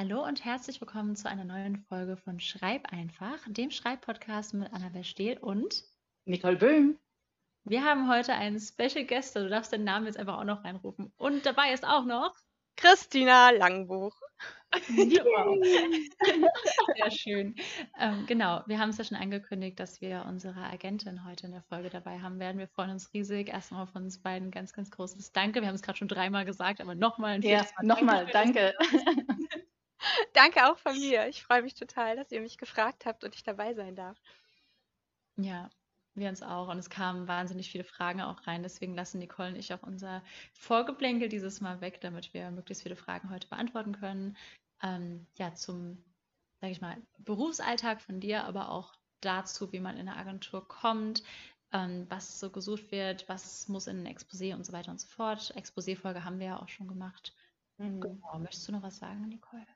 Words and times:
Hallo 0.00 0.24
und 0.24 0.44
herzlich 0.44 0.80
willkommen 0.80 1.16
zu 1.16 1.28
einer 1.28 1.42
neuen 1.42 1.76
Folge 1.88 2.16
von 2.16 2.38
Schreib 2.38 2.92
einfach, 2.92 3.40
dem 3.48 3.72
Schreibpodcast 3.72 4.54
mit 4.54 4.72
Annabel 4.72 5.02
Stehl 5.02 5.38
und 5.38 5.82
Nicole 6.24 6.54
Böhm. 6.54 6.96
Wir 7.64 7.82
haben 7.82 8.08
heute 8.08 8.32
einen 8.34 8.60
Special 8.60 9.04
Guest, 9.04 9.34
du 9.34 9.48
darfst 9.48 9.72
den 9.72 9.82
Namen 9.82 10.06
jetzt 10.06 10.16
einfach 10.16 10.38
auch 10.38 10.44
noch 10.44 10.62
reinrufen. 10.62 11.12
Und 11.16 11.44
dabei 11.44 11.72
ist 11.72 11.84
auch 11.84 12.04
noch 12.04 12.32
Christina 12.76 13.50
Langbuch. 13.50 14.14
Sehr 16.96 17.10
schön. 17.10 17.56
Ähm, 17.98 18.24
genau, 18.28 18.62
wir 18.66 18.78
haben 18.78 18.90
es 18.90 18.98
ja 18.98 19.04
schon 19.04 19.16
angekündigt, 19.16 19.80
dass 19.80 20.00
wir 20.00 20.26
unsere 20.28 20.60
Agentin 20.60 21.24
heute 21.24 21.46
in 21.46 21.52
der 21.52 21.62
Folge 21.62 21.90
dabei 21.90 22.20
haben 22.20 22.38
werden. 22.38 22.58
Wir 22.58 22.68
freuen 22.68 22.90
uns 22.90 23.12
riesig. 23.14 23.48
Erstmal 23.48 23.88
von 23.88 24.04
uns 24.04 24.22
beiden 24.22 24.52
ganz, 24.52 24.72
ganz 24.72 24.92
großes 24.92 25.32
Danke. 25.32 25.60
Wir 25.60 25.66
haben 25.66 25.74
es 25.74 25.82
gerade 25.82 25.98
schon 25.98 26.06
dreimal 26.06 26.44
gesagt, 26.44 26.80
aber 26.80 26.94
nochmal 26.94 27.32
ein 27.32 27.42
Ja, 27.42 27.66
nochmal, 27.82 28.26
danke. 28.26 28.74
danke 28.78 29.38
auch 30.62 30.78
von 30.78 30.98
mir. 30.98 31.28
Ich 31.28 31.42
freue 31.42 31.62
mich 31.62 31.74
total, 31.74 32.16
dass 32.16 32.30
ihr 32.32 32.40
mich 32.40 32.58
gefragt 32.58 33.06
habt 33.06 33.24
und 33.24 33.34
ich 33.34 33.42
dabei 33.42 33.74
sein 33.74 33.94
darf. 33.94 34.16
Ja, 35.36 35.70
wir 36.14 36.28
uns 36.28 36.42
auch. 36.42 36.68
Und 36.68 36.78
es 36.78 36.90
kamen 36.90 37.28
wahnsinnig 37.28 37.70
viele 37.70 37.84
Fragen 37.84 38.20
auch 38.20 38.46
rein. 38.46 38.62
Deswegen 38.62 38.94
lassen 38.94 39.18
Nicole 39.18 39.50
und 39.50 39.56
ich 39.56 39.72
auch 39.72 39.82
unser 39.82 40.22
Vorgeplänkel 40.52 41.28
dieses 41.28 41.60
Mal 41.60 41.80
weg, 41.80 42.00
damit 42.00 42.34
wir 42.34 42.50
möglichst 42.50 42.82
viele 42.82 42.96
Fragen 42.96 43.30
heute 43.30 43.48
beantworten 43.48 43.92
können. 43.92 44.36
Ähm, 44.82 45.26
ja, 45.36 45.54
zum, 45.54 46.02
sage 46.60 46.72
ich 46.72 46.80
mal, 46.80 46.96
Berufsalltag 47.18 48.00
von 48.00 48.20
dir, 48.20 48.44
aber 48.44 48.70
auch 48.70 48.94
dazu, 49.20 49.72
wie 49.72 49.80
man 49.80 49.96
in 49.96 50.08
eine 50.08 50.16
Agentur 50.16 50.66
kommt, 50.66 51.22
ähm, 51.72 52.06
was 52.08 52.40
so 52.40 52.50
gesucht 52.50 52.90
wird, 52.90 53.28
was 53.28 53.68
muss 53.68 53.86
in 53.86 54.04
ein 54.04 54.14
Exposé 54.14 54.54
und 54.54 54.64
so 54.64 54.72
weiter 54.72 54.90
und 54.90 55.00
so 55.00 55.08
fort. 55.08 55.52
Exposé-Folge 55.56 56.24
haben 56.24 56.38
wir 56.38 56.46
ja 56.46 56.62
auch 56.62 56.68
schon 56.68 56.88
gemacht. 56.88 57.34
Mhm. 57.78 58.00
Genau. 58.00 58.38
Möchtest 58.38 58.66
du 58.68 58.72
noch 58.72 58.82
was 58.82 58.98
sagen, 58.98 59.28
Nicole? 59.28 59.66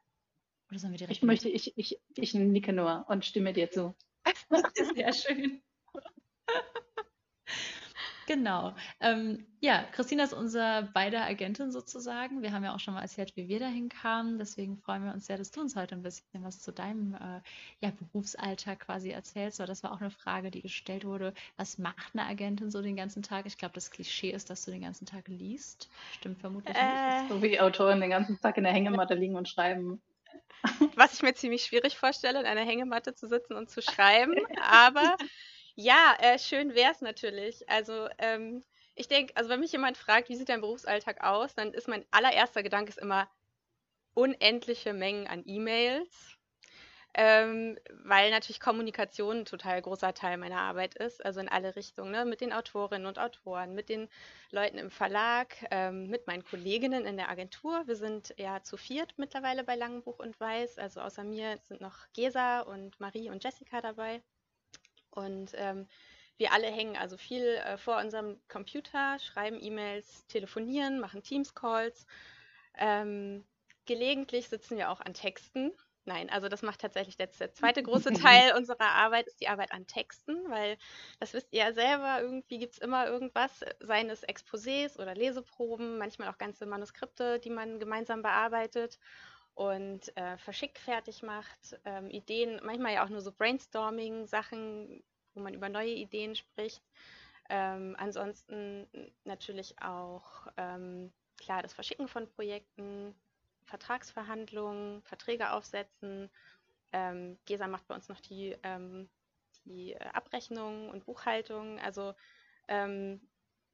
Oder 0.72 0.78
sollen 0.78 0.94
wir 0.94 0.98
direkt? 0.98 1.18
Ich 1.18 1.22
möchte, 1.22 1.50
ich, 1.50 1.76
ich, 1.76 2.00
ich 2.14 2.32
nicke 2.32 2.72
nur 2.72 3.04
und 3.06 3.26
stimme 3.26 3.52
dir 3.52 3.70
zu. 3.70 3.94
Sehr 4.94 5.12
schön. 5.12 5.60
Genau. 8.26 8.72
Ähm, 9.00 9.44
ja, 9.60 9.84
Christina 9.92 10.24
ist 10.24 10.32
unser 10.32 10.82
beider 10.94 11.26
Agentin 11.26 11.70
sozusagen. 11.70 12.40
Wir 12.40 12.52
haben 12.52 12.64
ja 12.64 12.74
auch 12.74 12.80
schon 12.80 12.94
mal 12.94 13.02
erzählt, 13.02 13.36
wie 13.36 13.48
wir 13.48 13.58
dahin 13.58 13.90
kamen. 13.90 14.38
Deswegen 14.38 14.78
freuen 14.78 15.04
wir 15.04 15.12
uns 15.12 15.26
sehr, 15.26 15.36
dass 15.36 15.50
du 15.50 15.60
uns 15.60 15.76
heute 15.76 15.94
ein 15.94 16.02
bisschen 16.02 16.42
was 16.42 16.60
zu 16.60 16.72
deinem 16.72 17.12
äh, 17.16 17.40
ja, 17.80 17.90
Berufsalltag 17.90 18.80
quasi 18.80 19.10
erzählst. 19.10 19.60
Aber 19.60 19.66
das 19.66 19.82
war 19.82 19.92
auch 19.92 20.00
eine 20.00 20.10
Frage, 20.10 20.50
die 20.50 20.62
gestellt 20.62 21.04
wurde. 21.04 21.34
Was 21.58 21.76
macht 21.76 22.14
eine 22.14 22.24
Agentin 22.24 22.70
so 22.70 22.80
den 22.80 22.96
ganzen 22.96 23.22
Tag? 23.22 23.44
Ich 23.44 23.58
glaube, 23.58 23.74
das 23.74 23.90
Klischee 23.90 24.30
ist, 24.30 24.48
dass 24.48 24.64
du 24.64 24.70
den 24.70 24.80
ganzen 24.80 25.04
Tag 25.04 25.28
liest. 25.28 25.90
Stimmt 26.12 26.40
vermutlich 26.40 26.74
äh, 26.74 27.20
nicht. 27.22 27.28
So 27.28 27.42
wie 27.42 27.60
Autoren 27.60 28.00
den 28.00 28.08
ganzen 28.08 28.40
Tag 28.40 28.56
in 28.56 28.64
der 28.64 28.72
Hängematte 28.72 29.12
liegen 29.12 29.36
und 29.36 29.46
schreiben. 29.46 30.00
Was 30.96 31.14
ich 31.14 31.22
mir 31.22 31.34
ziemlich 31.34 31.64
schwierig 31.64 31.96
vorstelle, 31.96 32.40
in 32.40 32.46
einer 32.46 32.64
Hängematte 32.64 33.14
zu 33.14 33.28
sitzen 33.28 33.54
und 33.54 33.70
zu 33.70 33.82
schreiben. 33.82 34.34
Aber 34.60 35.16
ja, 35.74 36.16
äh, 36.20 36.38
schön 36.38 36.74
wäre 36.74 36.92
es 36.92 37.00
natürlich. 37.00 37.68
Also, 37.68 38.08
ähm, 38.18 38.62
ich 38.94 39.08
denke, 39.08 39.36
also 39.36 39.48
wenn 39.50 39.60
mich 39.60 39.72
jemand 39.72 39.96
fragt: 39.96 40.28
„Wie 40.28 40.36
sieht 40.36 40.48
dein 40.50 40.60
Berufsalltag 40.60 41.22
aus?“, 41.24 41.54
dann 41.54 41.72
ist 41.72 41.88
mein 41.88 42.04
allererster 42.10 42.62
Gedanke 42.62 42.90
ist 42.90 42.98
immer 42.98 43.30
unendliche 44.14 44.92
Mengen 44.94 45.26
an 45.26 45.42
E-Mails, 45.46 46.38
ähm, 47.14 47.78
weil 48.04 48.30
natürlich 48.30 48.60
Kommunikation 48.60 49.38
'n 49.40 49.44
total 49.44 49.82
großer 49.82 50.14
Teil 50.14 50.38
meiner 50.38 50.60
Arbeit 50.60 50.94
ist, 50.94 51.24
also 51.24 51.40
in 51.40 51.48
alle 51.48 51.76
Richtungen, 51.76 52.10
ne, 52.12 52.24
mit 52.24 52.40
den 52.40 52.52
Autorinnen 52.52 53.06
und 53.06 53.18
Autoren, 53.18 53.74
mit 53.74 53.88
den 53.88 54.08
Leuten 54.50 54.78
im 54.78 54.90
Verlag, 54.90 55.54
ähm, 55.70 56.08
mit 56.08 56.26
meinen 56.26 56.44
Kolleginnen 56.44 57.04
in 57.06 57.16
der 57.16 57.28
Agentur. 57.28 57.86
Wir 57.86 57.96
sind 57.96 58.34
ja 58.38 58.62
zu 58.62 58.76
viert 58.76 59.14
mittlerweile 59.18 59.64
bei 59.64 59.76
Langenbuch 59.76 60.18
und 60.20 60.38
Weiß, 60.40 60.78
also 60.78 61.00
außer 61.00 61.24
mir 61.24 61.58
sind 61.68 61.80
noch 61.80 62.06
Gesa 62.14 62.60
und 62.60 62.98
Marie 63.00 63.30
und 63.30 63.44
Jessica 63.44 63.80
dabei. 63.82 64.22
Und 65.10 65.52
ähm, 65.56 65.86
wir 66.38 66.52
alle 66.52 66.68
hängen 66.68 66.96
also 66.96 67.16
viel 67.16 67.44
äh, 67.44 67.76
vor 67.78 67.98
unserem 67.98 68.40
Computer, 68.48 69.18
schreiben 69.18 69.58
E-Mails, 69.62 70.26
telefonieren, 70.26 70.98
machen 71.00 71.22
Teams-Calls. 71.22 72.06
Ähm, 72.78 73.44
gelegentlich 73.86 74.48
sitzen 74.48 74.76
wir 74.78 74.90
auch 74.90 75.00
an 75.00 75.14
Texten. 75.14 75.72
Nein, 76.04 76.30
also 76.30 76.48
das 76.48 76.62
macht 76.62 76.80
tatsächlich 76.80 77.16
der, 77.16 77.28
der 77.28 77.52
zweite 77.52 77.82
große 77.84 78.12
Teil 78.12 78.56
unserer 78.56 78.90
Arbeit, 78.90 79.26
ist 79.28 79.40
die 79.40 79.48
Arbeit 79.48 79.72
an 79.72 79.86
Texten, 79.86 80.36
weil 80.50 80.76
das 81.20 81.32
wisst 81.32 81.52
ihr 81.52 81.60
ja 81.60 81.72
selber, 81.72 82.20
irgendwie 82.20 82.58
gibt 82.58 82.74
es 82.74 82.78
immer 82.80 83.06
irgendwas, 83.06 83.60
seien 83.80 84.10
es 84.10 84.26
Exposés 84.26 84.98
oder 85.00 85.14
Leseproben, 85.14 85.98
manchmal 85.98 86.28
auch 86.28 86.38
ganze 86.38 86.66
Manuskripte, 86.66 87.38
die 87.38 87.50
man 87.50 87.78
gemeinsam 87.78 88.22
bearbeitet 88.22 88.98
und 89.54 90.16
äh, 90.16 90.38
verschickt 90.38 90.78
fertig 90.78 91.22
macht, 91.22 91.78
ähm, 91.84 92.10
Ideen, 92.10 92.60
manchmal 92.64 92.94
ja 92.94 93.04
auch 93.04 93.08
nur 93.10 93.20
so 93.20 93.30
Brainstorming-Sachen, 93.32 95.04
wo 95.34 95.40
man 95.40 95.54
über 95.54 95.68
neue 95.68 95.92
Ideen 95.94 96.34
spricht. 96.34 96.82
Ähm, 97.48 97.94
ansonsten 97.98 98.88
natürlich 99.24 99.80
auch 99.80 100.46
ähm, 100.56 101.12
klar 101.36 101.62
das 101.62 101.74
Verschicken 101.74 102.08
von 102.08 102.28
Projekten, 102.30 103.14
Vertragsverhandlungen, 103.66 105.02
Verträge 105.02 105.52
aufsetzen. 105.52 106.30
Ähm, 106.92 107.38
Gesa 107.46 107.66
macht 107.68 107.86
bei 107.88 107.94
uns 107.94 108.08
noch 108.08 108.20
die, 108.20 108.56
ähm, 108.62 109.08
die 109.64 109.98
Abrechnung 110.00 110.90
und 110.90 111.04
Buchhaltung. 111.06 111.78
Also 111.80 112.14
ähm, 112.68 113.20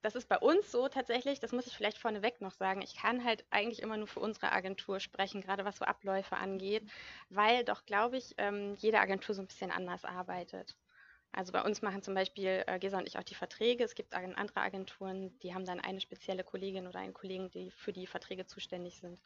das 0.03 0.15
ist 0.15 0.29
bei 0.29 0.39
uns 0.39 0.71
so 0.71 0.89
tatsächlich, 0.89 1.41
das 1.41 1.53
muss 1.53 1.67
ich 1.67 1.77
vielleicht 1.77 1.99
vorneweg 1.99 2.41
noch 2.41 2.53
sagen, 2.53 2.83
ich 2.83 2.95
kann 2.95 3.25
halt 3.25 3.45
eigentlich 3.51 3.83
immer 3.83 3.97
nur 3.97 4.07
für 4.07 4.21
unsere 4.21 4.53
Agentur 4.53 5.01
sprechen, 5.01 5.41
gerade 5.41 5.65
was 5.65 5.79
so 5.79 5.85
Abläufe 5.85 6.37
angeht, 6.37 6.89
weil 7.31 7.65
doch, 7.65 7.85
glaube 7.85 8.17
ich, 8.17 8.35
ähm, 8.39 8.75
jede 8.77 9.01
Agentur 9.01 9.35
so 9.35 9.43
ein 9.43 9.49
bisschen 9.49 9.73
anders 9.73 10.05
arbeitet. 10.05 10.77
Also 11.33 11.53
bei 11.53 11.63
uns 11.63 11.83
machen 11.83 12.03
zum 12.03 12.15
Beispiel 12.15 12.65
äh, 12.67 12.79
Gesa 12.79 12.99
und 12.99 13.07
ich 13.07 13.19
auch 13.19 13.25
die 13.25 13.35
Verträge. 13.35 13.85
Es 13.85 13.95
gibt 13.95 14.15
andere 14.15 14.61
Agenturen, 14.61 15.39
die 15.41 15.55
haben 15.55 15.67
dann 15.67 15.81
eine 15.81 16.01
spezielle 16.01 16.45
Kollegin 16.45 16.87
oder 16.87 17.01
einen 17.01 17.13
Kollegen, 17.15 17.51
die 17.51 17.71
für 17.71 17.93
die 17.93 18.07
Verträge 18.07 18.47
zuständig 18.47 18.99
sind. 18.99 19.21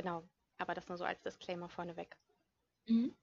Genau, 0.00 0.26
aber 0.56 0.72
das 0.72 0.88
nur 0.88 0.96
so 0.96 1.04
als 1.04 1.20
Disclaimer 1.20 1.68
vorneweg. 1.68 2.16
Mhm. 2.86 3.14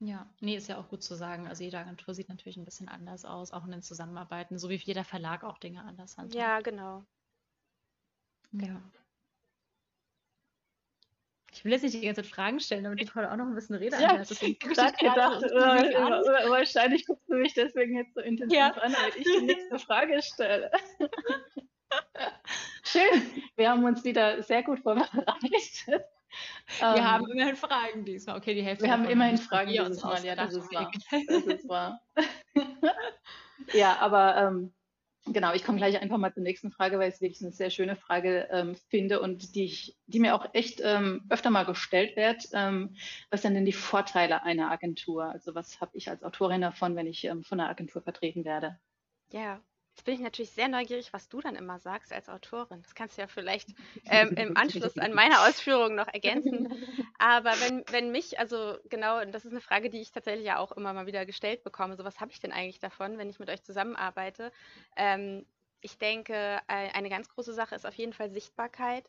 Ja, 0.00 0.28
nee, 0.40 0.54
ist 0.54 0.68
ja 0.68 0.76
auch 0.76 0.90
gut 0.90 1.02
zu 1.02 1.14
sagen. 1.14 1.48
Also 1.48 1.64
jede 1.64 1.78
Agentur 1.78 2.12
sieht 2.12 2.28
natürlich 2.28 2.58
ein 2.58 2.66
bisschen 2.66 2.90
anders 2.90 3.24
aus, 3.24 3.52
auch 3.52 3.64
in 3.64 3.70
den 3.70 3.80
Zusammenarbeiten, 3.80 4.58
so 4.58 4.68
wie 4.68 4.74
jeder 4.74 5.04
Verlag 5.04 5.44
auch 5.44 5.56
Dinge 5.56 5.82
anders 5.82 6.18
handhabt. 6.18 6.34
Ja, 6.34 6.60
genau. 6.60 7.06
Ja. 8.52 8.82
Ich 11.52 11.64
will 11.64 11.72
jetzt 11.72 11.82
nicht 11.82 11.94
die 11.94 12.02
ganze 12.02 12.22
Zeit 12.22 12.30
Fragen 12.30 12.60
stellen, 12.60 12.84
damit 12.84 13.00
ich 13.00 13.14
heute 13.14 13.32
auch 13.32 13.36
noch 13.36 13.46
ein 13.46 13.54
bisschen 13.54 13.76
Rede 13.76 13.98
ja. 13.98 14.18
Deswegen 14.18 14.58
ich 14.70 14.78
habe 14.78 14.92
gedacht, 14.98 15.42
äh, 15.42 16.50
wahrscheinlich 16.50 17.06
guckst 17.06 17.30
du 17.30 17.36
mich 17.36 17.54
deswegen 17.54 17.96
jetzt 17.96 18.12
so 18.12 18.20
intensiv 18.20 18.58
ja. 18.58 18.72
an, 18.72 18.92
damit 18.92 19.16
ich 19.16 19.24
die 19.24 19.46
nächste 19.46 19.78
Frage 19.78 20.20
stelle. 20.20 20.70
Schön, 22.94 23.42
wir 23.56 23.70
haben 23.70 23.82
uns 23.82 24.04
wieder 24.04 24.40
sehr 24.44 24.62
gut 24.62 24.78
vorbereitet. 24.78 25.84
Wir 25.86 26.00
um, 26.80 27.04
haben 27.04 27.24
ähm, 27.24 27.32
immerhin 27.32 27.56
Fragen 27.56 28.04
diesmal. 28.04 28.36
Okay, 28.36 28.54
die 28.54 28.62
Hälfte. 28.62 28.84
Wir 28.84 28.92
haben 28.92 29.04
immerhin 29.04 29.36
Fragen 29.36 29.70
dieses 29.72 30.00
Mal, 30.04 30.24
ja, 30.24 30.36
das 30.36 30.54
ist 30.54 30.72
wahr. 30.72 30.92
Das 31.26 31.44
ist 31.44 31.68
wahr. 31.68 32.00
ja, 33.72 33.96
aber 33.98 34.36
ähm, 34.36 34.72
genau, 35.26 35.54
ich 35.54 35.64
komme 35.64 35.78
gleich 35.78 36.00
einfach 36.00 36.18
mal 36.18 36.32
zur 36.32 36.44
nächsten 36.44 36.70
Frage, 36.70 37.00
weil 37.00 37.08
ich 37.08 37.16
es 37.16 37.20
wirklich 37.20 37.42
eine 37.42 37.50
sehr 37.50 37.70
schöne 37.70 37.96
Frage 37.96 38.48
ähm, 38.52 38.76
finde 38.90 39.20
und 39.20 39.56
die, 39.56 39.64
ich, 39.64 39.96
die 40.06 40.20
mir 40.20 40.36
auch 40.36 40.46
echt 40.52 40.80
ähm, 40.80 41.24
öfter 41.30 41.50
mal 41.50 41.64
gestellt 41.64 42.16
wird. 42.16 42.48
Ähm, 42.52 42.94
was 43.30 43.42
sind 43.42 43.54
denn 43.54 43.66
die 43.66 43.72
Vorteile 43.72 44.44
einer 44.44 44.70
Agentur? 44.70 45.24
Also 45.24 45.56
was 45.56 45.80
habe 45.80 45.96
ich 45.96 46.10
als 46.10 46.22
Autorin 46.22 46.60
davon, 46.60 46.94
wenn 46.94 47.08
ich 47.08 47.24
ähm, 47.24 47.42
von 47.42 47.58
einer 47.58 47.70
Agentur 47.70 48.02
vertreten 48.02 48.44
werde? 48.44 48.78
Ja, 49.30 49.60
Jetzt 49.94 50.06
bin 50.06 50.14
ich 50.14 50.20
natürlich 50.20 50.50
sehr 50.50 50.66
neugierig, 50.66 51.12
was 51.12 51.28
du 51.28 51.40
dann 51.40 51.54
immer 51.54 51.78
sagst 51.78 52.12
als 52.12 52.28
Autorin. 52.28 52.82
Das 52.82 52.96
kannst 52.96 53.16
du 53.16 53.22
ja 53.22 53.28
vielleicht 53.28 53.68
ähm, 54.06 54.30
im 54.36 54.56
Anschluss 54.56 54.98
an 54.98 55.12
meine 55.12 55.40
Ausführungen 55.42 55.94
noch 55.94 56.08
ergänzen. 56.08 56.68
Aber 57.16 57.52
wenn, 57.60 57.84
wenn 57.90 58.10
mich, 58.10 58.40
also 58.40 58.76
genau, 58.88 59.24
das 59.24 59.44
ist 59.44 59.52
eine 59.52 59.60
Frage, 59.60 59.90
die 59.90 60.00
ich 60.00 60.10
tatsächlich 60.10 60.46
ja 60.46 60.58
auch 60.58 60.72
immer 60.72 60.92
mal 60.92 61.06
wieder 61.06 61.24
gestellt 61.24 61.62
bekomme. 61.62 61.94
So, 61.94 62.02
was 62.02 62.20
habe 62.20 62.32
ich 62.32 62.40
denn 62.40 62.50
eigentlich 62.50 62.80
davon, 62.80 63.18
wenn 63.18 63.30
ich 63.30 63.38
mit 63.38 63.48
euch 63.48 63.62
zusammenarbeite? 63.62 64.50
Ähm, 64.96 65.46
ich 65.80 65.96
denke, 65.96 66.60
eine 66.66 67.08
ganz 67.10 67.28
große 67.28 67.54
Sache 67.54 67.76
ist 67.76 67.86
auf 67.86 67.94
jeden 67.94 68.14
Fall 68.14 68.30
Sichtbarkeit 68.30 69.08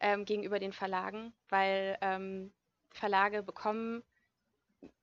ähm, 0.00 0.24
gegenüber 0.24 0.58
den 0.58 0.72
Verlagen, 0.72 1.34
weil 1.50 1.98
ähm, 2.00 2.50
Verlage 2.92 3.42
bekommen 3.42 4.02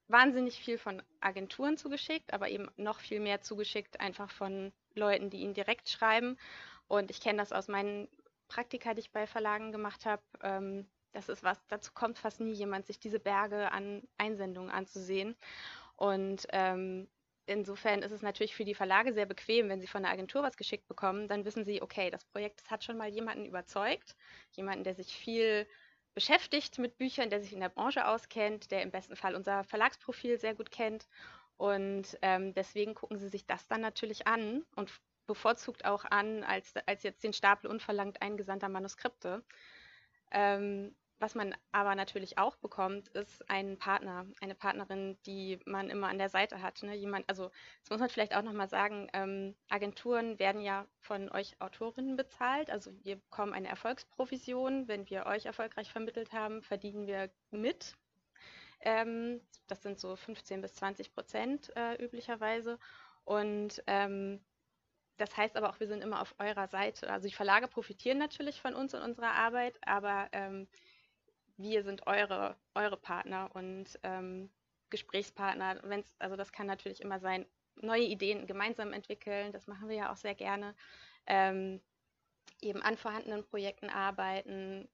wahnsinnig 0.08 0.60
viel 0.60 0.80
von 0.80 1.04
Agenturen 1.20 1.78
zugeschickt, 1.78 2.34
aber 2.34 2.50
eben 2.50 2.70
noch 2.76 3.00
viel 3.00 3.20
mehr 3.20 3.42
zugeschickt 3.42 4.00
einfach 4.00 4.32
von 4.32 4.74
Leuten, 4.96 5.30
die 5.30 5.42
ihnen 5.42 5.54
direkt 5.54 5.90
schreiben. 5.90 6.38
Und 6.88 7.12
ich 7.12 7.22
kenne 7.22 7.40
das 7.40 7.52
aus 7.54 7.68
meinen 7.68 8.08
Praktika, 8.48 8.94
die 8.94 9.02
ich 9.02 9.12
bei 9.12 9.28
Verlagen 9.28 9.72
gemacht 9.72 10.06
habe. 10.06 10.24
Ähm, 10.44 10.90
das 11.14 11.30
ist 11.30 11.44
was, 11.44 11.66
dazu 11.68 11.92
kommt 11.94 12.20
fast 12.20 12.40
nie 12.40 12.54
jemand, 12.54 12.86
sich 12.86 13.00
diese 13.00 13.20
Berge 13.20 13.72
an 13.72 14.04
Einsendungen 14.18 14.72
anzusehen. 14.72 15.36
Und 15.96 16.48
ähm, 16.52 17.10
insofern 17.46 18.02
ist 18.02 18.12
es 18.12 18.22
natürlich 18.22 18.56
für 18.56 18.66
die 18.66 18.76
Verlage 18.76 19.14
sehr 19.14 19.26
bequem, 19.26 19.70
wenn 19.70 19.82
sie 19.82 19.88
von 19.88 20.04
der 20.04 20.12
Agentur 20.12 20.44
was 20.44 20.58
geschickt 20.58 20.88
bekommen, 20.88 21.28
dann 21.28 21.46
wissen 21.46 21.66
sie, 21.66 21.82
okay, 21.82 22.10
das 22.10 22.26
Projekt 22.26 22.62
das 22.62 22.72
hat 22.72 22.84
schon 22.84 22.98
mal 22.98 23.10
jemanden 23.10 23.46
überzeugt, 23.46 24.16
jemanden, 24.52 24.84
der 24.84 24.96
sich 24.96 25.16
viel 25.16 25.68
beschäftigt 26.14 26.78
mit 26.78 26.98
Büchern, 26.98 27.30
der 27.30 27.42
sich 27.42 27.54
in 27.54 27.62
der 27.62 27.70
Branche 27.70 28.08
auskennt, 28.08 28.72
der 28.72 28.82
im 28.82 28.92
besten 28.92 29.16
Fall 29.16 29.36
unser 29.36 29.64
Verlagsprofil 29.64 30.40
sehr 30.40 30.56
gut 30.56 30.72
kennt. 30.72 31.08
Und 31.62 32.18
ähm, 32.24 32.56
deswegen 32.56 32.96
gucken 32.96 33.20
sie 33.20 33.30
sich 33.30 33.46
das 33.46 33.68
dann 33.68 33.82
natürlich 33.82 34.26
an 34.26 34.66
und 34.76 34.92
bevorzugt 35.28 35.86
auch 35.86 36.06
an, 36.06 36.44
als, 36.44 36.74
als 36.88 37.04
jetzt 37.04 37.24
den 37.24 37.34
Stapel 37.34 37.70
unverlangt 37.70 38.20
eingesandter 38.24 38.68
Manuskripte. 38.68 39.44
Ähm, 40.32 40.96
was 41.20 41.36
man 41.36 41.56
aber 41.72 41.94
natürlich 41.94 42.40
auch 42.40 42.56
bekommt, 42.56 43.10
ist 43.10 43.48
ein 43.48 43.78
Partner, 43.78 44.26
eine 44.42 44.56
Partnerin, 44.56 45.20
die 45.28 45.60
man 45.68 45.92
immer 45.92 46.08
an 46.08 46.18
der 46.18 46.30
Seite 46.30 46.64
hat. 46.64 46.82
Ne? 46.82 46.96
Jemand, 46.96 47.30
also 47.30 47.52
das 47.84 47.92
muss 47.92 48.00
man 48.00 48.10
vielleicht 48.10 48.36
auch 48.36 48.42
nochmal 48.42 48.68
sagen, 48.68 49.08
ähm, 49.14 49.56
Agenturen 49.70 50.40
werden 50.40 50.62
ja 50.62 50.88
von 50.98 51.30
euch 51.30 51.62
Autorinnen 51.62 52.16
bezahlt. 52.16 52.72
Also 52.72 52.92
wir 53.04 53.18
bekommen 53.18 53.54
eine 53.54 53.68
Erfolgsprovision. 53.68 54.88
Wenn 54.88 55.08
wir 55.12 55.28
euch 55.28 55.46
erfolgreich 55.46 55.92
vermittelt 55.92 56.34
haben, 56.34 56.64
verdienen 56.64 57.06
wir 57.06 57.30
mit. 57.52 57.96
Ähm, 58.82 59.42
das 59.68 59.82
sind 59.82 60.00
so 60.00 60.16
15 60.16 60.62
bis 60.62 60.74
20 60.76 61.14
Prozent 61.14 61.72
äh, 61.76 61.96
üblicherweise. 62.04 62.80
Und 63.24 63.84
ähm, 63.88 64.42
das 65.18 65.38
heißt 65.38 65.56
aber 65.56 65.70
auch, 65.70 65.80
wir 65.80 65.88
sind 65.88 66.04
immer 66.04 66.22
auf 66.22 66.36
eurer 66.40 66.68
Seite. 66.68 67.10
Also 67.10 67.28
die 67.28 67.34
Verlage 67.34 67.68
profitieren 67.68 68.18
natürlich 68.18 68.60
von 68.60 68.74
uns 68.74 68.94
und 68.94 69.02
unserer 69.02 69.34
Arbeit, 69.34 69.78
aber 69.86 70.28
ähm, 70.32 70.68
wir 71.58 71.84
sind 71.84 72.08
eure, 72.08 72.58
eure 72.74 72.98
Partner 72.98 73.50
und 73.54 74.00
ähm, 74.04 74.50
Gesprächspartner. 74.90 75.80
Wenn's, 75.84 76.16
also 76.20 76.36
das 76.36 76.52
kann 76.52 76.66
natürlich 76.68 77.02
immer 77.02 77.20
sein, 77.20 77.46
neue 77.76 78.04
Ideen 78.04 78.48
gemeinsam 78.48 78.94
entwickeln, 78.94 79.52
das 79.52 79.68
machen 79.68 79.90
wir 79.90 79.96
ja 79.96 80.12
auch 80.12 80.18
sehr 80.18 80.36
gerne. 80.36 80.76
Ähm, 81.28 81.82
eben 82.62 82.82
an 82.82 82.98
vorhandenen 82.98 83.44
Projekten 83.44 83.90
arbeiten. 83.90 84.88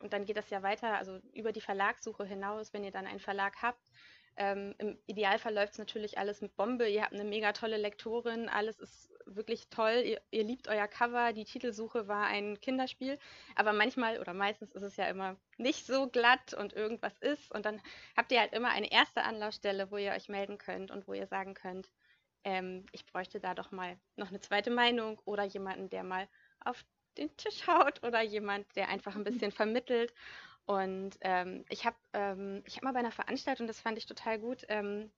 Und 0.00 0.12
dann 0.12 0.24
geht 0.24 0.36
das 0.36 0.50
ja 0.50 0.62
weiter, 0.62 0.98
also 0.98 1.18
über 1.32 1.52
die 1.52 1.60
Verlagssuche 1.60 2.24
hinaus, 2.24 2.72
wenn 2.72 2.84
ihr 2.84 2.90
dann 2.90 3.06
einen 3.06 3.20
Verlag 3.20 3.62
habt, 3.62 3.90
ähm, 4.36 4.74
Im 4.78 4.98
Idealfall 5.06 5.54
läuft 5.54 5.74
es 5.74 5.78
natürlich 5.78 6.18
alles 6.18 6.40
mit 6.40 6.56
Bombe. 6.56 6.88
Ihr 6.88 7.02
habt 7.02 7.12
eine 7.12 7.24
mega 7.24 7.52
tolle 7.52 7.76
Lektorin, 7.76 8.48
alles 8.48 8.80
ist 8.80 9.12
wirklich 9.26 9.68
toll. 9.68 10.02
Ihr, 10.04 10.20
ihr, 10.32 10.42
liebt 10.42 10.66
euer 10.66 10.88
Cover, 10.88 11.32
die 11.32 11.44
Titelsuche 11.44 12.08
war 12.08 12.26
ein 12.26 12.60
Kinderspiel. 12.60 13.18
Aber 13.54 13.72
manchmal 13.72 14.18
oder 14.18 14.34
meistens 14.34 14.72
ist 14.72 14.82
es 14.82 14.96
ja 14.96 15.06
immer 15.06 15.36
nicht 15.56 15.86
so 15.86 16.08
glatt 16.08 16.52
und 16.52 16.72
irgendwas 16.72 17.16
ist. 17.18 17.52
Und 17.52 17.64
dann 17.64 17.80
habt 18.16 18.32
ihr 18.32 18.40
halt 18.40 18.52
immer 18.54 18.70
eine 18.70 18.90
erste 18.90 19.22
Anlaufstelle, 19.22 19.90
wo 19.92 19.98
ihr 19.98 20.12
euch 20.12 20.28
melden 20.28 20.58
könnt 20.58 20.90
und 20.90 21.06
wo 21.06 21.12
ihr 21.12 21.28
sagen 21.28 21.54
könnt, 21.54 21.88
ähm, 22.42 22.86
ich 22.92 23.06
bräuchte 23.06 23.38
da 23.38 23.54
doch 23.54 23.70
mal 23.70 23.96
noch 24.16 24.28
eine 24.28 24.40
zweite 24.40 24.70
Meinung 24.70 25.20
oder 25.24 25.44
jemanden, 25.44 25.90
der 25.90 26.02
mal 26.02 26.28
auf 26.60 26.84
den 27.18 27.36
Tisch 27.36 27.66
haut 27.66 28.02
oder 28.02 28.22
jemand, 28.22 28.66
der 28.76 28.88
einfach 28.88 29.14
ein 29.16 29.24
bisschen 29.24 29.52
vermittelt. 29.52 30.12
Und 30.66 31.16
ähm, 31.20 31.64
ich 31.68 31.84
habe 31.84 31.96
ähm, 32.12 32.64
hab 32.66 32.82
mal 32.82 32.92
bei 32.92 33.00
einer 33.00 33.12
Veranstaltung, 33.12 33.66
das 33.66 33.80
fand 33.80 33.98
ich 33.98 34.06
total 34.06 34.38
gut, 34.38 34.64
ähm, 34.68 35.10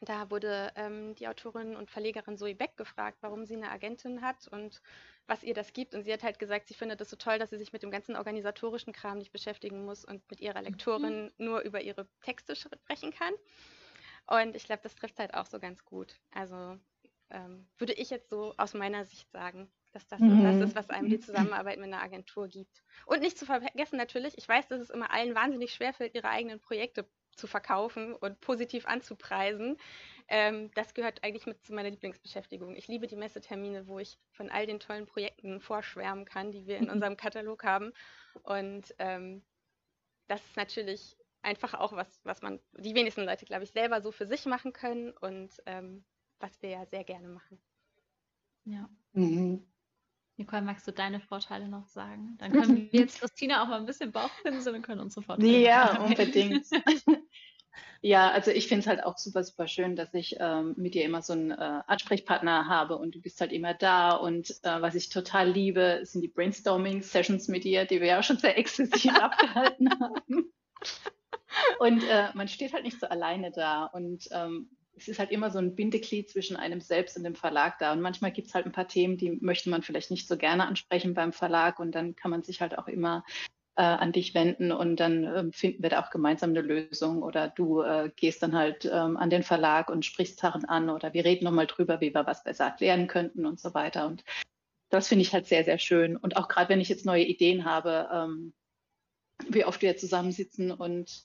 da 0.00 0.30
wurde 0.30 0.72
ähm, 0.76 1.14
die 1.14 1.28
Autorin 1.28 1.76
und 1.76 1.90
Verlegerin 1.90 2.36
Zoe 2.36 2.54
Beck 2.54 2.76
gefragt, 2.76 3.18
warum 3.20 3.46
sie 3.46 3.54
eine 3.54 3.70
Agentin 3.70 4.20
hat 4.20 4.48
und 4.48 4.82
was 5.26 5.42
ihr 5.42 5.54
das 5.54 5.72
gibt. 5.72 5.94
Und 5.94 6.02
sie 6.02 6.12
hat 6.12 6.22
halt 6.22 6.38
gesagt, 6.38 6.68
sie 6.68 6.74
findet 6.74 7.00
es 7.00 7.10
so 7.10 7.16
toll, 7.16 7.38
dass 7.38 7.50
sie 7.50 7.58
sich 7.58 7.72
mit 7.72 7.82
dem 7.82 7.90
ganzen 7.90 8.16
organisatorischen 8.16 8.92
Kram 8.92 9.18
nicht 9.18 9.32
beschäftigen 9.32 9.84
muss 9.84 10.04
und 10.04 10.28
mit 10.30 10.40
ihrer 10.40 10.62
Lektorin 10.62 11.32
mhm. 11.38 11.44
nur 11.44 11.60
über 11.60 11.80
ihre 11.80 12.06
Texte 12.22 12.56
sprechen 12.56 13.12
kann. 13.12 13.32
Und 14.26 14.56
ich 14.56 14.64
glaube, 14.64 14.82
das 14.82 14.94
trifft 14.94 15.18
halt 15.18 15.34
auch 15.34 15.46
so 15.46 15.58
ganz 15.58 15.84
gut. 15.84 16.14
Also 16.32 16.78
ähm, 17.30 17.66
würde 17.78 17.94
ich 17.94 18.10
jetzt 18.10 18.30
so 18.30 18.54
aus 18.56 18.74
meiner 18.74 19.04
Sicht 19.04 19.30
sagen 19.30 19.70
dass 19.94 20.06
das 20.08 20.20
mhm. 20.20 20.42
das 20.42 20.68
ist, 20.68 20.76
was 20.76 20.90
einem 20.90 21.08
die 21.08 21.20
Zusammenarbeit 21.20 21.78
mit 21.78 21.86
einer 21.86 22.02
Agentur 22.02 22.48
gibt. 22.48 22.82
Und 23.06 23.20
nicht 23.20 23.38
zu 23.38 23.46
vergessen 23.46 23.96
natürlich, 23.96 24.36
ich 24.36 24.48
weiß, 24.48 24.68
dass 24.68 24.80
es 24.80 24.90
immer 24.90 25.10
allen 25.12 25.34
wahnsinnig 25.34 25.72
schwerfällt, 25.72 26.14
ihre 26.14 26.28
eigenen 26.28 26.60
Projekte 26.60 27.06
zu 27.36 27.46
verkaufen 27.46 28.14
und 28.14 28.40
positiv 28.40 28.86
anzupreisen. 28.86 29.76
Ähm, 30.28 30.70
das 30.74 30.94
gehört 30.94 31.22
eigentlich 31.22 31.46
mit 31.46 31.64
zu 31.64 31.74
meiner 31.74 31.90
Lieblingsbeschäftigung. 31.90 32.74
Ich 32.76 32.88
liebe 32.88 33.06
die 33.06 33.16
Messetermine, 33.16 33.86
wo 33.86 33.98
ich 33.98 34.18
von 34.32 34.50
all 34.50 34.66
den 34.66 34.80
tollen 34.80 35.06
Projekten 35.06 35.60
vorschwärmen 35.60 36.24
kann, 36.24 36.52
die 36.52 36.66
wir 36.66 36.78
in 36.78 36.90
unserem 36.90 37.16
Katalog 37.16 37.64
haben. 37.64 37.92
Und 38.42 38.94
ähm, 38.98 39.42
das 40.28 40.44
ist 40.44 40.56
natürlich 40.56 41.16
einfach 41.42 41.74
auch 41.74 41.92
was, 41.92 42.20
was 42.24 42.42
man, 42.42 42.58
die 42.78 42.94
wenigsten 42.94 43.24
Leute, 43.24 43.44
glaube 43.44 43.64
ich, 43.64 43.70
selber 43.70 44.00
so 44.00 44.10
für 44.12 44.26
sich 44.26 44.46
machen 44.46 44.72
können 44.72 45.10
und 45.12 45.50
ähm, 45.66 46.04
was 46.40 46.60
wir 46.62 46.70
ja 46.70 46.86
sehr 46.86 47.04
gerne 47.04 47.28
machen. 47.28 47.60
Ja. 48.64 48.88
Mhm. 49.12 49.66
Nicole, 50.36 50.62
magst 50.62 50.86
du 50.86 50.92
deine 50.92 51.20
Vorteile 51.20 51.68
noch 51.68 51.86
sagen? 51.86 52.36
Dann 52.38 52.52
können 52.52 52.90
wir 52.92 53.00
jetzt 53.00 53.20
Christina 53.20 53.62
auch 53.62 53.68
mal 53.68 53.78
ein 53.78 53.86
bisschen 53.86 54.12
Bauchpinseln 54.12 54.76
und 54.76 54.82
können 54.82 55.00
unsere 55.00 55.22
Vorteile 55.24 55.58
Ja, 55.58 56.00
unbedingt. 56.00 56.66
ja, 58.00 58.30
also 58.30 58.50
ich 58.50 58.66
finde 58.66 58.80
es 58.80 58.86
halt 58.86 59.04
auch 59.04 59.16
super, 59.16 59.44
super 59.44 59.68
schön, 59.68 59.96
dass 59.96 60.12
ich 60.12 60.36
ähm, 60.40 60.74
mit 60.76 60.94
dir 60.94 61.04
immer 61.04 61.22
so 61.22 61.34
einen 61.34 61.52
äh, 61.52 61.82
Ansprechpartner 61.86 62.66
habe 62.68 62.96
und 62.96 63.14
du 63.14 63.20
bist 63.20 63.40
halt 63.40 63.52
immer 63.52 63.74
da. 63.74 64.12
Und 64.12 64.50
äh, 64.62 64.82
was 64.82 64.94
ich 64.94 65.08
total 65.08 65.50
liebe, 65.50 66.00
sind 66.02 66.22
die 66.22 66.28
Brainstorming-Sessions 66.28 67.48
mit 67.48 67.64
dir, 67.64 67.84
die 67.84 68.00
wir 68.00 68.08
ja 68.08 68.18
auch 68.18 68.24
schon 68.24 68.38
sehr 68.38 68.58
exzessiv 68.58 69.14
abgehalten 69.20 69.88
haben. 70.00 70.52
Und 71.78 72.02
äh, 72.02 72.28
man 72.34 72.48
steht 72.48 72.72
halt 72.72 72.84
nicht 72.84 72.98
so 72.98 73.06
alleine 73.06 73.52
da. 73.52 73.84
Und 73.84 74.28
ähm, 74.32 74.68
es 74.96 75.08
ist 75.08 75.18
halt 75.18 75.30
immer 75.30 75.50
so 75.50 75.58
ein 75.58 75.74
Bindeglied 75.74 76.30
zwischen 76.30 76.56
einem 76.56 76.80
selbst 76.80 77.16
und 77.16 77.24
dem 77.24 77.34
Verlag 77.34 77.78
da. 77.78 77.92
Und 77.92 78.00
manchmal 78.00 78.32
gibt 78.32 78.48
es 78.48 78.54
halt 78.54 78.66
ein 78.66 78.72
paar 78.72 78.88
Themen, 78.88 79.16
die 79.16 79.32
möchte 79.40 79.70
man 79.70 79.82
vielleicht 79.82 80.10
nicht 80.10 80.28
so 80.28 80.36
gerne 80.36 80.66
ansprechen 80.66 81.14
beim 81.14 81.32
Verlag. 81.32 81.78
Und 81.80 81.92
dann 81.94 82.14
kann 82.14 82.30
man 82.30 82.42
sich 82.42 82.60
halt 82.60 82.78
auch 82.78 82.88
immer 82.88 83.24
äh, 83.76 83.82
an 83.82 84.12
dich 84.12 84.34
wenden 84.34 84.70
und 84.70 84.96
dann 84.96 85.24
äh, 85.24 85.52
finden 85.52 85.82
wir 85.82 85.90
da 85.90 86.00
auch 86.00 86.10
gemeinsam 86.10 86.50
eine 86.50 86.60
Lösung. 86.60 87.22
Oder 87.22 87.48
du 87.48 87.82
äh, 87.82 88.10
gehst 88.14 88.42
dann 88.42 88.54
halt 88.54 88.84
ähm, 88.84 89.16
an 89.16 89.30
den 89.30 89.42
Verlag 89.42 89.90
und 89.90 90.04
sprichst 90.04 90.38
Sachen 90.38 90.64
an 90.64 90.90
oder 90.90 91.12
wir 91.12 91.24
reden 91.24 91.44
nochmal 91.44 91.66
drüber, 91.66 92.00
wie 92.00 92.14
wir 92.14 92.26
was 92.26 92.44
besser 92.44 92.66
erklären 92.66 93.08
könnten 93.08 93.46
und 93.46 93.58
so 93.58 93.74
weiter. 93.74 94.06
Und 94.06 94.24
das 94.90 95.08
finde 95.08 95.22
ich 95.22 95.32
halt 95.32 95.46
sehr, 95.46 95.64
sehr 95.64 95.78
schön. 95.78 96.16
Und 96.16 96.36
auch 96.36 96.48
gerade 96.48 96.68
wenn 96.68 96.80
ich 96.80 96.88
jetzt 96.88 97.04
neue 97.04 97.24
Ideen 97.24 97.64
habe, 97.64 98.08
ähm, 98.12 98.54
wie 99.48 99.64
oft 99.64 99.82
wir 99.82 99.96
zusammensitzen 99.96 100.70
und 100.70 101.24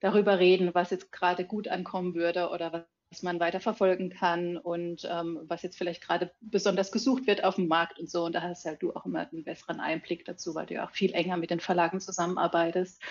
darüber 0.00 0.38
reden, 0.38 0.74
was 0.74 0.90
jetzt 0.90 1.10
gerade 1.10 1.44
gut 1.44 1.66
ankommen 1.66 2.14
würde 2.14 2.50
oder 2.50 2.72
was 2.72 2.84
was 3.10 3.22
man 3.22 3.40
weiter 3.40 3.60
verfolgen 3.60 4.10
kann 4.10 4.56
und 4.56 5.06
ähm, 5.10 5.40
was 5.44 5.62
jetzt 5.62 5.78
vielleicht 5.78 6.02
gerade 6.02 6.32
besonders 6.40 6.92
gesucht 6.92 7.26
wird 7.26 7.42
auf 7.42 7.54
dem 7.54 7.68
Markt 7.68 7.98
und 7.98 8.10
so. 8.10 8.24
Und 8.24 8.34
da 8.34 8.42
hast 8.42 8.64
halt 8.66 8.82
du 8.82 8.94
auch 8.94 9.06
immer 9.06 9.28
einen 9.30 9.44
besseren 9.44 9.80
Einblick 9.80 10.24
dazu, 10.24 10.54
weil 10.54 10.66
du 10.66 10.74
ja 10.74 10.86
auch 10.86 10.90
viel 10.90 11.14
enger 11.14 11.36
mit 11.36 11.50
den 11.50 11.60
Verlagen 11.60 12.00
zusammenarbeitest. 12.00 13.02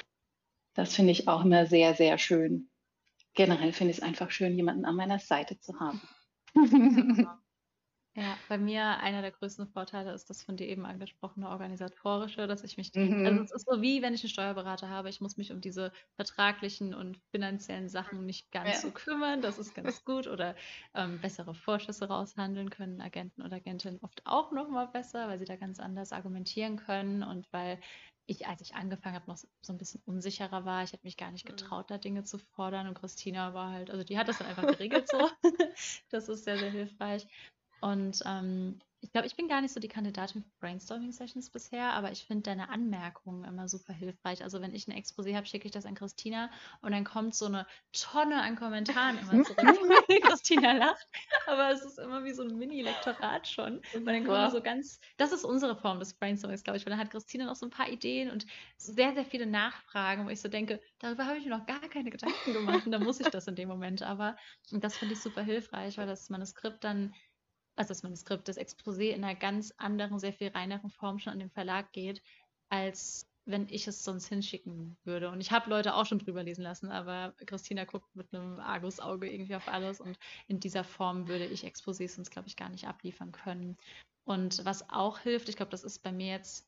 Das 0.75 0.95
finde 0.95 1.11
ich 1.11 1.27
auch 1.27 1.43
immer 1.43 1.65
sehr, 1.65 1.95
sehr 1.95 2.17
schön. 2.19 2.69
Generell 3.33 3.73
finde 3.73 3.91
ich 3.91 3.97
es 3.97 4.03
einfach 4.03 4.29
schön, 4.29 4.55
jemanden 4.55 4.85
an 4.85 4.95
meiner 4.95 5.19
Seite 5.19 5.59
zu 5.59 5.79
haben. 5.79 6.01
Ja, 8.17 8.35
bei 8.49 8.57
mir 8.57 8.97
einer 8.97 9.21
der 9.21 9.29
größten 9.29 9.67
Vorteile 9.67 10.11
ist 10.11 10.27
das 10.31 10.41
von 10.41 10.57
dir 10.57 10.67
eben 10.67 10.87
angesprochene 10.87 11.49
organisatorische, 11.49 12.47
dass 12.47 12.63
ich 12.63 12.75
mich, 12.75 12.91
mhm. 12.95 13.23
also 13.27 13.43
es 13.43 13.51
ist 13.51 13.67
so 13.69 13.79
wie 13.83 14.01
wenn 14.01 14.15
ich 14.15 14.23
einen 14.23 14.31
Steuerberater 14.31 14.89
habe, 14.89 15.09
ich 15.09 15.21
muss 15.21 15.37
mich 15.37 15.51
um 15.51 15.61
diese 15.61 15.91
vertraglichen 16.15 16.95
und 16.95 17.19
finanziellen 17.29 17.89
Sachen 17.89 18.25
nicht 18.25 18.51
ganz 18.51 18.69
ja. 18.69 18.79
so 18.79 18.89
kümmern, 18.89 19.43
das 19.43 19.59
ist 19.59 19.75
ganz 19.75 20.03
gut 20.03 20.25
oder 20.25 20.55
ähm, 20.95 21.21
bessere 21.21 21.53
Vorschüsse 21.53 22.07
raushandeln 22.07 22.71
können 22.71 23.01
Agenten 23.01 23.43
oder 23.43 23.57
Agentinnen 23.57 23.99
oft 24.01 24.23
auch 24.25 24.51
nochmal 24.51 24.87
besser, 24.87 25.27
weil 25.27 25.37
sie 25.37 25.45
da 25.45 25.55
ganz 25.55 25.79
anders 25.79 26.11
argumentieren 26.11 26.77
können 26.77 27.21
und 27.21 27.45
weil 27.53 27.79
ich, 28.25 28.47
als 28.47 28.61
ich 28.61 28.75
angefangen 28.75 29.15
habe, 29.15 29.29
noch 29.29 29.37
so 29.37 29.73
ein 29.73 29.77
bisschen 29.77 30.01
unsicherer 30.05 30.65
war. 30.65 30.83
Ich 30.83 30.91
habe 30.91 31.03
mich 31.03 31.17
gar 31.17 31.31
nicht 31.31 31.45
mhm. 31.45 31.55
getraut, 31.55 31.89
da 31.89 31.97
Dinge 31.97 32.23
zu 32.23 32.37
fordern. 32.37 32.87
Und 32.87 32.95
Christina 32.95 33.53
war 33.53 33.71
halt, 33.71 33.89
also 33.89 34.03
die 34.03 34.17
hat 34.17 34.27
das 34.27 34.39
dann 34.39 34.47
einfach 34.47 34.67
geregelt 34.67 35.07
so. 35.07 35.29
das 36.09 36.27
ist 36.27 36.43
sehr, 36.43 36.57
sehr 36.57 36.71
hilfreich. 36.71 37.25
Und 37.81 38.21
ähm, 38.25 38.79
ich 39.01 39.11
glaube, 39.11 39.27
ich 39.27 39.35
bin 39.35 39.47
gar 39.47 39.61
nicht 39.61 39.73
so 39.73 39.79
die 39.79 39.87
Kandidatin 39.87 40.43
für 40.43 40.49
Brainstorming-Sessions 40.59 41.51
bisher, 41.51 41.93
aber 41.93 42.11
ich 42.11 42.25
finde 42.25 42.43
deine 42.43 42.69
Anmerkungen 42.69 43.43
immer 43.43 43.67
super 43.67 43.93
hilfreich. 43.93 44.43
Also 44.43 44.59
wenn 44.59 44.73
ich 44.73 44.87
ein 44.87 44.97
Exposé 44.97 45.35
habe, 45.35 45.45
schicke 45.45 45.67
ich 45.67 45.71
das 45.71 45.85
an 45.85 45.93
Christina 45.93 46.49
und 46.81 46.91
dann 46.91 47.03
kommt 47.03 47.35
so 47.35 47.45
eine 47.45 47.67
Tonne 47.93 48.41
an 48.41 48.55
Kommentaren 48.55 49.19
immer 49.19 49.43
zurück. 49.43 49.57
Christina 50.23 50.73
lacht, 50.73 51.07
aber 51.45 51.71
es 51.71 51.85
ist 51.85 51.99
immer 51.99 52.23
wie 52.23 52.33
so 52.33 52.41
ein 52.41 52.57
Mini-Lektorat 52.57 53.47
schon. 53.47 53.81
Und 53.93 54.05
dann 54.05 54.25
kommen 54.25 54.49
so 54.49 54.61
ganz, 54.61 54.99
das 55.17 55.31
ist 55.31 55.45
unsere 55.45 55.75
Form 55.75 55.99
des 55.99 56.15
Brainstormings, 56.15 56.63
glaube 56.63 56.77
ich, 56.77 56.85
weil 56.85 56.91
dann 56.91 56.99
hat 56.99 57.11
Christina 57.11 57.45
noch 57.45 57.55
so 57.55 57.67
ein 57.67 57.71
paar 57.71 57.89
Ideen 57.89 58.31
und 58.31 58.47
sehr, 58.77 59.13
sehr 59.13 59.25
viele 59.25 59.45
Nachfragen, 59.45 60.25
wo 60.25 60.29
ich 60.29 60.41
so 60.41 60.49
denke, 60.49 60.81
darüber 60.99 61.27
habe 61.27 61.37
ich 61.37 61.45
mir 61.45 61.55
noch 61.55 61.67
gar 61.67 61.81
keine 61.81 62.09
Gedanken 62.09 62.53
gemacht 62.53 62.85
und 62.85 62.91
da 62.91 62.99
muss 62.99 63.19
ich 63.19 63.27
das 63.27 63.47
in 63.47 63.55
dem 63.55 63.69
Moment 63.69 64.01
aber. 64.01 64.35
Und 64.71 64.83
das 64.83 64.97
finde 64.97 65.13
ich 65.13 65.21
super 65.21 65.43
hilfreich, 65.43 65.97
weil 65.97 66.07
das 66.07 66.29
Manuskript 66.29 66.83
dann 66.83 67.13
also 67.77 67.89
das 67.89 68.03
Manuskript, 68.03 68.47
das 68.47 68.57
Exposé 68.57 69.11
in 69.11 69.23
einer 69.23 69.35
ganz 69.35 69.73
anderen, 69.77 70.19
sehr 70.19 70.33
viel 70.33 70.49
reineren 70.49 70.89
Form 70.89 71.19
schon 71.19 71.33
an 71.33 71.39
den 71.39 71.51
Verlag 71.51 71.91
geht, 71.93 72.21
als 72.69 73.27
wenn 73.45 73.67
ich 73.69 73.87
es 73.87 74.03
sonst 74.03 74.27
hinschicken 74.27 74.97
würde. 75.05 75.29
Und 75.29 75.39
ich 75.39 75.51
habe 75.51 75.69
Leute 75.69 75.95
auch 75.95 76.05
schon 76.05 76.19
drüber 76.19 76.43
lesen 76.43 76.63
lassen, 76.63 76.91
aber 76.91 77.33
Christina 77.45 77.85
guckt 77.85 78.13
mit 78.13 78.33
einem 78.33 78.59
Argusauge 78.59 79.31
irgendwie 79.31 79.55
auf 79.55 79.69
alles 79.69 80.01
und 80.01 80.17
in 80.47 80.59
dieser 80.59 80.83
Form 80.83 81.29
würde 81.29 81.45
ich 81.45 81.65
Exposés 81.65 82.15
sonst, 82.15 82.31
glaube 82.31 82.49
ich, 82.49 82.57
gar 82.57 82.69
nicht 82.69 82.87
abliefern 82.87 83.31
können. 83.31 83.77
Und 84.25 84.65
was 84.65 84.89
auch 84.89 85.19
hilft, 85.19 85.47
ich 85.47 85.55
glaube, 85.55 85.71
das 85.71 85.85
ist 85.85 85.99
bei 86.03 86.11
mir 86.11 86.27
jetzt 86.27 86.67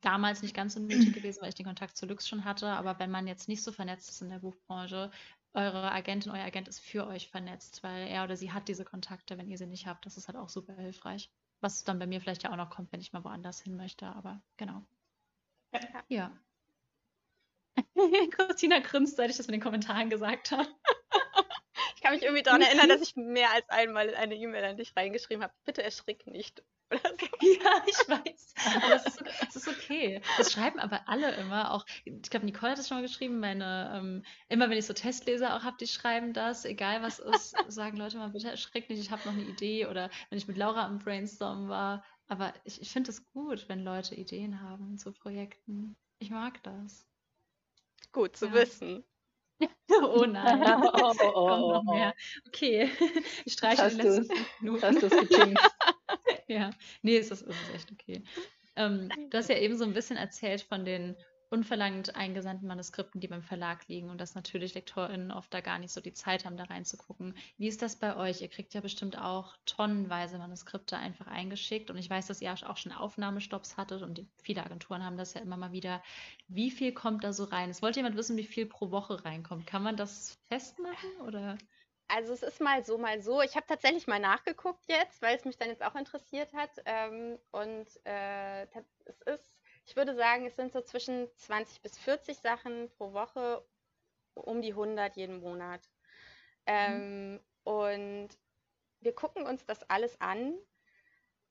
damals 0.00 0.42
nicht 0.42 0.54
ganz 0.54 0.74
so 0.74 0.80
nötig 0.80 1.12
gewesen, 1.12 1.42
weil 1.42 1.50
ich 1.50 1.54
den 1.54 1.66
Kontakt 1.66 1.96
zu 1.96 2.06
Lux 2.06 2.26
schon 2.26 2.44
hatte. 2.44 2.68
Aber 2.68 2.98
wenn 2.98 3.10
man 3.10 3.26
jetzt 3.26 3.48
nicht 3.48 3.62
so 3.62 3.72
vernetzt 3.72 4.10
ist 4.10 4.22
in 4.22 4.30
der 4.30 4.40
Buchbranche, 4.40 5.10
eure 5.56 5.90
Agentin, 5.90 6.32
euer 6.32 6.44
Agent 6.44 6.68
ist 6.68 6.80
für 6.80 7.06
euch 7.06 7.28
vernetzt, 7.28 7.82
weil 7.82 8.08
er 8.08 8.24
oder 8.24 8.36
sie 8.36 8.52
hat 8.52 8.68
diese 8.68 8.84
Kontakte, 8.84 9.38
wenn 9.38 9.48
ihr 9.48 9.58
sie 9.58 9.66
nicht 9.66 9.86
habt. 9.86 10.06
Das 10.06 10.16
ist 10.16 10.28
halt 10.28 10.36
auch 10.36 10.48
super 10.48 10.74
hilfreich. 10.74 11.30
Was 11.60 11.84
dann 11.84 11.98
bei 11.98 12.06
mir 12.06 12.20
vielleicht 12.20 12.42
ja 12.42 12.52
auch 12.52 12.56
noch 12.56 12.70
kommt, 12.70 12.92
wenn 12.92 13.00
ich 13.00 13.12
mal 13.12 13.24
woanders 13.24 13.60
hin 13.60 13.76
möchte. 13.76 14.06
Aber 14.06 14.42
genau. 14.56 14.82
Ja. 16.08 16.30
Christina 18.30 18.78
grinst, 18.80 19.16
seit 19.16 19.30
ich 19.30 19.36
das 19.36 19.46
mit 19.46 19.54
den 19.54 19.62
Kommentaren 19.62 20.10
gesagt 20.10 20.50
habe. 20.50 20.68
Ich 22.06 22.10
kann 22.10 22.14
mich 22.14 22.22
irgendwie 22.22 22.42
daran 22.42 22.62
erinnern, 22.62 22.88
dass 22.88 23.00
ich 23.00 23.16
mehr 23.16 23.50
als 23.52 23.68
einmal 23.68 24.14
eine 24.14 24.36
E-Mail 24.36 24.64
an 24.64 24.76
dich 24.76 24.94
reingeschrieben 24.96 25.42
habe. 25.42 25.52
Bitte 25.64 25.82
erschrick 25.82 26.26
nicht. 26.26 26.62
So. 26.90 26.98
Ja, 27.42 27.82
ich 27.86 28.08
weiß. 28.08 28.54
Aber 28.76 28.94
es 28.94 29.06
ist, 29.06 29.24
es 29.48 29.56
ist, 29.56 29.68
okay. 29.68 30.20
Das 30.38 30.52
schreiben 30.52 30.78
aber 30.78 31.08
alle 31.08 31.34
immer. 31.34 31.72
Auch, 31.72 31.84
ich 32.04 32.30
glaube, 32.30 32.46
Nicole 32.46 32.72
hat 32.72 32.78
das 32.78 32.88
schon 32.88 32.98
mal 32.98 33.02
geschrieben. 33.02 33.40
Meine, 33.40 33.92
ähm, 33.94 34.24
immer 34.48 34.70
wenn 34.70 34.78
ich 34.78 34.86
so 34.86 34.92
Testleser 34.92 35.56
auch 35.56 35.64
habe, 35.64 35.76
die 35.80 35.86
schreiben 35.86 36.32
das. 36.32 36.64
Egal 36.64 37.02
was 37.02 37.18
ist, 37.18 37.56
sagen 37.68 37.96
Leute 37.96 38.18
mal, 38.18 38.30
bitte 38.30 38.50
erschreck 38.50 38.88
nicht, 38.88 39.00
ich 39.00 39.10
habe 39.10 39.22
noch 39.26 39.32
eine 39.34 39.42
Idee. 39.42 39.86
Oder 39.86 40.10
wenn 40.30 40.38
ich 40.38 40.48
mit 40.48 40.56
Laura 40.56 40.84
am 40.84 40.98
Brainstorm 40.98 41.68
war. 41.68 42.04
Aber 42.28 42.54
ich, 42.64 42.80
ich 42.80 42.90
finde 42.90 43.10
es 43.10 43.24
gut, 43.32 43.68
wenn 43.68 43.84
Leute 43.84 44.14
Ideen 44.14 44.60
haben 44.60 44.96
zu 44.98 45.12
Projekten. 45.12 45.96
Ich 46.18 46.30
mag 46.30 46.62
das. 46.62 47.06
Gut 48.12 48.36
zu 48.36 48.46
ja. 48.46 48.52
wissen. 48.52 49.04
Oh 49.90 50.24
nein. 50.24 50.62
Oh, 50.94 51.12
oh, 51.20 51.32
oh, 51.34 51.82
oh. 51.86 52.10
Okay, 52.48 52.90
ich 53.44 53.52
streiche 53.52 53.88
die 53.88 53.96
letzten 53.96 54.24
fünf 54.24 54.60
Minuten. 54.60 54.82
Hast 54.82 55.02
du 55.02 55.06
es 55.06 55.12
Ja, 56.48 56.70
nee, 57.02 57.16
es 57.16 57.30
ist, 57.30 57.42
es 57.42 57.56
ist 57.56 57.74
echt 57.74 57.92
okay. 57.92 58.22
Ähm, 58.76 59.08
du 59.30 59.38
hast 59.38 59.48
ja 59.48 59.56
eben 59.56 59.76
so 59.76 59.84
ein 59.84 59.94
bisschen 59.94 60.16
erzählt 60.16 60.62
von 60.62 60.84
den 60.84 61.16
unverlangt 61.50 62.16
eingesandten 62.16 62.66
Manuskripten, 62.66 63.20
die 63.20 63.28
beim 63.28 63.42
Verlag 63.42 63.86
liegen 63.88 64.10
und 64.10 64.20
dass 64.20 64.34
natürlich 64.34 64.74
LektorInnen 64.74 65.30
oft 65.30 65.52
da 65.54 65.60
gar 65.60 65.78
nicht 65.78 65.92
so 65.92 66.00
die 66.00 66.12
Zeit 66.12 66.44
haben, 66.44 66.56
da 66.56 66.64
reinzugucken. 66.64 67.36
Wie 67.56 67.68
ist 67.68 67.82
das 67.82 67.96
bei 67.96 68.16
euch? 68.16 68.40
Ihr 68.40 68.48
kriegt 68.48 68.74
ja 68.74 68.80
bestimmt 68.80 69.18
auch 69.18 69.56
tonnenweise 69.64 70.38
Manuskripte 70.38 70.96
einfach 70.96 71.26
eingeschickt 71.26 71.90
und 71.90 71.98
ich 71.98 72.10
weiß, 72.10 72.26
dass 72.26 72.40
ihr 72.40 72.52
auch 72.52 72.76
schon 72.76 72.92
Aufnahmestopps 72.92 73.76
hattet 73.76 74.02
und 74.02 74.26
viele 74.42 74.64
Agenturen 74.64 75.04
haben 75.04 75.16
das 75.16 75.34
ja 75.34 75.40
immer 75.40 75.56
mal 75.56 75.72
wieder. 75.72 76.02
Wie 76.48 76.70
viel 76.70 76.92
kommt 76.92 77.24
da 77.24 77.32
so 77.32 77.44
rein? 77.44 77.70
Es 77.70 77.82
wollte 77.82 78.00
jemand 78.00 78.16
wissen, 78.16 78.36
wie 78.36 78.44
viel 78.44 78.66
pro 78.66 78.90
Woche 78.90 79.24
reinkommt. 79.24 79.66
Kann 79.66 79.82
man 79.82 79.96
das 79.96 80.38
festmachen 80.48 81.10
oder? 81.26 81.56
Also 82.08 82.32
es 82.32 82.42
ist 82.42 82.60
mal 82.60 82.84
so, 82.84 82.98
mal 82.98 83.20
so. 83.20 83.42
Ich 83.42 83.56
habe 83.56 83.66
tatsächlich 83.66 84.06
mal 84.06 84.20
nachgeguckt 84.20 84.84
jetzt, 84.86 85.22
weil 85.22 85.36
es 85.36 85.44
mich 85.44 85.56
dann 85.56 85.68
jetzt 85.68 85.82
auch 85.82 85.96
interessiert 85.96 86.52
hat. 86.54 86.70
Ähm, 86.84 87.38
und 87.50 87.86
äh, 88.04 88.66
es 89.04 89.20
ist 89.22 89.55
ich 89.86 89.96
würde 89.96 90.14
sagen, 90.14 90.46
es 90.46 90.56
sind 90.56 90.72
so 90.72 90.80
zwischen 90.80 91.28
20 91.36 91.80
bis 91.80 91.96
40 91.98 92.38
Sachen 92.38 92.90
pro 92.90 93.12
Woche, 93.12 93.64
um 94.34 94.60
die 94.60 94.72
100 94.72 95.16
jeden 95.16 95.40
Monat. 95.40 95.88
Mhm. 96.66 96.74
Ähm, 96.74 97.40
und 97.64 98.28
wir 99.00 99.14
gucken 99.14 99.46
uns 99.46 99.64
das 99.64 99.88
alles 99.88 100.20
an 100.20 100.54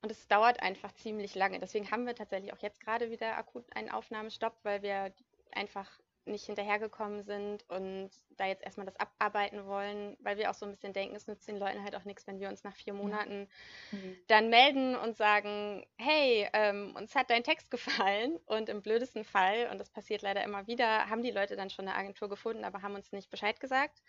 und 0.02 0.12
es 0.12 0.28
dauert 0.28 0.62
einfach 0.62 0.92
ziemlich 0.94 1.36
lange. 1.36 1.60
Deswegen 1.60 1.90
haben 1.90 2.06
wir 2.06 2.16
tatsächlich 2.16 2.54
auch 2.54 2.62
jetzt 2.62 2.82
gerade 2.82 3.10
wieder 3.10 3.38
akut 3.38 3.66
einen 3.76 3.90
Aufnahmestopp, 3.90 4.58
weil 4.64 4.82
wir 4.82 5.14
einfach 5.52 6.00
nicht 6.26 6.46
hinterhergekommen 6.46 7.24
sind 7.24 7.64
und 7.70 8.10
da 8.38 8.46
jetzt 8.46 8.64
erstmal 8.64 8.86
das 8.86 9.00
abarbeiten 9.00 9.66
wollen, 9.66 10.18
weil 10.20 10.38
wir 10.38 10.50
auch 10.50 10.54
so 10.54 10.66
ein 10.66 10.72
bisschen 10.72 10.94
denken, 10.94 11.16
es 11.16 11.28
nützt 11.28 11.48
den 11.48 11.58
Leuten 11.58 11.84
halt 11.84 11.96
auch 11.96 12.06
nichts, 12.06 12.28
wenn 12.28 12.40
wir 12.40 12.50
uns 12.50 12.64
nach 12.64 12.76
vier 12.76 12.94
Monaten 12.94 13.48
mhm. 13.92 14.18
dann 14.28 14.50
melden 14.50 14.96
und 14.96 15.16
sagen, 15.16 15.86
hey, 15.98 16.50
ähm, 16.54 16.96
uns 16.96 17.16
hat 17.16 17.30
dein 17.30 17.44
Text 17.44 17.72
gefallen 17.72 18.38
und 18.46 18.70
im 18.70 18.82
blödesten 18.82 19.24
Fall, 19.24 19.70
und 19.72 19.80
das 19.80 19.90
passiert 19.90 20.22
leider 20.22 20.44
immer 20.44 20.68
wieder, 20.68 21.10
haben 21.10 21.22
die 21.22 21.32
Leute 21.32 21.56
dann 21.56 21.70
schon 21.70 21.88
eine 21.88 21.98
Agentur 21.98 22.30
gefunden, 22.30 22.64
aber 22.64 22.82
haben 22.82 22.96
uns 22.96 23.12
nicht 23.12 23.30
Bescheid 23.30 23.60
gesagt. 23.60 24.02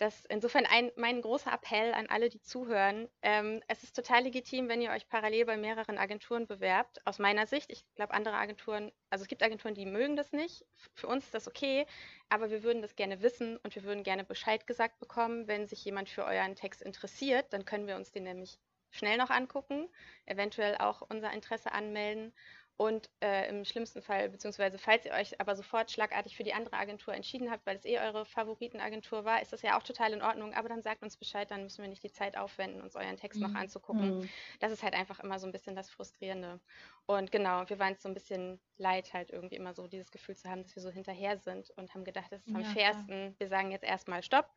Das 0.00 0.24
insofern 0.30 0.64
ein, 0.64 0.90
mein 0.96 1.20
großer 1.20 1.52
Appell 1.52 1.92
an 1.92 2.06
alle, 2.06 2.30
die 2.30 2.40
zuhören. 2.40 3.10
Ähm, 3.20 3.62
es 3.68 3.82
ist 3.82 3.94
total 3.94 4.22
legitim, 4.22 4.66
wenn 4.66 4.80
ihr 4.80 4.92
euch 4.92 5.06
parallel 5.06 5.44
bei 5.44 5.58
mehreren 5.58 5.98
Agenturen 5.98 6.46
bewerbt. 6.46 7.06
Aus 7.06 7.18
meiner 7.18 7.46
Sicht, 7.46 7.70
ich 7.70 7.84
glaube, 7.96 8.14
andere 8.14 8.36
Agenturen, 8.36 8.92
also 9.10 9.24
es 9.24 9.28
gibt 9.28 9.42
Agenturen, 9.42 9.74
die 9.74 9.84
mögen 9.84 10.16
das 10.16 10.32
nicht. 10.32 10.64
Für 10.94 11.06
uns 11.06 11.26
ist 11.26 11.34
das 11.34 11.46
okay, 11.46 11.84
aber 12.30 12.48
wir 12.48 12.62
würden 12.62 12.80
das 12.80 12.96
gerne 12.96 13.20
wissen 13.20 13.58
und 13.58 13.74
wir 13.74 13.84
würden 13.84 14.02
gerne 14.02 14.24
Bescheid 14.24 14.66
gesagt 14.66 14.98
bekommen, 15.00 15.46
wenn 15.48 15.66
sich 15.66 15.84
jemand 15.84 16.08
für 16.08 16.24
euren 16.24 16.56
Text 16.56 16.80
interessiert. 16.80 17.52
Dann 17.52 17.66
können 17.66 17.86
wir 17.86 17.96
uns 17.96 18.10
den 18.10 18.24
nämlich 18.24 18.58
schnell 18.90 19.18
noch 19.18 19.28
angucken, 19.28 19.86
eventuell 20.24 20.78
auch 20.78 21.02
unser 21.02 21.30
Interesse 21.30 21.72
anmelden 21.72 22.32
und 22.80 23.10
äh, 23.22 23.46
im 23.50 23.66
schlimmsten 23.66 24.00
Fall, 24.00 24.30
beziehungsweise 24.30 24.78
falls 24.78 25.04
ihr 25.04 25.12
euch 25.12 25.38
aber 25.38 25.54
sofort 25.54 25.90
schlagartig 25.90 26.34
für 26.34 26.44
die 26.44 26.54
andere 26.54 26.78
Agentur 26.78 27.12
entschieden 27.12 27.50
habt, 27.50 27.66
weil 27.66 27.76
es 27.76 27.84
eh 27.84 27.98
eure 27.98 28.24
Favoritenagentur 28.24 29.26
war, 29.26 29.42
ist 29.42 29.52
das 29.52 29.60
ja 29.60 29.76
auch 29.76 29.82
total 29.82 30.14
in 30.14 30.22
Ordnung. 30.22 30.54
Aber 30.54 30.70
dann 30.70 30.80
sagt 30.80 31.02
uns 31.02 31.18
Bescheid, 31.18 31.50
dann 31.50 31.64
müssen 31.64 31.82
wir 31.82 31.90
nicht 31.90 32.02
die 32.02 32.10
Zeit 32.10 32.38
aufwenden, 32.38 32.80
uns 32.80 32.96
euren 32.96 33.18
Text 33.18 33.38
mhm. 33.38 33.48
noch 33.48 33.54
anzugucken. 33.54 34.20
Mhm. 34.20 34.28
Das 34.60 34.72
ist 34.72 34.82
halt 34.82 34.94
einfach 34.94 35.20
immer 35.20 35.38
so 35.38 35.46
ein 35.46 35.52
bisschen 35.52 35.76
das 35.76 35.90
Frustrierende. 35.90 36.58
Und 37.04 37.30
genau, 37.30 37.68
wir 37.68 37.78
waren 37.78 37.92
es 37.92 38.02
so 38.02 38.08
ein 38.08 38.14
bisschen 38.14 38.58
leid, 38.78 39.12
halt 39.12 39.28
irgendwie 39.28 39.56
immer 39.56 39.74
so 39.74 39.86
dieses 39.86 40.10
Gefühl 40.10 40.36
zu 40.36 40.48
haben, 40.48 40.62
dass 40.62 40.74
wir 40.74 40.82
so 40.82 40.88
hinterher 40.88 41.36
sind 41.36 41.68
und 41.76 41.92
haben 41.92 42.04
gedacht, 42.04 42.32
das 42.32 42.46
ist 42.46 42.54
am 42.54 42.62
ja, 42.62 42.70
fairsten. 42.70 43.34
Wir 43.36 43.48
sagen 43.48 43.72
jetzt 43.72 43.84
erstmal 43.84 44.22
Stopp. 44.22 44.48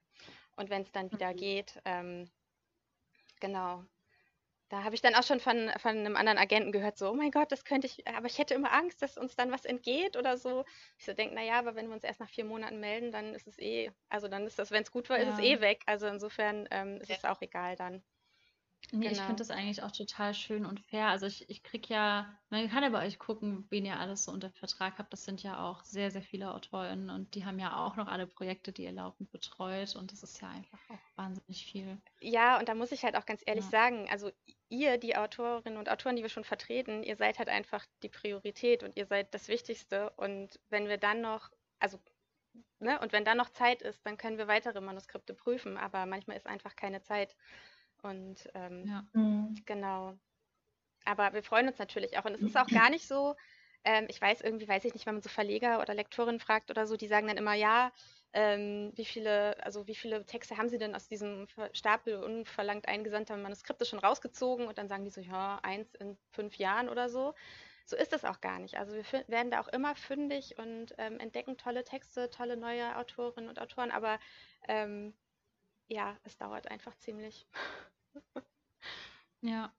Und 0.56 0.70
wenn 0.70 0.84
es 0.84 0.94
dann 0.94 1.12
wieder 1.12 1.34
mhm. 1.34 1.36
geht, 1.36 1.82
ähm, 1.84 2.32
genau, 3.42 3.84
da 4.74 4.84
habe 4.84 4.96
ich 4.96 5.04
dann 5.04 5.14
auch 5.14 5.22
schon 5.22 5.40
von, 5.40 5.70
von 5.78 5.92
einem 5.92 6.16
anderen 6.16 6.40
Agenten 6.40 6.72
gehört, 6.72 6.98
so, 6.98 7.12
oh 7.12 7.14
mein 7.14 7.30
Gott, 7.30 7.52
das 7.52 7.64
könnte 7.64 7.86
ich, 7.86 8.08
aber 8.08 8.26
ich 8.26 8.40
hätte 8.40 8.56
immer 8.56 8.74
Angst, 8.74 9.04
dass 9.04 9.20
uns 9.20 9.36
dann 9.36 9.52
was 9.52 9.66
entgeht 9.66 10.18
oder 10.18 10.36
so. 10.36 10.66
Ich 10.98 11.06
so 11.06 11.14
denke, 11.14 11.36
naja, 11.36 11.60
aber 11.60 11.76
wenn 11.76 11.90
wir 11.90 11.94
uns 11.94 12.04
erst 12.04 12.20
nach 12.20 12.30
vier 12.30 12.44
Monaten 12.44 12.80
melden, 12.80 13.12
dann 13.12 13.36
ist 13.36 13.46
es 13.46 13.60
eh, 13.60 13.92
also 14.10 14.28
dann 14.28 14.48
ist 14.48 14.58
das, 14.58 14.72
wenn 14.72 14.82
es 14.82 14.92
gut 14.92 15.12
war, 15.12 15.20
ja. 15.20 15.30
ist 15.30 15.34
es 15.38 15.46
eh 15.46 15.62
weg. 15.62 15.84
Also 15.86 16.08
insofern 16.08 16.68
ähm, 16.72 17.00
ist 17.02 17.10
ja. 17.10 17.18
es 17.18 17.24
auch 17.24 17.40
egal 17.44 17.76
dann. 17.76 18.02
Nee, 18.92 19.08
ich 19.08 19.14
finde 19.14 19.28
genau. 19.28 19.38
das 19.38 19.50
eigentlich 19.50 19.82
auch 19.82 19.92
total 19.92 20.34
schön 20.34 20.66
und 20.66 20.80
fair. 20.80 21.08
Also 21.08 21.26
ich, 21.26 21.50
ich 21.50 21.64
kriege 21.64 21.94
ja, 21.94 22.32
man 22.50 22.70
kann 22.70 22.84
ja 22.84 22.90
bei 22.90 23.06
euch 23.06 23.18
gucken, 23.18 23.66
wen 23.70 23.86
ihr 23.86 24.00
alles 24.00 24.26
so 24.26 24.32
unter 24.32 24.52
Vertrag 24.52 25.00
habt. 25.00 25.12
Das 25.14 25.26
sind 25.26 25.42
ja 25.42 25.64
auch 25.64 25.84
sehr, 25.84 26.12
sehr 26.12 26.22
viele 26.22 26.54
AutorInnen 26.54 27.10
und 27.10 27.34
die 27.34 27.46
haben 27.46 27.58
ja 27.58 27.84
auch 27.84 27.96
noch 27.96 28.08
alle 28.08 28.28
Projekte, 28.28 28.72
die 28.72 28.84
ihr 28.84 28.92
laufend 28.92 29.32
betreut 29.32 29.96
und 29.96 30.12
das 30.12 30.22
ist 30.22 30.42
ja 30.42 30.50
einfach 30.50 30.80
auch 30.90 31.18
wahnsinnig 31.18 31.66
viel. 31.66 31.98
Ja, 32.20 32.60
und 32.60 32.70
da 32.70 32.76
muss 32.76 32.92
ich 32.92 33.04
halt 33.04 33.16
auch 33.16 33.26
ganz 33.26 33.42
ehrlich 33.46 33.66
ja. 33.66 33.72
sagen, 33.72 34.08
also 34.12 34.32
ihr, 34.70 34.98
die 34.98 35.16
Autorinnen 35.16 35.78
und 35.78 35.90
Autoren, 35.90 36.16
die 36.16 36.24
wir 36.24 36.30
schon 36.30 36.44
vertreten, 36.44 37.04
ihr 37.04 37.16
seid 37.16 37.40
halt 37.40 37.50
einfach 37.50 37.86
die 38.02 38.10
Priorität 38.10 38.84
und 38.84 38.96
ihr 38.98 39.06
seid 39.06 39.34
das 39.34 39.48
Wichtigste. 39.48 40.12
Und 40.18 40.60
wenn 40.70 40.88
wir 40.88 40.98
dann 40.98 41.22
noch, 41.22 41.50
also, 41.80 42.00
ne, 42.80 43.00
und 43.00 43.12
wenn 43.12 43.26
dann 43.26 43.38
noch 43.38 43.50
Zeit 43.50 43.82
ist, 43.82 44.06
dann 44.06 44.18
können 44.18 44.38
wir 44.38 44.48
weitere 44.48 44.82
Manuskripte 44.82 45.34
prüfen, 45.34 45.78
aber 45.78 46.06
manchmal 46.06 46.38
ist 46.38 46.48
einfach 46.48 46.76
keine 46.76 47.02
Zeit. 47.02 47.36
Und 48.04 48.50
ähm, 48.54 48.86
ja. 48.86 49.06
Mhm. 49.14 49.56
genau. 49.66 50.18
Aber 51.06 51.34
wir 51.34 51.44
freuen 51.44 51.68
uns 51.68 51.80
natürlich 51.80 52.18
auch. 52.18 52.26
Und 52.26 52.36
es 52.36 52.42
ist 52.42 52.58
auch 52.58 52.68
gar 52.68 52.90
nicht 52.90 53.08
so, 53.08 53.36
ähm, 53.84 54.06
ich 54.10 54.22
weiß 54.22 54.42
irgendwie, 54.42 54.68
weiß 54.68 54.86
ich 54.86 54.94
nicht, 54.94 55.06
wenn 55.06 55.16
man 55.16 55.22
so 55.22 55.30
Verleger 55.30 55.82
oder 55.82 55.94
Lektorinnen 55.94 56.40
fragt 56.40 56.70
oder 56.70 56.88
so, 56.88 56.96
die 56.96 57.08
sagen 57.08 57.28
dann 57.28 57.38
immer, 57.38 57.54
ja, 57.54 57.92
ähm, 58.34 58.92
wie 58.96 59.06
viele, 59.06 59.62
also 59.64 59.88
wie 59.88 59.96
viele 59.96 60.26
Texte 60.26 60.58
haben 60.58 60.70
Sie 60.70 60.78
denn 60.78 60.96
aus 60.96 61.08
diesem 61.08 61.48
Stapel 61.74 62.16
unverlangt 62.24 62.88
eingesandter 62.88 63.38
Manuskripte 63.38 63.86
schon 63.86 64.00
rausgezogen? 64.00 64.68
Und 64.68 64.78
dann 64.78 64.88
sagen 64.88 65.04
die 65.04 65.12
so, 65.12 65.22
ja, 65.22 65.60
eins 65.64 65.94
in 65.96 66.18
fünf 66.32 66.56
Jahren 66.58 66.90
oder 66.90 67.10
so. 67.10 67.34
So 67.86 67.98
ist 67.98 68.14
es 68.14 68.24
auch 68.24 68.40
gar 68.40 68.60
nicht. 68.60 68.78
Also 68.78 68.94
wir 68.94 69.04
werden 69.28 69.52
da 69.52 69.60
auch 69.60 69.68
immer 69.68 69.96
fündig 69.96 70.58
und 70.58 70.96
ähm, 70.98 71.20
entdecken 71.20 71.58
tolle 71.58 71.84
Texte, 71.84 72.30
tolle 72.30 72.56
neue 72.56 72.96
Autorinnen 72.98 73.50
und 73.50 73.60
Autoren, 73.60 73.92
aber 73.92 74.20
ähm, 74.70 75.14
ja, 75.88 76.18
es 76.24 76.38
dauert 76.38 76.72
einfach 76.72 76.96
ziemlich. 76.98 77.46
Ja. 79.42 79.74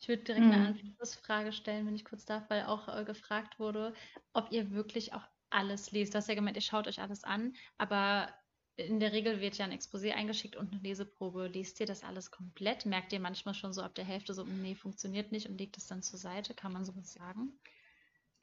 Ich 0.00 0.08
würde 0.08 0.24
direkt 0.24 0.52
eine 0.52 0.60
Mhm. 0.60 0.64
Anschlussfrage 0.64 1.52
stellen, 1.52 1.86
wenn 1.86 1.96
ich 1.96 2.04
kurz 2.04 2.24
darf, 2.26 2.50
weil 2.50 2.64
auch 2.66 2.88
äh, 2.88 3.04
gefragt 3.04 3.58
wurde, 3.60 3.94
ob 4.34 4.52
ihr 4.52 4.70
wirklich 4.72 5.12
auch 5.14 5.26
alles 5.50 5.92
lest. 5.92 6.14
Du 6.14 6.18
hast 6.18 6.28
ja 6.28 6.34
gemeint, 6.36 6.56
ihr 6.56 6.62
schaut 6.62 6.88
euch 6.88 7.00
alles 7.00 7.24
an, 7.24 7.54
aber 7.78 8.34
in 8.76 9.00
der 9.00 9.12
Regel 9.12 9.40
wird 9.40 9.58
ja 9.58 9.64
ein 9.66 9.72
Exposé 9.72 10.12
eingeschickt 10.14 10.56
und 10.56 10.72
eine 10.72 10.82
Leseprobe. 10.82 11.48
Liest 11.48 11.80
ihr 11.80 11.86
das 11.86 12.04
alles 12.04 12.30
komplett? 12.30 12.86
Merkt 12.86 13.12
ihr 13.12 13.20
manchmal 13.20 13.54
schon 13.54 13.72
so 13.72 13.82
ab 13.82 13.94
der 13.96 14.04
Hälfte 14.04 14.34
so, 14.34 14.44
nee, 14.44 14.76
funktioniert 14.76 15.32
nicht 15.32 15.48
und 15.48 15.58
legt 15.58 15.78
es 15.78 15.86
dann 15.86 16.02
zur 16.02 16.18
Seite? 16.20 16.54
Kann 16.54 16.72
man 16.72 16.84
sowas 16.84 17.12
sagen? 17.12 17.60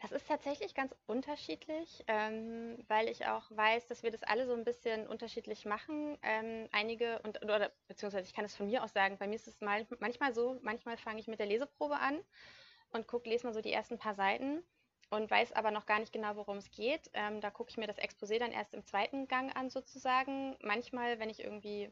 Das 0.05 0.11
ist 0.11 0.27
tatsächlich 0.27 0.75
ganz 0.75 0.95
unterschiedlich, 1.07 2.03
ähm, 2.05 2.77
weil 2.87 3.09
ich 3.09 3.25
auch 3.25 3.49
weiß, 3.49 3.87
dass 3.87 4.03
wir 4.03 4.11
das 4.11 4.21
alle 4.21 4.45
so 4.45 4.53
ein 4.53 4.63
bisschen 4.63 5.07
unterschiedlich 5.07 5.65
machen. 5.65 6.15
Ähm, 6.21 6.69
einige, 6.71 7.19
und, 7.23 7.43
oder 7.43 7.71
beziehungsweise 7.87 8.27
ich 8.27 8.35
kann 8.35 8.45
es 8.45 8.55
von 8.55 8.67
mir 8.67 8.83
aus 8.83 8.93
sagen, 8.93 9.17
bei 9.17 9.25
mir 9.25 9.33
ist 9.33 9.47
es 9.47 9.61
mal, 9.61 9.87
manchmal 9.97 10.31
so, 10.31 10.59
manchmal 10.61 10.97
fange 10.97 11.19
ich 11.19 11.27
mit 11.27 11.39
der 11.39 11.47
Leseprobe 11.47 11.97
an 11.97 12.19
und 12.91 13.07
gucke, 13.07 13.27
lese 13.27 13.47
mal 13.47 13.53
so 13.53 13.61
die 13.61 13.73
ersten 13.73 13.97
paar 13.97 14.13
Seiten 14.13 14.63
und 15.09 15.31
weiß 15.31 15.53
aber 15.53 15.71
noch 15.71 15.87
gar 15.87 15.97
nicht 15.97 16.13
genau, 16.13 16.35
worum 16.35 16.57
es 16.57 16.69
geht. 16.69 17.09
Ähm, 17.13 17.41
da 17.41 17.49
gucke 17.49 17.71
ich 17.71 17.77
mir 17.77 17.87
das 17.87 17.97
Exposé 17.97 18.37
dann 18.37 18.51
erst 18.51 18.75
im 18.75 18.85
zweiten 18.85 19.27
Gang 19.27 19.57
an 19.57 19.71
sozusagen. 19.71 20.55
Manchmal, 20.61 21.17
wenn 21.17 21.31
ich 21.31 21.43
irgendwie, 21.43 21.91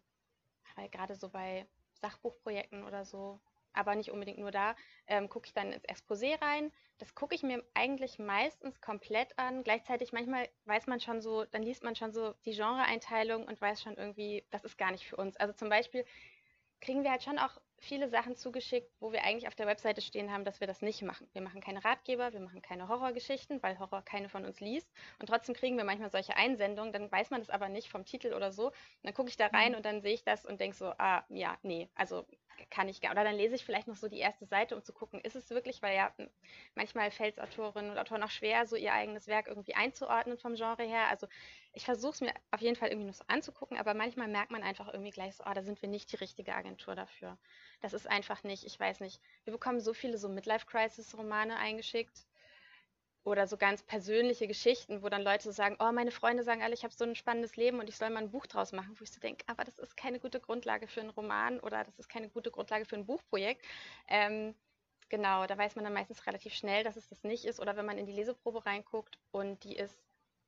gerade 0.92 1.16
so 1.16 1.30
bei 1.30 1.66
Sachbuchprojekten 1.96 2.84
oder 2.84 3.06
so, 3.06 3.40
aber 3.74 3.96
nicht 3.96 4.12
unbedingt 4.12 4.40
nur 4.40 4.52
da, 4.52 4.76
ähm, 5.08 5.30
gucke 5.30 5.48
ich 5.48 5.54
dann 5.54 5.72
ins 5.72 5.86
Exposé 5.86 6.42
rein. 6.42 6.72
Das 7.00 7.16
gucke 7.16 7.36
ich 7.36 7.44
mir 7.44 7.64
eigentlich 7.74 8.20
meistens 8.20 8.80
komplett 8.80 9.38
an. 9.38 9.64
Gleichzeitig 9.64 10.14
manchmal 10.14 10.48
weiß 10.66 10.88
man 10.88 11.00
schon 11.00 11.22
so, 11.22 11.46
dann 11.46 11.64
liest 11.64 11.84
man 11.84 11.96
schon 11.96 12.12
so 12.12 12.34
die 12.46 12.56
Genreeinteilung 12.56 13.46
und 13.46 13.60
weiß 13.60 13.82
schon 13.82 13.96
irgendwie, 13.96 14.46
das 14.52 14.64
ist 14.64 14.78
gar 14.78 14.92
nicht 14.92 15.06
für 15.06 15.18
uns. 15.18 15.36
Also 15.38 15.54
zum 15.54 15.70
Beispiel 15.70 16.06
kriegen 16.84 17.04
wir 17.04 17.12
halt 17.12 17.24
schon 17.24 17.40
auch 17.40 17.58
viele 17.80 18.10
Sachen 18.10 18.36
zugeschickt, 18.36 18.90
wo 19.00 19.12
wir 19.12 19.24
eigentlich 19.24 19.48
auf 19.48 19.56
der 19.56 19.68
Webseite 19.68 20.02
stehen 20.02 20.32
haben, 20.32 20.46
dass 20.46 20.60
wir 20.60 20.68
das 20.68 20.82
nicht 20.82 21.02
machen. 21.02 21.28
Wir 21.34 21.42
machen 21.42 21.62
keine 21.62 21.84
Ratgeber, 21.84 22.34
wir 22.34 22.40
machen 22.40 22.62
keine 22.62 22.88
Horrorgeschichten, 22.88 23.62
weil 23.64 23.80
Horror 23.80 24.02
keine 24.02 24.30
von 24.30 24.46
uns 24.46 24.60
liest. 24.60 24.90
Und 25.20 25.28
trotzdem 25.28 25.56
kriegen 25.56 25.78
wir 25.78 25.84
manchmal 25.84 26.10
solche 26.10 26.36
Einsendungen, 26.36 26.94
dann 26.94 27.12
weiß 27.12 27.30
man 27.30 27.42
das 27.42 27.50
aber 27.50 27.70
nicht 27.70 27.90
vom 27.90 28.06
Titel 28.06 28.34
oder 28.34 28.52
so. 28.52 28.68
Und 28.68 28.74
dann 29.04 29.14
gucke 29.14 29.30
ich 29.30 29.38
da 29.38 29.48
rein 29.48 29.72
mhm. 29.72 29.78
und 29.78 29.86
dann 29.86 30.02
sehe 30.02 30.14
ich 30.14 30.24
das 30.24 30.46
und 30.46 30.60
denke 30.60 30.76
so, 30.76 30.94
ah, 30.98 31.24
ja, 31.30 31.58
nee, 31.62 31.90
also 31.96 32.26
kann 32.70 32.90
ich. 32.90 33.00
Oder 33.00 33.24
dann 33.24 33.36
lese 33.36 33.56
ich 33.56 33.66
vielleicht 33.66 33.88
noch 33.88 33.96
so 33.96 34.08
die 34.08 34.20
erste 34.20 34.46
Seite, 34.46 34.76
um 34.76 34.84
zu 34.84 34.94
gucken, 34.94 35.22
ist 35.22 35.36
es 35.36 35.50
wirklich, 35.50 35.82
weil 35.82 35.96
ja 35.96 36.12
manchmal 36.76 37.12
fällt 37.12 37.38
es 37.38 37.44
Autorinnen 37.44 37.92
und 37.92 37.98
Autoren 37.98 38.24
auch 38.24 38.30
schwer, 38.30 38.66
so 38.66 38.76
ihr 38.76 38.94
eigenes 38.94 39.28
Werk 39.28 39.48
irgendwie 39.48 39.76
einzuordnen 39.76 40.38
vom 40.38 40.56
Genre 40.56 40.84
her. 40.84 41.08
Also 41.10 41.28
ich 41.74 41.86
versuche 41.86 42.14
es 42.14 42.22
mir 42.22 42.34
auf 42.52 42.62
jeden 42.62 42.76
Fall 42.76 42.90
irgendwie 42.90 43.08
noch 43.08 43.14
so 43.16 43.26
anzugucken, 43.28 43.78
aber 43.78 43.94
manchmal 43.94 44.28
merkt 44.28 44.52
man 44.52 44.64
einfach 44.64 44.88
irgendwie 44.88 45.12
gleich 45.12 45.36
so, 45.36 45.44
ah, 45.44 45.54
da 45.54 45.64
sind 45.64 45.82
wir 45.82 45.90
nicht 45.90 46.12
die 46.12 46.18
richtige 46.18 46.54
Agentur 46.56 46.96
dafür. 46.96 47.38
Das 47.82 47.94
ist 47.94 48.08
einfach 48.08 48.44
nicht, 48.44 48.66
ich 48.66 48.80
weiß 48.80 49.00
nicht. 49.00 49.22
Wir 49.44 49.54
bekommen 49.54 49.80
so 49.80 49.94
viele 49.94 50.18
so 50.18 50.30
Midlife-Crisis-Romane 50.30 51.58
eingeschickt 51.58 52.26
oder 53.24 53.48
so 53.48 53.58
ganz 53.58 53.84
persönliche 53.84 54.48
Geschichten, 54.48 55.02
wo 55.02 55.10
dann 55.10 55.22
Leute 55.22 55.44
so 55.44 55.52
sagen, 55.52 55.78
oh, 55.80 55.92
meine 55.92 56.12
Freunde 56.12 56.44
sagen 56.44 56.62
alle, 56.62 56.74
ich 56.74 56.84
habe 56.84 56.94
so 56.94 57.06
ein 57.06 57.16
spannendes 57.16 57.56
Leben 57.56 57.80
und 57.80 57.88
ich 57.88 57.98
soll 57.98 58.10
mal 58.10 58.22
ein 58.22 58.32
Buch 58.32 58.46
draus 58.48 58.74
machen, 58.74 58.96
wo 59.00 59.04
ich 59.04 59.12
so 59.12 59.20
denke, 59.20 59.46
aber 59.48 59.64
das 59.64 59.80
ist 59.80 59.96
keine 59.96 60.20
gute 60.20 60.40
Grundlage 60.40 60.88
für 60.88 61.00
einen 61.00 61.10
Roman 61.10 61.60
oder 61.60 61.84
das 61.84 61.98
ist 62.00 62.10
keine 62.10 62.30
gute 62.30 62.52
Grundlage 62.52 62.86
für 62.86 62.96
ein 62.96 63.06
Buchprojekt. 63.06 63.64
Ähm, 64.10 64.54
genau, 65.10 65.46
da 65.46 65.58
weiß 65.58 65.76
man 65.76 65.86
dann 65.86 65.94
meistens 65.94 66.26
relativ 66.28 66.54
schnell, 66.54 66.84
dass 66.84 66.98
es 66.98 67.08
das 67.08 67.24
nicht 67.24 67.46
ist. 67.46 67.60
Oder 67.60 67.78
wenn 67.78 67.86
man 67.86 67.98
in 67.98 68.06
die 68.06 68.14
Leseprobe 68.14 68.66
reinguckt 68.66 69.18
und 69.32 69.64
die 69.64 69.76
ist 69.76 70.04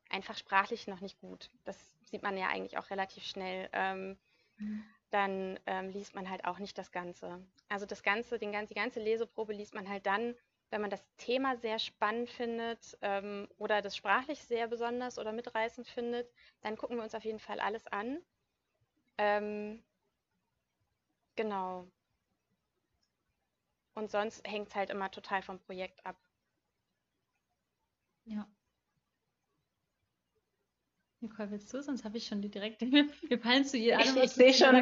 einfach 0.10 0.38
sprachlich 0.38 0.88
noch 0.88 1.02
nicht 1.02 1.20
gut. 1.20 1.50
Das 1.64 1.78
sieht 2.04 2.24
man 2.24 2.38
ja 2.38 2.48
eigentlich 2.48 2.78
auch 2.78 2.90
relativ 2.90 3.24
schnell. 3.24 3.70
Ähm, 3.74 4.18
mhm. 4.58 4.84
Dann 5.12 5.60
ähm, 5.66 5.90
liest 5.90 6.16
man 6.16 6.30
halt 6.30 6.46
auch 6.46 6.60
nicht 6.60 6.78
das 6.78 6.92
Ganze. 6.92 7.40
Also 7.70 7.86
das 7.86 8.04
Ganze, 8.04 8.38
den, 8.38 8.52
die 8.68 8.74
ganze 8.74 9.00
Leseprobe 9.00 9.54
liest 9.54 9.74
man 9.74 9.88
halt 9.88 10.06
dann, 10.06 10.36
wenn 10.72 10.82
man 10.82 10.90
das 10.90 11.06
Thema 11.18 11.58
sehr 11.58 11.80
spannend 11.80 12.30
findet 12.30 12.98
ähm, 13.02 13.48
oder 13.58 13.82
das 13.82 13.96
sprachlich 13.98 14.42
sehr 14.44 14.68
besonders 14.68 15.18
oder 15.20 15.32
mitreißend 15.32 15.88
findet, 15.88 16.34
dann 16.62 16.78
gucken 16.78 16.98
wir 16.98 17.04
uns 17.04 17.16
auf 17.16 17.26
jeden 17.26 17.40
Fall 17.40 17.60
alles 17.60 17.88
an. 17.88 18.20
Ähm, 19.18 19.84
genau. 21.36 21.92
Und 23.94 24.12
sonst 24.12 24.48
hängt 24.48 24.68
es 24.70 24.76
halt 24.76 24.92
immer 24.92 25.10
total 25.12 25.42
vom 25.42 25.60
Projekt 25.60 26.06
ab. 26.06 26.18
Ja. 28.26 28.55
Nicole, 31.26 31.52
willst 31.52 31.74
du? 31.74 31.82
Sonst 31.82 32.06
habe 32.06 32.18
ich 32.18 32.28
schon 32.28 32.42
die 32.42 32.50
direkte. 32.50 32.86
Wir 33.30 33.40
fallen 33.40 33.66
zu 33.66 33.78
ihr 33.78 34.00
Ich, 34.00 34.16
ich 34.16 34.32
sehe 34.32 34.54
schon. 34.54 34.76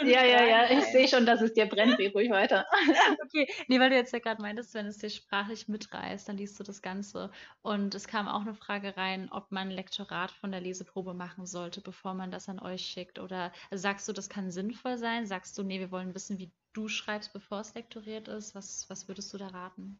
Ja, 0.00 0.24
ja, 0.24 0.44
ja. 0.44 0.70
Ich 0.70 0.84
sehe 0.84 1.08
schon, 1.08 1.24
dass 1.24 1.40
es 1.40 1.54
dir 1.54 1.66
brennt. 1.66 1.96
Geh 1.96 2.08
ruhig 2.08 2.30
weiter. 2.30 2.66
okay. 3.24 3.48
Nee, 3.68 3.80
weil 3.80 3.90
du 3.90 3.96
jetzt 3.96 4.12
ja 4.12 4.18
gerade 4.18 4.42
meintest, 4.42 4.74
wenn 4.74 4.86
es 4.86 4.98
dir 4.98 5.10
sprachlich 5.10 5.68
mitreißt, 5.68 6.28
dann 6.28 6.36
liest 6.36 6.60
du 6.60 6.64
das 6.64 6.82
Ganze. 6.82 7.30
Und 7.62 7.94
es 7.94 8.06
kam 8.06 8.28
auch 8.28 8.42
eine 8.42 8.54
Frage 8.54 8.96
rein, 8.96 9.30
ob 9.32 9.50
man 9.50 9.68
ein 9.68 9.74
Lektorat 9.74 10.30
von 10.30 10.52
der 10.52 10.60
Leseprobe 10.60 11.14
machen 11.14 11.46
sollte, 11.46 11.80
bevor 11.80 12.14
man 12.14 12.30
das 12.30 12.48
an 12.48 12.60
euch 12.60 12.82
schickt. 12.82 13.18
Oder 13.18 13.52
sagst 13.70 14.06
du, 14.06 14.12
das 14.12 14.28
kann 14.28 14.50
sinnvoll 14.50 14.98
sein? 14.98 15.26
Sagst 15.26 15.56
du, 15.56 15.62
nee, 15.62 15.80
wir 15.80 15.90
wollen 15.90 16.14
wissen, 16.14 16.38
wie 16.38 16.52
du 16.74 16.88
schreibst, 16.88 17.32
bevor 17.32 17.60
es 17.60 17.74
lektoriert 17.74 18.28
ist? 18.28 18.54
Was, 18.54 18.88
was 18.90 19.08
würdest 19.08 19.32
du 19.32 19.38
da 19.38 19.48
raten? 19.48 19.98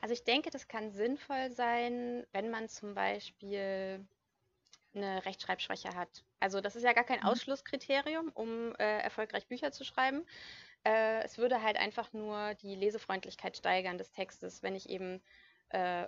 Also 0.00 0.14
ich 0.14 0.24
denke, 0.24 0.50
das 0.50 0.68
kann 0.68 0.90
sinnvoll 0.90 1.52
sein, 1.52 2.26
wenn 2.32 2.50
man 2.50 2.68
zum 2.68 2.94
Beispiel 2.94 4.04
eine 4.94 5.24
Rechtschreibschwäche 5.24 5.94
hat. 5.94 6.24
Also 6.40 6.60
das 6.60 6.76
ist 6.76 6.82
ja 6.82 6.92
gar 6.92 7.04
kein 7.04 7.20
mhm. 7.20 7.26
Ausschlusskriterium, 7.26 8.30
um 8.34 8.74
äh, 8.76 9.00
erfolgreich 9.00 9.46
Bücher 9.46 9.72
zu 9.72 9.84
schreiben. 9.84 10.24
Äh, 10.84 11.22
es 11.22 11.38
würde 11.38 11.62
halt 11.62 11.76
einfach 11.76 12.12
nur 12.12 12.54
die 12.54 12.74
Lesefreundlichkeit 12.74 13.56
steigern 13.56 13.98
des 13.98 14.10
Textes, 14.10 14.62
wenn 14.62 14.74
ich 14.74 14.88
eben, 14.88 15.22
äh, 15.70 16.06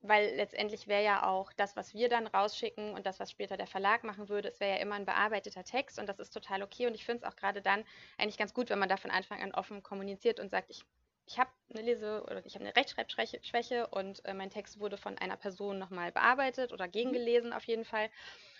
weil 0.00 0.34
letztendlich 0.36 0.86
wäre 0.86 1.04
ja 1.04 1.26
auch 1.26 1.52
das, 1.52 1.76
was 1.76 1.92
wir 1.92 2.08
dann 2.08 2.26
rausschicken 2.26 2.94
und 2.94 3.06
das, 3.06 3.20
was 3.20 3.30
später 3.30 3.56
der 3.56 3.66
Verlag 3.66 4.04
machen 4.04 4.28
würde, 4.28 4.48
es 4.48 4.60
wäre 4.60 4.76
ja 4.76 4.82
immer 4.82 4.94
ein 4.94 5.04
bearbeiteter 5.04 5.64
Text 5.64 5.98
und 5.98 6.08
das 6.08 6.18
ist 6.18 6.30
total 6.30 6.62
okay 6.62 6.86
und 6.86 6.94
ich 6.94 7.04
finde 7.04 7.24
es 7.26 7.32
auch 7.32 7.36
gerade 7.36 7.60
dann 7.60 7.84
eigentlich 8.16 8.38
ganz 8.38 8.54
gut, 8.54 8.70
wenn 8.70 8.78
man 8.78 8.88
da 8.88 8.96
von 8.96 9.10
Anfang 9.10 9.42
an 9.42 9.52
offen 9.52 9.82
kommuniziert 9.82 10.40
und 10.40 10.50
sagt, 10.50 10.70
ich 10.70 10.84
ich 11.26 11.38
habe 11.38 11.50
eine 11.70 11.82
Lese- 11.82 12.22
oder 12.22 12.44
ich 12.46 12.54
habe 12.54 12.64
eine 12.64 12.76
Rechtschreibschwäche 12.76 13.88
und 13.88 14.24
äh, 14.24 14.34
mein 14.34 14.50
Text 14.50 14.78
wurde 14.78 14.96
von 14.96 15.18
einer 15.18 15.36
Person 15.36 15.78
nochmal 15.78 16.12
bearbeitet 16.12 16.72
oder 16.72 16.88
gegengelesen 16.88 17.52
auf 17.52 17.64
jeden 17.64 17.84
Fall. 17.84 18.08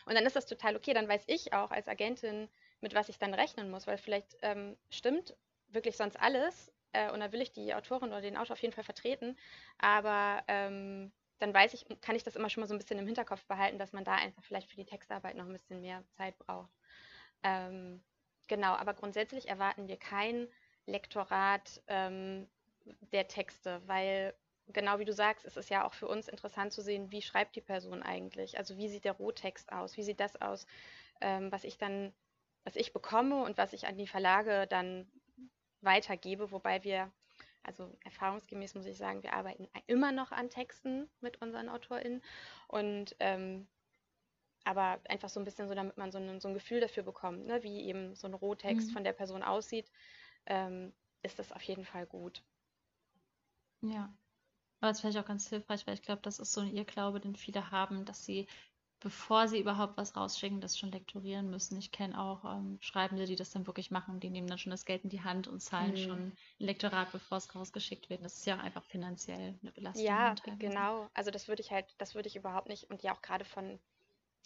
Und 0.07 0.15
dann 0.15 0.27
ist 0.27 0.37
das 0.37 0.47
total 0.47 0.77
okay. 0.77 0.93
Dann 0.93 1.09
weiß 1.09 1.25
ich 1.27 1.53
auch 1.53 1.71
als 1.71 1.89
Agentin, 1.89 2.49
mit 2.81 2.95
was 2.95 3.09
ich 3.09 3.19
dann 3.19 3.35
rechnen 3.35 3.71
muss, 3.71 3.87
weil 3.87 3.99
vielleicht 3.99 4.37
ähm, 4.43 4.77
stimmt 4.91 5.37
wirklich 5.69 5.97
sonst 5.97 6.17
alles 6.17 6.73
äh, 6.93 7.11
und 7.11 7.21
dann 7.21 7.33
will 7.33 7.41
ich 7.41 7.53
die 7.53 7.75
Autorin 7.75 8.11
oder 8.11 8.21
den 8.21 8.37
Autor 8.37 8.55
auf 8.55 8.63
jeden 8.63 8.75
Fall 8.75 8.85
vertreten. 8.85 9.37
Aber 9.79 10.43
ähm, 10.49 11.13
dann 11.39 11.55
weiß 11.55 11.75
ich, 11.75 11.87
kann 12.01 12.17
ich 12.17 12.25
das 12.25 12.37
immer 12.37 12.51
schon 12.51 12.63
mal 12.63 12.67
so 12.67 12.75
ein 12.75 12.79
bisschen 12.79 12.99
im 12.99 13.07
Hinterkopf 13.07 13.45
behalten, 13.47 13.79
dass 13.79 13.93
man 13.93 14.05
da 14.05 14.15
einfach 14.15 14.43
vielleicht 14.43 14.71
für 14.71 14.77
die 14.77 14.87
Textarbeit 14.87 15.37
noch 15.37 15.47
ein 15.47 15.53
bisschen 15.53 15.81
mehr 15.81 16.03
Zeit 16.17 16.39
braucht. 16.39 16.71
Ähm, 17.43 18.03
genau, 18.49 18.75
aber 18.75 18.95
grundsätzlich 18.95 19.49
erwarten 19.49 19.87
wir 19.89 19.99
kein 19.99 20.49
Lektorat 20.87 21.83
ähm, 21.89 22.49
der 23.13 23.29
Texte, 23.29 23.81
weil 23.87 24.35
genau 24.69 24.99
wie 24.99 25.05
du 25.05 25.13
sagst, 25.13 25.45
es 25.45 25.57
ist 25.57 25.71
ja 25.71 25.87
auch 25.87 25.95
für 25.95 26.09
uns 26.09 26.29
interessant 26.29 26.73
zu 26.73 26.83
sehen, 26.83 27.11
wie 27.11 27.23
schreibt 27.23 27.57
die 27.57 27.61
Person 27.61 28.03
eigentlich? 28.03 28.59
Also 28.59 28.77
wie 28.77 28.89
sieht 28.89 29.05
der 29.05 29.13
Rohtext 29.13 29.73
aus? 29.73 29.97
Wie 29.97 30.03
sieht 30.03 30.21
das 30.21 30.41
aus, 30.41 30.67
ähm, 31.21 31.53
was 31.53 31.65
ich 31.65 31.79
dann, 31.79 32.13
was 32.65 32.77
ich 32.77 32.93
bekomme 32.93 33.43
und 33.45 33.59
was 33.59 33.73
ich 33.73 33.87
an 33.87 33.97
die 33.97 34.09
Verlage 34.09 34.67
dann 34.67 35.11
weitergebe, 35.81 36.51
wobei 36.51 36.83
wir, 36.83 37.13
also 37.63 37.97
erfahrungsgemäß 38.05 38.75
muss 38.75 38.87
ich 38.87 38.99
sagen, 38.99 39.23
wir 39.23 39.35
arbeiten 39.35 39.69
immer 39.87 40.13
noch 40.13 40.33
an 40.33 40.51
Texten 40.51 41.09
mit 41.21 41.41
unseren 41.43 41.69
AutorInnen 41.69 42.23
und 42.69 43.15
ähm, 43.21 43.69
aber 44.65 44.99
einfach 45.09 45.29
so 45.29 45.39
ein 45.39 45.45
bisschen 45.45 45.69
so, 45.69 45.75
damit 45.75 45.97
man 45.97 46.11
so 46.11 46.19
ein, 46.19 46.41
so 46.41 46.49
ein 46.49 46.55
Gefühl 46.55 46.81
dafür 46.81 47.05
bekommt, 47.05 47.47
ne, 47.47 47.63
wie 47.63 47.85
eben 47.85 48.17
so 48.17 48.27
ein 48.27 48.35
Rohtext 48.35 48.89
mhm. 48.89 48.93
von 48.95 49.05
der 49.05 49.13
Person 49.13 49.45
aussieht, 49.45 49.93
ähm, 50.47 50.93
ist 51.23 51.39
das 51.39 51.53
auf 51.53 51.63
jeden 51.63 51.85
Fall 51.85 52.05
gut. 52.07 52.43
Ja. 53.93 54.15
Aber 54.81 54.91
das 54.91 54.99
ist 54.99 55.01
vielleicht 55.01 55.19
auch 55.19 55.29
ganz 55.29 55.49
hilfreich, 55.49 55.87
weil 55.87 55.95
ich 55.95 56.03
glaube, 56.03 56.23
das 56.23 56.39
ist 56.39 56.53
so 56.53 56.61
ein 56.61 56.75
Irrglaube, 56.75 57.21
den 57.21 57.35
viele 57.35 57.71
haben, 57.71 58.05
dass 58.05 58.25
sie, 58.25 58.47
bevor 59.01 59.49
sie 59.49 59.59
überhaupt 59.59 59.97
was 59.97 60.17
rausschicken, 60.17 60.61
das 60.61 60.79
schon 60.79 60.93
lektorieren 60.93 61.49
müssen. 61.49 61.79
Ich 61.79 61.93
kenne 61.93 62.21
auch 62.21 62.45
ähm, 62.45 62.79
Schreibende, 62.81 63.25
die 63.25 63.37
das 63.37 63.51
dann 63.51 63.67
wirklich 63.67 63.91
machen. 63.91 64.21
Die 64.21 64.31
nehmen 64.31 64.49
dann 64.49 64.59
schon 64.59 64.71
das 64.71 64.85
Geld 64.85 65.05
in 65.05 65.11
die 65.11 65.23
Hand 65.23 65.49
und 65.49 65.61
zahlen 65.61 65.93
mhm. 65.93 65.97
schon 65.97 66.19
ein 66.19 66.37
Lektorat, 66.59 67.11
bevor 67.13 67.39
es 67.39 67.55
rausgeschickt 67.55 68.11
wird. 68.11 68.25
Das 68.25 68.37
ist 68.37 68.47
ja 68.47 68.57
auch 68.57 68.63
einfach 68.63 68.85
finanziell 68.85 69.59
eine 69.63 69.73
Belastung. 69.73 70.05
Ja, 70.05 70.35
genau. 70.59 71.09
Also 71.15 71.31
das 71.31 71.49
würde 71.49 71.63
ich 71.63 71.71
halt, 71.71 71.87
das 71.99 72.15
würde 72.15 72.29
ich 72.29 72.37
überhaupt 72.37 72.69
nicht. 72.69 72.91
Und 72.91 73.03
ja 73.03 73.15
auch 73.15 73.23
gerade 73.23 73.47
von, 73.47 73.79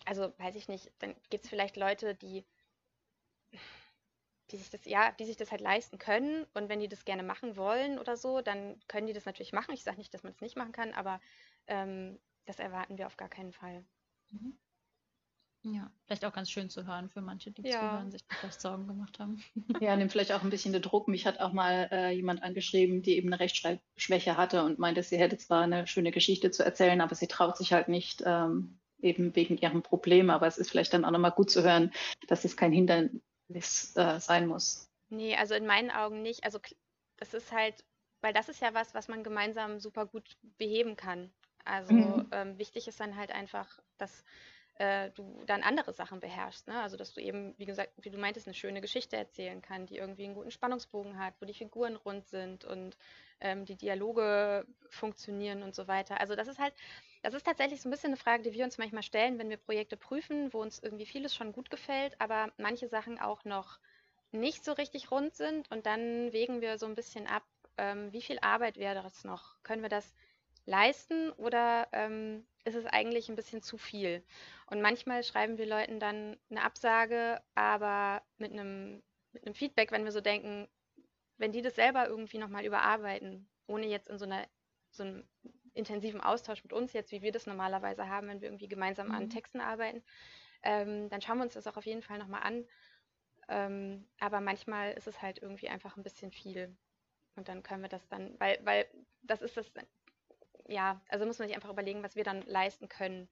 also 0.04 0.32
weiß 0.38 0.54
ich 0.54 0.68
nicht, 0.68 0.92
dann 1.00 1.14
gibt 1.30 1.44
es 1.44 1.50
vielleicht 1.50 1.76
Leute, 1.76 2.14
die 2.14 2.44
die 4.50 4.56
sich 4.56 4.70
das, 4.70 4.84
ja, 4.84 5.12
die 5.12 5.24
sich 5.24 5.36
das 5.36 5.50
halt 5.50 5.60
leisten 5.60 5.98
können. 5.98 6.46
Und 6.54 6.68
wenn 6.68 6.80
die 6.80 6.88
das 6.88 7.04
gerne 7.04 7.22
machen 7.22 7.56
wollen 7.56 7.98
oder 7.98 8.16
so, 8.16 8.40
dann 8.40 8.78
können 8.88 9.06
die 9.06 9.12
das 9.12 9.26
natürlich 9.26 9.52
machen. 9.52 9.74
Ich 9.74 9.82
sage 9.82 9.98
nicht, 9.98 10.12
dass 10.12 10.22
man 10.22 10.30
es 10.32 10.36
das 10.36 10.42
nicht 10.42 10.56
machen 10.56 10.72
kann, 10.72 10.92
aber 10.92 11.20
ähm, 11.66 12.18
das 12.46 12.58
erwarten 12.58 12.98
wir 12.98 13.06
auf 13.06 13.16
gar 13.16 13.28
keinen 13.28 13.52
Fall. 13.52 13.84
Mhm. 14.30 14.56
Ja, 15.62 15.90
vielleicht 16.06 16.24
auch 16.24 16.32
ganz 16.32 16.50
schön 16.50 16.70
zu 16.70 16.86
hören 16.86 17.10
für 17.10 17.20
manche, 17.20 17.50
die 17.50 17.62
ja. 17.62 17.80
zuhören, 17.80 18.10
sich 18.10 18.22
vielleicht 18.28 18.60
Sorgen 18.60 18.86
gemacht 18.86 19.18
haben. 19.18 19.42
Ja, 19.80 19.94
nimmt 19.94 20.10
vielleicht 20.10 20.32
auch 20.32 20.42
ein 20.42 20.50
bisschen 20.50 20.72
den 20.72 20.80
Druck. 20.80 21.06
Mich 21.06 21.26
hat 21.26 21.38
auch 21.38 21.52
mal 21.52 21.88
äh, 21.92 22.10
jemand 22.12 22.42
angeschrieben, 22.42 23.02
die 23.02 23.16
eben 23.16 23.28
eine 23.28 23.40
Rechtschreibschwäche 23.40 24.38
hatte 24.38 24.64
und 24.64 24.78
meinte, 24.78 25.02
sie 25.02 25.18
hätte 25.18 25.36
zwar 25.36 25.62
eine 25.62 25.86
schöne 25.86 26.12
Geschichte 26.12 26.50
zu 26.50 26.64
erzählen, 26.64 27.02
aber 27.02 27.14
sie 27.14 27.26
traut 27.26 27.58
sich 27.58 27.74
halt 27.74 27.88
nicht, 27.88 28.22
ähm, 28.24 28.78
eben 29.02 29.36
wegen 29.36 29.58
ihrem 29.58 29.82
Problem. 29.82 30.30
Aber 30.30 30.46
es 30.46 30.56
ist 30.56 30.70
vielleicht 30.70 30.94
dann 30.94 31.04
auch 31.04 31.10
nochmal 31.10 31.32
gut 31.32 31.50
zu 31.50 31.62
hören, 31.62 31.92
dass 32.26 32.46
es 32.46 32.56
kein 32.56 32.72
Hindernis 32.72 33.12
es 33.58 33.96
äh, 33.96 34.20
sein 34.20 34.46
muss. 34.46 34.88
Nee, 35.08 35.36
also 35.36 35.54
in 35.54 35.66
meinen 35.66 35.90
Augen 35.90 36.22
nicht. 36.22 36.44
Also 36.44 36.60
das 37.16 37.34
ist 37.34 37.52
halt, 37.52 37.84
weil 38.20 38.32
das 38.32 38.48
ist 38.48 38.60
ja 38.60 38.74
was, 38.74 38.94
was 38.94 39.08
man 39.08 39.24
gemeinsam 39.24 39.80
super 39.80 40.06
gut 40.06 40.36
beheben 40.58 40.96
kann. 40.96 41.32
Also 41.64 41.92
mhm. 41.92 42.28
ähm, 42.32 42.58
wichtig 42.58 42.88
ist 42.88 43.00
dann 43.00 43.16
halt 43.16 43.32
einfach, 43.32 43.80
dass 43.98 44.24
äh, 44.80 45.10
du 45.10 45.42
dann 45.46 45.62
andere 45.62 45.92
Sachen 45.92 46.20
beherrschst. 46.20 46.68
Ne? 46.68 46.80
Also 46.80 46.96
dass 46.96 47.12
du 47.12 47.20
eben, 47.20 47.54
wie 47.58 47.66
gesagt, 47.66 47.92
wie 47.98 48.10
du 48.10 48.18
meintest, 48.18 48.46
eine 48.46 48.54
schöne 48.54 48.80
Geschichte 48.80 49.16
erzählen 49.16 49.60
kann, 49.60 49.86
die 49.86 49.98
irgendwie 49.98 50.24
einen 50.24 50.34
guten 50.34 50.50
Spannungsbogen 50.50 51.18
hat, 51.18 51.34
wo 51.40 51.44
die 51.44 51.54
Figuren 51.54 51.96
rund 51.96 52.26
sind 52.28 52.64
und 52.64 52.96
ähm, 53.40 53.66
die 53.66 53.76
Dialoge 53.76 54.66
funktionieren 54.88 55.62
und 55.62 55.74
so 55.74 55.86
weiter. 55.86 56.18
Also 56.20 56.34
das 56.34 56.48
ist 56.48 56.58
halt, 56.58 56.72
das 57.22 57.34
ist 57.34 57.44
tatsächlich 57.44 57.82
so 57.82 57.88
ein 57.88 57.92
bisschen 57.92 58.10
eine 58.10 58.16
Frage, 58.16 58.42
die 58.42 58.52
wir 58.52 58.64
uns 58.64 58.78
manchmal 58.78 59.02
stellen, 59.02 59.38
wenn 59.38 59.50
wir 59.50 59.56
Projekte 59.56 59.96
prüfen, 59.96 60.52
wo 60.52 60.60
uns 60.60 60.78
irgendwie 60.78 61.06
vieles 61.06 61.34
schon 61.34 61.52
gut 61.52 61.70
gefällt, 61.70 62.20
aber 62.20 62.50
manche 62.56 62.88
Sachen 62.88 63.18
auch 63.18 63.44
noch 63.44 63.78
nicht 64.32 64.64
so 64.64 64.72
richtig 64.72 65.10
rund 65.10 65.34
sind 65.34 65.70
und 65.70 65.86
dann 65.86 66.32
wägen 66.32 66.60
wir 66.60 66.78
so 66.78 66.86
ein 66.86 66.94
bisschen 66.94 67.26
ab, 67.26 67.44
ähm, 67.76 68.12
wie 68.12 68.22
viel 68.22 68.38
Arbeit 68.40 68.76
wäre 68.76 69.02
das 69.02 69.24
noch? 69.24 69.56
Können 69.62 69.82
wir 69.82 69.88
das 69.88 70.14
leisten 70.66 71.30
oder 71.32 71.88
ähm, 71.92 72.46
ist 72.64 72.76
es 72.76 72.86
eigentlich 72.86 73.28
ein 73.28 73.36
bisschen 73.36 73.62
zu 73.62 73.76
viel? 73.76 74.22
Und 74.66 74.80
manchmal 74.80 75.24
schreiben 75.24 75.58
wir 75.58 75.66
Leuten 75.66 75.98
dann 75.98 76.38
eine 76.50 76.62
Absage, 76.62 77.42
aber 77.54 78.22
mit 78.38 78.52
einem, 78.52 79.02
mit 79.32 79.44
einem 79.44 79.54
Feedback, 79.54 79.90
wenn 79.92 80.04
wir 80.04 80.12
so 80.12 80.20
denken, 80.20 80.68
wenn 81.38 81.52
die 81.52 81.62
das 81.62 81.74
selber 81.74 82.06
irgendwie 82.06 82.38
nochmal 82.38 82.64
überarbeiten, 82.64 83.48
ohne 83.66 83.86
jetzt 83.86 84.08
in 84.08 84.18
so 84.18 84.26
einer 84.26 84.46
so 84.90 85.04
einem 85.04 85.24
intensiven 85.74 86.20
Austausch 86.20 86.62
mit 86.62 86.72
uns 86.72 86.92
jetzt, 86.92 87.12
wie 87.12 87.22
wir 87.22 87.32
das 87.32 87.46
normalerweise 87.46 88.08
haben, 88.08 88.28
wenn 88.28 88.40
wir 88.40 88.48
irgendwie 88.48 88.68
gemeinsam 88.68 89.08
mhm. 89.08 89.14
an 89.14 89.30
Texten 89.30 89.60
arbeiten, 89.60 90.02
ähm, 90.62 91.08
dann 91.08 91.20
schauen 91.20 91.38
wir 91.38 91.44
uns 91.44 91.54
das 91.54 91.66
auch 91.66 91.76
auf 91.76 91.86
jeden 91.86 92.02
Fall 92.02 92.18
nochmal 92.18 92.42
an. 92.42 92.64
Ähm, 93.48 94.06
aber 94.20 94.40
manchmal 94.40 94.92
ist 94.92 95.06
es 95.06 95.20
halt 95.22 95.40
irgendwie 95.40 95.68
einfach 95.68 95.96
ein 95.96 96.02
bisschen 96.02 96.30
viel. 96.30 96.76
Und 97.36 97.48
dann 97.48 97.62
können 97.62 97.82
wir 97.82 97.88
das 97.88 98.06
dann, 98.08 98.38
weil, 98.38 98.58
weil 98.64 98.86
das 99.22 99.42
ist 99.42 99.56
das, 99.56 99.70
ja, 100.68 101.00
also 101.08 101.26
muss 101.26 101.38
man 101.38 101.48
sich 101.48 101.56
einfach 101.56 101.70
überlegen, 101.70 102.02
was 102.02 102.16
wir 102.16 102.24
dann 102.24 102.42
leisten 102.42 102.88
können. 102.88 103.28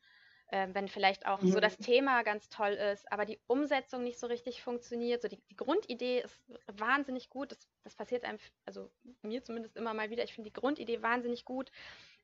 Äh, 0.50 0.68
wenn 0.72 0.88
vielleicht 0.88 1.26
auch 1.26 1.42
mhm. 1.42 1.52
so 1.52 1.60
das 1.60 1.76
Thema 1.76 2.22
ganz 2.22 2.48
toll 2.48 2.72
ist, 2.72 3.10
aber 3.12 3.26
die 3.26 3.38
Umsetzung 3.46 4.02
nicht 4.02 4.18
so 4.18 4.26
richtig 4.26 4.62
funktioniert. 4.62 5.20
So 5.20 5.28
die, 5.28 5.36
die 5.50 5.56
Grundidee 5.56 6.20
ist 6.20 6.40
wahnsinnig 6.66 7.28
gut. 7.28 7.52
Das, 7.52 7.58
das, 7.84 7.94
passiert 7.94 8.24
einem, 8.24 8.38
also 8.64 8.90
mir 9.20 9.44
zumindest 9.44 9.76
immer 9.76 9.92
mal 9.92 10.08
wieder. 10.08 10.24
Ich 10.24 10.32
finde 10.32 10.48
die 10.48 10.58
Grundidee 10.58 11.02
wahnsinnig 11.02 11.44
gut. 11.44 11.70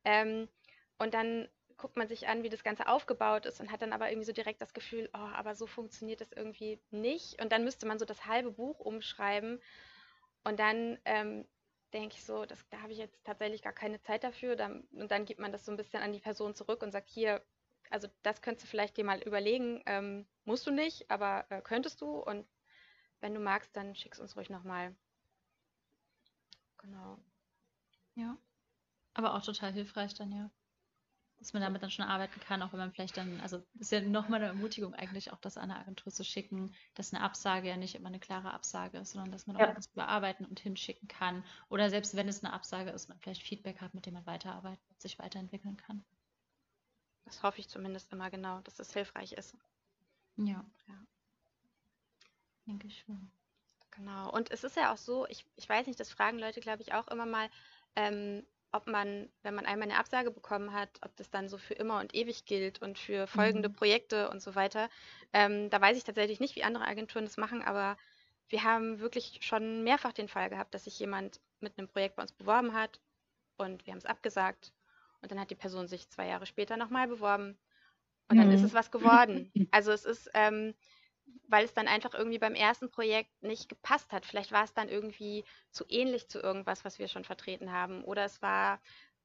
Ähm, 0.04 0.48
und 0.98 1.14
dann 1.14 1.48
guckt 1.76 1.96
man 1.96 2.08
sich 2.08 2.28
an, 2.28 2.42
wie 2.42 2.48
das 2.48 2.64
Ganze 2.64 2.86
aufgebaut 2.86 3.46
ist 3.46 3.60
und 3.60 3.70
hat 3.70 3.82
dann 3.82 3.92
aber 3.92 4.08
irgendwie 4.08 4.26
so 4.26 4.32
direkt 4.32 4.62
das 4.62 4.74
Gefühl, 4.74 5.10
oh, 5.12 5.18
aber 5.18 5.54
so 5.54 5.66
funktioniert 5.66 6.20
das 6.20 6.32
irgendwie 6.32 6.80
nicht. 6.90 7.40
Und 7.42 7.52
dann 7.52 7.64
müsste 7.64 7.86
man 7.86 7.98
so 7.98 8.04
das 8.04 8.26
halbe 8.26 8.52
Buch 8.52 8.78
umschreiben. 8.78 9.60
Und 10.44 10.60
dann 10.60 10.98
ähm, 11.04 11.46
denke 11.92 12.16
ich 12.16 12.24
so, 12.24 12.44
das, 12.44 12.66
da 12.70 12.80
habe 12.80 12.92
ich 12.92 12.98
jetzt 12.98 13.24
tatsächlich 13.24 13.62
gar 13.62 13.72
keine 13.72 14.00
Zeit 14.00 14.24
dafür. 14.24 14.56
Dann, 14.56 14.86
und 14.92 15.10
dann 15.10 15.24
gibt 15.24 15.40
man 15.40 15.52
das 15.52 15.64
so 15.64 15.72
ein 15.72 15.76
bisschen 15.76 16.02
an 16.02 16.12
die 16.12 16.20
Person 16.20 16.54
zurück 16.54 16.82
und 16.82 16.92
sagt, 16.92 17.08
hier, 17.08 17.44
also 17.90 18.08
das 18.22 18.42
könntest 18.42 18.66
du 18.66 18.70
vielleicht 18.70 18.96
dir 18.96 19.04
mal 19.04 19.20
überlegen. 19.22 19.82
Ähm, 19.86 20.26
musst 20.44 20.66
du 20.66 20.70
nicht, 20.70 21.10
aber 21.10 21.46
äh, 21.50 21.60
könntest 21.60 22.00
du. 22.00 22.18
Und 22.18 22.46
wenn 23.20 23.34
du 23.34 23.40
magst, 23.40 23.76
dann 23.76 23.94
schick's 23.94 24.20
uns 24.20 24.36
ruhig 24.36 24.50
nochmal. 24.50 24.94
Genau. 26.78 27.18
Ja. 28.14 28.36
Aber 29.14 29.34
auch 29.34 29.42
total 29.42 29.72
hilfreich 29.72 30.14
dann, 30.14 30.32
ja 30.32 30.50
dass 31.44 31.52
man 31.52 31.62
damit 31.62 31.82
dann 31.82 31.90
schon 31.90 32.06
arbeiten 32.06 32.40
kann, 32.40 32.62
auch 32.62 32.72
wenn 32.72 32.78
man 32.78 32.92
vielleicht 32.92 33.18
dann, 33.18 33.40
also 33.40 33.62
ist 33.78 33.92
ja 33.92 34.00
nochmal 34.00 34.40
eine 34.40 34.48
Ermutigung 34.48 34.94
eigentlich 34.94 35.30
auch, 35.30 35.38
das 35.40 35.58
an 35.58 35.70
eine 35.70 35.78
Agentur 35.78 36.10
zu 36.10 36.24
schicken, 36.24 36.74
dass 36.94 37.12
eine 37.12 37.22
Absage 37.22 37.68
ja 37.68 37.76
nicht 37.76 37.94
immer 37.94 38.08
eine 38.08 38.18
klare 38.18 38.52
Absage 38.52 38.96
ist, 38.96 39.12
sondern 39.12 39.30
dass 39.30 39.46
man 39.46 39.56
auch 39.56 39.60
ja. 39.60 39.74
das 39.74 39.88
überarbeiten 39.88 40.46
und 40.46 40.58
hinschicken 40.58 41.06
kann. 41.06 41.44
Oder 41.68 41.90
selbst 41.90 42.16
wenn 42.16 42.28
es 42.28 42.42
eine 42.42 42.54
Absage 42.54 42.90
ist, 42.90 43.08
man 43.08 43.18
vielleicht 43.18 43.42
Feedback 43.42 43.82
hat, 43.82 43.92
mit 43.92 44.06
dem 44.06 44.14
man 44.14 44.24
weiterarbeiten 44.24 44.82
und 44.88 45.00
sich 45.00 45.18
weiterentwickeln 45.18 45.76
kann. 45.76 46.02
Das 47.26 47.42
hoffe 47.42 47.60
ich 47.60 47.68
zumindest 47.68 48.10
immer 48.12 48.30
genau, 48.30 48.60
dass 48.60 48.78
es 48.78 48.92
hilfreich 48.92 49.32
ist. 49.32 49.54
Ja. 50.36 50.64
ja. 50.88 51.06
Denke 52.66 52.86
ich 52.86 53.00
schon. 53.00 53.30
Genau. 53.90 54.30
Und 54.32 54.50
es 54.50 54.64
ist 54.64 54.76
ja 54.76 54.92
auch 54.92 54.98
so, 54.98 55.26
ich, 55.28 55.44
ich 55.56 55.68
weiß 55.68 55.86
nicht, 55.86 56.00
das 56.00 56.10
fragen 56.10 56.38
Leute, 56.38 56.60
glaube 56.60 56.80
ich, 56.80 56.94
auch 56.94 57.08
immer 57.08 57.26
mal, 57.26 57.50
ähm, 57.96 58.46
ob 58.74 58.88
man, 58.88 59.28
wenn 59.42 59.54
man 59.54 59.66
einmal 59.66 59.88
eine 59.88 59.98
Absage 59.98 60.32
bekommen 60.32 60.72
hat, 60.72 60.90
ob 61.02 61.14
das 61.16 61.30
dann 61.30 61.48
so 61.48 61.58
für 61.58 61.74
immer 61.74 62.00
und 62.00 62.12
ewig 62.14 62.44
gilt 62.44 62.82
und 62.82 62.98
für 62.98 63.28
folgende 63.28 63.68
mhm. 63.68 63.74
Projekte 63.74 64.28
und 64.30 64.42
so 64.42 64.56
weiter. 64.56 64.88
Ähm, 65.32 65.70
da 65.70 65.80
weiß 65.80 65.96
ich 65.96 66.02
tatsächlich 66.02 66.40
nicht, 66.40 66.56
wie 66.56 66.64
andere 66.64 66.86
Agenturen 66.86 67.24
das 67.24 67.36
machen, 67.36 67.62
aber 67.62 67.96
wir 68.48 68.64
haben 68.64 68.98
wirklich 68.98 69.38
schon 69.42 69.84
mehrfach 69.84 70.12
den 70.12 70.28
Fall 70.28 70.50
gehabt, 70.50 70.74
dass 70.74 70.84
sich 70.84 70.98
jemand 70.98 71.40
mit 71.60 71.78
einem 71.78 71.88
Projekt 71.88 72.16
bei 72.16 72.22
uns 72.22 72.32
beworben 72.32 72.74
hat 72.74 73.00
und 73.56 73.86
wir 73.86 73.92
haben 73.92 73.98
es 73.98 74.06
abgesagt 74.06 74.72
und 75.22 75.30
dann 75.30 75.38
hat 75.38 75.50
die 75.50 75.56
Person 75.56 75.86
sich 75.86 76.08
zwei 76.10 76.26
Jahre 76.26 76.46
später 76.46 76.76
nochmal 76.76 77.06
beworben 77.06 77.56
und 78.28 78.36
dann 78.36 78.50
ist 78.50 78.60
mhm. 78.60 78.66
es 78.66 78.74
was 78.74 78.90
geworden. 78.90 79.52
Also 79.70 79.92
es 79.92 80.04
ist, 80.04 80.30
ähm, 80.34 80.74
weil 81.48 81.64
es 81.64 81.74
dann 81.74 81.88
einfach 81.88 82.14
irgendwie 82.14 82.38
beim 82.38 82.54
ersten 82.54 82.90
Projekt 82.90 83.42
nicht 83.42 83.68
gepasst 83.68 84.12
hat. 84.12 84.26
Vielleicht 84.26 84.52
war 84.52 84.64
es 84.64 84.74
dann 84.74 84.88
irgendwie 84.88 85.44
zu 85.70 85.84
ähnlich 85.88 86.28
zu 86.28 86.40
irgendwas, 86.40 86.84
was 86.84 86.98
wir 86.98 87.08
schon 87.08 87.24
vertreten 87.24 87.72
haben. 87.72 88.02
Oder 88.04 88.24
es 88.24 88.42
war 88.42 88.80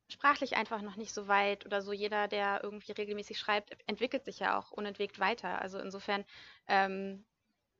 sprachlich 0.10 0.56
einfach 0.56 0.82
noch 0.82 0.96
nicht 0.96 1.14
so 1.14 1.28
weit 1.28 1.66
oder 1.66 1.82
so. 1.82 1.94
Jeder, 1.94 2.28
der 2.28 2.62
irgendwie 2.64 2.92
regelmäßig 2.92 3.38
schreibt, 3.38 3.78
entwickelt 3.88 4.26
sich 4.26 4.40
ja 4.40 4.58
auch 4.58 4.72
unentwegt 4.72 5.20
weiter. 5.20 5.62
Also 5.62 5.80
insofern, 5.80 6.26
ähm, 6.68 7.26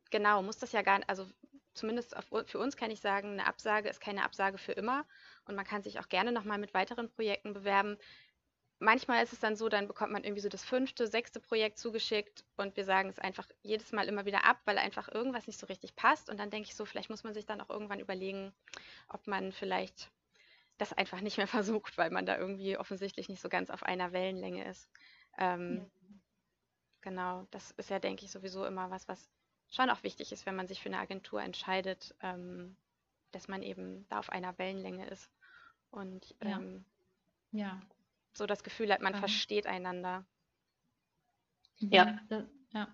genau, 0.10 0.42
muss 0.42 0.58
das 0.58 0.72
ja 0.72 0.82
gar 0.82 1.00
nicht, 1.00 1.10
also 1.10 1.26
zumindest 1.74 2.16
auf, 2.16 2.26
für 2.46 2.60
uns 2.60 2.76
kann 2.78 2.92
ich 2.92 3.00
sagen, 3.02 3.34
eine 3.34 3.48
Absage 3.48 3.90
ist 3.90 4.02
keine 4.02 4.24
Absage 4.24 4.58
für 4.58 4.74
immer. 4.74 5.06
Und 5.46 5.56
man 5.56 5.66
kann 5.66 5.84
sich 5.84 6.00
auch 6.00 6.10
gerne 6.10 6.32
nochmal 6.32 6.58
mit 6.60 6.74
weiteren 6.74 7.10
Projekten 7.10 7.54
bewerben 7.54 7.98
manchmal 8.80 9.24
ist 9.24 9.34
es 9.34 9.40
dann 9.40 9.56
so, 9.56 9.70
dann 9.70 9.88
bekommt 9.88 10.12
man 10.12 10.24
irgendwie 10.24 10.42
so 10.42 10.50
das 10.50 10.64
fünfte, 10.64 11.08
sechste 11.08 11.40
Projekt 11.40 11.78
zugeschickt 11.78 12.46
und 12.58 12.76
wir 12.78 12.86
sagen 12.86 13.10
es 13.10 13.20
einfach 13.20 13.48
jedes 13.62 13.92
Mal 13.92 14.08
immer 14.08 14.26
wieder 14.26 14.46
ab, 14.46 14.60
weil 14.66 14.78
einfach 14.78 15.10
irgendwas 15.10 15.48
nicht 15.48 15.60
so 15.60 15.68
richtig 15.68 15.96
passt. 15.96 16.30
Und 16.30 16.40
dann 16.40 16.50
denke 16.50 16.70
ich 16.70 16.76
so, 16.76 16.86
vielleicht 16.86 17.10
muss 17.10 17.24
man 17.24 17.34
sich 17.34 17.46
dann 17.46 17.62
auch 17.62 17.70
irgendwann 17.70 18.00
überlegen, 18.00 18.54
ob 19.10 19.28
man 19.28 19.52
vielleicht 19.52 20.10
das 20.78 20.94
einfach 20.94 21.22
nicht 21.22 21.38
mehr 21.38 21.48
versucht, 21.48 21.98
weil 21.98 22.10
man 22.10 22.26
da 22.26 22.38
irgendwie 22.38 22.78
offensichtlich 22.78 23.30
nicht 23.30 23.42
so 23.42 23.50
ganz 23.50 23.70
auf 23.70 23.84
einer 23.84 24.14
Wellenlänge 24.14 24.66
ist. 24.66 24.90
Ähm, 25.38 25.78
ja. 25.78 25.86
Genau, 27.02 27.48
das 27.52 27.72
ist 27.72 27.90
ja, 27.90 28.00
denke 28.00 28.26
ich, 28.26 28.32
sowieso 28.32 28.66
immer 28.66 28.90
was, 28.90 29.08
was 29.08 29.30
schon 29.70 29.90
auch 29.90 30.04
wichtig 30.04 30.32
ist, 30.32 30.46
wenn 30.46 30.56
man 30.56 30.68
sich 30.68 30.82
für 30.82 30.90
eine 30.90 31.00
Agentur 31.00 31.42
entscheidet, 31.42 32.16
ähm, 32.22 32.76
dass 33.32 33.48
man 33.48 33.62
eben 33.62 34.08
da 34.10 34.20
auf 34.20 34.30
einer 34.30 34.58
Wellenlänge 34.58 35.08
ist. 35.08 35.30
Und 35.92 36.36
ähm, 36.42 36.84
ja. 37.52 37.68
ja 37.68 37.82
so 38.34 38.46
das 38.46 38.64
Gefühl 38.64 38.92
hat, 38.92 39.02
man 39.02 39.14
mhm. 39.14 39.20
versteht 39.20 39.68
einander. 39.68 40.26
Ja. 41.80 42.20
ja. 42.72 42.88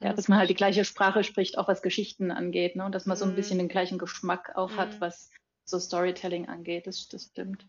Ja, 0.00 0.12
dass 0.12 0.28
man 0.28 0.38
halt 0.38 0.50
die 0.50 0.54
gleiche 0.54 0.84
Sprache 0.84 1.24
spricht, 1.24 1.56
auch 1.56 1.68
was 1.68 1.80
Geschichten 1.80 2.30
angeht, 2.30 2.76
ne? 2.76 2.84
Und 2.84 2.94
dass 2.94 3.06
man 3.06 3.16
mhm. 3.16 3.20
so 3.20 3.24
ein 3.24 3.34
bisschen 3.34 3.56
mhm. 3.56 3.62
den 3.62 3.68
gleichen 3.68 3.98
Geschmack 3.98 4.54
auch 4.54 4.72
mhm. 4.72 4.76
hat, 4.76 5.00
was 5.00 5.30
so 5.64 5.78
Storytelling 5.78 6.48
angeht. 6.48 6.86
Das, 6.86 7.08
das 7.08 7.24
stimmt. 7.24 7.66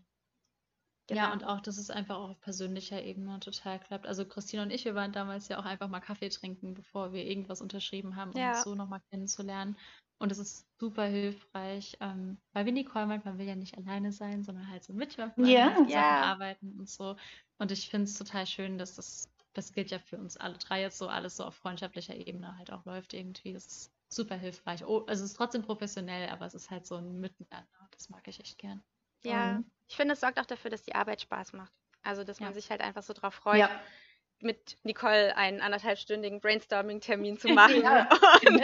Genau. 1.06 1.22
Ja, 1.22 1.32
und 1.32 1.42
auch, 1.44 1.60
dass 1.60 1.78
es 1.78 1.88
einfach 1.88 2.16
auch 2.16 2.30
auf 2.30 2.40
persönlicher 2.40 3.02
Ebene 3.02 3.40
total 3.40 3.80
klappt. 3.80 4.06
Also 4.06 4.26
Christine 4.26 4.62
und 4.62 4.70
ich, 4.70 4.84
wir 4.84 4.94
waren 4.94 5.12
damals 5.12 5.48
ja 5.48 5.58
auch 5.58 5.64
einfach 5.64 5.88
mal 5.88 6.00
Kaffee 6.00 6.28
trinken, 6.28 6.74
bevor 6.74 7.14
wir 7.14 7.24
irgendwas 7.24 7.62
unterschrieben 7.62 8.14
haben, 8.14 8.32
um 8.32 8.38
ja. 8.38 8.50
uns 8.50 8.64
so 8.64 8.74
nochmal 8.74 9.00
kennenzulernen. 9.10 9.78
Und 10.18 10.32
es 10.32 10.38
ist 10.38 10.66
super 10.78 11.04
hilfreich, 11.04 11.96
ähm, 12.00 12.38
weil 12.52 12.66
wie 12.66 12.72
Nicole 12.72 13.06
man 13.06 13.38
will 13.38 13.46
ja 13.46 13.54
nicht 13.54 13.78
alleine 13.78 14.10
sein, 14.10 14.42
sondern 14.42 14.68
halt 14.68 14.82
so 14.82 14.92
mit 14.92 15.16
jemandem 15.16 15.44
ja. 15.44 15.84
ja. 15.86 16.22
arbeiten 16.22 16.74
und 16.78 16.88
so. 16.88 17.16
Und 17.58 17.70
ich 17.70 17.88
finde 17.88 18.04
es 18.04 18.18
total 18.18 18.46
schön, 18.46 18.78
dass 18.78 18.96
das, 18.96 19.28
das 19.52 19.72
gilt 19.72 19.92
ja 19.92 20.00
für 20.00 20.18
uns 20.18 20.36
alle 20.36 20.58
drei 20.58 20.80
jetzt 20.80 20.98
so, 20.98 21.08
alles 21.08 21.36
so 21.36 21.44
auf 21.44 21.54
freundschaftlicher 21.54 22.16
Ebene 22.16 22.56
halt 22.58 22.72
auch 22.72 22.84
läuft 22.84 23.14
irgendwie. 23.14 23.52
Das 23.52 23.66
ist 23.66 23.92
super 24.08 24.34
hilfreich. 24.34 24.84
Oh, 24.84 25.04
also 25.06 25.24
es 25.24 25.30
ist 25.30 25.36
trotzdem 25.36 25.62
professionell, 25.62 26.28
aber 26.30 26.46
es 26.46 26.54
ist 26.54 26.70
halt 26.70 26.86
so 26.86 26.96
ein 26.96 27.20
Miteinander. 27.20 27.68
Das 27.92 28.08
mag 28.08 28.26
ich 28.26 28.40
echt 28.40 28.58
gern. 28.58 28.82
Ja, 29.22 29.56
um, 29.56 29.70
ich 29.86 29.96
finde, 29.96 30.14
es 30.14 30.20
sorgt 30.20 30.40
auch 30.40 30.46
dafür, 30.46 30.70
dass 30.70 30.82
die 30.82 30.96
Arbeit 30.96 31.20
Spaß 31.22 31.52
macht. 31.52 31.72
Also, 32.02 32.24
dass 32.24 32.40
man 32.40 32.54
sich 32.54 32.70
halt 32.70 32.80
einfach 32.80 33.02
so 33.02 33.12
drauf 33.12 33.34
freut. 33.34 33.58
Ja 33.58 33.70
mit 34.40 34.76
Nicole 34.84 35.36
einen 35.36 35.60
anderthalbstündigen 35.60 36.40
Brainstorming-Termin 36.40 37.38
zu 37.38 37.48
machen. 37.54 37.82
ja, 37.82 38.08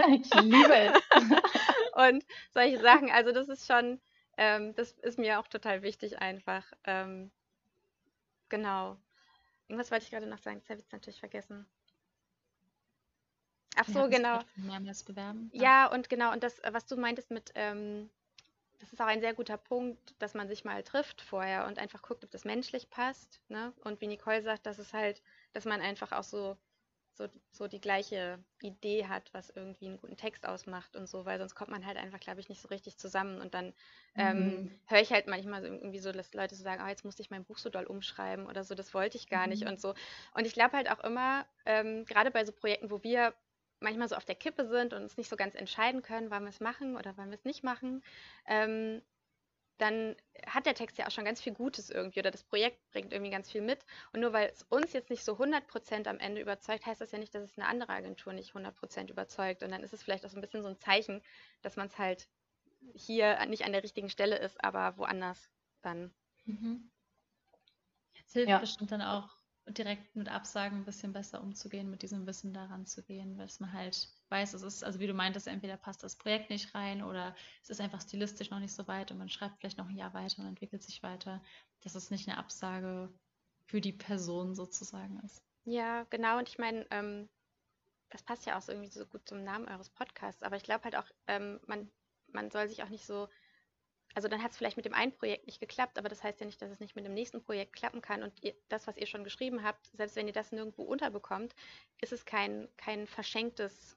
ich 0.09 0.35
liebe 0.43 0.75
es. 0.75 1.03
und 1.95 2.25
solche 2.53 2.81
Sachen. 2.81 3.11
Also 3.11 3.33
das 3.33 3.49
ist 3.49 3.67
schon, 3.67 4.01
ähm, 4.37 4.75
das 4.75 4.93
ist 4.93 5.19
mir 5.19 5.41
auch 5.41 5.49
total 5.49 5.83
wichtig 5.83 6.19
einfach. 6.19 6.65
Ähm, 6.85 7.31
genau. 8.49 8.97
Irgendwas 9.69 9.91
wollte 9.91 10.05
ich 10.05 10.11
gerade 10.11 10.27
noch 10.27 10.39
sagen, 10.39 10.59
das 10.61 10.69
habe 10.69 10.79
ich 10.79 10.85
jetzt 10.85 10.93
natürlich 10.93 11.21
vergessen. 11.21 11.67
Ach 13.77 13.89
so, 13.89 14.09
genau. 14.09 14.41
Bewerben. 15.05 15.51
Ja, 15.53 15.87
und 15.87 16.09
genau, 16.09 16.33
und 16.33 16.43
das, 16.43 16.61
was 16.71 16.87
du 16.87 16.97
meintest 16.97 17.31
mit, 17.31 17.53
ähm, 17.55 18.09
das 18.79 18.93
ist 18.93 19.01
auch 19.01 19.07
ein 19.07 19.21
sehr 19.21 19.35
guter 19.35 19.57
Punkt, 19.57 20.15
dass 20.21 20.35
man 20.35 20.49
sich 20.49 20.65
mal 20.65 20.83
trifft 20.83 21.21
vorher 21.23 21.67
und 21.67 21.79
einfach 21.79 22.03
guckt, 22.03 22.25
ob 22.25 22.31
das 22.31 22.45
menschlich 22.45 22.91
passt. 22.91 23.41
Ne? 23.49 23.73
Und 23.83 24.01
wie 24.01 24.07
Nicole 24.07 24.43
sagt, 24.43 24.67
dass 24.67 24.79
es 24.79 24.93
halt, 24.93 25.23
dass 25.55 25.65
man 25.65 25.81
einfach 25.81 26.13
auch 26.13 26.25
so 26.25 26.57
so, 27.15 27.29
so 27.53 27.69
die 27.69 27.81
gleiche 27.81 28.39
Idee 28.61 29.07
hat, 29.07 29.33
was 29.33 29.51
irgendwie 29.51 29.87
einen 29.87 29.99
guten 29.99 30.17
Text 30.17 30.47
ausmacht 30.47 30.97
und 30.97 31.09
so, 31.09 31.25
weil 31.25 31.39
sonst 31.39 31.55
kommt 31.55 31.71
man 31.71 31.87
halt 31.87 31.97
einfach, 31.97 32.19
glaube 32.19 32.41
ich, 32.41 32.49
nicht 32.49 32.61
so 32.61 32.69
richtig 32.69 32.99
zusammen. 32.99 33.41
Und 33.41 33.55
dann 33.55 33.73
ähm, 34.17 34.39
mhm. 34.39 34.81
höre 34.87 35.01
ich 35.01 35.13
halt 35.13 35.29
manchmal 35.29 35.63
so 35.63 35.69
irgendwie 35.69 36.01
so, 36.01 36.13
dass 36.13 36.35
Leute 36.35 36.55
so 36.55 36.63
sagen, 36.63 36.83
oh, 36.85 36.89
jetzt 36.89 37.05
musste 37.05 37.23
ich 37.23 37.31
mein 37.31 37.45
Buch 37.45 37.59
so 37.59 37.71
doll 37.71 37.85
umschreiben 37.85 38.47
oder 38.47 38.65
so, 38.65 38.75
das 38.75 38.95
wollte 38.95 39.17
ich 39.17 39.29
gar 39.29 39.45
mhm. 39.45 39.51
nicht 39.51 39.67
und 39.67 39.81
so. 39.81 39.95
Und 40.35 40.47
ich 40.47 40.55
glaube 40.55 40.77
halt 40.77 40.91
auch 40.91 41.01
immer, 41.05 41.47
ähm, 41.67 42.05
gerade 42.05 42.31
bei 42.31 42.45
so 42.45 42.53
Projekten, 42.53 42.91
wo 42.91 43.03
wir 43.03 43.33
manchmal 43.81 44.09
so 44.09 44.17
auf 44.17 44.25
der 44.25 44.35
Kippe 44.35 44.67
sind 44.67 44.93
und 44.93 45.03
uns 45.03 45.17
nicht 45.17 45.29
so 45.29 45.37
ganz 45.37 45.55
entscheiden 45.55 46.03
können, 46.03 46.31
wollen 46.31 46.45
wir 46.45 46.51
es 46.51 46.61
machen 46.61 46.97
oder 46.97 47.17
wollen 47.17 47.31
wir 47.31 47.39
es 47.39 47.45
nicht 47.45 47.63
machen, 47.63 48.03
ähm, 48.47 49.03
dann 49.79 50.17
hat 50.47 50.67
der 50.67 50.75
Text 50.75 50.99
ja 50.99 51.07
auch 51.07 51.11
schon 51.11 51.25
ganz 51.25 51.41
viel 51.41 51.55
Gutes 51.55 51.91
irgendwie 51.91 52.21
oder 52.21 52.31
das 52.31 52.45
Projekt 52.45 52.79
bringt 52.91 53.13
irgendwie 53.13 53.31
ganz 53.31 53.51
viel 53.51 53.61
mit. 53.61 53.85
Und 54.13 54.21
nur 54.21 54.33
weil 54.33 54.49
es 54.49 54.63
uns 54.65 54.93
jetzt 54.93 55.11
nicht 55.11 55.25
so 55.25 55.39
100% 55.39 56.07
am 56.07 56.19
Ende 56.19 56.41
überzeugt, 56.41 56.87
heißt 56.87 57.01
das 57.01 57.13
ja 57.13 57.19
nicht, 57.19 57.35
dass 57.35 57.43
es 57.43 57.59
eine 57.59 57.67
andere 57.67 57.93
Agentur 57.93 58.33
nicht 58.33 58.55
100% 58.55 59.11
überzeugt. 59.11 59.63
Und 59.63 59.71
dann 59.71 59.83
ist 59.83 59.93
es 59.93 60.03
vielleicht 60.03 60.25
auch 60.25 60.31
so 60.31 60.37
ein 60.37 60.41
bisschen 60.41 60.63
so 60.63 60.69
ein 60.69 60.79
Zeichen, 60.79 61.23
dass 61.63 61.77
man 61.77 61.89
es 61.89 61.99
halt 61.99 62.29
hier 62.95 63.45
nicht 63.47 63.65
an 63.65 63.73
der 63.73 63.83
richtigen 63.83 64.11
Stelle 64.11 64.39
ist, 64.39 64.63
aber 64.63 64.97
woanders 64.99 65.51
dann. 65.83 66.13
Mhm. 66.45 66.91
Es 68.27 68.33
hilft 68.33 68.51
ja. 68.51 68.59
bestimmt 68.59 68.93
dann 68.93 69.03
auch 69.03 69.37
direkt 69.69 70.15
mit 70.15 70.29
Absagen 70.29 70.79
ein 70.79 70.85
bisschen 70.85 71.13
besser 71.13 71.43
umzugehen, 71.43 71.91
mit 71.91 72.03
diesem 72.03 72.27
Wissen 72.27 72.53
daran 72.53 72.87
zu 72.87 73.03
gehen, 73.03 73.39
dass 73.39 73.61
man 73.61 73.73
halt 73.73 74.09
weiß, 74.35 74.53
es 74.55 74.63
ist, 74.63 74.83
also 74.83 74.99
wie 74.99 75.07
du 75.07 75.15
meintest, 75.15 75.47
entweder 75.47 75.77
passt 75.77 76.03
das 76.03 76.17
Projekt 76.17 76.51
nicht 76.51 76.75
rein 76.75 77.05
oder 77.05 77.37
es 77.63 77.71
ist 77.71 77.81
einfach 77.81 78.01
stilistisch 78.01 78.51
noch 78.51 78.59
nicht 78.59 78.75
so 78.75 78.89
weit 78.89 79.13
und 79.13 79.19
man 79.19 79.29
schreibt 79.29 79.59
vielleicht 79.59 79.79
noch 79.79 79.89
ein 79.89 79.97
Jahr 79.97 80.13
weiter 80.13 80.43
und 80.43 80.49
entwickelt 80.49 80.83
sich 80.83 81.05
weiter, 81.05 81.41
dass 81.83 81.95
es 81.95 82.11
nicht 82.11 82.29
eine 82.29 82.37
Absage 82.37 83.13
für 83.67 83.81
die 83.81 83.93
Person 83.93 84.57
sozusagen 84.57 85.21
ist. 85.21 85.41
Ja, 85.65 86.03
genau. 86.11 86.39
Und 86.39 86.49
ich 86.49 86.59
meine, 86.59 86.85
ähm, 86.91 87.29
das 88.11 88.25
passt 88.25 88.45
ja 88.45 88.59
auch 88.59 88.63
so 88.63 88.73
irgendwie 88.73 88.91
so 88.91 89.07
gut 89.07 89.29
zum 89.29 89.45
Namen 89.45 89.69
eures 89.69 89.91
Podcasts, 89.91 90.43
aber 90.43 90.57
ich 90.57 90.65
glaube 90.65 90.83
halt 90.83 90.97
auch, 90.97 91.07
ähm, 91.29 91.61
man, 91.67 91.89
man 92.27 92.51
soll 92.51 92.69
sich 92.69 92.83
auch 92.83 92.89
nicht 92.89 93.07
so 93.07 93.29
also 94.15 94.29
dann 94.29 94.43
hat 94.43 94.53
es 94.53 94.57
vielleicht 94.57 94.77
mit 94.77 94.87
dem 94.87 94.95
einen 94.95 95.13
Projekt 95.13 95.47
nicht 95.47 95.59
geklappt, 95.59 95.99
aber 95.99 96.09
das 96.09 96.23
heißt 96.23 96.39
ja 96.39 96.47
nicht, 96.47 96.63
dass 96.63 96.71
es 96.71 96.79
nicht 96.79 96.95
mit 96.95 97.05
dem 97.05 97.15
nächsten 97.15 97.43
Projekt 97.43 97.73
klappen 97.73 98.01
kann. 98.01 98.23
Und 98.23 98.33
ihr, 98.45 98.55
das, 98.69 98.87
was 98.87 98.97
ihr 98.97 99.07
schon 99.07 99.25
geschrieben 99.25 99.65
habt, 99.65 99.89
selbst 99.93 100.15
wenn 100.15 100.29
ihr 100.29 100.33
das 100.33 100.53
nirgendwo 100.53 100.85
unterbekommt, 100.85 101.55
ist 102.01 102.13
es 102.13 102.25
kein, 102.25 102.69
kein 102.77 103.09
verschenktes, 103.09 103.97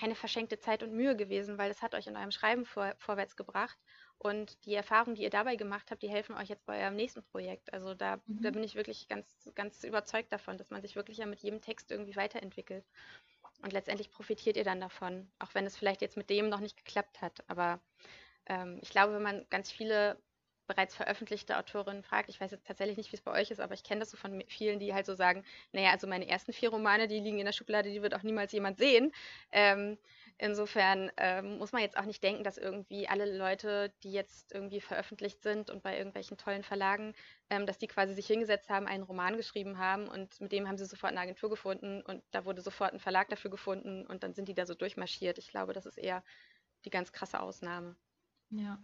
keine 0.00 0.14
verschenkte 0.14 0.58
Zeit 0.58 0.82
und 0.82 0.94
Mühe 0.94 1.14
gewesen, 1.14 1.58
weil 1.58 1.70
es 1.70 1.82
hat 1.82 1.94
euch 1.94 2.06
in 2.06 2.16
eurem 2.16 2.30
Schreiben 2.30 2.64
vor, 2.64 2.94
vorwärts 2.96 3.36
gebracht. 3.36 3.76
Und 4.16 4.64
die 4.64 4.74
Erfahrungen, 4.74 5.14
die 5.14 5.22
ihr 5.22 5.30
dabei 5.30 5.56
gemacht 5.56 5.90
habt, 5.90 6.02
die 6.02 6.08
helfen 6.08 6.36
euch 6.36 6.48
jetzt 6.48 6.64
bei 6.64 6.82
eurem 6.82 6.96
nächsten 6.96 7.22
Projekt. 7.22 7.72
Also 7.72 7.94
da, 7.94 8.16
mhm. 8.26 8.42
da 8.42 8.50
bin 8.50 8.64
ich 8.64 8.74
wirklich 8.74 9.08
ganz, 9.08 9.50
ganz 9.54 9.84
überzeugt 9.84 10.32
davon, 10.32 10.56
dass 10.56 10.70
man 10.70 10.80
sich 10.80 10.96
wirklich 10.96 11.18
ja 11.18 11.26
mit 11.26 11.40
jedem 11.40 11.60
Text 11.60 11.90
irgendwie 11.90 12.16
weiterentwickelt. 12.16 12.84
Und 13.62 13.74
letztendlich 13.74 14.10
profitiert 14.10 14.56
ihr 14.56 14.64
dann 14.64 14.80
davon, 14.80 15.30
auch 15.38 15.54
wenn 15.54 15.66
es 15.66 15.76
vielleicht 15.76 16.00
jetzt 16.00 16.16
mit 16.16 16.30
dem 16.30 16.48
noch 16.48 16.60
nicht 16.60 16.78
geklappt 16.78 17.20
hat. 17.20 17.44
Aber 17.48 17.78
ähm, 18.46 18.78
ich 18.80 18.90
glaube, 18.90 19.14
wenn 19.14 19.22
man 19.22 19.46
ganz 19.50 19.70
viele 19.70 20.16
bereits 20.70 20.94
veröffentlichte 20.94 21.58
Autorinnen 21.58 22.04
fragt, 22.04 22.28
ich 22.28 22.40
weiß 22.40 22.52
jetzt 22.52 22.64
tatsächlich 22.68 22.96
nicht, 22.96 23.10
wie 23.10 23.16
es 23.16 23.22
bei 23.22 23.32
euch 23.32 23.50
ist, 23.50 23.60
aber 23.60 23.74
ich 23.74 23.82
kenne 23.82 23.98
das 23.98 24.10
so 24.10 24.16
von 24.16 24.40
vielen, 24.46 24.78
die 24.78 24.94
halt 24.94 25.04
so 25.04 25.14
sagen, 25.16 25.44
naja, 25.72 25.90
also 25.90 26.06
meine 26.06 26.28
ersten 26.28 26.52
vier 26.52 26.68
Romane, 26.70 27.08
die 27.08 27.18
liegen 27.18 27.40
in 27.40 27.44
der 27.44 27.52
Schublade, 27.52 27.90
die 27.90 28.02
wird 28.02 28.14
auch 28.14 28.22
niemals 28.22 28.52
jemand 28.52 28.78
sehen. 28.78 29.10
Ähm, 29.50 29.98
insofern 30.38 31.10
ähm, 31.16 31.58
muss 31.58 31.72
man 31.72 31.82
jetzt 31.82 31.98
auch 31.98 32.04
nicht 32.04 32.22
denken, 32.22 32.44
dass 32.44 32.56
irgendwie 32.56 33.08
alle 33.08 33.36
Leute, 33.36 33.92
die 34.04 34.12
jetzt 34.12 34.52
irgendwie 34.52 34.80
veröffentlicht 34.80 35.42
sind 35.42 35.70
und 35.70 35.82
bei 35.82 35.98
irgendwelchen 35.98 36.36
tollen 36.36 36.62
Verlagen, 36.62 37.14
ähm, 37.50 37.66
dass 37.66 37.78
die 37.78 37.88
quasi 37.88 38.14
sich 38.14 38.28
hingesetzt 38.28 38.70
haben, 38.70 38.86
einen 38.86 39.02
Roman 39.02 39.36
geschrieben 39.36 39.78
haben 39.78 40.06
und 40.06 40.40
mit 40.40 40.52
dem 40.52 40.68
haben 40.68 40.78
sie 40.78 40.86
sofort 40.86 41.10
eine 41.10 41.20
Agentur 41.20 41.50
gefunden 41.50 42.00
und 42.02 42.22
da 42.30 42.44
wurde 42.44 42.62
sofort 42.62 42.92
ein 42.92 43.00
Verlag 43.00 43.28
dafür 43.28 43.50
gefunden 43.50 44.06
und 44.06 44.22
dann 44.22 44.34
sind 44.34 44.46
die 44.48 44.54
da 44.54 44.66
so 44.66 44.74
durchmarschiert. 44.74 45.38
Ich 45.38 45.48
glaube, 45.48 45.72
das 45.72 45.84
ist 45.84 45.98
eher 45.98 46.22
die 46.84 46.90
ganz 46.90 47.10
krasse 47.10 47.40
Ausnahme. 47.40 47.96
Ja. 48.50 48.78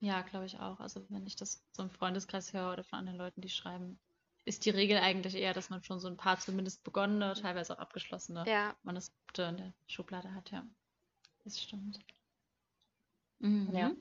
Ja, 0.00 0.22
glaube 0.22 0.46
ich 0.46 0.58
auch. 0.58 0.80
Also 0.80 1.04
wenn 1.08 1.26
ich 1.26 1.36
das 1.36 1.64
so 1.72 1.82
im 1.82 1.90
Freundeskreis 1.90 2.52
höre 2.52 2.72
oder 2.72 2.84
von 2.84 2.98
anderen 2.98 3.18
Leuten, 3.18 3.40
die 3.40 3.48
schreiben, 3.48 3.98
ist 4.44 4.64
die 4.64 4.70
Regel 4.70 4.98
eigentlich 4.98 5.34
eher, 5.34 5.54
dass 5.54 5.70
man 5.70 5.82
schon 5.82 5.98
so 5.98 6.08
ein 6.08 6.16
paar 6.16 6.38
zumindest 6.38 6.84
begonnene, 6.84 7.34
teilweise 7.34 7.74
auch 7.74 7.80
abgeschlossene 7.80 8.44
ja. 8.46 8.76
Manuskripte 8.82 9.42
in 9.42 9.56
der 9.56 9.74
Schublade 9.86 10.32
hat, 10.34 10.50
ja. 10.50 10.64
Das 11.44 11.60
stimmt. 11.60 11.98
Mhm. 13.38 13.74
Ja. 13.74 13.92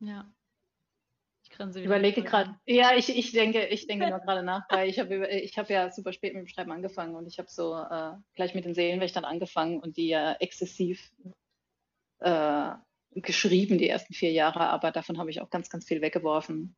Ja. 0.00 0.32
Ich 1.44 1.50
grinse 1.50 1.78
wieder. 1.80 1.86
Überlege 1.86 2.22
gerade. 2.22 2.58
Ja, 2.66 2.94
ich, 2.96 3.08
ich 3.08 3.30
denke, 3.30 3.66
ich 3.66 3.86
denke 3.86 4.10
nur 4.10 4.18
gerade 4.18 4.42
nach, 4.42 4.64
weil 4.68 4.88
ich 4.88 4.98
habe 4.98 5.28
ich 5.28 5.56
hab 5.56 5.70
ja 5.70 5.92
super 5.92 6.12
spät 6.12 6.34
mit 6.34 6.40
dem 6.40 6.48
Schreiben 6.48 6.72
angefangen 6.72 7.14
und 7.14 7.26
ich 7.26 7.38
habe 7.38 7.48
so 7.48 7.76
äh, 7.76 8.14
gleich 8.34 8.54
mit 8.54 8.64
den 8.64 8.74
Seelenwächtern 8.74 9.24
angefangen 9.24 9.80
und 9.80 9.96
die 9.96 10.08
ja 10.08 10.32
exzessiv 10.34 11.12
äh, 12.18 12.72
geschrieben, 13.22 13.78
die 13.78 13.88
ersten 13.88 14.14
vier 14.14 14.32
Jahre, 14.32 14.60
aber 14.68 14.90
davon 14.90 15.18
habe 15.18 15.30
ich 15.30 15.40
auch 15.40 15.50
ganz, 15.50 15.70
ganz 15.70 15.86
viel 15.86 16.00
weggeworfen. 16.00 16.76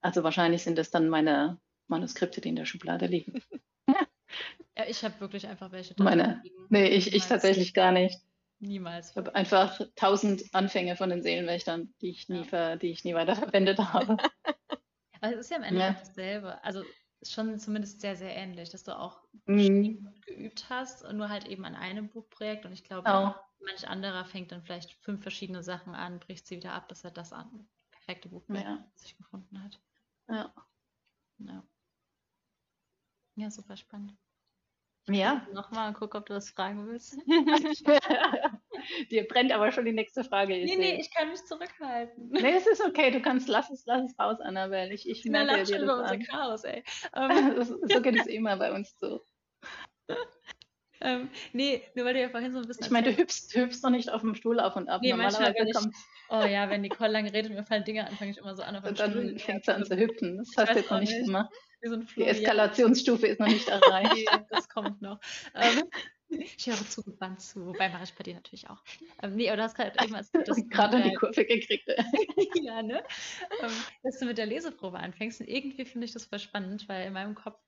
Also 0.00 0.22
wahrscheinlich 0.22 0.62
sind 0.62 0.78
das 0.78 0.90
dann 0.90 1.08
meine 1.08 1.58
Manuskripte, 1.86 2.40
die 2.40 2.50
in 2.50 2.56
der 2.56 2.66
Schublade 2.66 3.06
liegen. 3.06 3.42
ja, 3.88 4.84
ich 4.88 5.02
habe 5.04 5.20
wirklich 5.20 5.46
einfach 5.46 5.72
welche. 5.72 5.94
Meine, 5.98 6.42
nee, 6.68 6.88
ich, 6.88 7.14
ich 7.14 7.26
tatsächlich 7.26 7.74
gar 7.74 7.92
nicht. 7.92 8.20
Niemals. 8.60 9.10
Ich 9.10 9.16
habe 9.16 9.34
einfach 9.34 9.80
tausend 9.94 10.42
Anfänge 10.52 10.96
von 10.96 11.10
den 11.10 11.22
Seelenwächtern, 11.22 11.94
die 12.00 12.10
ich 12.10 12.28
nie, 12.28 12.38
ja. 12.38 12.44
ver, 12.44 12.76
die 12.76 12.90
ich 12.90 13.04
nie 13.04 13.14
weiter 13.14 13.36
verwendet 13.36 13.78
habe. 13.78 14.16
Aber 15.20 15.32
es 15.32 15.40
ist 15.40 15.50
ja 15.50 15.58
am 15.58 15.62
Ende 15.62 15.80
ja. 15.80 15.92
dasselbe. 15.92 16.62
Also 16.64 16.82
schon 17.22 17.58
zumindest 17.58 18.00
sehr, 18.00 18.16
sehr 18.16 18.34
ähnlich, 18.34 18.70
dass 18.70 18.84
du 18.84 18.98
auch 18.98 19.20
mhm. 19.46 20.12
geübt 20.26 20.66
hast, 20.68 21.10
nur 21.12 21.28
halt 21.28 21.46
eben 21.46 21.64
an 21.64 21.74
einem 21.74 22.08
Buchprojekt. 22.08 22.64
Und 22.66 22.72
ich 22.72 22.84
glaube, 22.84 23.08
oh. 23.08 23.32
Manch 23.60 23.88
anderer 23.88 24.24
fängt 24.24 24.52
dann 24.52 24.62
vielleicht 24.62 24.92
fünf 25.02 25.22
verschiedene 25.22 25.62
Sachen 25.62 25.94
an, 25.94 26.20
bricht 26.20 26.46
sie 26.46 26.56
wieder 26.56 26.72
ab, 26.72 26.88
dass 26.88 27.04
er 27.04 27.10
das 27.10 27.32
an 27.32 27.68
perfekte 28.08 28.30
Buchprojekt 28.30 28.66
ja. 28.66 28.90
sich 28.94 29.16
gefunden 29.16 29.62
hat. 29.62 29.78
Ja. 30.28 30.54
Ja, 31.38 31.62
ja 33.36 33.50
super 33.50 33.76
spannend. 33.76 34.16
Ja. 35.10 35.46
Nochmal 35.52 35.88
und 35.88 35.94
guck, 35.94 36.14
ob 36.14 36.26
du 36.26 36.34
das 36.34 36.50
fragen 36.50 36.86
willst. 36.86 37.16
Dir 39.10 39.26
brennt 39.26 39.52
aber 39.52 39.72
schon 39.72 39.84
die 39.84 39.92
nächste 39.92 40.24
Frage. 40.24 40.52
Nee, 40.52 40.76
nee, 40.76 41.00
ich 41.00 41.12
kann 41.14 41.30
mich 41.30 41.44
zurückhalten. 41.44 42.28
Nee, 42.30 42.56
es 42.56 42.66
ist 42.66 42.84
okay, 42.84 43.10
du 43.10 43.20
kannst, 43.20 43.48
lass 43.48 43.70
es, 43.70 43.84
lass 43.86 44.10
es 44.10 44.18
raus, 44.18 44.40
Annabelle. 44.40 44.92
Ich, 44.92 45.08
ich 45.08 45.24
merke 45.24 45.52
dir 45.52 45.58
das 45.58 45.70
über 45.70 45.98
unser 45.98 46.18
Chaos, 46.18 46.64
ey. 46.64 46.84
Um, 47.14 47.88
so 47.88 48.02
geht 48.02 48.16
es 48.16 48.26
immer 48.26 48.56
bei 48.56 48.72
uns 48.72 48.98
so. 48.98 49.22
Ähm, 51.00 51.28
nee, 51.52 51.82
nur 51.94 52.04
weil 52.04 52.14
du 52.14 52.20
ja 52.20 52.28
vorhin 52.28 52.52
so 52.52 52.58
ein 52.58 52.66
bisschen. 52.66 52.84
Ich 52.84 52.90
meine, 52.90 53.12
du 53.12 53.16
hüpfst, 53.16 53.54
hüpfst 53.54 53.82
noch 53.82 53.90
nicht 53.90 54.10
auf 54.10 54.22
dem 54.22 54.34
Stuhl 54.34 54.60
auf 54.60 54.76
und 54.76 54.88
ab. 54.88 55.00
Nee, 55.02 55.14
manchmal, 55.14 55.54
wenn 55.54 55.68
ich, 55.68 55.76
Oh 56.30 56.44
ja, 56.44 56.68
wenn 56.68 56.82
Nicole 56.82 57.10
lange 57.10 57.32
redet, 57.32 57.52
mir 57.52 57.64
fallen 57.64 57.84
Dinge 57.84 58.06
an, 58.06 58.14
fange 58.16 58.32
ich 58.32 58.38
immer 58.38 58.54
so 58.54 58.62
an. 58.62 58.76
Auf 58.76 58.84
und 58.84 58.98
dann 58.98 59.10
Stuhl 59.10 59.38
fängt 59.38 59.64
sie 59.64 59.74
an 59.74 59.84
zu 59.84 59.96
hüpfen. 59.96 60.36
Das 60.36 60.50
hast 60.56 60.72
du 60.72 60.78
jetzt 60.78 60.90
noch 60.90 61.00
nicht 61.00 61.24
gemacht. 61.24 61.50
Die 62.16 62.24
Eskalationsstufe 62.24 63.26
ist 63.26 63.40
noch 63.40 63.48
nicht 63.48 63.68
erreicht. 63.68 64.12
nee, 64.32 64.46
das 64.50 64.68
kommt 64.68 65.00
noch. 65.00 65.20
Ähm, 65.54 65.84
ich 66.28 66.66
höre 66.66 66.76
zugewandt 66.86 67.40
zu, 67.40 67.64
wobei 67.64 67.88
mache 67.88 68.04
ich 68.04 68.12
bei 68.12 68.24
dir 68.24 68.34
natürlich 68.34 68.68
auch. 68.68 68.82
Ähm, 69.22 69.36
nee, 69.36 69.48
aber 69.48 69.56
du 69.56 69.62
hast 69.62 69.74
gerade 69.74 69.92
eben 70.04 70.12
dass 70.12 70.30
gerade 70.68 71.02
die 71.02 71.14
Kurve 71.14 71.46
gekriegt. 71.46 71.88
ja, 72.62 72.82
ne? 72.82 73.02
Ähm, 73.62 73.70
dass 74.02 74.18
du 74.18 74.26
mit 74.26 74.36
der 74.36 74.46
Leseprobe 74.46 74.98
anfängst. 74.98 75.40
Und 75.40 75.48
irgendwie 75.48 75.86
finde 75.86 76.04
ich 76.04 76.12
das 76.12 76.26
voll 76.26 76.38
spannend, 76.38 76.88
weil 76.88 77.06
in 77.06 77.14
meinem 77.14 77.34
Kopf 77.34 77.58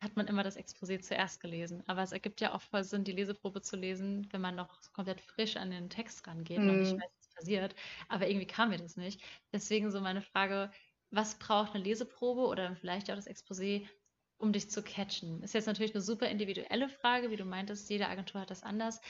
hat 0.00 0.16
man 0.16 0.26
immer 0.26 0.42
das 0.42 0.56
Exposé 0.56 1.00
zuerst 1.00 1.40
gelesen. 1.40 1.82
Aber 1.86 2.02
es 2.02 2.12
ergibt 2.12 2.40
ja 2.40 2.54
auch 2.54 2.62
voll 2.62 2.84
Sinn, 2.84 3.04
die 3.04 3.12
Leseprobe 3.12 3.62
zu 3.62 3.76
lesen, 3.76 4.28
wenn 4.32 4.40
man 4.40 4.54
noch 4.54 4.80
komplett 4.92 5.20
frisch 5.20 5.56
an 5.56 5.70
den 5.70 5.90
Text 5.90 6.26
rangeht 6.26 6.58
mhm. 6.58 6.70
und 6.70 6.80
nicht 6.80 6.94
weiß, 6.94 7.10
was 7.18 7.34
passiert. 7.34 7.74
Aber 8.08 8.28
irgendwie 8.28 8.46
kam 8.46 8.70
mir 8.70 8.78
das 8.78 8.96
nicht. 8.96 9.20
Deswegen 9.52 9.90
so 9.90 10.00
meine 10.00 10.22
Frage, 10.22 10.70
was 11.10 11.38
braucht 11.38 11.74
eine 11.74 11.82
Leseprobe 11.82 12.42
oder 12.42 12.76
vielleicht 12.76 13.10
auch 13.10 13.16
das 13.16 13.28
Exposé, 13.28 13.88
um 14.36 14.52
dich 14.52 14.70
zu 14.70 14.82
catchen? 14.82 15.42
Ist 15.42 15.54
jetzt 15.54 15.66
natürlich 15.66 15.94
eine 15.94 16.02
super 16.02 16.28
individuelle 16.28 16.88
Frage, 16.88 17.30
wie 17.30 17.36
du 17.36 17.44
meintest, 17.44 17.90
jede 17.90 18.08
Agentur 18.08 18.40
hat 18.40 18.50
das 18.50 18.62
anders. 18.62 19.00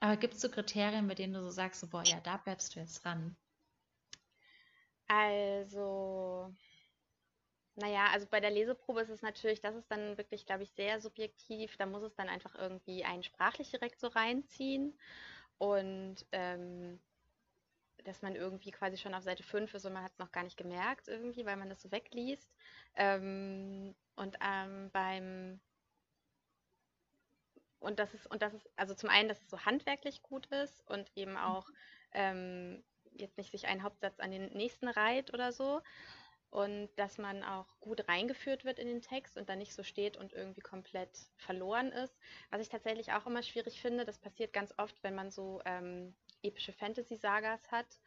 Aber 0.00 0.16
gibt 0.16 0.34
es 0.34 0.40
so 0.40 0.48
Kriterien, 0.48 1.08
bei 1.08 1.14
denen 1.14 1.34
du 1.34 1.42
so 1.42 1.50
sagst, 1.50 1.80
so, 1.80 1.88
boah, 1.88 2.04
ja, 2.04 2.20
da 2.20 2.36
bleibst 2.36 2.74
du 2.74 2.80
jetzt 2.80 3.04
ran? 3.04 3.36
Also, 5.08 6.54
naja, 7.78 8.08
also 8.12 8.26
bei 8.26 8.40
der 8.40 8.50
Leseprobe 8.50 9.00
ist 9.02 9.08
es 9.10 9.22
natürlich, 9.22 9.60
das 9.60 9.76
ist 9.76 9.90
dann 9.90 10.18
wirklich, 10.18 10.46
glaube 10.46 10.64
ich, 10.64 10.70
sehr 10.72 11.00
subjektiv. 11.00 11.76
Da 11.76 11.86
muss 11.86 12.02
es 12.02 12.14
dann 12.16 12.28
einfach 12.28 12.54
irgendwie 12.56 13.04
einen 13.04 13.22
sprachlich 13.22 13.70
direkt 13.70 14.00
so 14.00 14.08
reinziehen. 14.08 14.98
Und 15.58 16.26
ähm, 16.32 17.00
dass 18.04 18.22
man 18.22 18.34
irgendwie 18.36 18.70
quasi 18.70 18.96
schon 18.96 19.14
auf 19.14 19.22
Seite 19.22 19.42
5 19.42 19.74
ist 19.74 19.84
und 19.84 19.92
man 19.92 20.02
hat 20.02 20.12
es 20.12 20.18
noch 20.18 20.32
gar 20.32 20.44
nicht 20.44 20.56
gemerkt 20.56 21.08
irgendwie, 21.08 21.44
weil 21.46 21.56
man 21.56 21.68
das 21.68 21.82
so 21.82 21.90
wegliest. 21.92 22.50
Ähm, 22.96 23.94
und 24.16 24.36
ähm, 24.40 24.90
beim 24.92 25.60
und 27.80 27.98
das 28.00 28.12
ist, 28.14 28.26
und 28.26 28.42
das 28.42 28.54
ist, 28.54 28.68
also 28.76 28.94
zum 28.94 29.08
einen, 29.08 29.28
dass 29.28 29.40
es 29.40 29.50
so 29.50 29.64
handwerklich 29.64 30.22
gut 30.22 30.46
ist 30.46 30.84
und 30.88 31.10
eben 31.16 31.36
auch 31.36 31.68
ähm, 32.12 32.82
jetzt 33.12 33.38
nicht 33.38 33.52
sich 33.52 33.66
einen 33.66 33.82
Hauptsatz 33.82 34.18
an 34.20 34.30
den 34.30 34.52
nächsten 34.52 34.88
reiht 34.88 35.32
oder 35.32 35.52
so. 35.52 35.80
Und 36.50 36.88
dass 36.96 37.18
man 37.18 37.44
auch 37.44 37.66
gut 37.80 38.08
reingeführt 38.08 38.64
wird 38.64 38.78
in 38.78 38.86
den 38.88 39.02
Text 39.02 39.36
und 39.36 39.48
dann 39.48 39.58
nicht 39.58 39.74
so 39.74 39.82
steht 39.82 40.16
und 40.16 40.32
irgendwie 40.32 40.62
komplett 40.62 41.10
verloren 41.36 41.92
ist. 41.92 42.16
Was 42.50 42.62
ich 42.62 42.70
tatsächlich 42.70 43.12
auch 43.12 43.26
immer 43.26 43.42
schwierig 43.42 43.80
finde, 43.80 44.06
das 44.06 44.18
passiert 44.18 44.52
ganz 44.54 44.72
oft, 44.78 44.96
wenn 45.02 45.14
man 45.14 45.30
so 45.30 45.60
ähm, 45.66 46.14
epische 46.42 46.72
Fantasy-Sagas 46.72 47.70
hat, 47.70 48.00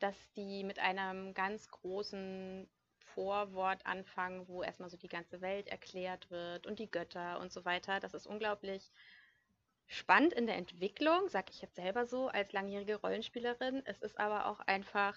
dass 0.00 0.16
die 0.32 0.64
mit 0.64 0.78
einem 0.78 1.32
ganz 1.32 1.70
großen 1.70 2.68
Vorwort 3.14 3.86
anfangen, 3.86 4.46
wo 4.48 4.62
erstmal 4.62 4.90
so 4.90 4.96
die 4.96 5.08
ganze 5.08 5.40
Welt 5.40 5.68
erklärt 5.68 6.30
wird 6.30 6.66
und 6.66 6.78
die 6.78 6.90
Götter 6.90 7.40
und 7.40 7.52
so 7.52 7.64
weiter. 7.64 8.00
Das 8.00 8.14
ist 8.14 8.26
unglaublich 8.26 8.92
spannend 9.86 10.32
in 10.32 10.46
der 10.46 10.56
Entwicklung, 10.56 11.28
sage 11.28 11.50
ich 11.50 11.62
jetzt 11.62 11.76
selber 11.76 12.06
so 12.06 12.28
als 12.28 12.52
langjährige 12.52 12.96
Rollenspielerin. 12.96 13.82
Es 13.86 14.02
ist 14.02 14.18
aber 14.18 14.46
auch 14.46 14.60
einfach 14.60 15.16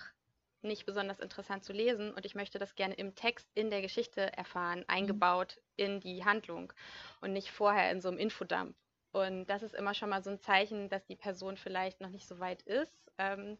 nicht 0.62 0.86
besonders 0.86 1.20
interessant 1.20 1.64
zu 1.64 1.74
lesen 1.74 2.14
und 2.14 2.26
ich 2.26 2.36
möchte 2.36 2.60
das 2.60 2.76
gerne 2.76 2.96
im 2.96 3.16
Text, 3.16 3.50
in 3.54 3.70
der 3.70 3.82
Geschichte 3.82 4.36
erfahren, 4.38 4.80
mhm. 4.80 4.86
eingebaut 4.88 5.62
in 5.76 6.00
die 6.00 6.26
Handlung 6.26 6.74
und 7.22 7.34
nicht 7.34 7.52
vorher 7.52 7.92
in 7.92 8.02
so 8.02 8.10
einem 8.10 8.18
Infodump. 8.18 8.76
Und 9.12 9.48
das 9.48 9.64
ist 9.64 9.74
immer 9.74 9.94
schon 9.94 10.10
mal 10.10 10.24
so 10.24 10.30
ein 10.30 10.40
Zeichen, 10.40 10.90
dass 10.90 11.06
die 11.06 11.16
Person 11.16 11.58
vielleicht 11.58 12.00
noch 12.02 12.10
nicht 12.10 12.28
so 12.28 12.40
weit 12.40 12.62
ist, 12.64 13.12
ähm, 13.18 13.58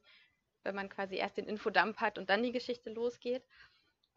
wenn 0.64 0.76
man 0.76 0.90
quasi 0.90 1.16
erst 1.16 1.38
den 1.38 1.48
Infodump 1.48 1.98
hat 1.98 2.18
und 2.18 2.30
dann 2.30 2.44
die 2.44 2.52
Geschichte 2.52 2.92
losgeht. 2.92 3.44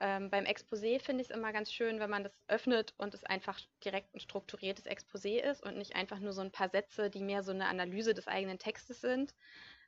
Ähm, 0.01 0.31
beim 0.31 0.45
Exposé 0.45 1.01
finde 1.01 1.23
ich 1.23 1.31
es 1.31 1.37
immer 1.37 1.53
ganz 1.53 1.73
schön, 1.73 2.01
wenn 2.01 2.11
man 2.11 2.25
das 2.25 2.37
öffnet 2.49 2.93
und 2.99 3.15
es 3.15 3.23
einfach 3.23 3.61
direkt 3.85 4.13
ein 4.15 4.21
strukturiertes 4.21 4.87
Exposé 4.87 5.39
ist 5.39 5.63
und 5.63 5.79
nicht 5.79 5.95
einfach 5.95 6.19
nur 6.19 6.33
so 6.33 6.41
ein 6.41 6.51
paar 6.51 6.69
Sätze, 6.69 7.09
die 7.09 7.23
mehr 7.23 7.45
so 7.45 7.53
eine 7.53 7.67
Analyse 7.67 8.13
des 8.13 8.27
eigenen 8.27 8.59
Textes 8.59 9.01
sind, 9.01 9.33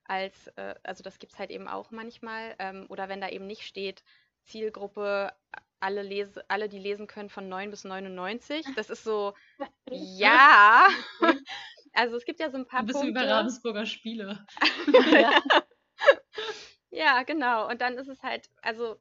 als, 0.04 0.48
äh, 0.56 0.74
also 0.82 1.02
das 1.02 1.18
gibt 1.18 1.32
es 1.32 1.38
halt 1.38 1.50
eben 1.50 1.68
auch 1.68 1.90
manchmal. 1.90 2.54
Ähm, 2.58 2.86
oder 2.88 3.08
wenn 3.08 3.20
da 3.20 3.28
eben 3.28 3.46
nicht 3.46 3.62
steht, 3.62 4.02
Zielgruppe, 4.42 5.32
alle, 5.80 6.02
lese, 6.02 6.44
alle, 6.48 6.68
die 6.68 6.78
lesen 6.78 7.06
können 7.06 7.30
von 7.30 7.48
9 7.48 7.70
bis 7.70 7.84
99. 7.84 8.66
Das 8.76 8.90
ist 8.90 9.04
so, 9.04 9.34
ja. 9.90 10.88
Also 11.96 12.16
es 12.16 12.24
gibt 12.24 12.40
ja 12.40 12.50
so 12.50 12.56
ein 12.58 12.66
paar 12.66 12.80
Ein 12.80 12.86
bisschen 12.86 13.02
Punkte. 13.02 13.22
über 13.22 13.30
Ravensburger 13.30 13.86
Spiele. 13.86 14.44
ja. 15.12 15.30
ja, 16.90 17.22
genau. 17.22 17.68
Und 17.68 17.80
dann 17.80 17.96
ist 17.98 18.08
es 18.08 18.20
halt, 18.24 18.50
also 18.62 19.00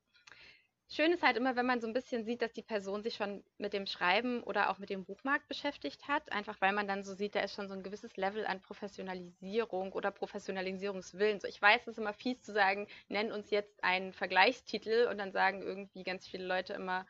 Schön 0.89 1.11
ist 1.11 1.23
halt 1.23 1.37
immer, 1.37 1.55
wenn 1.55 1.65
man 1.65 1.81
so 1.81 1.87
ein 1.87 1.93
bisschen 1.93 2.23
sieht, 2.23 2.41
dass 2.41 2.53
die 2.53 2.61
Person 2.61 3.01
sich 3.01 3.15
schon 3.15 3.43
mit 3.57 3.73
dem 3.73 3.87
Schreiben 3.87 4.43
oder 4.43 4.69
auch 4.69 4.77
mit 4.77 4.89
dem 4.91 5.05
Buchmarkt 5.05 5.47
beschäftigt 5.47 6.07
hat, 6.07 6.31
einfach 6.31 6.61
weil 6.61 6.71
man 6.73 6.87
dann 6.87 7.03
so 7.03 7.15
sieht, 7.15 7.33
da 7.35 7.39
ist 7.39 7.55
schon 7.55 7.67
so 7.67 7.73
ein 7.73 7.81
gewisses 7.81 8.15
Level 8.15 8.45
an 8.45 8.61
Professionalisierung 8.61 9.91
oder 9.93 10.11
Professionalisierungswillen. 10.11 11.39
So, 11.39 11.47
ich 11.47 11.59
weiß, 11.59 11.81
es 11.81 11.87
ist 11.87 11.97
immer 11.97 12.13
fies 12.13 12.41
zu 12.43 12.53
sagen, 12.53 12.87
nenn 13.07 13.31
uns 13.31 13.49
jetzt 13.49 13.83
einen 13.83 14.13
Vergleichstitel 14.13 15.07
und 15.09 15.17
dann 15.17 15.31
sagen 15.31 15.63
irgendwie 15.63 16.03
ganz 16.03 16.27
viele 16.27 16.45
Leute 16.45 16.73
immer, 16.73 17.07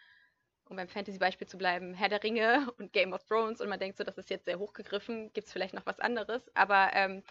um 0.70 0.78
beim 0.78 0.88
Fantasy-Beispiel 0.88 1.48
zu 1.48 1.58
bleiben, 1.58 1.94
Herr 1.94 2.10
der 2.10 2.24
Ringe 2.24 2.72
und 2.78 2.94
Game 2.94 3.12
of 3.12 3.26
Thrones 3.26 3.60
und 3.60 3.68
man 3.68 3.80
denkt 3.80 3.98
so, 3.98 4.06
das 4.06 4.18
ist 4.18 4.30
jetzt 4.30 4.46
sehr 4.46 4.60
hochgegriffen, 4.60 5.34
gibt 5.34 5.48
es 5.48 5.54
vielleicht 5.54 5.74
noch 5.74 5.86
was 5.86 6.00
anderes, 6.00 6.50
aber 6.56 6.92
ähm, 6.94 7.22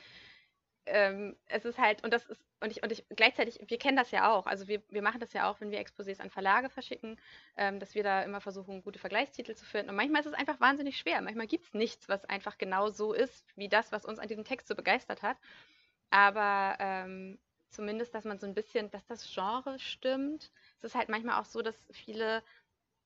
ähm, 0.87 1.37
es 1.47 1.65
ist 1.65 1.79
halt, 1.79 2.03
und 2.05 2.13
das 2.13 2.25
ist, 2.27 2.45
und 2.61 2.71
ich, 2.71 2.83
und 2.83 2.93
ich 2.93 3.05
gleichzeitig, 3.11 3.59
wir 3.67 3.79
kennen 3.79 3.97
das 3.97 4.11
ja 4.11 4.33
auch, 4.33 4.47
also 4.47 4.69
wir, 4.69 4.83
wir 4.89 5.03
machen 5.03 5.21
das 5.21 5.33
ja 5.33 5.51
auch, 5.51 5.61
wenn 5.61 5.71
wir 5.71 5.81
Exposés 5.81 6.21
an 6.21 6.31
Verlage 6.31 6.71
verschicken, 6.71 7.19
ähm, 7.57 7.79
dass 7.81 7.95
wir 7.95 8.03
da 8.03 8.23
immer 8.23 8.41
versuchen, 8.41 8.83
gute 8.83 8.99
Vergleichstitel 8.99 9.55
zu 9.55 9.65
finden. 9.65 9.91
Und 9.91 9.97
manchmal 9.97 10.21
ist 10.21 10.27
es 10.27 10.35
einfach 10.35 10.61
wahnsinnig 10.61 10.99
schwer. 10.99 11.21
Manchmal 11.21 11.47
gibt 11.47 11.65
es 11.65 11.75
nichts, 11.75 12.09
was 12.09 12.25
einfach 12.25 12.59
genau 12.59 12.89
so 12.89 13.13
ist, 13.13 13.57
wie 13.57 13.69
das, 13.69 13.93
was 13.93 14.05
uns 14.05 14.19
an 14.19 14.29
diesem 14.29 14.45
Text 14.45 14.69
so 14.69 14.75
begeistert 14.75 15.23
hat. 15.23 15.37
Aber 16.11 16.77
ähm, 16.79 17.39
zumindest, 17.69 18.15
dass 18.15 18.25
man 18.25 18.39
so 18.39 18.47
ein 18.47 18.55
bisschen, 18.55 18.91
dass 18.91 19.07
das 19.07 19.33
Genre 19.33 19.79
stimmt. 19.79 20.53
Es 20.77 20.85
ist 20.85 20.95
halt 20.95 21.09
manchmal 21.09 21.41
auch 21.41 21.47
so, 21.47 21.63
dass 21.63 21.77
viele 21.91 22.43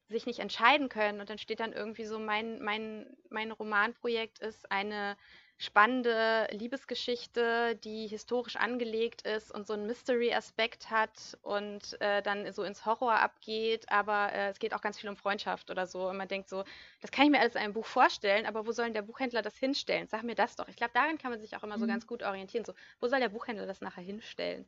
sich 0.08 0.26
nicht 0.26 0.38
entscheiden 0.38 0.88
können 0.88 1.20
und 1.20 1.30
dann 1.30 1.38
steht 1.38 1.60
dann 1.60 1.72
irgendwie 1.72 2.04
so, 2.04 2.18
mein, 2.18 2.62
mein, 2.62 3.16
mein 3.28 3.50
Romanprojekt 3.50 4.38
ist 4.38 4.70
eine 4.70 5.16
spannende 5.58 6.46
Liebesgeschichte, 6.50 7.76
die 7.76 8.06
historisch 8.06 8.56
angelegt 8.56 9.22
ist 9.22 9.50
und 9.50 9.66
so 9.66 9.72
einen 9.72 9.86
Mystery-Aspekt 9.86 10.90
hat 10.90 11.38
und 11.40 11.98
äh, 12.00 12.22
dann 12.22 12.52
so 12.52 12.62
ins 12.62 12.84
Horror 12.84 13.14
abgeht, 13.14 13.90
aber 13.90 14.32
äh, 14.32 14.50
es 14.50 14.58
geht 14.58 14.74
auch 14.74 14.82
ganz 14.82 14.98
viel 14.98 15.08
um 15.08 15.16
Freundschaft 15.16 15.70
oder 15.70 15.86
so. 15.86 16.10
Und 16.10 16.18
man 16.18 16.28
denkt 16.28 16.50
so, 16.50 16.64
das 17.00 17.10
kann 17.10 17.24
ich 17.24 17.30
mir 17.30 17.40
alles 17.40 17.54
in 17.54 17.62
einem 17.62 17.72
Buch 17.72 17.86
vorstellen, 17.86 18.44
aber 18.44 18.66
wo 18.66 18.72
soll 18.72 18.84
denn 18.84 18.94
der 18.94 19.02
Buchhändler 19.02 19.40
das 19.40 19.56
hinstellen? 19.56 20.08
Sag 20.08 20.24
mir 20.24 20.34
das 20.34 20.56
doch. 20.56 20.68
Ich 20.68 20.76
glaube, 20.76 20.92
daran 20.92 21.16
kann 21.16 21.30
man 21.30 21.40
sich 21.40 21.56
auch 21.56 21.62
immer 21.62 21.76
mhm. 21.76 21.80
so 21.80 21.86
ganz 21.86 22.06
gut 22.06 22.22
orientieren. 22.22 22.66
So, 22.66 22.74
wo 23.00 23.08
soll 23.08 23.20
der 23.20 23.30
Buchhändler 23.30 23.66
das 23.66 23.80
nachher 23.80 24.04
hinstellen? 24.04 24.66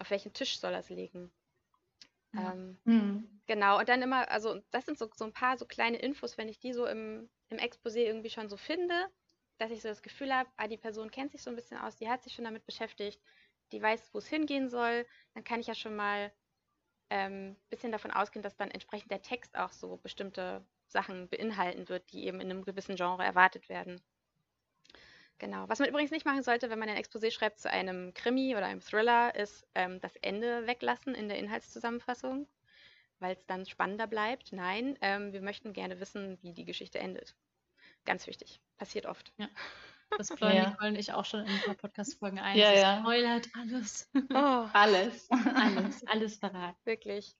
Auf 0.00 0.10
welchen 0.10 0.32
Tisch 0.32 0.58
soll 0.58 0.72
er 0.72 0.80
es 0.80 0.90
legen? 0.90 1.30
Ähm, 2.34 2.76
mhm. 2.84 3.40
Genau, 3.46 3.78
und 3.78 3.88
dann 3.88 4.02
immer, 4.02 4.28
also 4.30 4.60
das 4.72 4.84
sind 4.84 4.98
so, 4.98 5.08
so 5.14 5.24
ein 5.24 5.32
paar 5.32 5.56
so 5.56 5.64
kleine 5.64 5.98
Infos, 5.98 6.36
wenn 6.36 6.48
ich 6.48 6.58
die 6.58 6.72
so 6.72 6.86
im, 6.86 7.28
im 7.48 7.58
Exposé 7.58 7.98
irgendwie 7.98 8.30
schon 8.30 8.48
so 8.48 8.56
finde, 8.56 8.94
dass 9.58 9.70
ich 9.70 9.82
so 9.82 9.88
das 9.88 10.02
Gefühl 10.02 10.34
habe, 10.34 10.48
ah, 10.56 10.68
die 10.68 10.76
Person 10.76 11.10
kennt 11.10 11.32
sich 11.32 11.42
so 11.42 11.50
ein 11.50 11.56
bisschen 11.56 11.78
aus, 11.78 11.96
die 11.96 12.08
hat 12.08 12.22
sich 12.22 12.32
schon 12.32 12.44
damit 12.44 12.64
beschäftigt, 12.66 13.20
die 13.72 13.82
weiß, 13.82 14.10
wo 14.12 14.18
es 14.18 14.28
hingehen 14.28 14.70
soll, 14.70 15.06
dann 15.34 15.44
kann 15.44 15.60
ich 15.60 15.66
ja 15.66 15.74
schon 15.74 15.96
mal 15.96 16.32
ein 17.10 17.32
ähm, 17.32 17.56
bisschen 17.70 17.92
davon 17.92 18.10
ausgehen, 18.10 18.42
dass 18.42 18.56
dann 18.56 18.70
entsprechend 18.70 19.10
der 19.10 19.22
Text 19.22 19.56
auch 19.56 19.72
so 19.72 19.96
bestimmte 19.96 20.64
Sachen 20.86 21.28
beinhalten 21.28 21.88
wird, 21.88 22.12
die 22.12 22.26
eben 22.26 22.40
in 22.40 22.50
einem 22.50 22.64
gewissen 22.64 22.96
Genre 22.96 23.24
erwartet 23.24 23.68
werden. 23.68 24.00
Genau. 25.38 25.68
Was 25.68 25.78
man 25.78 25.88
übrigens 25.88 26.10
nicht 26.10 26.26
machen 26.26 26.42
sollte, 26.42 26.68
wenn 26.68 26.78
man 26.78 26.88
ein 26.88 27.02
Exposé 27.02 27.30
schreibt 27.30 27.60
zu 27.60 27.70
einem 27.70 28.12
Krimi 28.12 28.56
oder 28.56 28.66
einem 28.66 28.80
Thriller, 28.80 29.34
ist 29.34 29.66
ähm, 29.74 30.00
das 30.00 30.16
Ende 30.16 30.66
weglassen 30.66 31.14
in 31.14 31.28
der 31.28 31.38
Inhaltszusammenfassung, 31.38 32.48
weil 33.20 33.34
es 33.34 33.46
dann 33.46 33.64
spannender 33.64 34.08
bleibt. 34.08 34.52
Nein, 34.52 34.98
ähm, 35.00 35.32
wir 35.32 35.40
möchten 35.40 35.72
gerne 35.72 36.00
wissen, 36.00 36.38
wie 36.42 36.52
die 36.52 36.64
Geschichte 36.64 36.98
endet. 36.98 37.36
Ganz 38.08 38.26
wichtig. 38.26 38.58
Passiert 38.78 39.04
oft. 39.04 39.32
Ja. 39.36 39.48
Das 40.16 40.34
planen 40.34 40.56
ja. 40.56 40.70
Nicole 40.70 40.88
und 40.88 40.96
ich 40.96 41.12
auch 41.12 41.26
schon 41.26 41.40
in 41.40 41.48
ein 41.48 41.60
paar 41.66 41.74
Podcast-Folgen 41.74 42.38
ein. 42.38 42.56
Ja, 42.56 42.72
ja. 42.72 43.00
Spoilert 43.00 43.46
alles. 43.52 44.10
Oh. 44.14 44.66
Alles. 44.72 45.28
alles. 45.30 46.06
Alles 46.06 46.36
verraten. 46.36 46.78
Wirklich. 46.86 47.36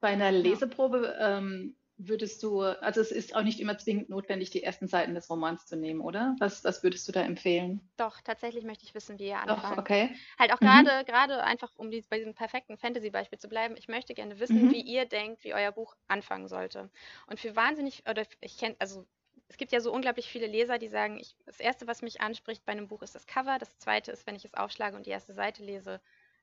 Bei 0.00 0.08
einer 0.08 0.32
Leseprobe 0.32 1.14
ähm, 1.20 1.76
würdest 1.98 2.42
du, 2.42 2.62
also 2.62 3.02
es 3.02 3.12
ist 3.12 3.34
auch 3.34 3.42
nicht 3.42 3.60
immer 3.60 3.78
zwingend 3.78 4.08
notwendig, 4.08 4.48
die 4.48 4.62
ersten 4.62 4.88
Seiten 4.88 5.14
des 5.14 5.28
Romans 5.28 5.66
zu 5.66 5.76
nehmen, 5.76 6.00
oder? 6.00 6.36
Was, 6.38 6.64
was 6.64 6.82
würdest 6.82 7.06
du 7.08 7.12
da 7.12 7.20
empfehlen? 7.20 7.80
Doch, 7.96 8.20
tatsächlich 8.22 8.64
möchte 8.64 8.84
ich 8.84 8.94
wissen, 8.94 9.18
wie 9.18 9.26
ihr 9.26 9.38
anfangt. 9.38 9.76
Doch, 9.76 9.78
okay. 9.78 10.14
Halt 10.38 10.52
auch 10.52 10.58
gerade, 10.58 11.02
mhm. 11.02 11.04
gerade 11.04 11.44
einfach, 11.44 11.70
um 11.76 11.90
die, 11.90 12.02
bei 12.08 12.16
diesem 12.16 12.34
perfekten 12.34 12.76
Fantasy-Beispiel 12.78 13.38
zu 13.38 13.48
bleiben, 13.48 13.76
ich 13.76 13.88
möchte 13.88 14.14
gerne 14.14 14.38
wissen, 14.40 14.66
mhm. 14.66 14.70
wie 14.70 14.80
ihr 14.80 15.04
denkt, 15.04 15.44
wie 15.44 15.54
euer 15.54 15.72
Buch 15.72 15.96
anfangen 16.08 16.48
sollte. 16.48 16.88
Und 17.26 17.38
für 17.38 17.54
wahnsinnig, 17.56 18.04
oder 18.08 18.24
ich 18.40 18.56
kenne, 18.56 18.76
also 18.78 19.06
es 19.52 19.58
gibt 19.58 19.70
ja 19.70 19.80
so 19.80 19.92
unglaublich 19.92 20.28
viele 20.28 20.46
Leser, 20.46 20.78
die 20.78 20.88
sagen, 20.88 21.18
ich, 21.18 21.36
das 21.44 21.60
Erste, 21.60 21.86
was 21.86 22.00
mich 22.00 22.22
anspricht 22.22 22.64
bei 22.64 22.72
einem 22.72 22.88
Buch, 22.88 23.02
ist 23.02 23.14
das 23.14 23.26
Cover. 23.26 23.58
Das 23.58 23.76
Zweite 23.76 24.10
ist, 24.10 24.26
wenn 24.26 24.34
ich 24.34 24.46
es 24.46 24.54
aufschlage 24.54 24.96
und 24.96 25.04
die 25.04 25.10
erste 25.10 25.34
Seite 25.34 25.62
lese, 25.62 26.00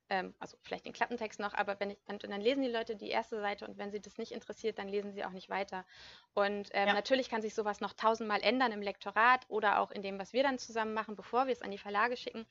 ähm, 0.09 0.35
also 0.37 0.57
vielleicht 0.61 0.85
den 0.85 0.93
Klappentext 0.93 1.39
noch, 1.39 1.55
aber 1.55 1.79
wenn 1.79 1.89
ich, 1.89 1.97
dann, 2.05 2.19
dann, 2.19 2.39
lesen 2.39 2.61
die 2.61 2.69
Leute 2.69 2.95
die 2.95 3.09
erste 3.09 3.41
Seite 3.41 3.65
und 3.65 3.79
wenn 3.79 3.89
sie 3.89 3.99
das 3.99 4.19
nicht 4.19 4.31
interessiert, 4.31 4.77
dann 4.77 4.87
lesen 4.87 5.11
sie 5.11 5.25
auch 5.25 5.31
nicht 5.31 5.49
weiter. 5.49 5.85
Und 6.35 6.69
ähm, 6.73 6.89
ja. 6.89 6.93
natürlich 6.93 7.31
kann 7.31 7.41
sich 7.41 7.55
sowas 7.55 7.81
noch 7.81 7.93
tausendmal 7.93 8.41
ändern 8.43 8.71
im 8.71 8.83
Lektorat 8.83 9.43
oder 9.47 9.79
auch 9.79 9.89
in 9.89 10.03
dem, 10.03 10.19
was 10.19 10.31
wir 10.31 10.43
dann 10.43 10.59
zusammen 10.59 10.93
machen, 10.93 11.15
bevor 11.15 11.47
wir 11.47 11.53
es 11.53 11.63
an 11.63 11.71
die 11.71 11.79
Verlage 11.79 12.15
schicken. 12.15 12.45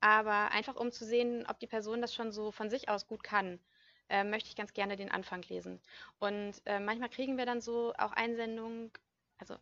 Aber 0.00 0.50
einfach 0.50 0.74
um 0.74 0.90
zu 0.90 1.04
sehen, 1.04 1.46
ob 1.48 1.60
die 1.60 1.68
Person 1.68 2.02
das 2.02 2.12
schon 2.12 2.32
so 2.32 2.50
von 2.50 2.70
sich 2.70 2.88
aus 2.88 3.06
gut 3.06 3.22
kann. 3.22 3.60
Äh, 4.08 4.24
möchte 4.24 4.48
ich 4.48 4.56
ganz 4.56 4.72
gerne 4.72 4.96
den 4.96 5.12
Anfang 5.12 5.42
lesen. 5.42 5.80
Und 6.18 6.54
äh, 6.66 6.80
manchmal 6.80 7.08
kriegen 7.08 7.38
wir 7.38 7.46
dann 7.46 7.60
so 7.60 7.94
auch 7.96 8.10
Einsendungen, 8.10 8.90
also 9.38 9.56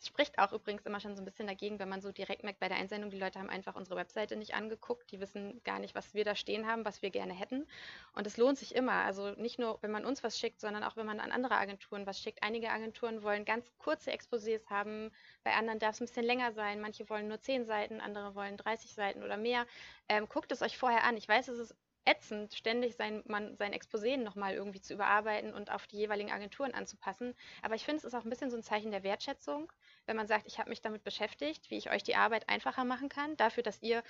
es 0.00 0.06
spricht 0.06 0.38
auch 0.38 0.52
übrigens 0.52 0.86
immer 0.86 0.98
schon 0.98 1.14
so 1.14 1.20
ein 1.20 1.26
bisschen 1.26 1.46
dagegen, 1.46 1.78
wenn 1.78 1.88
man 1.90 2.00
so 2.00 2.10
direkt 2.10 2.42
merkt 2.42 2.58
bei 2.58 2.68
der 2.68 2.78
Einsendung, 2.78 3.10
die 3.10 3.18
Leute 3.18 3.38
haben 3.38 3.50
einfach 3.50 3.74
unsere 3.74 3.96
Webseite 3.96 4.34
nicht 4.34 4.54
angeguckt, 4.54 5.12
die 5.12 5.20
wissen 5.20 5.60
gar 5.62 5.78
nicht, 5.78 5.94
was 5.94 6.14
wir 6.14 6.24
da 6.24 6.34
stehen 6.34 6.66
haben, 6.66 6.86
was 6.86 7.02
wir 7.02 7.10
gerne 7.10 7.34
hätten. 7.34 7.66
Und 8.14 8.26
es 8.26 8.38
lohnt 8.38 8.56
sich 8.56 8.74
immer. 8.74 9.04
Also 9.04 9.32
nicht 9.32 9.58
nur, 9.58 9.76
wenn 9.82 9.90
man 9.90 10.06
uns 10.06 10.24
was 10.24 10.38
schickt, 10.38 10.58
sondern 10.58 10.84
auch, 10.84 10.96
wenn 10.96 11.04
man 11.04 11.20
an 11.20 11.30
andere 11.30 11.56
Agenturen 11.56 12.06
was 12.06 12.18
schickt. 12.18 12.42
Einige 12.42 12.70
Agenturen 12.70 13.22
wollen 13.22 13.44
ganz 13.44 13.70
kurze 13.76 14.10
Exposés 14.10 14.66
haben, 14.70 15.10
bei 15.44 15.52
anderen 15.52 15.78
darf 15.78 15.96
es 15.96 16.00
ein 16.00 16.06
bisschen 16.06 16.24
länger 16.24 16.52
sein. 16.52 16.80
Manche 16.80 17.08
wollen 17.10 17.28
nur 17.28 17.40
10 17.42 17.66
Seiten, 17.66 18.00
andere 18.00 18.34
wollen 18.34 18.56
30 18.56 18.94
Seiten 18.94 19.22
oder 19.22 19.36
mehr. 19.36 19.66
Ähm, 20.08 20.26
guckt 20.30 20.50
es 20.50 20.62
euch 20.62 20.78
vorher 20.78 21.04
an. 21.04 21.18
Ich 21.18 21.28
weiß, 21.28 21.48
es 21.48 21.58
ist 21.58 21.76
ätzend, 22.04 22.54
ständig 22.54 22.96
sein, 22.96 23.22
man, 23.26 23.56
sein 23.56 23.72
Exposé 23.72 24.16
nochmal 24.16 24.54
irgendwie 24.54 24.80
zu 24.80 24.94
überarbeiten 24.94 25.52
und 25.52 25.70
auf 25.70 25.86
die 25.86 25.96
jeweiligen 25.96 26.30
Agenturen 26.32 26.72
anzupassen. 26.72 27.34
Aber 27.62 27.74
ich 27.74 27.84
finde, 27.84 27.98
es 27.98 28.04
ist 28.04 28.14
auch 28.14 28.24
ein 28.24 28.30
bisschen 28.30 28.50
so 28.50 28.56
ein 28.56 28.62
Zeichen 28.62 28.90
der 28.90 29.02
Wertschätzung, 29.02 29.70
wenn 30.06 30.16
man 30.16 30.26
sagt, 30.26 30.46
ich 30.46 30.58
habe 30.58 30.70
mich 30.70 30.80
damit 30.80 31.04
beschäftigt, 31.04 31.70
wie 31.70 31.76
ich 31.76 31.90
euch 31.90 32.02
die 32.02 32.16
Arbeit 32.16 32.48
einfacher 32.48 32.84
machen 32.84 33.08
kann, 33.08 33.36
dafür, 33.36 33.62
dass 33.62 33.82
ihr 33.82 34.02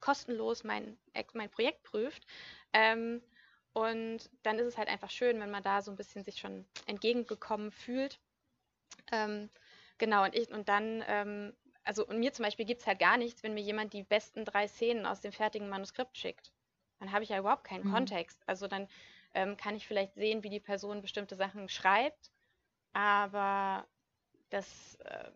kostenlos 0.00 0.62
mein, 0.62 0.98
mein 1.32 1.50
Projekt 1.50 1.82
prüft. 1.82 2.26
Ähm, 2.72 3.22
und 3.72 4.30
dann 4.42 4.58
ist 4.58 4.66
es 4.66 4.78
halt 4.78 4.88
einfach 4.88 5.10
schön, 5.10 5.40
wenn 5.40 5.50
man 5.50 5.62
da 5.62 5.82
so 5.82 5.90
ein 5.90 5.96
bisschen 5.96 6.24
sich 6.24 6.38
schon 6.38 6.66
entgegengekommen 6.86 7.70
fühlt. 7.72 8.18
Ähm, 9.10 9.48
genau, 9.96 10.24
und 10.24 10.34
ich, 10.34 10.50
und 10.50 10.68
dann, 10.68 11.02
ähm, 11.06 11.56
also 11.84 12.06
und 12.06 12.18
mir 12.18 12.32
zum 12.32 12.44
Beispiel 12.44 12.66
gibt 12.66 12.82
es 12.82 12.86
halt 12.86 12.98
gar 12.98 13.16
nichts, 13.16 13.42
wenn 13.42 13.54
mir 13.54 13.62
jemand 13.62 13.92
die 13.94 14.02
besten 14.02 14.44
drei 14.44 14.68
Szenen 14.68 15.06
aus 15.06 15.20
dem 15.20 15.32
fertigen 15.32 15.68
Manuskript 15.68 16.18
schickt 16.18 16.52
dann 16.98 17.12
habe 17.12 17.24
ich 17.24 17.30
ja 17.30 17.38
überhaupt 17.38 17.64
keinen 17.64 17.86
mhm. 17.86 17.92
Kontext. 17.92 18.42
Also 18.46 18.66
dann 18.66 18.88
ähm, 19.34 19.56
kann 19.56 19.76
ich 19.76 19.86
vielleicht 19.86 20.14
sehen, 20.14 20.42
wie 20.42 20.50
die 20.50 20.60
Person 20.60 21.02
bestimmte 21.02 21.36
Sachen 21.36 21.68
schreibt, 21.68 22.30
aber 22.92 23.86
das, 24.50 24.96
äh, 25.04 25.30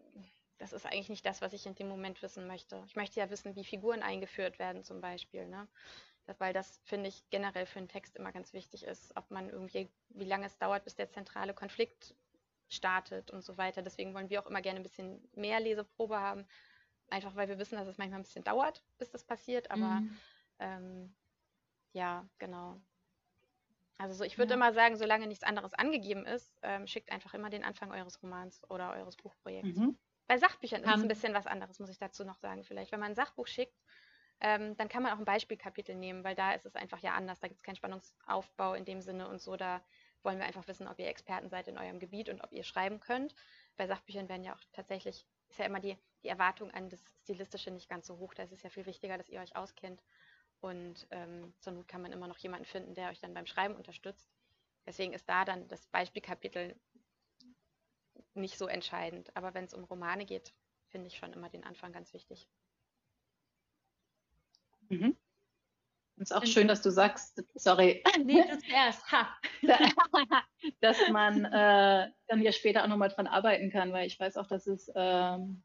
das 0.58 0.72
ist 0.72 0.86
eigentlich 0.86 1.08
nicht 1.08 1.26
das, 1.26 1.42
was 1.42 1.52
ich 1.52 1.66
in 1.66 1.74
dem 1.74 1.88
Moment 1.88 2.22
wissen 2.22 2.46
möchte. 2.46 2.82
Ich 2.86 2.96
möchte 2.96 3.20
ja 3.20 3.30
wissen, 3.30 3.54
wie 3.56 3.64
Figuren 3.64 4.02
eingeführt 4.02 4.58
werden 4.58 4.84
zum 4.84 5.00
Beispiel. 5.00 5.46
Ne? 5.46 5.68
Das, 6.24 6.40
weil 6.40 6.52
das, 6.52 6.80
finde 6.84 7.08
ich, 7.08 7.28
generell 7.30 7.66
für 7.66 7.78
einen 7.78 7.88
Text 7.88 8.16
immer 8.16 8.32
ganz 8.32 8.52
wichtig 8.52 8.84
ist, 8.84 9.14
ob 9.16 9.30
man 9.30 9.50
irgendwie, 9.50 9.90
wie 10.10 10.24
lange 10.24 10.46
es 10.46 10.56
dauert, 10.58 10.84
bis 10.84 10.94
der 10.94 11.10
zentrale 11.10 11.52
Konflikt 11.52 12.14
startet 12.68 13.30
und 13.30 13.42
so 13.42 13.58
weiter. 13.58 13.82
Deswegen 13.82 14.14
wollen 14.14 14.30
wir 14.30 14.42
auch 14.42 14.46
immer 14.46 14.62
gerne 14.62 14.80
ein 14.80 14.84
bisschen 14.84 15.28
mehr 15.34 15.60
Leseprobe 15.60 16.18
haben, 16.18 16.46
einfach 17.08 17.34
weil 17.36 17.48
wir 17.48 17.58
wissen, 17.58 17.76
dass 17.76 17.88
es 17.88 17.98
manchmal 17.98 18.20
ein 18.20 18.24
bisschen 18.24 18.44
dauert, 18.44 18.82
bis 18.98 19.10
das 19.10 19.24
passiert, 19.24 19.70
aber 19.70 20.00
mhm. 20.00 20.18
ähm, 20.58 21.14
ja, 21.92 22.26
genau. 22.38 22.80
Also 23.98 24.14
so, 24.14 24.24
ich 24.24 24.36
würde 24.36 24.50
ja. 24.50 24.56
immer 24.56 24.72
sagen, 24.72 24.96
solange 24.96 25.26
nichts 25.26 25.44
anderes 25.44 25.74
angegeben 25.74 26.26
ist, 26.26 26.58
ähm, 26.62 26.86
schickt 26.86 27.12
einfach 27.12 27.34
immer 27.34 27.50
den 27.50 27.62
Anfang 27.62 27.92
eures 27.92 28.22
Romans 28.22 28.60
oder 28.68 28.92
eures 28.94 29.16
Buchprojekts. 29.16 29.78
Mhm. 29.78 29.96
Bei 30.26 30.38
Sachbüchern 30.38 30.82
ist 30.82 30.94
es 30.94 31.02
ein 31.02 31.08
bisschen 31.08 31.34
was 31.34 31.46
anderes, 31.46 31.78
muss 31.78 31.90
ich 31.90 31.98
dazu 31.98 32.24
noch 32.24 32.36
sagen. 32.36 32.64
Vielleicht, 32.64 32.90
wenn 32.90 33.00
man 33.00 33.12
ein 33.12 33.14
Sachbuch 33.14 33.46
schickt, 33.46 33.76
ähm, 34.40 34.76
dann 34.76 34.88
kann 34.88 35.04
man 35.04 35.12
auch 35.12 35.18
ein 35.18 35.24
Beispielkapitel 35.24 35.94
nehmen, 35.94 36.24
weil 36.24 36.34
da 36.34 36.52
ist 36.52 36.66
es 36.66 36.74
einfach 36.74 36.98
ja 36.98 37.12
anders. 37.12 37.38
Da 37.38 37.46
gibt 37.46 37.58
es 37.58 37.62
keinen 37.62 37.76
Spannungsaufbau 37.76 38.74
in 38.74 38.84
dem 38.84 39.00
Sinne 39.00 39.28
und 39.28 39.40
so. 39.40 39.56
Da 39.56 39.80
wollen 40.22 40.38
wir 40.38 40.46
einfach 40.46 40.66
wissen, 40.66 40.88
ob 40.88 40.98
ihr 40.98 41.06
Experten 41.06 41.48
seid 41.48 41.68
in 41.68 41.78
eurem 41.78 42.00
Gebiet 42.00 42.28
und 42.28 42.42
ob 42.42 42.52
ihr 42.52 42.64
schreiben 42.64 42.98
könnt. 42.98 43.34
Bei 43.76 43.86
Sachbüchern 43.86 44.28
werden 44.28 44.42
ja 44.42 44.54
auch 44.54 44.60
tatsächlich, 44.72 45.26
ist 45.48 45.58
ja 45.58 45.66
immer 45.66 45.80
die, 45.80 45.96
die 46.24 46.28
Erwartung 46.28 46.70
an 46.72 46.88
das 46.88 47.04
Stilistische 47.22 47.70
nicht 47.70 47.88
ganz 47.88 48.06
so 48.06 48.18
hoch. 48.18 48.34
Da 48.34 48.42
ist 48.42 48.52
es 48.52 48.62
ja 48.62 48.70
viel 48.70 48.86
wichtiger, 48.86 49.16
dass 49.16 49.28
ihr 49.28 49.40
euch 49.40 49.54
auskennt. 49.54 50.02
Und 50.62 51.08
ähm, 51.10 51.52
zur 51.58 51.72
Not 51.72 51.88
kann 51.88 52.02
man 52.02 52.12
immer 52.12 52.28
noch 52.28 52.38
jemanden 52.38 52.64
finden, 52.64 52.94
der 52.94 53.10
euch 53.10 53.18
dann 53.18 53.34
beim 53.34 53.46
Schreiben 53.46 53.74
unterstützt. 53.74 54.30
Deswegen 54.86 55.12
ist 55.12 55.28
da 55.28 55.44
dann 55.44 55.66
das 55.66 55.86
Beispielkapitel 55.88 56.76
nicht 58.34 58.56
so 58.56 58.68
entscheidend. 58.68 59.36
Aber 59.36 59.54
wenn 59.54 59.64
es 59.64 59.74
um 59.74 59.82
Romane 59.82 60.24
geht, 60.24 60.54
finde 60.88 61.08
ich 61.08 61.16
schon 61.16 61.32
immer 61.32 61.48
den 61.48 61.64
Anfang 61.64 61.92
ganz 61.92 62.14
wichtig. 62.14 62.48
Mhm. 64.88 65.16
ist 66.18 66.34
auch 66.34 66.46
schön, 66.46 66.68
dass 66.68 66.82
du 66.82 66.90
sagst, 66.90 67.42
sorry. 67.54 68.04
Nee, 68.24 68.44
du 68.48 68.58
zuerst. 68.60 69.10
Ha. 69.10 69.36
dass 70.80 71.08
man 71.08 71.44
äh, 71.44 72.08
dann 72.28 72.40
ja 72.40 72.52
später 72.52 72.84
auch 72.84 72.88
nochmal 72.88 73.08
dran 73.08 73.26
arbeiten 73.26 73.70
kann, 73.72 73.92
weil 73.92 74.06
ich 74.06 74.20
weiß 74.20 74.36
auch, 74.36 74.46
dass 74.46 74.68
es 74.68 74.92
ähm, 74.94 75.64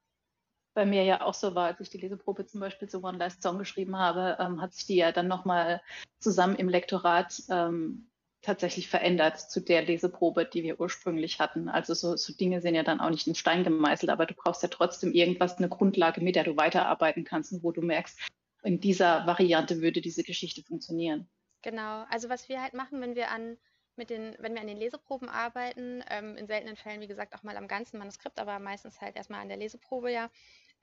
bei 0.78 0.86
mir 0.86 1.04
ja 1.04 1.22
auch 1.22 1.34
so 1.34 1.56
war, 1.56 1.66
als 1.66 1.80
ich 1.80 1.90
die 1.90 1.98
Leseprobe 1.98 2.46
zum 2.46 2.60
Beispiel 2.60 2.88
zu 2.88 3.04
One 3.04 3.18
Last 3.18 3.42
Song 3.42 3.58
geschrieben 3.58 3.98
habe, 3.98 4.38
ähm, 4.40 4.62
hat 4.62 4.76
sich 4.76 4.86
die 4.86 4.98
ja 4.98 5.12
dann 5.12 5.28
nochmal 5.28 5.82
zusammen 6.20 6.56
im 6.56 6.70
Lektorat 6.70 7.42
ähm, 7.50 8.12
tatsächlich 8.44 8.88
verändert 8.88 9.40
zu 9.40 9.60
der 9.60 9.82
Leseprobe, 9.82 10.46
die 10.46 10.62
wir 10.62 10.80
ursprünglich 10.80 11.40
hatten. 11.40 11.68
Also 11.68 11.96
so, 11.96 12.16
so, 12.16 12.32
Dinge 12.32 12.62
sind 12.62 12.76
ja 12.76 12.84
dann 12.84 13.00
auch 13.00 13.10
nicht 13.10 13.26
in 13.26 13.34
Stein 13.34 13.64
gemeißelt, 13.64 14.12
aber 14.12 14.28
du 14.28 14.36
brauchst 14.36 14.62
ja 14.62 14.70
trotzdem 14.70 15.14
irgendwas, 15.14 15.58
eine 15.58 15.68
Grundlage, 15.68 16.22
mit 16.22 16.36
der 16.36 16.44
du 16.44 16.56
weiterarbeiten 16.58 17.24
kannst 17.24 17.54
und 17.54 17.64
wo 17.64 17.72
du 17.72 17.82
merkst, 17.82 18.20
in 18.62 18.80
dieser 18.80 19.26
Variante 19.26 19.82
würde 19.82 20.00
diese 20.00 20.22
Geschichte 20.22 20.62
funktionieren. 20.62 21.28
Genau, 21.64 22.06
also 22.12 22.30
was 22.30 22.50
wir 22.50 22.62
halt 22.62 22.76
machen, 22.76 23.02
wenn 23.02 23.16
wir 23.16 23.32
an 23.32 23.58
mit 23.98 24.12
den, 24.12 24.36
wenn 24.40 24.54
wir 24.54 24.62
an 24.62 24.68
den 24.68 24.78
Leseproben 24.78 25.28
arbeiten, 25.28 26.04
ähm, 26.10 26.38
in 26.38 26.48
seltenen 26.48 26.76
Fällen, 26.76 27.02
wie 27.02 27.08
gesagt, 27.08 27.34
auch 27.34 27.44
mal 27.44 27.58
am 27.58 27.68
ganzen 27.68 27.98
Manuskript, 27.98 28.40
aber 28.40 28.60
meistens 28.60 29.02
halt 29.02 29.16
erstmal 29.16 29.42
an 29.42 29.50
der 29.50 29.58
Leseprobe, 29.58 30.12
ja. 30.12 30.30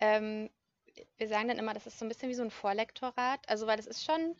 Ähm, 0.01 0.51
wir 1.17 1.29
sagen 1.29 1.49
dann 1.49 1.59
immer, 1.59 1.75
das 1.75 1.87
ist 1.87 1.99
so 1.99 2.05
ein 2.05 2.09
bisschen 2.09 2.29
wie 2.29 2.35
so 2.35 2.43
ein 2.43 2.51
Vorlektorat, 2.51 3.49
also 3.49 3.67
weil 3.67 3.77
das 3.77 3.87
ist 3.87 4.05
schon 4.05 4.37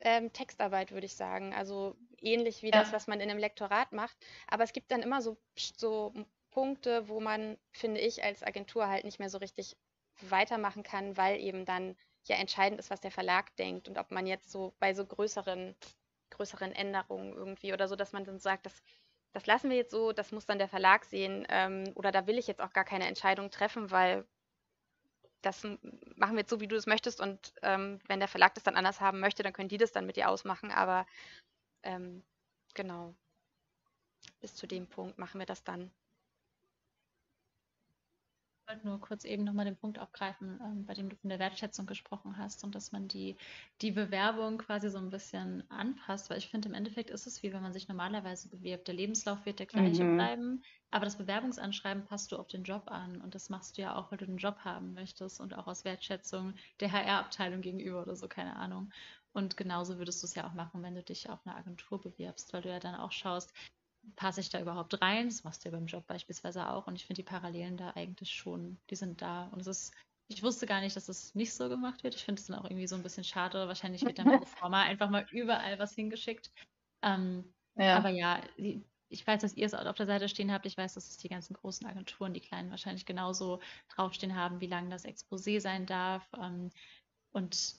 ähm, 0.00 0.32
Textarbeit, 0.32 0.92
würde 0.92 1.06
ich 1.06 1.14
sagen. 1.14 1.54
Also 1.54 1.96
ähnlich 2.20 2.62
wie 2.62 2.70
ja. 2.70 2.80
das, 2.80 2.92
was 2.92 3.06
man 3.06 3.20
in 3.20 3.30
einem 3.30 3.38
Lektorat 3.38 3.92
macht. 3.92 4.16
Aber 4.46 4.64
es 4.64 4.72
gibt 4.72 4.90
dann 4.90 5.02
immer 5.02 5.22
so, 5.22 5.36
so 5.56 6.12
Punkte, 6.50 7.08
wo 7.08 7.20
man, 7.20 7.58
finde 7.72 8.00
ich, 8.00 8.22
als 8.22 8.42
Agentur 8.42 8.88
halt 8.88 9.04
nicht 9.04 9.18
mehr 9.18 9.30
so 9.30 9.38
richtig 9.38 9.76
weitermachen 10.22 10.82
kann, 10.82 11.16
weil 11.16 11.38
eben 11.40 11.64
dann 11.64 11.96
ja 12.24 12.36
entscheidend 12.36 12.80
ist, 12.80 12.90
was 12.90 13.00
der 13.00 13.10
Verlag 13.10 13.54
denkt 13.56 13.88
und 13.88 13.98
ob 13.98 14.10
man 14.10 14.26
jetzt 14.26 14.50
so 14.50 14.74
bei 14.80 14.94
so 14.94 15.04
größeren, 15.04 15.76
größeren 16.30 16.72
Änderungen 16.72 17.32
irgendwie 17.32 17.72
oder 17.72 17.88
so, 17.88 17.96
dass 17.96 18.12
man 18.12 18.24
dann 18.24 18.38
sagt, 18.38 18.66
das, 18.66 18.82
das 19.32 19.46
lassen 19.46 19.70
wir 19.70 19.76
jetzt 19.76 19.90
so, 19.90 20.12
das 20.12 20.32
muss 20.32 20.46
dann 20.46 20.58
der 20.58 20.68
Verlag 20.68 21.04
sehen 21.04 21.46
ähm, 21.50 21.92
oder 21.94 22.10
da 22.10 22.26
will 22.26 22.38
ich 22.38 22.46
jetzt 22.46 22.60
auch 22.60 22.72
gar 22.72 22.84
keine 22.84 23.06
Entscheidung 23.06 23.50
treffen, 23.50 23.90
weil 23.90 24.26
das 25.42 25.62
machen 25.64 26.32
wir 26.32 26.40
jetzt 26.40 26.50
so, 26.50 26.60
wie 26.60 26.68
du 26.68 26.76
es 26.76 26.86
möchtest. 26.86 27.20
Und 27.20 27.52
ähm, 27.62 28.00
wenn 28.06 28.20
der 28.20 28.28
Verlag 28.28 28.54
das 28.54 28.64
dann 28.64 28.76
anders 28.76 29.00
haben 29.00 29.20
möchte, 29.20 29.42
dann 29.42 29.52
können 29.52 29.68
die 29.68 29.78
das 29.78 29.92
dann 29.92 30.06
mit 30.06 30.16
dir 30.16 30.28
ausmachen, 30.28 30.70
aber 30.70 31.06
ähm, 31.82 32.22
genau, 32.74 33.14
bis 34.40 34.54
zu 34.54 34.66
dem 34.66 34.86
Punkt 34.88 35.18
machen 35.18 35.38
wir 35.38 35.46
das 35.46 35.64
dann. 35.64 35.90
Ich 38.68 38.72
wollte 38.74 38.88
nur 38.88 39.00
kurz 39.00 39.24
eben 39.24 39.44
nochmal 39.44 39.64
den 39.64 39.76
Punkt 39.76 40.00
aufgreifen, 40.00 40.58
ähm, 40.60 40.86
bei 40.86 40.94
dem 40.94 41.08
du 41.08 41.14
von 41.14 41.30
der 41.30 41.38
Wertschätzung 41.38 41.86
gesprochen 41.86 42.36
hast 42.36 42.64
und 42.64 42.74
dass 42.74 42.90
man 42.90 43.06
die, 43.06 43.36
die 43.80 43.92
Bewerbung 43.92 44.58
quasi 44.58 44.90
so 44.90 44.98
ein 44.98 45.10
bisschen 45.10 45.62
anpasst, 45.70 46.30
weil 46.30 46.38
ich 46.38 46.48
finde, 46.48 46.68
im 46.68 46.74
Endeffekt 46.74 47.10
ist 47.10 47.28
es 47.28 47.44
wie 47.44 47.52
wenn 47.52 47.62
man 47.62 47.72
sich 47.72 47.86
normalerweise 47.86 48.48
bewirbt. 48.48 48.88
Der 48.88 48.96
Lebenslauf 48.96 49.46
wird 49.46 49.60
der 49.60 49.66
gleiche 49.66 50.02
mhm. 50.02 50.16
bleiben, 50.16 50.62
aber 50.90 51.04
das 51.04 51.16
Bewerbungsanschreiben 51.16 52.06
passt 52.06 52.32
du 52.32 52.38
auf 52.38 52.48
den 52.48 52.64
Job 52.64 52.90
an 52.90 53.20
und 53.20 53.36
das 53.36 53.50
machst 53.50 53.78
du 53.78 53.82
ja 53.82 53.94
auch, 53.94 54.10
weil 54.10 54.18
du 54.18 54.26
den 54.26 54.38
Job 54.38 54.58
haben 54.64 54.94
möchtest 54.94 55.40
und 55.40 55.54
auch 55.54 55.68
aus 55.68 55.84
Wertschätzung 55.84 56.54
der 56.80 56.90
HR-Abteilung 56.90 57.60
gegenüber 57.60 58.02
oder 58.02 58.16
so, 58.16 58.26
keine 58.26 58.56
Ahnung. 58.56 58.90
Und 59.32 59.56
genauso 59.56 59.98
würdest 59.98 60.24
du 60.24 60.26
es 60.26 60.34
ja 60.34 60.44
auch 60.44 60.54
machen, 60.54 60.82
wenn 60.82 60.96
du 60.96 61.04
dich 61.04 61.30
auf 61.30 61.38
eine 61.46 61.54
Agentur 61.54 62.00
bewirbst, 62.00 62.52
weil 62.52 62.62
du 62.62 62.70
ja 62.70 62.80
dann 62.80 62.96
auch 62.96 63.12
schaust, 63.12 63.52
passe 64.14 64.40
ich 64.40 64.50
da 64.50 64.60
überhaupt 64.60 65.00
rein? 65.00 65.28
Das 65.28 65.44
machst 65.44 65.64
du 65.64 65.68
ja 65.68 65.76
beim 65.76 65.86
Job 65.86 66.06
beispielsweise 66.06 66.68
auch. 66.70 66.86
Und 66.86 66.94
ich 66.96 67.06
finde 67.06 67.22
die 67.22 67.28
Parallelen 67.28 67.76
da 67.76 67.90
eigentlich 67.94 68.30
schon, 68.30 68.78
die 68.90 68.96
sind 68.96 69.20
da. 69.22 69.48
Und 69.48 69.60
es 69.60 69.66
ist, 69.66 69.94
ich 70.28 70.42
wusste 70.42 70.66
gar 70.66 70.80
nicht, 70.80 70.96
dass 70.96 71.08
es 71.08 71.34
nicht 71.34 71.52
so 71.52 71.68
gemacht 71.68 72.04
wird. 72.04 72.14
Ich 72.14 72.24
finde 72.24 72.40
es 72.40 72.46
dann 72.46 72.58
auch 72.58 72.64
irgendwie 72.64 72.86
so 72.86 72.96
ein 72.96 73.02
bisschen 73.02 73.24
schade. 73.24 73.66
Wahrscheinlich 73.68 74.04
wird 74.04 74.18
dann 74.18 74.26
Forma 74.46 74.82
einfach 74.82 75.10
mal 75.10 75.26
überall 75.30 75.78
was 75.78 75.94
hingeschickt. 75.94 76.52
Ähm, 77.02 77.52
ja. 77.74 77.96
Aber 77.96 78.10
ja, 78.10 78.40
ich 79.08 79.26
weiß, 79.26 79.42
dass 79.42 79.54
ihr 79.54 79.66
es 79.66 79.74
auf 79.74 79.96
der 79.96 80.06
Seite 80.06 80.28
stehen 80.28 80.52
habt. 80.52 80.66
Ich 80.66 80.76
weiß, 80.76 80.94
dass 80.94 81.08
es 81.08 81.16
die 81.16 81.28
ganzen 81.28 81.54
großen 81.54 81.86
Agenturen, 81.86 82.34
die 82.34 82.40
kleinen 82.40 82.70
wahrscheinlich 82.70 83.06
genauso 83.06 83.60
draufstehen 83.94 84.34
haben, 84.34 84.60
wie 84.60 84.66
lang 84.66 84.90
das 84.90 85.04
Exposé 85.04 85.60
sein 85.60 85.86
darf. 85.86 86.28
Ähm, 86.40 86.70
und 87.32 87.76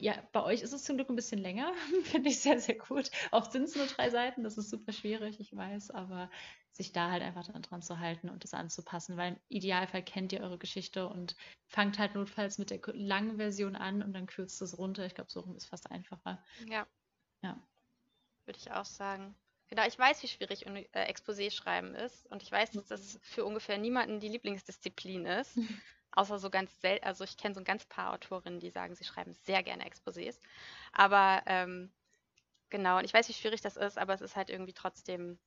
ja, 0.00 0.14
bei 0.32 0.42
euch 0.42 0.62
ist 0.62 0.72
es 0.72 0.84
zum 0.84 0.96
Glück 0.96 1.08
ein 1.08 1.16
bisschen 1.16 1.40
länger, 1.40 1.72
finde 2.04 2.30
ich 2.30 2.40
sehr, 2.40 2.58
sehr 2.58 2.76
gut. 2.76 3.10
Oft 3.30 3.52
sind 3.52 3.64
es 3.64 3.76
nur 3.76 3.86
drei 3.86 4.10
Seiten, 4.10 4.44
das 4.44 4.58
ist 4.58 4.70
super 4.70 4.92
schwierig, 4.92 5.40
ich 5.40 5.54
weiß, 5.54 5.90
aber 5.90 6.30
sich 6.72 6.92
da 6.92 7.10
halt 7.10 7.22
einfach 7.22 7.46
dran 7.62 7.82
zu 7.82 7.98
halten 7.98 8.28
und 8.28 8.44
das 8.44 8.54
anzupassen, 8.54 9.16
weil 9.16 9.32
im 9.32 9.40
Idealfall 9.48 10.02
kennt 10.02 10.32
ihr 10.32 10.40
eure 10.40 10.58
Geschichte 10.58 11.08
und 11.08 11.36
fangt 11.66 11.98
halt 11.98 12.14
notfalls 12.14 12.58
mit 12.58 12.70
der 12.70 12.80
langen 12.94 13.36
Version 13.36 13.74
an 13.74 14.02
und 14.02 14.12
dann 14.12 14.26
kürzt 14.26 14.62
es 14.62 14.78
runter. 14.78 15.04
Ich 15.04 15.14
glaube, 15.14 15.30
so 15.30 15.40
rum 15.40 15.56
ist 15.56 15.66
fast 15.66 15.90
einfacher. 15.90 16.42
Ja. 16.68 16.86
Ja. 17.42 17.60
Würde 18.46 18.58
ich 18.58 18.70
auch 18.70 18.84
sagen. 18.84 19.34
Genau, 19.68 19.86
ich 19.86 19.98
weiß, 19.98 20.22
wie 20.22 20.28
schwierig 20.28 20.66
äh, 20.66 21.12
Exposé 21.12 21.50
schreiben 21.50 21.94
ist 21.94 22.26
und 22.30 22.42
ich 22.42 22.50
weiß, 22.50 22.70
dass 22.70 22.86
das 22.86 23.18
für 23.22 23.44
ungefähr 23.44 23.76
niemanden 23.76 24.20
die 24.20 24.28
Lieblingsdisziplin 24.28 25.26
ist. 25.26 25.56
Außer 26.12 26.38
so 26.38 26.50
ganz 26.50 26.80
selten, 26.80 27.04
also 27.04 27.24
ich 27.24 27.36
kenne 27.36 27.54
so 27.54 27.60
ein 27.60 27.64
ganz 27.64 27.84
paar 27.84 28.12
Autorinnen, 28.12 28.60
die 28.60 28.70
sagen, 28.70 28.94
sie 28.94 29.04
schreiben 29.04 29.34
sehr 29.44 29.62
gerne 29.62 29.88
Exposés. 29.88 30.40
Aber 30.92 31.42
ähm, 31.46 31.92
genau, 32.70 32.98
und 32.98 33.04
ich 33.04 33.14
weiß, 33.14 33.28
wie 33.28 33.34
schwierig 33.34 33.60
das 33.60 33.76
ist, 33.76 33.98
aber 33.98 34.14
es 34.14 34.20
ist 34.20 34.36
halt 34.36 34.50
irgendwie 34.50 34.72
trotzdem 34.72 35.38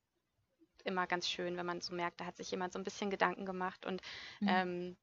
immer 0.83 1.07
ganz 1.07 1.27
schön, 1.27 1.57
wenn 1.57 1.65
man 1.65 1.81
so 1.81 1.93
merkt, 1.93 2.19
da 2.19 2.25
hat 2.25 2.37
sich 2.37 2.51
jemand 2.51 2.73
so 2.73 2.79
ein 2.79 2.83
bisschen 2.83 3.09
Gedanken 3.09 3.45
gemacht 3.45 3.85
und 3.85 4.01
mhm. 4.39 4.47
ähm, 4.47 4.97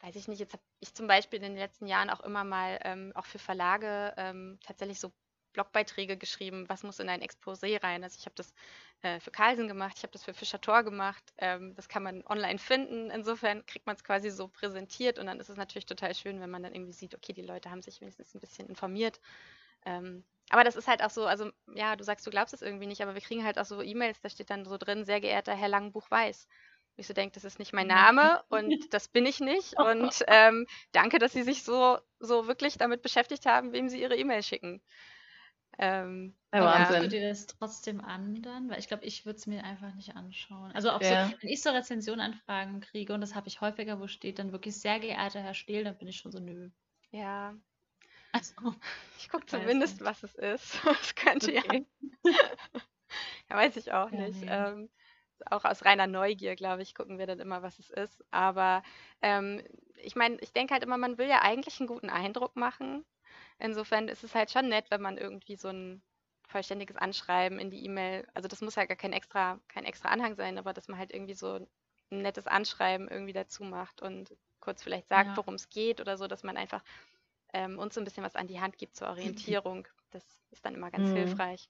weiß 0.00 0.16
ich 0.16 0.28
nicht, 0.28 0.40
jetzt 0.40 0.52
habe 0.52 0.62
ich 0.80 0.94
zum 0.94 1.06
Beispiel 1.06 1.38
in 1.38 1.44
den 1.44 1.56
letzten 1.56 1.86
Jahren 1.86 2.10
auch 2.10 2.20
immer 2.20 2.44
mal 2.44 2.78
ähm, 2.82 3.12
auch 3.14 3.26
für 3.26 3.38
Verlage 3.38 4.12
ähm, 4.16 4.58
tatsächlich 4.64 5.00
so 5.00 5.12
Blogbeiträge 5.54 6.18
geschrieben, 6.18 6.68
was 6.68 6.82
muss 6.82 7.00
in 7.00 7.08
ein 7.08 7.22
Exposé 7.22 7.82
rein. 7.82 8.04
Also 8.04 8.18
ich 8.18 8.26
habe 8.26 8.34
das 8.36 8.52
äh, 9.00 9.20
für 9.20 9.30
Carlsen 9.30 9.66
gemacht, 9.68 9.94
ich 9.96 10.02
habe 10.02 10.12
das 10.12 10.24
für 10.24 10.34
Fischer 10.34 10.60
Tor 10.60 10.82
gemacht. 10.82 11.24
Ähm, 11.38 11.74
das 11.74 11.88
kann 11.88 12.02
man 12.02 12.22
online 12.26 12.58
finden. 12.58 13.10
Insofern 13.10 13.64
kriegt 13.64 13.86
man 13.86 13.96
es 13.96 14.04
quasi 14.04 14.30
so 14.30 14.48
präsentiert 14.48 15.18
und 15.18 15.26
dann 15.26 15.40
ist 15.40 15.48
es 15.48 15.56
natürlich 15.56 15.86
total 15.86 16.14
schön, 16.14 16.40
wenn 16.40 16.50
man 16.50 16.62
dann 16.62 16.74
irgendwie 16.74 16.92
sieht, 16.92 17.14
okay, 17.14 17.32
die 17.32 17.42
Leute 17.42 17.70
haben 17.70 17.80
sich 17.82 18.00
wenigstens 18.02 18.34
ein 18.34 18.40
bisschen 18.40 18.68
informiert. 18.68 19.20
Ähm, 19.86 20.24
aber 20.50 20.64
das 20.64 20.76
ist 20.76 20.88
halt 20.88 21.02
auch 21.02 21.10
so, 21.10 21.26
also 21.26 21.50
ja, 21.74 21.96
du 21.96 22.04
sagst, 22.04 22.26
du 22.26 22.30
glaubst 22.30 22.52
es 22.52 22.62
irgendwie 22.62 22.86
nicht, 22.86 23.00
aber 23.02 23.14
wir 23.14 23.22
kriegen 23.22 23.44
halt 23.44 23.58
auch 23.58 23.64
so 23.64 23.80
E-Mails, 23.80 24.20
da 24.20 24.28
steht 24.28 24.50
dann 24.50 24.66
so 24.66 24.76
drin, 24.76 25.04
sehr 25.04 25.20
geehrter 25.20 25.54
Herr 25.54 25.68
Langenbuch-Weiß. 25.68 26.48
Ich 26.96 27.06
so 27.06 27.14
denke, 27.14 27.34
das 27.34 27.44
ist 27.44 27.58
nicht 27.58 27.72
mein 27.72 27.88
Name 27.88 28.42
und 28.48 28.92
das 28.92 29.08
bin 29.08 29.26
ich 29.26 29.40
nicht. 29.40 29.78
Und 29.78 30.24
ähm, 30.28 30.66
danke, 30.92 31.18
dass 31.18 31.32
Sie 31.32 31.42
sich 31.42 31.64
so, 31.64 31.98
so 32.20 32.46
wirklich 32.46 32.78
damit 32.78 33.02
beschäftigt 33.02 33.46
haben, 33.46 33.72
wem 33.72 33.88
Sie 33.88 34.00
Ihre 34.00 34.16
E-Mail 34.16 34.42
schicken. 34.42 34.82
Ähm, 35.78 36.34
ja, 36.52 36.64
Wahnsinn. 36.64 37.00
Guckst 37.00 37.12
du 37.12 37.18
dir 37.18 37.28
das 37.28 37.46
trotzdem 37.46 38.00
an 38.00 38.42
dann? 38.42 38.70
Weil 38.70 38.78
ich 38.78 38.88
glaube, 38.88 39.04
ich 39.04 39.26
würde 39.26 39.38
es 39.38 39.46
mir 39.46 39.64
einfach 39.64 39.94
nicht 39.94 40.16
anschauen. 40.16 40.72
Also 40.72 40.90
auch 40.90 41.00
ja. 41.00 41.28
so, 41.28 41.34
wenn 41.40 41.48
ich 41.48 41.62
so 41.62 41.70
Rezensionanfragen 41.70 42.80
kriege 42.80 43.12
und 43.12 43.20
das 43.20 43.34
habe 43.34 43.48
ich 43.48 43.60
häufiger, 43.60 44.00
wo 44.00 44.06
steht 44.06 44.38
dann 44.38 44.52
wirklich 44.52 44.76
sehr 44.76 45.00
geehrter 45.00 45.40
Herr 45.40 45.54
Stehl, 45.54 45.84
dann 45.84 45.98
bin 45.98 46.08
ich 46.08 46.16
schon 46.16 46.32
so 46.32 46.38
nö. 46.38 46.70
Ja. 47.10 47.54
Also, 48.32 48.74
ich 49.18 49.28
gucke 49.28 49.46
zumindest, 49.46 50.04
was 50.04 50.22
es 50.22 50.34
ist. 50.34 50.80
Das 50.84 51.14
könnte 51.14 51.56
okay. 51.56 51.86
ja. 52.24 52.32
ja, 53.50 53.56
weiß 53.56 53.76
ich 53.76 53.92
auch 53.92 54.10
ja, 54.10 54.20
nicht. 54.20 54.40
Nee. 54.40 54.48
Ähm, 54.50 54.90
auch 55.50 55.64
aus 55.64 55.84
reiner 55.84 56.06
Neugier, 56.06 56.56
glaube 56.56 56.82
ich, 56.82 56.94
gucken 56.94 57.18
wir 57.18 57.26
dann 57.26 57.40
immer, 57.40 57.62
was 57.62 57.78
es 57.78 57.90
ist. 57.90 58.24
Aber 58.30 58.82
ähm, 59.22 59.62
ich 60.02 60.16
meine, 60.16 60.36
ich 60.40 60.52
denke 60.52 60.72
halt 60.72 60.82
immer, 60.82 60.98
man 60.98 61.18
will 61.18 61.28
ja 61.28 61.42
eigentlich 61.42 61.80
einen 61.80 61.88
guten 61.88 62.10
Eindruck 62.10 62.56
machen. 62.56 63.04
Insofern 63.58 64.08
ist 64.08 64.24
es 64.24 64.34
halt 64.34 64.50
schon 64.50 64.68
nett, 64.68 64.86
wenn 64.90 65.00
man 65.00 65.18
irgendwie 65.18 65.56
so 65.56 65.68
ein 65.68 66.02
vollständiges 66.48 66.96
Anschreiben 66.96 67.58
in 67.58 67.70
die 67.70 67.84
E-Mail, 67.84 68.26
also 68.34 68.48
das 68.48 68.60
muss 68.60 68.74
ja 68.74 68.84
gar 68.84 68.96
kein 68.96 69.12
extra, 69.12 69.58
kein 69.68 69.84
extra 69.84 70.08
Anhang 70.10 70.34
sein, 70.34 70.58
aber 70.58 70.72
dass 70.72 70.88
man 70.88 70.98
halt 70.98 71.12
irgendwie 71.12 71.34
so 71.34 71.66
ein 72.10 72.22
nettes 72.22 72.46
Anschreiben 72.46 73.08
irgendwie 73.08 73.32
dazu 73.32 73.64
macht 73.64 74.02
und 74.02 74.36
kurz 74.60 74.82
vielleicht 74.82 75.08
sagt, 75.08 75.30
ja. 75.30 75.36
worum 75.36 75.54
es 75.54 75.68
geht 75.68 76.00
oder 76.00 76.16
so, 76.16 76.26
dass 76.26 76.42
man 76.42 76.56
einfach 76.56 76.82
ähm, 77.52 77.78
uns 77.78 77.94
so 77.94 78.00
ein 78.00 78.04
bisschen 78.04 78.24
was 78.24 78.36
an 78.36 78.46
die 78.46 78.60
Hand 78.60 78.78
gibt 78.78 78.96
zur 78.96 79.08
Orientierung. 79.08 79.86
Das 80.10 80.24
ist 80.50 80.64
dann 80.64 80.74
immer 80.74 80.90
ganz 80.90 81.08
mhm. 81.10 81.16
hilfreich. 81.16 81.68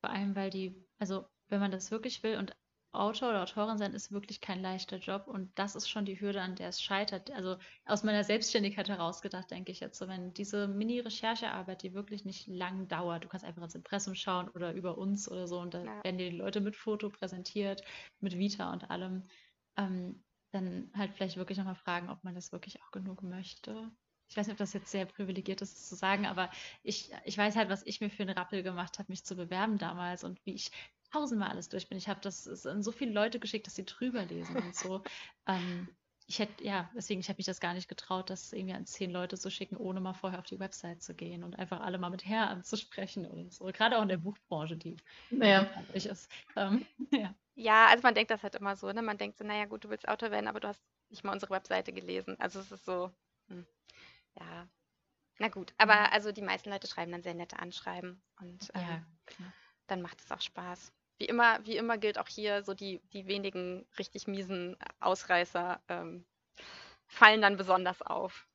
Vor 0.00 0.10
allem, 0.10 0.34
weil 0.36 0.50
die, 0.50 0.74
also 0.98 1.26
wenn 1.48 1.60
man 1.60 1.70
das 1.70 1.90
wirklich 1.90 2.22
will 2.22 2.38
und 2.38 2.56
Autor 2.92 3.30
oder 3.30 3.42
Autorin 3.42 3.78
sein 3.78 3.92
ist 3.92 4.12
wirklich 4.12 4.40
kein 4.40 4.62
leichter 4.62 4.98
Job 4.98 5.26
und 5.28 5.50
das 5.58 5.76
ist 5.76 5.88
schon 5.88 6.04
die 6.04 6.20
Hürde, 6.20 6.40
an 6.40 6.56
der 6.56 6.68
es 6.68 6.82
scheitert. 6.82 7.30
Also 7.30 7.56
aus 7.84 8.04
meiner 8.04 8.24
Selbstständigkeit 8.24 8.88
heraus 8.88 9.20
gedacht, 9.20 9.50
denke 9.50 9.70
ich 9.72 9.80
jetzt 9.80 9.98
so, 9.98 10.08
wenn 10.08 10.32
diese 10.32 10.66
Mini-Recherchearbeit, 10.68 11.82
die 11.82 11.94
wirklich 11.94 12.24
nicht 12.24 12.46
lang 12.46 12.88
dauert, 12.88 13.24
du 13.24 13.28
kannst 13.28 13.44
einfach 13.44 13.62
ins 13.62 13.74
Impressum 13.74 14.14
schauen 14.14 14.48
oder 14.48 14.72
über 14.72 14.96
uns 14.96 15.30
oder 15.30 15.46
so 15.46 15.60
und 15.60 15.74
da 15.74 15.84
ja. 15.84 16.04
werden 16.04 16.18
dir 16.18 16.30
die 16.30 16.36
Leute 16.36 16.60
mit 16.60 16.76
Foto 16.76 17.10
präsentiert, 17.10 17.82
mit 18.20 18.38
Vita 18.38 18.72
und 18.72 18.90
allem, 18.90 19.28
ähm, 19.76 20.22
dann 20.52 20.90
halt 20.96 21.12
vielleicht 21.12 21.36
wirklich 21.36 21.58
nochmal 21.58 21.74
fragen, 21.74 22.08
ob 22.08 22.24
man 22.24 22.34
das 22.34 22.52
wirklich 22.52 22.82
auch 22.82 22.90
genug 22.90 23.22
möchte. 23.22 23.90
Ich 24.28 24.36
weiß 24.36 24.46
nicht, 24.46 24.54
ob 24.54 24.58
das 24.58 24.72
jetzt 24.72 24.90
sehr 24.90 25.06
privilegiert 25.06 25.60
ist, 25.62 25.74
das 25.74 25.88
zu 25.88 25.94
sagen, 25.94 26.26
aber 26.26 26.50
ich, 26.82 27.10
ich 27.24 27.38
weiß 27.38 27.56
halt, 27.56 27.68
was 27.68 27.86
ich 27.86 28.00
mir 28.00 28.10
für 28.10 28.22
einen 28.22 28.36
Rappel 28.36 28.62
gemacht 28.62 28.98
habe, 28.98 29.12
mich 29.12 29.24
zu 29.24 29.36
bewerben 29.36 29.78
damals 29.78 30.24
und 30.24 30.44
wie 30.44 30.54
ich 30.54 30.70
tausendmal 31.12 31.50
alles 31.50 31.68
durch 31.68 31.88
bin. 31.88 31.98
Ich 31.98 32.08
habe 32.08 32.20
das 32.20 32.66
an 32.66 32.82
so 32.82 32.92
viele 32.92 33.12
Leute 33.12 33.38
geschickt, 33.38 33.66
dass 33.66 33.74
sie 33.74 33.84
drüber 33.84 34.24
lesen 34.24 34.56
und 34.56 34.74
so. 34.74 35.02
Ähm, 35.48 35.88
ich 36.28 36.40
hätte, 36.40 36.64
ja, 36.64 36.90
deswegen, 36.94 37.20
ich 37.20 37.28
habe 37.28 37.36
mich 37.36 37.46
das 37.46 37.60
gar 37.60 37.72
nicht 37.72 37.88
getraut, 37.88 38.30
das 38.30 38.52
irgendwie 38.52 38.74
an 38.74 38.84
zehn 38.84 39.12
Leute 39.12 39.38
zu 39.38 39.48
schicken, 39.48 39.76
ohne 39.76 40.00
mal 40.00 40.12
vorher 40.12 40.40
auf 40.40 40.46
die 40.46 40.58
Website 40.58 41.00
zu 41.00 41.14
gehen 41.14 41.44
und 41.44 41.56
einfach 41.56 41.80
alle 41.80 41.98
mal 41.98 42.10
mit 42.10 42.24
Herr 42.24 42.50
anzusprechen 42.50 43.26
und 43.26 43.52
so. 43.52 43.66
Gerade 43.66 43.96
auch 43.96 44.02
in 44.02 44.08
der 44.08 44.16
Buchbranche, 44.16 44.76
die 44.76 44.96
ja. 45.30 45.70
ist. 45.92 46.28
Ähm, 46.56 46.84
ja. 47.12 47.34
ja, 47.54 47.86
also 47.86 48.02
man 48.02 48.14
denkt 48.14 48.32
das 48.32 48.42
halt 48.42 48.56
immer 48.56 48.74
so, 48.74 48.90
ne? 48.90 49.02
Man 49.02 49.18
denkt 49.18 49.38
so, 49.38 49.44
naja 49.44 49.66
gut, 49.66 49.84
du 49.84 49.88
willst 49.88 50.08
Autor 50.08 50.32
werden, 50.32 50.48
aber 50.48 50.58
du 50.58 50.66
hast 50.66 50.82
nicht 51.10 51.22
mal 51.22 51.32
unsere 51.32 51.54
Webseite 51.54 51.92
gelesen. 51.92 52.34
Also 52.40 52.58
es 52.58 52.72
ist 52.72 52.84
so, 52.84 53.12
hm, 53.46 53.64
ja. 54.34 54.68
Na 55.38 55.48
gut, 55.48 55.74
aber 55.78 55.94
mhm. 55.94 56.08
also 56.10 56.32
die 56.32 56.42
meisten 56.42 56.70
Leute 56.70 56.88
schreiben 56.88 57.12
dann 57.12 57.22
sehr 57.22 57.34
nette 57.34 57.58
Anschreiben 57.60 58.20
und 58.40 58.68
ähm, 58.74 58.82
ja, 58.82 59.06
dann 59.86 60.02
macht 60.02 60.20
es 60.20 60.30
auch 60.30 60.40
Spaß 60.40 60.92
wie 61.18 61.26
immer, 61.26 61.64
wie 61.64 61.76
immer 61.76 61.98
gilt 61.98 62.18
auch 62.18 62.28
hier, 62.28 62.62
so 62.62 62.74
die, 62.74 63.00
die 63.12 63.26
wenigen 63.26 63.86
richtig 63.98 64.26
miesen 64.26 64.76
Ausreißer 65.00 65.80
ähm, 65.88 66.24
fallen 67.06 67.40
dann 67.40 67.56
besonders 67.56 68.02
auf. 68.02 68.46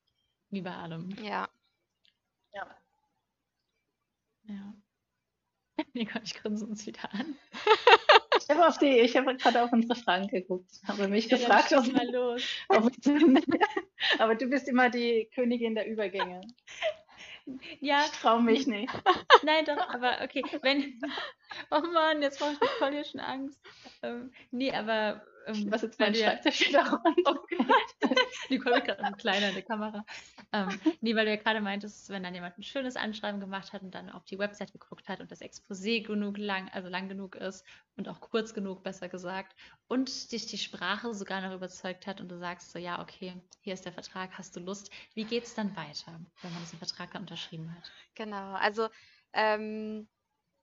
Wie 0.50 0.62
bei 0.62 0.74
allem. 0.74 1.10
Ja. 1.22 1.50
Ja. 2.54 2.76
Ja. 4.44 4.74
Nicole, 5.94 6.24
ich 6.24 6.36
grinse 6.36 6.66
uns 6.66 6.86
wieder 6.86 7.12
an. 7.14 7.36
Ich 8.44 8.50
habe 8.50 8.68
auf 8.68 8.78
die, 8.80 9.00
ich 9.00 9.16
habe 9.16 9.36
gerade 9.36 9.62
auf 9.62 9.72
unsere 9.72 9.96
Fragen 9.96 10.28
geguckt, 10.28 10.82
habe 10.88 11.08
mich 11.08 11.30
ja, 11.30 11.38
gefragt, 11.38 11.74
ob, 11.74 11.86
mal 11.94 12.10
los. 12.12 12.44
Ob, 12.70 12.92
aber 14.20 14.36
du 14.36 14.48
bist 14.48 14.68
immer 14.68 14.90
die 14.90 15.30
Königin 15.36 15.76
der 15.76 15.88
Übergänge. 15.88 16.42
Ja. 17.80 18.06
Ich 18.06 18.12
traue 18.20 18.42
mich 18.42 18.68
nicht. 18.68 18.92
Nein, 19.44 19.66
doch, 19.66 19.90
aber 19.90 20.20
okay. 20.24 20.44
Wenn. 20.62 21.00
Oh 21.70 21.82
Mann, 21.82 22.22
jetzt 22.22 22.40
brauche 22.40 22.54
ich 22.54 22.70
voll 22.72 22.92
hier 22.92 23.06
schon 23.06 23.20
Angst. 23.20 23.60
Ähm, 24.02 24.32
nee, 24.52 24.72
aber. 24.74 25.26
Ähm, 25.48 25.72
Was 25.72 25.82
jetzt 25.82 26.00
mein 26.00 26.14
Schreibtisch 26.14 26.68
wieder? 26.68 27.02
Oh 27.26 27.34
Gott. 27.34 28.16
Nicole 28.50 28.76
wird 28.76 28.86
gerade 28.86 29.18
kleiner 29.18 29.50
in 29.50 29.56
der 29.56 29.64
Kamera. 29.64 30.06
Ähm, 30.54 30.80
nee, 31.02 31.16
weil 31.16 31.26
du 31.26 31.32
ja 31.32 31.38
gerade 31.38 31.62
meintest, 31.62 32.10
wenn 32.10 32.24
dann 32.24 32.36
jemand 32.36 32.58
ein 32.58 32.64
schönes 32.64 32.96
Anschreiben 32.96 33.40
gemacht 33.40 33.74
hat 33.74 33.82
und 33.82 33.96
dann 33.96 34.10
auf 34.10 34.24
die 34.26 34.38
Website 34.38 34.72
geguckt 34.72 35.08
hat 35.08 35.20
und 35.20 35.32
das 35.32 35.42
Exposé 35.42 36.06
genug 36.06 36.38
lang, 36.38 36.70
also 36.74 36.90
lang 36.90 37.10
genug 37.10 37.36
ist 37.36 37.66
und 37.96 38.08
auch 38.10 38.20
kurz 38.20 38.54
genug, 38.54 38.84
besser 38.84 39.10
gesagt, 39.10 39.56
und 39.88 40.32
dich 40.32 40.46
die 40.48 40.58
Sprache 40.58 41.14
sogar 41.14 41.42
noch 41.42 41.56
überzeugt 41.56 42.06
hat 42.08 42.22
und 42.22 42.30
du 42.30 42.38
sagst 42.38 42.72
so, 42.72 42.80
ja, 42.80 43.02
okay, 43.02 43.34
hier 43.62 43.74
ist 43.74 43.86
der 43.86 43.94
Vertrag, 43.94 44.38
hast 44.38 44.56
du 44.56 44.60
Lust? 44.60 44.92
Wie 45.14 45.24
geht 45.24 45.46
es 45.46 45.56
dann 45.56 45.76
weiter, 45.76 46.20
wenn 46.42 46.54
man 46.54 46.62
diesen 46.62 46.80
Vertrag 46.80 47.12
dann 47.14 47.24
unterschrieben 47.24 47.74
hat? 47.76 47.92
Genau, 48.16 48.54
also 48.54 48.90
ähm, 49.34 50.08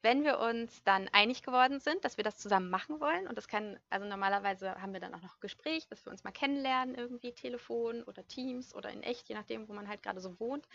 wenn 0.02 0.22
wir 0.24 0.38
uns 0.38 0.82
dann 0.84 1.08
einig 1.08 1.42
geworden 1.42 1.80
sind, 1.80 2.04
dass 2.04 2.16
wir 2.16 2.24
das 2.24 2.38
zusammen 2.38 2.70
machen 2.70 3.00
wollen, 3.00 3.26
und 3.26 3.36
das 3.36 3.48
kann, 3.48 3.78
also 3.90 4.06
normalerweise 4.06 4.80
haben 4.80 4.92
wir 4.92 5.00
dann 5.00 5.14
auch 5.14 5.22
noch 5.22 5.40
Gespräch, 5.40 5.88
dass 5.88 6.04
wir 6.04 6.12
uns 6.12 6.24
mal 6.24 6.30
kennenlernen, 6.30 6.94
irgendwie 6.94 7.32
Telefon 7.32 8.02
oder 8.04 8.26
Teams 8.26 8.74
oder 8.74 8.90
in 8.90 9.02
echt, 9.02 9.28
je 9.28 9.34
nachdem, 9.34 9.68
wo 9.68 9.72
man 9.72 9.88
halt 9.88 10.02
gerade 10.02 10.20
so 10.20 10.38
wohnt. 10.38 10.68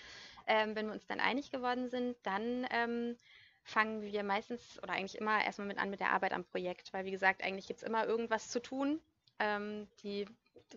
Ähm, 0.45 0.75
wenn 0.75 0.87
wir 0.87 0.93
uns 0.93 1.07
dann 1.07 1.21
einig 1.21 1.51
geworden 1.51 1.89
sind, 1.89 2.17
dann 2.23 2.67
ähm, 2.71 3.15
fangen 3.63 4.01
wir 4.01 4.23
meistens 4.23 4.81
oder 4.83 4.93
eigentlich 4.93 5.17
immer 5.17 5.43
erstmal 5.43 5.67
mit 5.67 5.77
an 5.77 5.89
mit 5.89 6.01
der 6.01 6.11
Arbeit 6.11 6.33
am 6.33 6.43
Projekt, 6.43 6.91
weil 6.93 7.05
wie 7.05 7.11
gesagt, 7.11 7.43
eigentlich 7.43 7.67
gibt 7.67 7.77
es 7.77 7.87
immer 7.87 8.05
irgendwas 8.05 8.49
zu 8.49 8.61
tun. 8.61 8.99
Ähm, 9.39 9.87
die, 10.03 10.25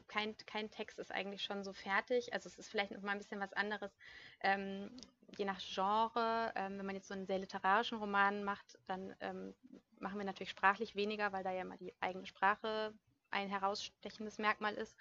kein, 0.09 0.37
kein 0.47 0.71
Text 0.71 0.99
ist 0.99 1.13
eigentlich 1.13 1.43
schon 1.43 1.65
so 1.65 1.73
fertig. 1.73 2.33
Also 2.33 2.49
es 2.49 2.59
ist 2.59 2.69
vielleicht 2.69 2.93
noch 2.93 3.03
mal 3.03 3.13
ein 3.13 3.19
bisschen 3.19 3.41
was 3.41 3.53
anderes, 3.53 3.97
ähm, 4.41 4.91
je 5.39 5.45
nach 5.45 5.61
Genre, 5.61 6.53
ähm, 6.55 6.79
wenn 6.79 6.87
man 6.87 6.95
jetzt 6.95 7.09
so 7.09 7.15
einen 7.15 7.27
sehr 7.27 7.39
literarischen 7.39 7.99
Roman 7.99 8.45
macht, 8.45 8.79
dann 8.87 9.15
ähm, 9.21 9.55
machen 9.99 10.19
wir 10.19 10.25
natürlich 10.25 10.51
sprachlich 10.51 10.95
weniger, 10.95 11.33
weil 11.33 11.45
da 11.45 11.53
ja 11.53 11.63
immer 11.63 11.77
die 11.77 11.95
eigene 12.01 12.27
Sprache 12.27 12.95
ein 13.31 13.49
herausstechendes 13.49 14.39
Merkmal 14.39 14.75
ist. 14.75 14.97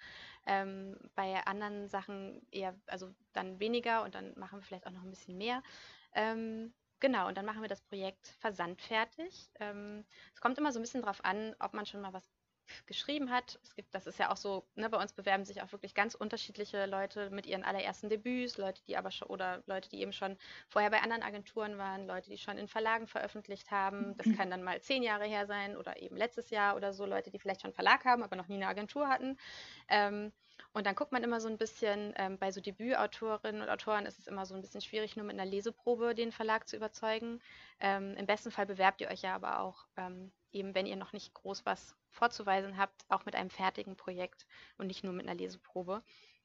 Ähm, 0.46 0.96
bei 1.14 1.44
anderen 1.46 1.88
Sachen 1.88 2.46
eher, 2.50 2.74
also 2.86 3.14
dann 3.32 3.60
weniger 3.60 4.02
und 4.02 4.14
dann 4.14 4.38
machen 4.38 4.58
wir 4.58 4.62
vielleicht 4.62 4.86
auch 4.86 4.92
noch 4.92 5.02
ein 5.02 5.10
bisschen 5.10 5.38
mehr. 5.38 5.62
Ähm, 6.12 6.74
genau, 7.00 7.28
und 7.28 7.36
dann 7.36 7.46
machen 7.46 7.62
wir 7.62 7.68
das 7.68 7.82
Projekt 7.82 8.26
versandfertig. 8.38 9.50
Ähm, 9.60 10.04
es 10.34 10.40
kommt 10.40 10.58
immer 10.58 10.72
so 10.72 10.78
ein 10.78 10.82
bisschen 10.82 11.02
drauf 11.02 11.24
an, 11.24 11.54
ob 11.60 11.72
man 11.74 11.86
schon 11.86 12.00
mal 12.00 12.12
was 12.12 12.35
geschrieben 12.86 13.30
hat. 13.30 13.58
Es 13.62 13.74
gibt, 13.74 13.94
das 13.94 14.06
ist 14.06 14.18
ja 14.18 14.30
auch 14.30 14.36
so, 14.36 14.66
ne, 14.74 14.88
bei 14.90 14.98
uns 14.98 15.12
bewerben 15.12 15.44
sich 15.44 15.62
auch 15.62 15.72
wirklich 15.72 15.94
ganz 15.94 16.14
unterschiedliche 16.14 16.86
Leute 16.86 17.30
mit 17.30 17.46
ihren 17.46 17.64
allerersten 17.64 18.08
Debüts, 18.08 18.58
Leute, 18.58 18.82
die 18.86 18.96
aber 18.96 19.10
schon 19.10 19.28
oder 19.28 19.62
Leute, 19.66 19.88
die 19.88 20.00
eben 20.00 20.12
schon 20.12 20.36
vorher 20.68 20.90
bei 20.90 21.00
anderen 21.00 21.22
Agenturen 21.22 21.78
waren, 21.78 22.06
Leute, 22.06 22.30
die 22.30 22.38
schon 22.38 22.58
in 22.58 22.68
Verlagen 22.68 23.06
veröffentlicht 23.06 23.70
haben. 23.70 24.16
Das 24.16 24.26
kann 24.36 24.50
dann 24.50 24.62
mal 24.62 24.80
zehn 24.80 25.02
Jahre 25.02 25.24
her 25.24 25.46
sein 25.46 25.76
oder 25.76 26.00
eben 26.00 26.16
letztes 26.16 26.50
Jahr 26.50 26.76
oder 26.76 26.92
so, 26.92 27.06
Leute, 27.06 27.30
die 27.30 27.38
vielleicht 27.38 27.62
schon 27.62 27.72
Verlag 27.72 28.04
haben, 28.04 28.22
aber 28.22 28.36
noch 28.36 28.48
nie 28.48 28.56
eine 28.56 28.68
Agentur 28.68 29.08
hatten. 29.08 29.36
Ähm, 29.88 30.32
und 30.72 30.86
dann 30.86 30.94
guckt 30.94 31.12
man 31.12 31.24
immer 31.24 31.40
so 31.40 31.48
ein 31.48 31.58
bisschen, 31.58 32.12
ähm, 32.16 32.38
bei 32.38 32.50
so 32.50 32.60
Debütautorinnen 32.60 33.62
und 33.62 33.68
Autoren 33.68 34.06
ist 34.06 34.18
es 34.18 34.26
immer 34.26 34.46
so 34.46 34.54
ein 34.54 34.60
bisschen 34.60 34.80
schwierig, 34.80 35.16
nur 35.16 35.24
mit 35.24 35.38
einer 35.38 35.48
Leseprobe 35.48 36.14
den 36.14 36.32
Verlag 36.32 36.68
zu 36.68 36.76
überzeugen. 36.76 37.40
Ähm, 37.80 38.14
Im 38.16 38.26
besten 38.26 38.50
Fall 38.50 38.66
bewerbt 38.66 39.00
ihr 39.00 39.08
euch 39.08 39.22
ja 39.22 39.34
aber 39.34 39.60
auch 39.60 39.86
ähm, 39.96 40.32
eben, 40.52 40.74
wenn 40.74 40.86
ihr 40.86 40.96
noch 40.96 41.12
nicht 41.12 41.34
groß 41.34 41.64
was 41.64 41.96
vorzuweisen 42.16 42.76
habt, 42.76 43.04
auch 43.08 43.24
mit 43.24 43.36
einem 43.36 43.50
fertigen 43.50 43.96
Projekt 43.96 44.46
und 44.78 44.86
nicht 44.88 45.04
nur 45.04 45.12
mit 45.12 45.26
einer 45.26 45.38
Leseprobe. 45.38 46.02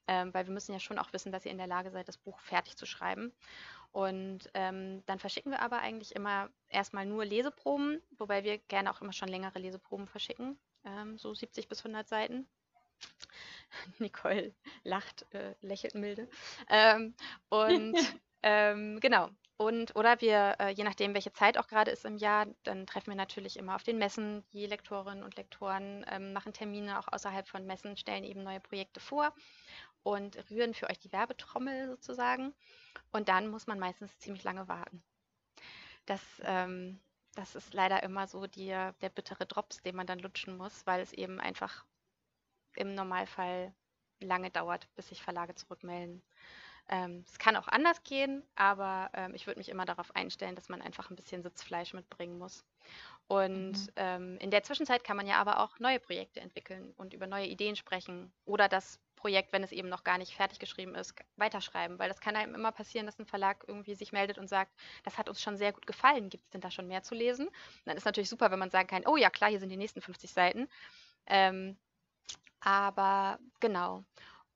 Ähm, 0.08 0.34
weil 0.34 0.46
wir 0.46 0.52
müssen 0.52 0.72
ja 0.72 0.80
schon 0.80 0.98
auch 0.98 1.12
wissen, 1.12 1.30
dass 1.30 1.44
ihr 1.44 1.52
in 1.52 1.58
der 1.58 1.68
Lage 1.68 1.90
seid, 1.90 2.08
das 2.08 2.18
Buch 2.18 2.40
fertig 2.40 2.76
zu 2.76 2.86
schreiben. 2.86 3.32
Und 3.92 4.50
ähm, 4.54 5.04
dann 5.06 5.18
verschicken 5.18 5.52
wir 5.52 5.60
aber 5.60 5.78
eigentlich 5.78 6.14
immer 6.14 6.50
erstmal 6.68 7.06
nur 7.06 7.24
Leseproben, 7.24 8.02
wobei 8.18 8.42
wir 8.42 8.58
gerne 8.58 8.90
auch 8.90 9.00
immer 9.00 9.12
schon 9.12 9.28
längere 9.28 9.58
Leseproben 9.58 10.08
verschicken, 10.08 10.58
ähm, 10.84 11.18
so 11.18 11.34
70 11.34 11.68
bis 11.68 11.80
100 11.80 12.08
Seiten. 12.08 12.48
Nicole 13.98 14.54
lacht, 14.82 15.26
äh, 15.34 15.54
lächelt 15.60 15.94
milde. 15.94 16.28
Ähm, 16.68 17.14
und 17.48 17.96
ähm, 18.42 18.98
genau, 19.00 19.28
und 19.66 19.96
oder 19.96 20.20
wir, 20.20 20.56
äh, 20.58 20.70
je 20.70 20.84
nachdem, 20.84 21.14
welche 21.14 21.32
Zeit 21.32 21.58
auch 21.58 21.66
gerade 21.66 21.90
ist 21.90 22.04
im 22.04 22.16
Jahr, 22.16 22.46
dann 22.64 22.86
treffen 22.86 23.08
wir 23.08 23.16
natürlich 23.16 23.56
immer 23.56 23.74
auf 23.74 23.82
den 23.82 23.98
Messen. 23.98 24.44
Die 24.52 24.66
Lektorinnen 24.66 25.24
und 25.24 25.36
Lektoren 25.36 26.04
ähm, 26.10 26.32
machen 26.32 26.52
Termine 26.52 26.98
auch 26.98 27.08
außerhalb 27.08 27.48
von 27.48 27.66
Messen, 27.66 27.96
stellen 27.96 28.24
eben 28.24 28.42
neue 28.42 28.60
Projekte 28.60 29.00
vor 29.00 29.32
und 30.02 30.36
rühren 30.50 30.74
für 30.74 30.90
euch 30.90 30.98
die 30.98 31.12
Werbetrommel 31.12 31.88
sozusagen. 31.88 32.54
Und 33.12 33.28
dann 33.28 33.48
muss 33.48 33.66
man 33.66 33.78
meistens 33.78 34.18
ziemlich 34.18 34.44
lange 34.44 34.68
warten. 34.68 35.02
Das, 36.06 36.22
ähm, 36.44 37.00
das 37.34 37.54
ist 37.54 37.74
leider 37.74 38.02
immer 38.02 38.26
so 38.26 38.46
die, 38.46 38.68
der 38.68 39.08
bittere 39.14 39.46
Drops, 39.46 39.82
den 39.82 39.96
man 39.96 40.06
dann 40.06 40.18
lutschen 40.18 40.56
muss, 40.56 40.86
weil 40.86 41.00
es 41.00 41.12
eben 41.12 41.40
einfach 41.40 41.84
im 42.74 42.94
Normalfall 42.94 43.72
lange 44.20 44.50
dauert, 44.50 44.88
bis 44.94 45.08
sich 45.08 45.22
Verlage 45.22 45.54
zurückmelden. 45.54 46.22
Ähm, 46.88 47.24
es 47.26 47.38
kann 47.38 47.56
auch 47.56 47.68
anders 47.68 48.02
gehen, 48.02 48.42
aber 48.54 49.10
ähm, 49.14 49.34
ich 49.34 49.46
würde 49.46 49.58
mich 49.58 49.68
immer 49.68 49.84
darauf 49.84 50.14
einstellen, 50.14 50.56
dass 50.56 50.68
man 50.68 50.82
einfach 50.82 51.10
ein 51.10 51.16
bisschen 51.16 51.42
Sitzfleisch 51.42 51.94
mitbringen 51.94 52.38
muss. 52.38 52.64
Und 53.28 53.72
mhm. 53.72 53.92
ähm, 53.96 54.38
in 54.38 54.50
der 54.50 54.62
Zwischenzeit 54.62 55.04
kann 55.04 55.16
man 55.16 55.26
ja 55.26 55.36
aber 55.36 55.60
auch 55.60 55.78
neue 55.78 56.00
Projekte 56.00 56.40
entwickeln 56.40 56.92
und 56.96 57.14
über 57.14 57.26
neue 57.26 57.46
Ideen 57.46 57.76
sprechen 57.76 58.32
oder 58.44 58.68
das 58.68 58.98
Projekt, 59.16 59.52
wenn 59.52 59.62
es 59.62 59.70
eben 59.70 59.88
noch 59.88 60.02
gar 60.02 60.18
nicht 60.18 60.34
fertig 60.34 60.58
geschrieben 60.58 60.96
ist, 60.96 61.14
weiterschreiben, 61.36 61.98
weil 62.00 62.08
das 62.08 62.20
kann 62.20 62.34
einem 62.34 62.56
immer 62.56 62.72
passieren, 62.72 63.06
dass 63.06 63.20
ein 63.20 63.24
Verlag 63.24 63.64
irgendwie 63.68 63.94
sich 63.94 64.10
meldet 64.10 64.36
und 64.36 64.48
sagt, 64.48 64.72
das 65.04 65.16
hat 65.16 65.28
uns 65.28 65.40
schon 65.40 65.56
sehr 65.56 65.72
gut 65.72 65.86
gefallen, 65.86 66.28
gibt 66.28 66.44
es 66.44 66.50
denn 66.50 66.60
da 66.60 66.72
schon 66.72 66.88
mehr 66.88 67.04
zu 67.04 67.14
lesen? 67.14 67.46
Und 67.46 67.54
dann 67.86 67.96
ist 67.96 68.04
natürlich 68.04 68.28
super, 68.28 68.50
wenn 68.50 68.58
man 68.58 68.70
sagen 68.70 68.88
kann, 68.88 69.06
oh 69.06 69.16
ja 69.16 69.30
klar, 69.30 69.48
hier 69.48 69.60
sind 69.60 69.68
die 69.68 69.76
nächsten 69.76 70.00
50 70.00 70.32
Seiten. 70.32 70.68
Ähm, 71.26 71.78
aber 72.60 73.38
genau. 73.60 74.04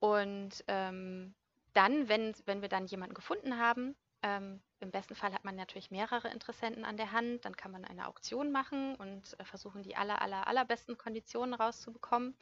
Und 0.00 0.64
ähm, 0.66 1.34
dann, 1.76 2.08
wenn, 2.08 2.34
wenn 2.46 2.62
wir 2.62 2.68
dann 2.68 2.86
jemanden 2.86 3.14
gefunden 3.14 3.58
haben, 3.58 3.94
ähm, 4.22 4.60
im 4.80 4.90
besten 4.90 5.14
Fall 5.14 5.32
hat 5.32 5.44
man 5.44 5.56
natürlich 5.56 5.90
mehrere 5.90 6.28
Interessenten 6.28 6.84
an 6.84 6.96
der 6.96 7.12
Hand, 7.12 7.44
dann 7.44 7.56
kann 7.56 7.70
man 7.70 7.84
eine 7.84 8.08
Auktion 8.08 8.50
machen 8.50 8.94
und 8.96 9.38
äh, 9.38 9.44
versuchen, 9.44 9.82
die 9.82 9.96
aller, 9.96 10.20
aller, 10.20 10.46
allerbesten 10.46 10.98
Konditionen 10.98 11.54
rauszubekommen. 11.54 12.36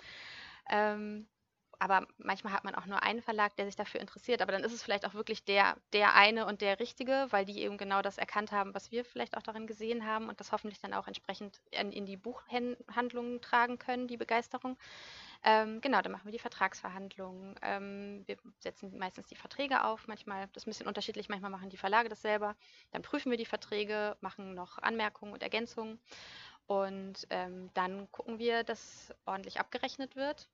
Ähm, 0.70 1.26
aber 1.78 2.06
manchmal 2.18 2.52
hat 2.52 2.64
man 2.64 2.74
auch 2.74 2.86
nur 2.86 3.02
einen 3.02 3.20
Verlag, 3.20 3.56
der 3.56 3.66
sich 3.66 3.76
dafür 3.76 4.00
interessiert, 4.00 4.40
aber 4.40 4.52
dann 4.52 4.64
ist 4.64 4.72
es 4.72 4.82
vielleicht 4.82 5.06
auch 5.06 5.14
wirklich 5.14 5.44
der, 5.44 5.76
der 5.92 6.14
eine 6.14 6.46
und 6.46 6.60
der 6.60 6.78
richtige, 6.78 7.26
weil 7.30 7.44
die 7.44 7.60
eben 7.60 7.76
genau 7.78 8.00
das 8.00 8.16
erkannt 8.18 8.52
haben, 8.52 8.74
was 8.74 8.90
wir 8.92 9.04
vielleicht 9.04 9.36
auch 9.36 9.42
darin 9.42 9.66
gesehen 9.66 10.06
haben 10.06 10.28
und 10.28 10.40
das 10.40 10.52
hoffentlich 10.52 10.80
dann 10.80 10.94
auch 10.94 11.08
entsprechend 11.08 11.60
in, 11.72 11.92
in 11.92 12.06
die 12.06 12.16
Buchhandlungen 12.16 13.40
tragen 13.40 13.78
können, 13.78 14.06
die 14.08 14.16
Begeisterung. 14.16 14.78
Ähm, 15.46 15.82
genau, 15.82 16.00
dann 16.00 16.12
machen 16.12 16.24
wir 16.24 16.32
die 16.32 16.38
Vertragsverhandlungen. 16.38 17.54
Ähm, 17.62 18.22
wir 18.26 18.38
setzen 18.60 18.96
meistens 18.98 19.26
die 19.28 19.36
Verträge 19.36 19.84
auf, 19.84 20.08
manchmal, 20.08 20.48
das 20.48 20.62
ist 20.62 20.66
ein 20.66 20.70
bisschen 20.70 20.86
unterschiedlich, 20.86 21.28
manchmal 21.28 21.50
machen 21.50 21.68
die 21.68 21.76
Verlage 21.76 22.08
das 22.08 22.22
selber. 22.22 22.56
Dann 22.92 23.02
prüfen 23.02 23.30
wir 23.30 23.36
die 23.36 23.44
Verträge, 23.44 24.16
machen 24.20 24.54
noch 24.54 24.78
Anmerkungen 24.78 25.34
und 25.34 25.42
Ergänzungen 25.42 26.00
und 26.66 27.26
ähm, 27.28 27.70
dann 27.74 28.10
gucken 28.10 28.38
wir, 28.38 28.64
dass 28.64 29.14
ordentlich 29.26 29.60
abgerechnet 29.60 30.16
wird 30.16 30.48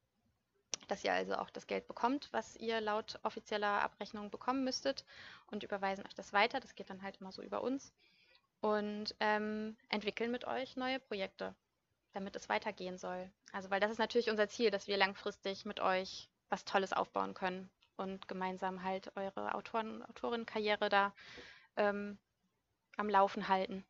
dass 0.89 1.05
ihr 1.05 1.13
also 1.13 1.37
auch 1.37 1.51
das 1.51 1.67
Geld 1.67 1.87
bekommt, 1.87 2.29
was 2.33 2.57
ihr 2.57 2.81
laut 2.81 3.19
offizieller 3.23 3.83
Abrechnung 3.83 4.31
bekommen 4.31 4.65
müsstet 4.65 5.05
und 5.51 5.63
überweisen 5.63 6.05
euch 6.05 6.15
das 6.15 6.33
weiter. 6.33 6.59
Das 6.59 6.75
geht 6.75 6.91
dann 6.91 7.03
halt 7.03 7.21
immer 7.21 7.31
so 7.31 7.43
über 7.43 7.63
uns 7.63 7.93
und 8.61 9.15
ähm, 9.21 9.77
entwickeln 9.89 10.31
mit 10.31 10.47
euch 10.47 10.77
neue 10.77 10.99
Projekte, 10.99 11.55
damit 12.13 12.37
es 12.37 12.49
weitergehen 12.49 12.99
soll. 12.99 13.31
Also 13.53 13.71
weil 13.71 13.81
das 13.81 13.91
ist 13.91 13.99
natürlich 13.99 14.31
unser 14.31 14.49
Ziel, 14.49 14.71
dass 14.71 14.87
wir 14.87 14.97
langfristig 14.97 15.65
mit 15.65 15.81
euch 15.81 16.29
was 16.49 16.65
Tolles 16.65 16.93
aufbauen 16.93 17.35
können 17.35 17.71
und 17.97 18.29
gemeinsam 18.29 18.83
halt 18.83 19.17
eure 19.17 19.55
Autoren, 19.55 20.03
Autorinnenkarriere 20.07 20.89
da 20.89 21.15
ähm, 21.77 22.19
am 22.97 23.09
Laufen 23.09 23.49
halten. 23.49 23.85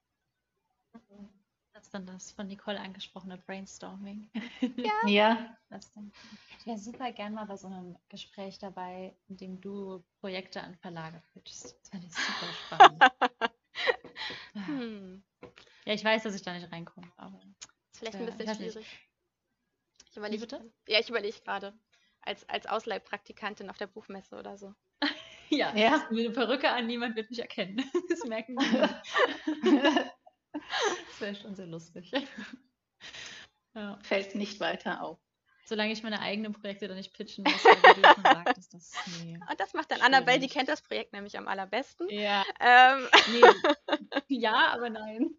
Das 1.73 1.85
ist 1.85 1.95
dann 1.95 2.05
das 2.05 2.33
von 2.33 2.47
Nicole 2.47 2.79
angesprochene 2.79 3.39
Brainstorming. 3.39 4.29
Ja. 4.77 4.93
ja. 5.07 5.57
Ich 6.59 6.67
wäre 6.67 6.79
super 6.79 7.11
gern 7.13 7.33
mal 7.33 7.47
bei 7.47 7.57
so 7.57 7.69
einem 7.69 7.97
Gespräch 8.09 8.59
dabei, 8.59 9.17
in 9.29 9.37
dem 9.39 9.61
du 9.61 10.05
Projekte 10.21 10.63
an 10.63 10.77
Verlage 10.77 11.23
pitchst. 11.33 11.79
Das 11.81 11.89
fände 11.89 12.07
ich 12.07 12.13
super 12.13 12.53
spannend. 12.53 13.05
hm. 14.67 15.23
Ja, 15.87 15.95
ich 15.95 16.05
weiß, 16.05 16.25
dass 16.25 16.35
ich 16.35 16.43
da 16.43 16.53
nicht 16.53 16.71
reinkomme, 16.71 17.11
aber. 17.17 17.40
Vielleicht 18.01 18.17
ein 18.17 18.27
bisschen 18.27 18.55
schwierig. 18.55 18.75
Nicht. 18.77 19.11
Ich 20.11 20.17
überlege. 20.17 20.73
Ja, 20.89 20.99
ich 20.99 21.09
überlege 21.09 21.41
gerade. 21.45 21.79
Als, 22.23 22.49
als 22.49 22.67
Ausleihpraktikantin 22.67 23.71
auf 23.71 23.79
der 23.79 23.87
Buchmesse 23.87 24.37
oder 24.37 24.59
so. 24.59 24.75
ja, 25.51 25.75
ja. 25.75 26.07
Mit 26.11 26.27
eine 26.27 26.35
Perücke 26.35 26.71
an, 26.71 26.87
niemand 26.87 27.17
wird 27.17 27.31
mich 27.31 27.39
erkennen. 27.39 27.83
Das 28.09 28.25
merken 28.25 28.57
wir. 28.57 29.03
Das 30.53 31.21
wäre 31.21 31.35
schon 31.37 31.55
sehr 31.55 31.67
lustig. 31.67 32.11
Ja. 33.73 33.99
Fällt 34.03 34.35
nicht 34.35 34.59
weiter 34.59 35.01
auf. 35.01 35.21
Solange 35.65 35.93
ich 35.93 36.03
meine 36.03 36.21
eigenen 36.21 36.53
Projekte 36.53 36.89
dann 36.89 36.97
nicht 36.97 37.15
pitchen 37.15 37.45
muss, 37.45 37.65
weil 37.65 37.95
du 37.95 38.03
schon 38.03 38.23
sagtest, 38.25 38.75
das 38.75 38.93
nee. 39.23 39.39
Und 39.49 39.61
das 39.61 39.73
macht 39.73 39.93
dann 39.93 40.01
Annabelle, 40.01 40.41
die 40.41 40.49
kennt 40.49 40.69
das 40.69 40.83
Projekt 40.83 41.13
nämlich 41.13 41.39
am 41.39 41.47
allerbesten. 41.47 42.09
Ja. 42.11 42.45
Ähm. 42.59 43.09
Nee. 43.31 44.41
ja, 44.41 44.73
aber 44.73 44.91
nein. 44.91 45.31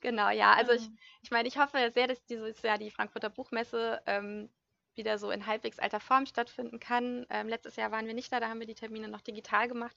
Genau, 0.00 0.30
ja. 0.30 0.54
Also 0.54 0.72
ich, 0.72 0.88
ich 1.22 1.30
meine, 1.30 1.48
ich 1.48 1.58
hoffe 1.58 1.90
sehr, 1.92 2.06
dass 2.06 2.24
dieses 2.26 2.62
Jahr 2.62 2.78
die 2.78 2.90
Frankfurter 2.90 3.30
Buchmesse 3.30 4.00
ähm, 4.06 4.50
wieder 4.94 5.18
so 5.18 5.30
in 5.30 5.46
halbwegs 5.46 5.78
alter 5.78 6.00
Form 6.00 6.26
stattfinden 6.26 6.80
kann. 6.80 7.26
Ähm, 7.30 7.48
letztes 7.48 7.76
Jahr 7.76 7.90
waren 7.90 8.06
wir 8.06 8.14
nicht 8.14 8.32
da, 8.32 8.40
da 8.40 8.48
haben 8.48 8.60
wir 8.60 8.66
die 8.66 8.74
Termine 8.74 9.08
noch 9.08 9.20
digital 9.20 9.68
gemacht. 9.68 9.96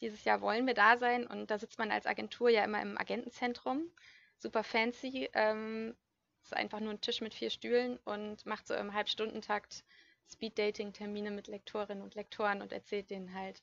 Dieses 0.00 0.24
Jahr 0.24 0.40
wollen 0.40 0.66
wir 0.66 0.74
da 0.74 0.98
sein 0.98 1.26
und 1.26 1.50
da 1.50 1.58
sitzt 1.58 1.78
man 1.78 1.90
als 1.90 2.06
Agentur 2.06 2.50
ja 2.50 2.64
immer 2.64 2.82
im 2.82 2.98
Agentenzentrum. 2.98 3.90
Super 4.38 4.64
fancy. 4.64 5.30
Ähm, 5.34 5.96
ist 6.42 6.56
einfach 6.56 6.80
nur 6.80 6.90
ein 6.90 7.00
Tisch 7.00 7.20
mit 7.20 7.34
vier 7.34 7.50
Stühlen 7.50 7.98
und 8.04 8.46
macht 8.46 8.66
so 8.66 8.74
im 8.74 8.94
Halbstundentakt 8.94 9.84
Speed-Dating-Termine 10.32 11.30
mit 11.30 11.48
Lektorinnen 11.48 12.02
und 12.02 12.14
Lektoren 12.14 12.62
und 12.62 12.72
erzählt 12.72 13.10
denen 13.10 13.34
halt 13.34 13.62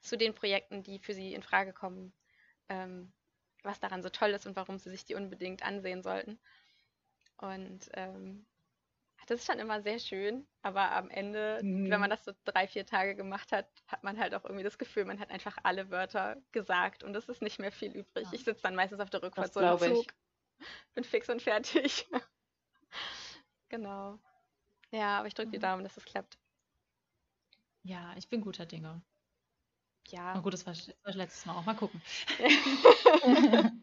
zu 0.00 0.16
den 0.16 0.34
Projekten, 0.34 0.82
die 0.82 0.98
für 0.98 1.14
sie 1.14 1.34
in 1.34 1.42
Frage 1.42 1.72
kommen, 1.72 2.12
ähm, 2.68 3.12
was 3.62 3.80
daran 3.80 4.02
so 4.02 4.08
toll 4.08 4.30
ist 4.30 4.46
und 4.46 4.56
warum 4.56 4.78
sie 4.78 4.90
sich 4.90 5.04
die 5.04 5.14
unbedingt 5.14 5.62
ansehen 5.62 6.02
sollten. 6.02 6.38
Und 7.38 7.90
ähm, 7.94 8.46
das 9.26 9.40
ist 9.40 9.46
schon 9.46 9.58
immer 9.58 9.82
sehr 9.82 9.98
schön, 9.98 10.46
aber 10.62 10.92
am 10.92 11.10
Ende, 11.10 11.60
mhm. 11.62 11.90
wenn 11.90 12.00
man 12.00 12.10
das 12.10 12.24
so 12.24 12.32
drei, 12.44 12.68
vier 12.68 12.86
Tage 12.86 13.16
gemacht 13.16 13.50
hat, 13.50 13.68
hat 13.88 14.04
man 14.04 14.18
halt 14.18 14.34
auch 14.34 14.44
irgendwie 14.44 14.62
das 14.62 14.78
Gefühl, 14.78 15.04
man 15.04 15.18
hat 15.18 15.30
einfach 15.30 15.58
alle 15.64 15.90
Wörter 15.90 16.36
gesagt 16.52 17.02
und 17.02 17.14
es 17.16 17.28
ist 17.28 17.42
nicht 17.42 17.58
mehr 17.58 17.72
viel 17.72 17.92
übrig. 17.92 18.26
Ja. 18.26 18.32
Ich 18.32 18.44
sitze 18.44 18.62
dann 18.62 18.76
meistens 18.76 19.00
auf 19.00 19.10
der 19.10 19.22
Rückfahrt 19.22 19.52
so 19.52 19.60
im 19.60 19.78
Zug, 19.78 20.06
ich. 20.58 20.66
bin 20.94 21.04
fix 21.04 21.28
und 21.28 21.42
fertig. 21.42 22.06
genau. 23.68 24.18
Ja, 24.92 25.18
aber 25.18 25.26
ich 25.26 25.34
drücke 25.34 25.50
die 25.50 25.58
mhm. 25.58 25.62
Daumen, 25.62 25.82
dass 25.82 25.96
es 25.96 26.04
klappt. 26.04 26.38
Ja, 27.82 28.14
ich 28.16 28.28
bin 28.28 28.40
guter 28.40 28.66
Dinge. 28.66 29.02
Ja. 30.10 30.34
Na 30.34 30.40
gut, 30.40 30.52
das 30.52 30.66
war, 30.66 30.74
das 30.74 30.88
war 31.04 31.14
letztes 31.14 31.46
Mal 31.46 31.56
auch. 31.56 31.64
Mal 31.64 31.74
gucken. 31.74 32.00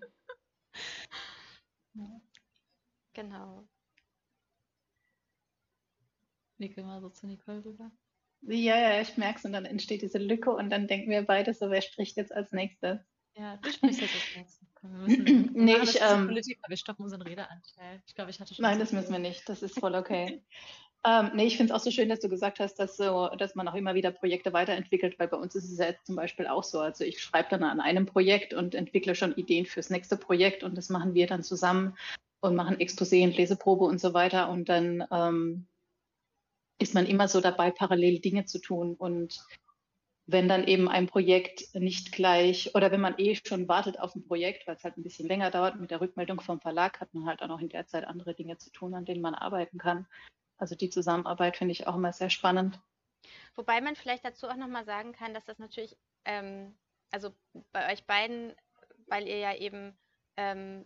genau. 3.13 3.67
Nicke 6.57 6.83
mal 6.83 7.01
so 7.01 7.09
zu 7.09 7.27
Nicole 7.27 7.63
rüber. 7.65 7.91
Ja, 8.41 8.77
ja, 8.77 9.01
ich 9.01 9.17
merke 9.17 9.39
es 9.39 9.45
und 9.45 9.53
dann 9.53 9.65
entsteht 9.65 10.01
diese 10.01 10.17
Lücke 10.17 10.51
und 10.51 10.69
dann 10.69 10.87
denken 10.87 11.09
wir 11.09 11.23
beide 11.23 11.53
so, 11.53 11.69
wer 11.69 11.81
spricht 11.81 12.17
jetzt 12.17 12.33
als 12.33 12.51
nächstes? 12.51 12.99
Ja, 13.35 13.57
du 13.57 13.71
sprichst 13.71 14.01
jetzt 14.01 14.15
als 14.15 14.35
nächstes. 14.35 14.67
Komm, 14.75 14.91
wir 14.91 14.99
müssen, 14.99 15.51
nee, 15.53 15.77
ich, 15.77 16.01
ähm, 16.01 16.27
Politik, 16.27 16.59
wir 16.67 16.77
stoppen 16.77 17.03
unseren 17.03 17.21
Redeanteil. 17.21 18.01
Ich 18.05 18.15
glaube, 18.15 18.31
ich 18.31 18.39
hatte 18.39 18.53
schon. 18.53 18.63
Nein, 18.63 18.79
das 18.79 18.91
müssen 18.91 19.11
wir 19.11 19.19
nicht. 19.19 19.47
Das 19.47 19.63
ist 19.63 19.79
voll 19.79 19.95
okay. 19.95 20.43
ähm, 21.05 21.31
nee, 21.35 21.45
ich 21.45 21.57
finde 21.57 21.73
es 21.73 21.79
auch 21.79 21.83
so 21.83 21.91
schön, 21.91 22.09
dass 22.09 22.19
du 22.19 22.29
gesagt 22.29 22.59
hast, 22.59 22.75
dass, 22.75 22.97
so, 22.97 23.29
dass 23.37 23.55
man 23.55 23.67
auch 23.67 23.75
immer 23.75 23.93
wieder 23.93 24.11
Projekte 24.11 24.53
weiterentwickelt, 24.53 25.19
weil 25.19 25.27
bei 25.27 25.37
uns 25.37 25.55
ist 25.55 25.71
es 25.71 25.77
ja 25.77 25.93
zum 26.03 26.15
Beispiel 26.15 26.47
auch 26.47 26.63
so. 26.63 26.79
Also 26.79 27.03
ich 27.03 27.21
schreibe 27.21 27.49
dann 27.49 27.63
an 27.63 27.81
einem 27.81 28.05
Projekt 28.05 28.53
und 28.53 28.75
entwickle 28.75 29.15
schon 29.15 29.35
Ideen 29.35 29.65
fürs 29.65 29.89
nächste 29.89 30.17
Projekt 30.17 30.63
und 30.63 30.77
das 30.77 30.89
machen 30.89 31.13
wir 31.13 31.27
dann 31.27 31.43
zusammen 31.43 31.97
und 32.41 32.55
machen 32.55 32.77
Exposé 32.77 33.23
und 33.23 33.37
Leseprobe 33.37 33.85
und 33.85 33.99
so 33.99 34.13
weiter 34.13 34.49
und 34.49 34.69
dann 34.69 35.05
ähm, 35.11 35.67
ist 36.79 36.93
man 36.93 37.05
immer 37.05 37.27
so 37.27 37.41
dabei, 37.41 37.71
parallel 37.71 38.19
Dinge 38.19 38.45
zu 38.45 38.59
tun. 38.59 38.95
Und 38.95 39.45
wenn 40.25 40.47
dann 40.47 40.65
eben 40.65 40.87
ein 40.87 41.07
Projekt 41.07 41.73
nicht 41.75 42.11
gleich 42.11 42.75
oder 42.75 42.91
wenn 42.91 43.01
man 43.01 43.15
eh 43.17 43.35
schon 43.45 43.67
wartet 43.67 43.99
auf 43.99 44.15
ein 44.15 44.25
Projekt, 44.25 44.67
weil 44.67 44.75
es 44.75 44.83
halt 44.83 44.97
ein 44.97 45.03
bisschen 45.03 45.27
länger 45.27 45.51
dauert 45.51 45.79
mit 45.79 45.91
der 45.91 46.01
Rückmeldung 46.01 46.39
vom 46.39 46.59
Verlag, 46.61 46.99
hat 47.01 47.13
man 47.13 47.25
halt 47.25 47.41
auch 47.41 47.47
noch 47.47 47.59
in 47.59 47.69
der 47.69 47.87
Zeit 47.87 48.05
andere 48.05 48.33
Dinge 48.33 48.57
zu 48.57 48.71
tun, 48.71 48.93
an 48.93 49.05
denen 49.05 49.21
man 49.21 49.35
arbeiten 49.35 49.77
kann. 49.77 50.07
Also 50.63 50.75
die 50.75 50.89
Zusammenarbeit 50.89 51.57
finde 51.57 51.73
ich 51.73 51.87
auch 51.87 51.95
immer 51.95 52.13
sehr 52.13 52.29
spannend. 52.29 52.79
Wobei 53.55 53.81
man 53.81 53.97
vielleicht 53.97 54.23
dazu 54.23 54.47
auch 54.47 54.55
nochmal 54.55 54.85
sagen 54.85 55.11
kann, 55.11 55.33
dass 55.33 55.43
das 55.43 55.59
natürlich, 55.59 55.97
ähm, 56.23 56.73
also 57.11 57.35
bei 57.73 57.91
euch 57.91 58.05
beiden, 58.05 58.55
weil 59.07 59.27
ihr 59.27 59.39
ja 59.39 59.53
eben 59.57 59.93
ähm, 60.37 60.85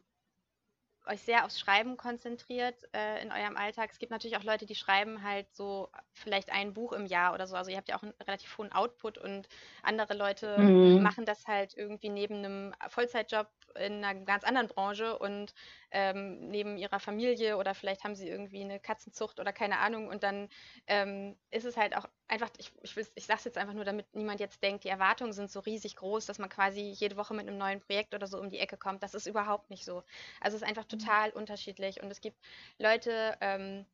euch 1.07 1.21
sehr 1.21 1.45
aufs 1.45 1.59
Schreiben 1.59 1.97
konzentriert 1.97 2.75
äh, 2.93 3.21
in 3.21 3.31
eurem 3.31 3.57
Alltag. 3.57 3.89
Es 3.91 3.99
gibt 3.99 4.11
natürlich 4.11 4.37
auch 4.37 4.43
Leute, 4.43 4.65
die 4.65 4.75
schreiben 4.75 5.23
halt 5.23 5.53
so 5.55 5.89
vielleicht 6.13 6.51
ein 6.51 6.73
Buch 6.73 6.93
im 6.93 7.05
Jahr 7.05 7.33
oder 7.33 7.47
so. 7.47 7.55
Also 7.55 7.71
ihr 7.71 7.77
habt 7.77 7.89
ja 7.89 7.97
auch 7.97 8.03
einen 8.03 8.13
relativ 8.25 8.57
hohen 8.57 8.71
Output 8.71 9.17
und 9.17 9.47
andere 9.83 10.13
Leute 10.13 10.57
mhm. 10.57 11.01
machen 11.01 11.25
das 11.25 11.47
halt 11.47 11.75
irgendwie 11.75 12.09
neben 12.09 12.35
einem 12.35 12.75
Vollzeitjob 12.89 13.47
in 13.75 14.03
einer 14.03 14.19
ganz 14.25 14.43
anderen 14.43 14.67
Branche 14.67 15.17
und 15.19 15.53
ähm, 15.91 16.49
neben 16.49 16.77
ihrer 16.77 16.99
Familie 16.99 17.57
oder 17.57 17.73
vielleicht 17.73 18.03
haben 18.03 18.15
sie 18.15 18.27
irgendwie 18.27 18.61
eine 18.61 18.79
Katzenzucht 18.79 19.39
oder 19.39 19.53
keine 19.53 19.79
Ahnung 19.79 20.07
und 20.07 20.23
dann 20.23 20.49
ähm, 20.87 21.37
ist 21.51 21.65
es 21.65 21.77
halt 21.77 21.95
auch 21.95 22.07
einfach, 22.27 22.49
ich, 22.57 22.71
ich, 22.81 22.97
ich 23.15 23.25
sage 23.25 23.39
es 23.39 23.45
jetzt 23.45 23.57
einfach 23.57 23.73
nur, 23.73 23.85
damit 23.85 24.13
niemand 24.13 24.39
jetzt 24.39 24.61
denkt, 24.61 24.83
die 24.83 24.89
Erwartungen 24.89 25.33
sind 25.33 25.49
so 25.49 25.59
riesig 25.61 25.95
groß, 25.95 26.25
dass 26.25 26.39
man 26.39 26.49
quasi 26.49 26.81
jede 26.81 27.15
Woche 27.15 27.33
mit 27.33 27.47
einem 27.47 27.57
neuen 27.57 27.79
Projekt 27.79 28.13
oder 28.13 28.27
so 28.27 28.39
um 28.39 28.49
die 28.49 28.59
Ecke 28.59 28.77
kommt. 28.77 29.03
Das 29.03 29.13
ist 29.13 29.27
überhaupt 29.27 29.69
nicht 29.69 29.85
so. 29.85 30.03
Also 30.41 30.57
es 30.57 30.61
ist 30.61 30.67
einfach 30.67 30.83
mhm. 30.83 30.89
Total 30.97 31.31
unterschiedlich 31.31 32.01
und 32.01 32.11
es 32.11 32.21
gibt 32.21 32.37
Leute, 32.77 33.37
ähm, 33.41 33.85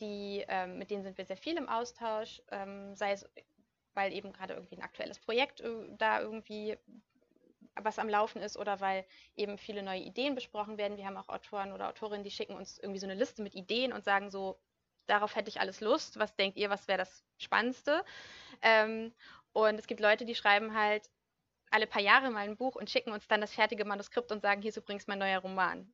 die, 0.00 0.44
ähm, 0.48 0.78
mit 0.78 0.90
denen 0.90 1.02
sind 1.02 1.18
wir 1.18 1.26
sehr 1.26 1.36
viel 1.36 1.56
im 1.56 1.68
Austausch, 1.68 2.42
ähm, 2.50 2.94
sei 2.94 3.12
es 3.12 3.28
weil 3.94 4.12
eben 4.12 4.32
gerade 4.32 4.54
irgendwie 4.54 4.76
ein 4.76 4.82
aktuelles 4.82 5.18
Projekt 5.18 5.60
äh, 5.60 5.88
da 5.98 6.20
irgendwie 6.20 6.78
was 7.74 7.98
am 7.98 8.08
Laufen 8.08 8.42
ist 8.42 8.56
oder 8.56 8.80
weil 8.80 9.04
eben 9.36 9.58
viele 9.58 9.82
neue 9.82 10.00
Ideen 10.00 10.34
besprochen 10.34 10.76
werden. 10.78 10.96
Wir 10.96 11.06
haben 11.06 11.16
auch 11.16 11.28
Autoren 11.28 11.72
oder 11.72 11.88
Autorinnen, 11.88 12.24
die 12.24 12.30
schicken 12.30 12.54
uns 12.54 12.78
irgendwie 12.78 13.00
so 13.00 13.06
eine 13.06 13.14
Liste 13.14 13.42
mit 13.42 13.54
Ideen 13.54 13.92
und 13.92 14.04
sagen 14.04 14.30
so, 14.30 14.58
darauf 15.06 15.36
hätte 15.36 15.48
ich 15.48 15.60
alles 15.60 15.80
Lust. 15.80 16.18
Was 16.18 16.34
denkt 16.36 16.56
ihr, 16.56 16.70
was 16.70 16.88
wäre 16.88 16.98
das 16.98 17.24
Spannendste? 17.38 18.04
Ähm, 18.62 19.12
und 19.52 19.78
es 19.78 19.86
gibt 19.86 20.00
Leute, 20.00 20.24
die 20.24 20.34
schreiben 20.34 20.74
halt 20.74 21.10
alle 21.70 21.86
paar 21.86 22.02
Jahre 22.02 22.30
mal 22.30 22.48
ein 22.48 22.56
Buch 22.56 22.74
und 22.74 22.90
schicken 22.90 23.12
uns 23.12 23.28
dann 23.28 23.40
das 23.40 23.54
fertige 23.54 23.84
Manuskript 23.84 24.32
und 24.32 24.42
sagen, 24.42 24.62
hier 24.62 24.70
ist 24.70 24.76
übrigens 24.76 25.06
mein 25.06 25.18
neuer 25.18 25.40
Roman. 25.40 25.92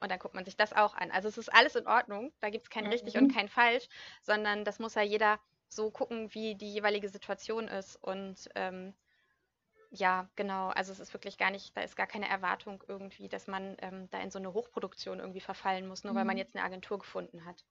Und 0.00 0.10
dann 0.10 0.18
guckt 0.18 0.34
man 0.34 0.44
sich 0.44 0.56
das 0.56 0.72
auch 0.72 0.94
an. 0.94 1.10
Also 1.10 1.28
es 1.28 1.38
ist 1.38 1.52
alles 1.52 1.76
in 1.76 1.86
Ordnung. 1.86 2.32
Da 2.40 2.50
gibt 2.50 2.64
es 2.64 2.70
kein 2.70 2.84
mhm. 2.84 2.90
richtig 2.90 3.16
und 3.16 3.32
kein 3.32 3.48
falsch, 3.48 3.88
sondern 4.22 4.64
das 4.64 4.78
muss 4.78 4.94
ja 4.94 5.02
jeder 5.02 5.40
so 5.68 5.90
gucken, 5.90 6.32
wie 6.34 6.54
die 6.54 6.72
jeweilige 6.72 7.08
Situation 7.08 7.68
ist. 7.68 7.96
Und 7.96 8.48
ähm, 8.54 8.94
ja, 9.90 10.28
genau. 10.36 10.68
Also 10.68 10.92
es 10.92 11.00
ist 11.00 11.12
wirklich 11.12 11.38
gar 11.38 11.50
nicht, 11.50 11.76
da 11.76 11.82
ist 11.82 11.96
gar 11.96 12.06
keine 12.06 12.28
Erwartung 12.28 12.82
irgendwie, 12.88 13.28
dass 13.28 13.46
man 13.46 13.76
ähm, 13.78 14.08
da 14.10 14.20
in 14.20 14.30
so 14.30 14.38
eine 14.38 14.52
Hochproduktion 14.52 15.20
irgendwie 15.20 15.40
verfallen 15.40 15.86
muss, 15.86 16.04
nur 16.04 16.12
mhm. 16.12 16.18
weil 16.18 16.24
man 16.24 16.34
mhm. 16.34 16.40
jetzt 16.40 16.56
eine 16.56 16.64
Agentur 16.64 16.98
gefunden 16.98 17.44
hat. 17.44 17.64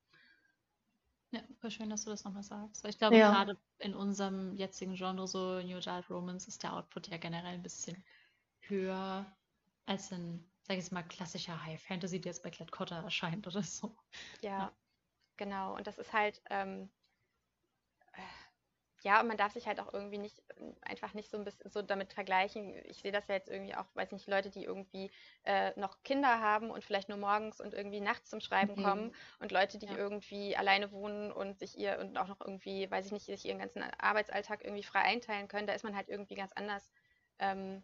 Ja, 1.31 1.41
voll 1.59 1.71
schön, 1.71 1.89
dass 1.89 2.03
du 2.03 2.11
das 2.11 2.23
nochmal 2.23 2.43
sagst. 2.43 2.85
Ich 2.85 2.99
glaube, 2.99 3.17
ja. 3.17 3.31
gerade 3.31 3.57
in 3.79 3.95
unserem 3.95 4.55
jetzigen 4.55 4.93
Genre, 4.93 5.27
so 5.27 5.59
New 5.61 5.77
Adult 5.77 6.09
Romance, 6.11 6.47
ist 6.47 6.61
der 6.61 6.73
Output 6.73 7.07
ja 7.07 7.17
generell 7.17 7.55
ein 7.55 7.63
bisschen 7.63 8.03
höher 8.61 9.25
als 9.87 10.13
ein, 10.13 10.45
sag 10.63 10.77
ich 10.77 10.83
jetzt 10.83 10.91
mal, 10.91 11.03
klassischer 11.03 11.63
High 11.65 11.81
Fantasy, 11.81 12.19
der 12.19 12.31
jetzt 12.31 12.43
bei 12.43 12.49
Klett-Cotta 12.49 13.01
erscheint 13.01 13.45
oder 13.47 13.63
so. 13.63 13.95
Ja, 14.41 14.49
ja, 14.49 14.71
genau. 15.37 15.75
Und 15.75 15.87
das 15.87 15.97
ist 15.97 16.13
halt, 16.13 16.41
ähm, 16.49 16.89
ja, 19.03 19.19
und 19.19 19.27
man 19.27 19.35
darf 19.35 19.51
sich 19.51 19.67
halt 19.67 19.81
auch 19.81 19.93
irgendwie 19.93 20.17
nicht, 20.17 20.41
einfach 20.81 21.13
nicht 21.13 21.29
so 21.29 21.37
ein 21.37 21.43
bisschen 21.43 21.69
so 21.69 21.81
damit 21.81 22.13
vergleichen. 22.13 22.73
Ich 22.85 23.01
sehe 23.01 23.11
das 23.11 23.27
ja 23.27 23.35
jetzt 23.35 23.49
irgendwie 23.49 23.75
auch, 23.75 23.85
weiß 23.95 24.13
nicht, 24.13 24.29
Leute, 24.29 24.49
die 24.49 24.63
irgendwie 24.63 25.11
äh, 25.43 25.77
noch 25.77 26.01
Kinder 26.03 26.39
haben 26.39 26.71
und 26.71 26.85
vielleicht 26.85 27.09
nur 27.09 27.17
morgens 27.17 27.59
und 27.59 27.73
irgendwie 27.73 27.99
nachts 27.99 28.29
zum 28.29 28.39
Schreiben 28.39 28.75
mhm. 28.79 28.83
kommen 28.83 29.15
und 29.39 29.51
Leute, 29.51 29.77
die 29.77 29.87
ja. 29.87 29.97
irgendwie 29.97 30.55
alleine 30.55 30.93
wohnen 30.93 31.33
und 31.33 31.59
sich 31.59 31.77
ihr 31.77 31.99
und 31.99 32.17
auch 32.17 32.29
noch 32.29 32.39
irgendwie, 32.39 32.89
weiß 32.89 33.07
ich 33.07 33.11
nicht, 33.11 33.25
sich 33.25 33.43
ihren 33.45 33.59
ganzen 33.59 33.83
Arbeitsalltag 33.97 34.63
irgendwie 34.63 34.83
frei 34.83 35.01
einteilen 35.01 35.49
können, 35.49 35.67
da 35.67 35.73
ist 35.73 35.83
man 35.83 35.97
halt 35.97 36.07
irgendwie 36.07 36.35
ganz 36.35 36.53
anders 36.53 36.89
ähm, 37.39 37.83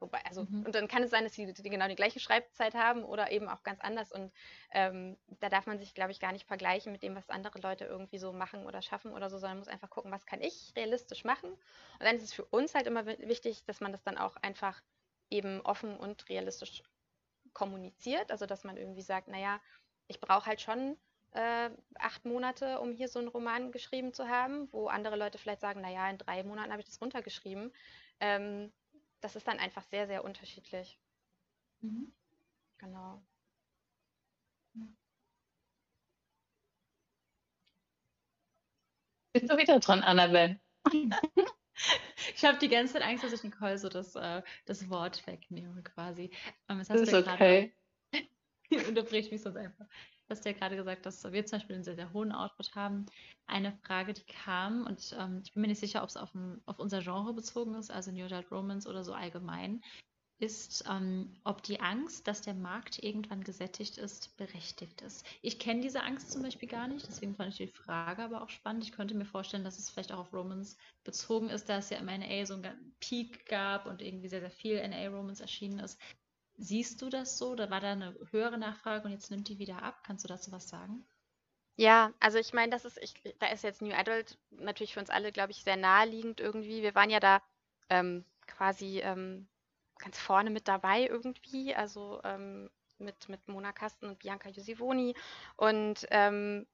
Wobei, 0.00 0.24
also, 0.24 0.44
mhm. 0.44 0.64
und 0.64 0.74
dann 0.74 0.88
kann 0.88 1.02
es 1.02 1.10
sein, 1.10 1.24
dass 1.24 1.34
sie 1.34 1.46
genau 1.52 1.86
die 1.86 1.94
gleiche 1.94 2.20
Schreibzeit 2.20 2.74
haben 2.74 3.04
oder 3.04 3.30
eben 3.30 3.48
auch 3.48 3.62
ganz 3.62 3.80
anders. 3.80 4.10
Und 4.10 4.32
ähm, 4.72 5.18
da 5.40 5.50
darf 5.50 5.66
man 5.66 5.78
sich, 5.78 5.94
glaube 5.94 6.10
ich, 6.10 6.20
gar 6.20 6.32
nicht 6.32 6.46
vergleichen 6.46 6.90
mit 6.90 7.02
dem, 7.02 7.14
was 7.14 7.28
andere 7.28 7.60
Leute 7.60 7.84
irgendwie 7.84 8.18
so 8.18 8.32
machen 8.32 8.64
oder 8.66 8.80
schaffen 8.80 9.12
oder 9.12 9.28
so, 9.28 9.38
sondern 9.38 9.58
muss 9.58 9.68
einfach 9.68 9.90
gucken, 9.90 10.10
was 10.10 10.24
kann 10.24 10.40
ich 10.40 10.72
realistisch 10.74 11.24
machen. 11.24 11.50
Und 11.50 11.60
dann 12.00 12.16
ist 12.16 12.22
es 12.22 12.32
für 12.32 12.46
uns 12.46 12.74
halt 12.74 12.86
immer 12.86 13.06
wichtig, 13.06 13.64
dass 13.66 13.80
man 13.80 13.92
das 13.92 14.02
dann 14.02 14.16
auch 14.16 14.36
einfach 14.36 14.80
eben 15.28 15.60
offen 15.60 15.96
und 15.96 16.28
realistisch 16.30 16.82
kommuniziert. 17.52 18.30
Also, 18.30 18.46
dass 18.46 18.64
man 18.64 18.78
irgendwie 18.78 19.02
sagt, 19.02 19.28
naja, 19.28 19.60
ich 20.08 20.18
brauche 20.18 20.46
halt 20.46 20.62
schon 20.62 20.96
äh, 21.32 21.70
acht 21.98 22.24
Monate, 22.24 22.80
um 22.80 22.92
hier 22.92 23.08
so 23.08 23.18
einen 23.18 23.28
Roman 23.28 23.70
geschrieben 23.70 24.12
zu 24.12 24.28
haben, 24.28 24.72
wo 24.72 24.88
andere 24.88 25.16
Leute 25.16 25.38
vielleicht 25.38 25.60
sagen, 25.60 25.80
naja, 25.82 26.08
in 26.08 26.18
drei 26.18 26.42
Monaten 26.42 26.70
habe 26.70 26.80
ich 26.80 26.86
das 26.86 27.00
runtergeschrieben. 27.00 27.72
Ähm, 28.18 28.72
das 29.20 29.36
ist 29.36 29.46
dann 29.46 29.58
einfach 29.58 29.82
sehr, 29.84 30.06
sehr 30.06 30.24
unterschiedlich. 30.24 30.98
Mhm. 31.80 32.12
Genau. 32.78 33.22
Bist 39.32 39.48
du 39.48 39.56
wieder 39.56 39.78
dran, 39.78 40.02
Annabelle? 40.02 40.60
ich 42.34 42.44
habe 42.44 42.58
die 42.58 42.68
ganze 42.68 42.94
Zeit 42.94 43.02
Angst, 43.02 43.22
dass 43.22 43.32
ich 43.32 43.44
Nicole 43.44 43.78
so 43.78 43.88
das, 43.88 44.16
äh, 44.16 44.42
das 44.64 44.90
Wort 44.90 45.24
wegnehme 45.26 45.82
quasi. 45.82 46.30
Ähm, 46.68 46.78
das 46.78 46.90
ist 46.90 47.14
okay. 47.14 47.74
Unterbrich 48.88 49.30
mich 49.30 49.42
sonst 49.42 49.56
einfach. 49.56 49.86
Du 50.30 50.36
hast 50.36 50.44
ja 50.44 50.52
gerade 50.52 50.76
gesagt, 50.76 51.06
dass 51.06 51.24
wir 51.24 51.44
zum 51.44 51.58
Beispiel 51.58 51.74
einen 51.74 51.82
sehr, 51.82 51.96
sehr 51.96 52.12
hohen 52.12 52.30
Output 52.30 52.76
haben. 52.76 53.06
Eine 53.48 53.72
Frage, 53.82 54.14
die 54.14 54.22
kam, 54.22 54.86
und 54.86 55.12
ähm, 55.18 55.42
ich 55.44 55.52
bin 55.52 55.62
mir 55.62 55.66
nicht 55.66 55.80
sicher, 55.80 56.04
ob 56.04 56.08
es 56.08 56.16
auf, 56.16 56.30
auf, 56.66 56.78
unser 56.78 57.00
Genre 57.00 57.34
bezogen 57.34 57.74
ist, 57.74 57.90
also 57.90 58.12
New 58.12 58.26
Adult 58.26 58.48
Romance 58.52 58.88
oder 58.88 59.02
so 59.02 59.12
allgemein, 59.12 59.82
ist, 60.38 60.84
ähm, 60.88 61.34
ob 61.42 61.64
die 61.64 61.80
Angst, 61.80 62.28
dass 62.28 62.42
der 62.42 62.54
Markt 62.54 63.02
irgendwann 63.02 63.42
gesättigt 63.42 63.98
ist, 63.98 64.36
berechtigt 64.36 65.00
ist. 65.02 65.26
Ich 65.42 65.58
kenne 65.58 65.80
diese 65.80 66.04
Angst 66.04 66.30
zum 66.30 66.42
Beispiel 66.42 66.68
gar 66.68 66.86
nicht, 66.86 67.08
deswegen 67.08 67.34
fand 67.34 67.50
ich 67.50 67.56
die 67.56 67.66
Frage 67.66 68.22
aber 68.22 68.42
auch 68.42 68.50
spannend. 68.50 68.84
Ich 68.84 68.92
könnte 68.92 69.16
mir 69.16 69.26
vorstellen, 69.26 69.64
dass 69.64 69.80
es 69.80 69.90
vielleicht 69.90 70.12
auch 70.12 70.20
auf 70.20 70.32
Romance 70.32 70.76
bezogen 71.02 71.50
ist, 71.50 71.68
da 71.68 71.78
es 71.78 71.90
ja 71.90 71.98
im 71.98 72.06
NA 72.06 72.46
so 72.46 72.54
einen 72.54 72.94
Peak 73.00 73.46
gab 73.46 73.86
und 73.86 74.00
irgendwie 74.00 74.28
sehr, 74.28 74.40
sehr 74.40 74.52
viel 74.52 74.76
NA-Romance 74.76 75.40
erschienen 75.40 75.80
ist. 75.80 76.00
Siehst 76.62 77.00
du 77.00 77.08
das 77.08 77.38
so? 77.38 77.54
Da 77.54 77.70
war 77.70 77.80
da 77.80 77.92
eine 77.92 78.14
höhere 78.30 78.58
Nachfrage 78.58 79.06
und 79.06 79.12
jetzt 79.12 79.30
nimmt 79.30 79.48
die 79.48 79.58
wieder 79.58 79.82
ab. 79.82 80.04
Kannst 80.04 80.24
du 80.24 80.28
dazu 80.28 80.52
was 80.52 80.68
sagen? 80.68 81.06
Ja, 81.76 82.12
also 82.20 82.36
ich 82.36 82.52
meine, 82.52 82.70
das 82.70 82.84
ist, 82.84 82.98
ich, 82.98 83.14
da 83.38 83.46
ist 83.46 83.64
jetzt 83.64 83.80
New 83.80 83.94
Adult 83.94 84.36
natürlich 84.50 84.92
für 84.92 85.00
uns 85.00 85.08
alle, 85.08 85.32
glaube 85.32 85.52
ich, 85.52 85.64
sehr 85.64 85.78
naheliegend 85.78 86.38
irgendwie. 86.38 86.82
Wir 86.82 86.94
waren 86.94 87.08
ja 87.08 87.18
da 87.18 87.42
ähm, 87.88 88.26
quasi 88.46 89.00
ähm, 89.00 89.48
ganz 89.98 90.18
vorne 90.18 90.50
mit 90.50 90.68
dabei 90.68 91.06
irgendwie, 91.06 91.74
also 91.74 92.20
ähm, 92.24 92.68
mit, 92.98 93.30
mit 93.30 93.48
Mona 93.48 93.72
Kasten 93.72 94.04
und 94.04 94.18
Bianca 94.18 94.50
Jusivoni. 94.50 95.14
Und 95.56 96.06
ähm, 96.10 96.66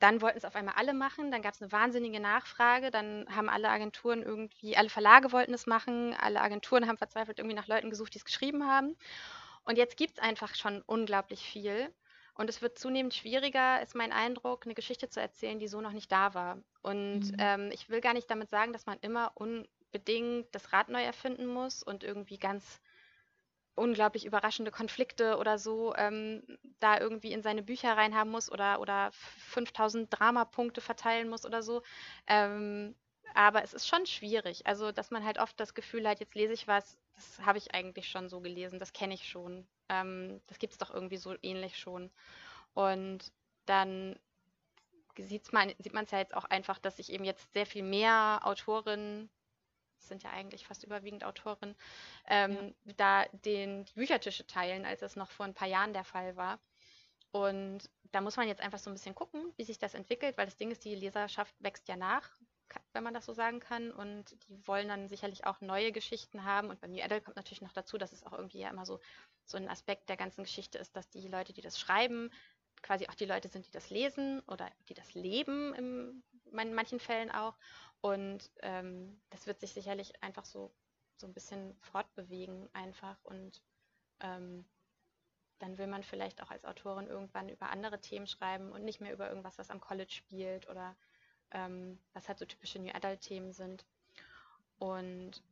dann 0.00 0.20
wollten 0.20 0.38
es 0.38 0.44
auf 0.44 0.56
einmal 0.56 0.74
alle 0.76 0.92
machen, 0.92 1.30
dann 1.30 1.42
gab 1.42 1.54
es 1.54 1.62
eine 1.62 1.72
wahnsinnige 1.72 2.20
Nachfrage, 2.20 2.90
dann 2.90 3.26
haben 3.34 3.48
alle 3.48 3.68
Agenturen 3.68 4.22
irgendwie, 4.22 4.76
alle 4.76 4.90
Verlage 4.90 5.32
wollten 5.32 5.54
es 5.54 5.66
machen, 5.66 6.14
alle 6.14 6.40
Agenturen 6.40 6.88
haben 6.88 6.98
verzweifelt 6.98 7.38
irgendwie 7.38 7.56
nach 7.56 7.68
Leuten 7.68 7.90
gesucht, 7.90 8.14
die 8.14 8.18
es 8.18 8.24
geschrieben 8.24 8.66
haben. 8.66 8.96
Und 9.64 9.78
jetzt 9.78 9.96
gibt 9.96 10.14
es 10.14 10.18
einfach 10.18 10.54
schon 10.54 10.82
unglaublich 10.82 11.40
viel. 11.40 11.90
Und 12.34 12.50
es 12.50 12.60
wird 12.60 12.78
zunehmend 12.78 13.14
schwieriger, 13.14 13.80
ist 13.80 13.94
mein 13.94 14.12
Eindruck, 14.12 14.66
eine 14.66 14.74
Geschichte 14.74 15.08
zu 15.08 15.20
erzählen, 15.20 15.60
die 15.60 15.68
so 15.68 15.80
noch 15.80 15.92
nicht 15.92 16.10
da 16.10 16.34
war. 16.34 16.58
Und 16.82 17.30
mhm. 17.30 17.36
ähm, 17.38 17.70
ich 17.72 17.88
will 17.88 18.00
gar 18.00 18.12
nicht 18.12 18.28
damit 18.28 18.50
sagen, 18.50 18.72
dass 18.72 18.86
man 18.86 18.98
immer 19.00 19.32
unbedingt 19.36 20.52
das 20.52 20.72
Rad 20.72 20.88
neu 20.88 21.02
erfinden 21.02 21.46
muss 21.46 21.82
und 21.82 22.02
irgendwie 22.02 22.38
ganz 22.38 22.80
unglaublich 23.74 24.24
überraschende 24.24 24.70
Konflikte 24.70 25.36
oder 25.38 25.58
so 25.58 25.94
ähm, 25.96 26.42
da 26.80 27.00
irgendwie 27.00 27.32
in 27.32 27.42
seine 27.42 27.62
Bücher 27.62 27.96
reinhaben 27.96 28.30
muss 28.30 28.50
oder, 28.50 28.80
oder 28.80 29.10
5000 29.12 30.08
Dramapunkte 30.10 30.80
verteilen 30.80 31.28
muss 31.28 31.44
oder 31.44 31.62
so. 31.62 31.82
Ähm, 32.26 32.94
aber 33.34 33.64
es 33.64 33.74
ist 33.74 33.88
schon 33.88 34.06
schwierig. 34.06 34.66
Also, 34.66 34.92
dass 34.92 35.10
man 35.10 35.24
halt 35.24 35.38
oft 35.38 35.58
das 35.58 35.74
Gefühl 35.74 36.08
hat, 36.08 36.20
jetzt 36.20 36.34
lese 36.34 36.52
ich 36.52 36.68
was, 36.68 36.98
das 37.14 37.40
habe 37.44 37.58
ich 37.58 37.74
eigentlich 37.74 38.08
schon 38.08 38.28
so 38.28 38.40
gelesen, 38.40 38.78
das 38.78 38.92
kenne 38.92 39.14
ich 39.14 39.28
schon. 39.28 39.66
Ähm, 39.88 40.40
das 40.46 40.58
gibt 40.58 40.72
es 40.72 40.78
doch 40.78 40.90
irgendwie 40.90 41.16
so 41.16 41.34
ähnlich 41.42 41.78
schon. 41.78 42.10
Und 42.74 43.32
dann 43.66 44.18
man, 45.52 45.72
sieht 45.78 45.94
man 45.94 46.04
es 46.04 46.10
ja 46.10 46.18
jetzt 46.18 46.34
auch 46.34 46.44
einfach, 46.44 46.78
dass 46.78 46.96
sich 46.96 47.12
eben 47.12 47.24
jetzt 47.24 47.52
sehr 47.52 47.66
viel 47.66 47.82
mehr 47.82 48.40
Autorinnen 48.42 49.30
sind 50.08 50.22
ja 50.22 50.30
eigentlich 50.30 50.66
fast 50.66 50.84
überwiegend 50.84 51.24
Autorinnen, 51.24 51.74
ähm, 52.28 52.74
ja. 52.84 52.92
da 52.96 53.24
den, 53.44 53.84
die 53.84 53.94
Büchertische 53.94 54.46
teilen, 54.46 54.84
als 54.84 55.02
es 55.02 55.16
noch 55.16 55.30
vor 55.30 55.46
ein 55.46 55.54
paar 55.54 55.68
Jahren 55.68 55.92
der 55.92 56.04
Fall 56.04 56.36
war. 56.36 56.58
Und 57.34 57.90
da 58.12 58.20
muss 58.20 58.36
man 58.36 58.46
jetzt 58.46 58.60
einfach 58.60 58.78
so 58.78 58.90
ein 58.90 58.94
bisschen 58.94 59.16
gucken, 59.16 59.52
wie 59.56 59.64
sich 59.64 59.78
das 59.78 59.94
entwickelt, 59.94 60.38
weil 60.38 60.46
das 60.46 60.56
Ding 60.56 60.70
ist, 60.70 60.84
die 60.84 60.94
Leserschaft 60.94 61.52
wächst 61.58 61.88
ja 61.88 61.96
nach, 61.96 62.30
wenn 62.92 63.02
man 63.02 63.12
das 63.12 63.26
so 63.26 63.32
sagen 63.32 63.58
kann. 63.58 63.90
Und 63.90 64.36
die 64.46 64.68
wollen 64.68 64.86
dann 64.86 65.08
sicherlich 65.08 65.44
auch 65.44 65.60
neue 65.60 65.90
Geschichten 65.90 66.44
haben. 66.44 66.70
Und 66.70 66.80
bei 66.80 66.86
New 66.86 67.02
Adult 67.02 67.24
kommt 67.24 67.36
natürlich 67.36 67.60
noch 67.60 67.72
dazu, 67.72 67.98
dass 67.98 68.12
es 68.12 68.24
auch 68.24 68.32
irgendwie 68.32 68.60
ja 68.60 68.70
immer 68.70 68.86
so, 68.86 69.00
so 69.44 69.56
ein 69.56 69.68
Aspekt 69.68 70.08
der 70.08 70.16
ganzen 70.16 70.44
Geschichte 70.44 70.78
ist, 70.78 70.94
dass 70.94 71.10
die 71.10 71.26
Leute, 71.26 71.52
die 71.52 71.60
das 71.60 71.76
schreiben, 71.76 72.30
quasi 72.82 73.08
auch 73.08 73.14
die 73.14 73.26
Leute 73.26 73.48
sind, 73.48 73.66
die 73.66 73.72
das 73.72 73.90
lesen 73.90 74.40
oder 74.46 74.70
die 74.88 74.94
das 74.94 75.14
leben 75.14 75.74
in 75.74 76.22
manchen 76.52 77.00
Fällen 77.00 77.32
auch. 77.32 77.56
Und 78.04 78.50
ähm, 78.60 79.18
das 79.30 79.46
wird 79.46 79.60
sich 79.60 79.72
sicherlich 79.72 80.22
einfach 80.22 80.44
so, 80.44 80.70
so 81.16 81.26
ein 81.26 81.32
bisschen 81.32 81.74
fortbewegen 81.80 82.68
einfach. 82.74 83.16
Und 83.24 83.62
ähm, 84.20 84.66
dann 85.58 85.78
will 85.78 85.86
man 85.86 86.02
vielleicht 86.02 86.42
auch 86.42 86.50
als 86.50 86.66
Autorin 86.66 87.06
irgendwann 87.06 87.48
über 87.48 87.70
andere 87.70 87.98
Themen 87.98 88.26
schreiben 88.26 88.72
und 88.72 88.84
nicht 88.84 89.00
mehr 89.00 89.14
über 89.14 89.30
irgendwas, 89.30 89.56
was 89.56 89.70
am 89.70 89.80
College 89.80 90.12
spielt 90.12 90.68
oder 90.68 90.94
ähm, 91.52 91.98
was 92.12 92.28
halt 92.28 92.38
so 92.38 92.44
typische 92.44 92.78
New 92.78 92.92
Adult-Themen 92.92 93.54
sind. 93.54 93.86
Und 94.78 95.42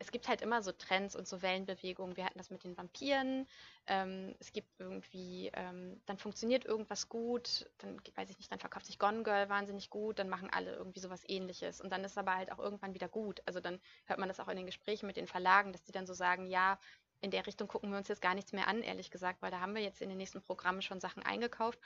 es 0.00 0.12
gibt 0.12 0.28
halt 0.28 0.42
immer 0.42 0.62
so 0.62 0.70
Trends 0.72 1.16
und 1.16 1.26
so 1.26 1.42
Wellenbewegungen. 1.42 2.16
Wir 2.16 2.24
hatten 2.24 2.38
das 2.38 2.50
mit 2.50 2.62
den 2.62 2.76
Vampiren. 2.76 3.48
Ähm, 3.86 4.34
es 4.38 4.52
gibt 4.52 4.68
irgendwie, 4.78 5.50
ähm, 5.54 6.00
dann 6.06 6.18
funktioniert 6.18 6.64
irgendwas 6.64 7.08
gut, 7.08 7.68
dann 7.78 8.00
weiß 8.14 8.30
ich 8.30 8.38
nicht, 8.38 8.52
dann 8.52 8.60
verkauft 8.60 8.86
sich 8.86 8.98
Gone 8.98 9.24
Girl 9.24 9.48
wahnsinnig 9.48 9.90
gut, 9.90 10.18
dann 10.18 10.28
machen 10.28 10.50
alle 10.50 10.74
irgendwie 10.74 11.00
sowas 11.00 11.22
ähnliches. 11.26 11.80
Und 11.80 11.90
dann 11.90 12.04
ist 12.04 12.16
aber 12.16 12.36
halt 12.36 12.52
auch 12.52 12.58
irgendwann 12.58 12.94
wieder 12.94 13.08
gut. 13.08 13.42
Also 13.46 13.60
dann 13.60 13.80
hört 14.06 14.20
man 14.20 14.28
das 14.28 14.38
auch 14.40 14.48
in 14.48 14.56
den 14.56 14.66
Gesprächen 14.66 15.06
mit 15.06 15.16
den 15.16 15.26
Verlagen, 15.26 15.72
dass 15.72 15.82
die 15.82 15.92
dann 15.92 16.06
so 16.06 16.14
sagen, 16.14 16.46
ja, 16.46 16.78
in 17.20 17.32
der 17.32 17.46
Richtung 17.46 17.66
gucken 17.66 17.90
wir 17.90 17.98
uns 17.98 18.08
jetzt 18.08 18.22
gar 18.22 18.34
nichts 18.34 18.52
mehr 18.52 18.68
an, 18.68 18.82
ehrlich 18.82 19.10
gesagt, 19.10 19.42
weil 19.42 19.50
da 19.50 19.60
haben 19.60 19.74
wir 19.74 19.82
jetzt 19.82 20.00
in 20.00 20.08
den 20.08 20.18
nächsten 20.18 20.42
Programmen 20.42 20.82
schon 20.82 21.00
Sachen 21.00 21.24
eingekauft. 21.24 21.80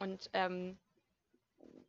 Und 0.00 0.28
ähm, 0.32 0.76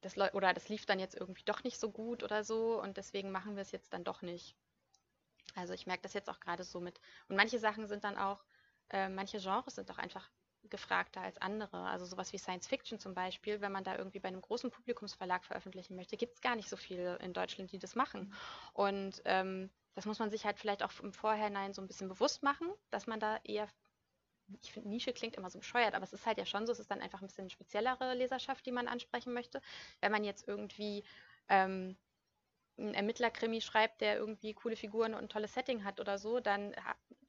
das, 0.02 0.16
oder 0.18 0.54
das 0.54 0.70
lief 0.70 0.86
dann 0.86 1.00
jetzt 1.00 1.16
irgendwie 1.16 1.44
doch 1.46 1.64
nicht 1.64 1.80
so 1.80 1.90
gut 1.90 2.24
oder 2.24 2.44
so 2.44 2.80
und 2.80 2.98
deswegen 2.98 3.32
machen 3.32 3.56
wir 3.56 3.64
es 3.64 3.72
jetzt 3.72 3.94
dann 3.94 4.04
doch 4.04 4.22
nicht. 4.22 4.56
Also 5.56 5.74
ich 5.74 5.88
merke 5.88 6.04
das 6.04 6.14
jetzt 6.14 6.30
auch 6.30 6.40
gerade 6.40 6.64
so 6.64 6.80
mit. 6.80 7.00
Und 7.28 7.36
manche 7.36 7.60
Sachen 7.60 7.88
sind 7.88 8.04
dann 8.04 8.18
auch, 8.18 8.44
äh, 8.90 9.10
manche 9.10 9.40
Genres 9.40 9.76
sind 9.76 9.90
doch 9.90 9.98
einfach 9.98 10.30
gefragter 10.70 11.22
als 11.22 11.38
andere. 11.38 11.86
Also 11.88 12.06
sowas 12.06 12.34
wie 12.34 12.38
Science 12.38 12.68
Fiction 12.68 13.00
zum 13.00 13.14
Beispiel, 13.14 13.62
wenn 13.62 13.72
man 13.72 13.84
da 13.84 13.98
irgendwie 13.98 14.20
bei 14.20 14.28
einem 14.28 14.42
großen 14.42 14.72
Publikumsverlag 14.72 15.46
veröffentlichen 15.46 15.96
möchte, 15.96 16.18
gibt 16.18 16.36
es 16.36 16.42
gar 16.42 16.56
nicht 16.56 16.70
so 16.70 16.78
viele 16.78 17.18
in 17.18 17.34
Deutschland, 17.34 17.72
die 17.72 17.80
das 17.80 17.96
machen. 17.96 18.34
Und 18.74 19.22
ähm, 19.26 19.70
das 19.94 20.06
muss 20.06 20.20
man 20.20 20.30
sich 20.30 20.46
halt 20.46 20.60
vielleicht 20.60 20.84
auch 20.84 20.92
im 21.02 21.14
Vorhinein 21.14 21.74
so 21.74 21.82
ein 21.82 21.88
bisschen 21.88 22.10
bewusst 22.10 22.44
machen, 22.44 22.68
dass 22.90 23.08
man 23.08 23.20
da 23.20 23.40
eher, 23.44 23.68
ich 24.62 24.72
finde 24.72 24.90
Nische 24.90 25.14
klingt 25.14 25.36
immer 25.36 25.50
so 25.50 25.60
bescheuert, 25.60 25.96
aber 25.96 26.04
es 26.04 26.14
ist 26.14 26.26
halt 26.26 26.38
ja 26.38 26.46
schon 26.46 26.66
so, 26.66 26.72
es 26.72 26.80
ist 26.80 26.92
dann 26.92 27.02
einfach 27.02 27.22
ein 27.22 27.28
bisschen 27.28 27.50
speziellere 27.50 28.14
Leserschaft, 28.14 28.66
die 28.66 28.72
man 28.72 28.88
ansprechen 28.88 29.34
möchte. 29.34 29.62
Wenn 30.02 30.12
man 30.12 30.24
jetzt 30.24 30.48
irgendwie 30.48 31.04
ähm, 31.48 31.98
einen 32.78 32.94
Ermittlerkrimi 32.94 33.62
schreibt, 33.62 34.02
der 34.02 34.18
irgendwie 34.18 34.54
coole 34.54 34.76
Figuren 34.76 35.14
und 35.14 35.24
ein 35.24 35.30
tolles 35.30 35.54
Setting 35.54 35.84
hat 35.84 36.00
oder 36.00 36.18
so, 36.18 36.40
dann 36.40 36.76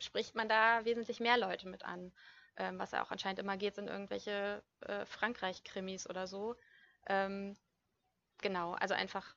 spricht 0.00 0.34
man 0.34 0.48
da 0.48 0.84
wesentlich 0.84 1.20
mehr 1.20 1.38
Leute 1.38 1.68
mit 1.68 1.84
an. 1.84 2.12
Ähm, 2.56 2.78
was 2.78 2.92
ja 2.92 3.04
auch 3.04 3.10
anscheinend 3.10 3.38
immer 3.38 3.56
geht, 3.56 3.74
sind 3.74 3.88
irgendwelche 3.88 4.62
äh, 4.80 5.04
Frankreich-Krimis 5.04 6.08
oder 6.08 6.26
so. 6.26 6.56
Ähm, 7.06 7.56
genau, 8.38 8.72
also 8.72 8.94
einfach, 8.94 9.36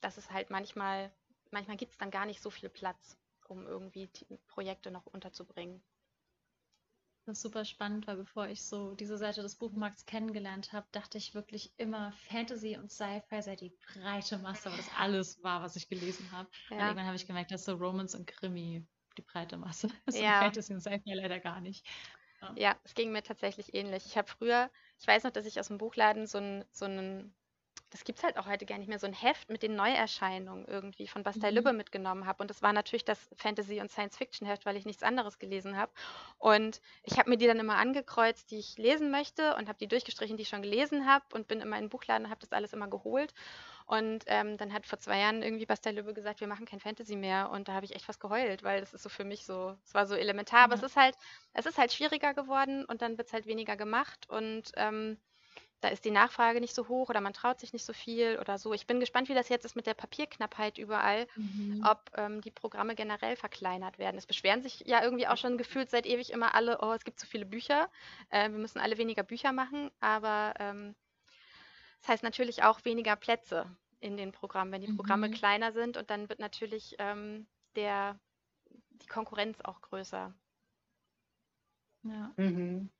dass 0.00 0.16
es 0.16 0.30
halt 0.30 0.50
manchmal, 0.50 1.12
manchmal 1.50 1.76
gibt 1.76 1.92
es 1.92 1.98
dann 1.98 2.10
gar 2.10 2.26
nicht 2.26 2.42
so 2.42 2.50
viel 2.50 2.68
Platz, 2.68 3.16
um 3.46 3.66
irgendwie 3.66 4.10
Projekte 4.48 4.90
noch 4.90 5.06
unterzubringen. 5.06 5.82
Das 7.28 7.36
ist 7.36 7.42
super 7.42 7.66
spannend, 7.66 8.06
weil 8.06 8.16
bevor 8.16 8.48
ich 8.48 8.62
so 8.62 8.94
diese 8.94 9.18
Seite 9.18 9.42
des 9.42 9.56
Buchmarkts 9.56 10.06
kennengelernt 10.06 10.72
habe, 10.72 10.86
dachte 10.92 11.18
ich 11.18 11.34
wirklich 11.34 11.74
immer, 11.76 12.10
Fantasy 12.30 12.78
und 12.78 12.90
Sci-Fi 12.90 13.42
sei 13.42 13.54
die 13.54 13.76
breite 13.92 14.38
Masse, 14.38 14.70
weil 14.70 14.78
das 14.78 14.88
alles 14.98 15.42
war, 15.42 15.62
was 15.62 15.76
ich 15.76 15.90
gelesen 15.90 16.32
habe. 16.32 16.48
Ja. 16.70 16.76
Und 16.76 16.82
irgendwann 16.84 17.04
habe 17.04 17.16
ich 17.16 17.26
gemerkt, 17.26 17.50
dass 17.50 17.66
so 17.66 17.74
Romans 17.74 18.14
und 18.14 18.26
Krimi 18.26 18.82
die 19.18 19.20
breite 19.20 19.58
Masse 19.58 19.88
ist 20.06 20.18
ja. 20.18 20.38
und 20.38 20.44
Fantasy 20.44 20.72
und 20.72 20.80
Sci-Fi 20.80 21.12
leider 21.12 21.38
gar 21.38 21.60
nicht. 21.60 21.86
Ja. 22.40 22.54
ja, 22.56 22.76
es 22.84 22.94
ging 22.94 23.12
mir 23.12 23.22
tatsächlich 23.22 23.74
ähnlich. 23.74 24.06
Ich 24.06 24.16
habe 24.16 24.26
früher, 24.26 24.70
ich 24.98 25.06
weiß 25.06 25.24
noch, 25.24 25.30
dass 25.30 25.44
ich 25.44 25.60
aus 25.60 25.68
dem 25.68 25.76
Buchladen 25.76 26.26
so 26.26 26.38
einen 26.38 26.64
so 26.72 26.86
das 27.90 28.04
gibt 28.04 28.18
es 28.18 28.24
halt 28.24 28.36
auch 28.36 28.46
heute 28.46 28.66
gar 28.66 28.78
nicht 28.78 28.88
mehr, 28.88 28.98
so 28.98 29.06
ein 29.06 29.12
Heft 29.12 29.48
mit 29.48 29.62
den 29.62 29.74
Neuerscheinungen 29.74 30.66
irgendwie 30.66 31.08
von 31.08 31.22
Bastei 31.22 31.50
mhm. 31.50 31.56
Lübbe 31.56 31.72
mitgenommen 31.72 32.26
habe. 32.26 32.42
Und 32.42 32.50
das 32.50 32.62
war 32.62 32.72
natürlich 32.72 33.04
das 33.04 33.18
Fantasy- 33.36 33.80
und 33.80 33.90
Science-Fiction-Heft, 33.90 34.66
weil 34.66 34.76
ich 34.76 34.84
nichts 34.84 35.02
anderes 35.02 35.38
gelesen 35.38 35.76
habe. 35.76 35.92
Und 36.38 36.80
ich 37.02 37.18
habe 37.18 37.30
mir 37.30 37.38
die 37.38 37.46
dann 37.46 37.58
immer 37.58 37.76
angekreuzt, 37.76 38.50
die 38.50 38.58
ich 38.58 38.76
lesen 38.76 39.10
möchte 39.10 39.56
und 39.56 39.68
habe 39.68 39.78
die 39.78 39.88
durchgestrichen, 39.88 40.36
die 40.36 40.42
ich 40.42 40.48
schon 40.48 40.62
gelesen 40.62 41.06
habe 41.06 41.24
und 41.32 41.48
bin 41.48 41.60
immer 41.60 41.76
in 41.76 41.84
den 41.84 41.90
Buchladen 41.90 42.26
und 42.26 42.30
habe 42.30 42.40
das 42.40 42.52
alles 42.52 42.72
immer 42.72 42.88
geholt. 42.88 43.32
Und 43.86 44.24
ähm, 44.26 44.58
dann 44.58 44.74
hat 44.74 44.86
vor 44.86 44.98
zwei 44.98 45.18
Jahren 45.20 45.42
irgendwie 45.42 45.64
Bastei 45.64 45.92
Lübbe 45.92 46.12
gesagt, 46.12 46.40
wir 46.40 46.46
machen 46.46 46.66
kein 46.66 46.80
Fantasy 46.80 47.16
mehr. 47.16 47.50
Und 47.50 47.68
da 47.68 47.72
habe 47.72 47.86
ich 47.86 47.94
echt 47.94 48.06
was 48.06 48.20
geheult, 48.20 48.62
weil 48.62 48.80
das 48.80 48.92
ist 48.92 49.02
so 49.02 49.08
für 49.08 49.24
mich 49.24 49.46
so, 49.46 49.78
es 49.82 49.94
war 49.94 50.06
so 50.06 50.14
elementar. 50.14 50.60
Aber 50.60 50.74
es 50.74 50.82
ist 50.82 50.96
halt, 50.96 51.16
es 51.54 51.64
ist 51.64 51.78
halt 51.78 51.90
schwieriger 51.94 52.34
geworden 52.34 52.84
und 52.84 53.00
dann 53.00 53.16
wird 53.16 53.28
es 53.28 53.32
halt 53.32 53.46
weniger 53.46 53.76
gemacht. 53.76 54.28
Und 54.28 54.72
ähm, 54.76 55.16
da 55.80 55.88
ist 55.88 56.04
die 56.04 56.10
Nachfrage 56.10 56.60
nicht 56.60 56.74
so 56.74 56.88
hoch 56.88 57.08
oder 57.08 57.20
man 57.20 57.32
traut 57.32 57.60
sich 57.60 57.72
nicht 57.72 57.84
so 57.84 57.92
viel 57.92 58.38
oder 58.40 58.58
so. 58.58 58.72
Ich 58.72 58.86
bin 58.86 58.98
gespannt, 58.98 59.28
wie 59.28 59.34
das 59.34 59.48
jetzt 59.48 59.64
ist 59.64 59.76
mit 59.76 59.86
der 59.86 59.94
Papierknappheit 59.94 60.78
überall, 60.78 61.26
mhm. 61.36 61.84
ob 61.86 62.10
ähm, 62.16 62.40
die 62.40 62.50
Programme 62.50 62.94
generell 62.94 63.36
verkleinert 63.36 63.98
werden. 63.98 64.16
Es 64.18 64.26
beschweren 64.26 64.62
sich 64.62 64.80
ja 64.86 65.02
irgendwie 65.02 65.28
auch 65.28 65.36
schon 65.36 65.56
gefühlt 65.56 65.90
seit 65.90 66.06
ewig 66.06 66.32
immer 66.32 66.54
alle, 66.54 66.78
oh, 66.82 66.92
es 66.92 67.04
gibt 67.04 67.20
zu 67.20 67.26
viele 67.26 67.46
Bücher, 67.46 67.88
äh, 68.30 68.50
wir 68.50 68.58
müssen 68.58 68.80
alle 68.80 68.98
weniger 68.98 69.22
Bücher 69.22 69.52
machen, 69.52 69.90
aber 70.00 70.54
ähm, 70.58 70.96
das 72.00 72.08
heißt 72.08 72.22
natürlich 72.22 72.64
auch 72.64 72.84
weniger 72.84 73.16
Plätze 73.16 73.66
in 74.00 74.16
den 74.16 74.32
Programmen, 74.32 74.72
wenn 74.72 74.82
die 74.82 74.92
Programme 74.92 75.28
mhm. 75.28 75.32
kleiner 75.32 75.72
sind 75.72 75.96
und 75.96 76.10
dann 76.10 76.28
wird 76.28 76.40
natürlich 76.40 76.96
ähm, 76.98 77.46
der, 77.76 78.18
die 78.90 79.06
Konkurrenz 79.06 79.60
auch 79.60 79.80
größer. 79.80 80.34
Ja. 82.02 82.32
Mhm. 82.36 82.90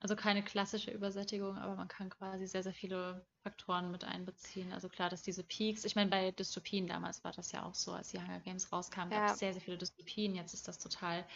Also 0.00 0.14
keine 0.14 0.44
klassische 0.44 0.92
Übersättigung, 0.92 1.58
aber 1.58 1.74
man 1.74 1.88
kann 1.88 2.08
quasi 2.08 2.46
sehr, 2.46 2.62
sehr 2.62 2.72
viele 2.72 3.26
Faktoren 3.42 3.90
mit 3.90 4.04
einbeziehen. 4.04 4.72
Also 4.72 4.88
klar, 4.88 5.10
dass 5.10 5.22
diese 5.22 5.42
Peaks, 5.42 5.84
ich 5.84 5.96
meine, 5.96 6.08
bei 6.08 6.30
Dystopien 6.30 6.86
damals 6.86 7.24
war 7.24 7.32
das 7.32 7.50
ja 7.50 7.64
auch 7.64 7.74
so, 7.74 7.92
als 7.92 8.10
die 8.10 8.20
Hunger 8.20 8.38
Games 8.40 8.70
rauskamen, 8.70 9.12
ja. 9.12 9.26
gab 9.26 9.32
es 9.32 9.40
sehr, 9.40 9.52
sehr 9.52 9.62
viele 9.62 9.76
Dystopien. 9.76 10.36
Jetzt 10.36 10.54
ist 10.54 10.68
das 10.68 10.78
total 10.78 11.26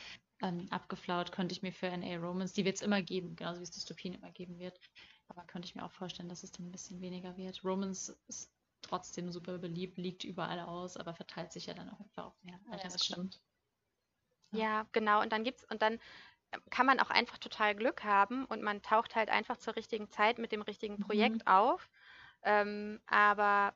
ähm, 0.42 0.68
abgeflaut, 0.70 1.32
könnte 1.32 1.54
ich 1.54 1.62
mir 1.62 1.72
für 1.72 1.86
NA 1.86 2.18
Romans, 2.18 2.52
die 2.52 2.64
wird 2.64 2.76
es 2.76 2.82
immer 2.82 3.02
geben, 3.02 3.34
genauso 3.34 3.58
wie 3.58 3.64
es 3.64 3.72
Dystopien 3.72 4.14
immer 4.14 4.30
geben 4.30 4.58
wird. 4.60 4.78
Aber 5.26 5.42
könnte 5.44 5.66
ich 5.66 5.74
mir 5.74 5.84
auch 5.84 5.92
vorstellen, 5.92 6.28
dass 6.28 6.44
es 6.44 6.52
dann 6.52 6.66
ein 6.68 6.72
bisschen 6.72 7.00
weniger 7.00 7.36
wird. 7.36 7.64
Romans 7.64 8.16
ist 8.28 8.52
trotzdem 8.82 9.30
super 9.32 9.58
beliebt, 9.58 9.98
liegt 9.98 10.22
überall 10.22 10.60
aus, 10.60 10.96
aber 10.96 11.14
verteilt 11.14 11.52
sich 11.52 11.66
ja 11.66 11.74
dann 11.74 11.90
auch 11.90 12.00
einfach 12.00 12.26
auf 12.26 12.44
mehr. 12.44 12.60
Ja, 12.70 12.78
ja, 14.52 14.86
genau. 14.92 15.22
Und 15.22 15.32
dann 15.32 15.44
gibt's, 15.44 15.64
und 15.70 15.82
dann 15.82 15.98
kann 16.70 16.86
man 16.86 17.00
auch 17.00 17.10
einfach 17.10 17.38
total 17.38 17.74
Glück 17.74 18.04
haben 18.04 18.44
und 18.44 18.62
man 18.62 18.82
taucht 18.82 19.16
halt 19.16 19.30
einfach 19.30 19.56
zur 19.56 19.76
richtigen 19.76 20.10
Zeit 20.10 20.38
mit 20.38 20.52
dem 20.52 20.62
richtigen 20.62 20.98
Projekt 20.98 21.46
mhm. 21.46 21.46
auf. 21.46 21.88
Ähm, 22.44 23.00
aber 23.06 23.74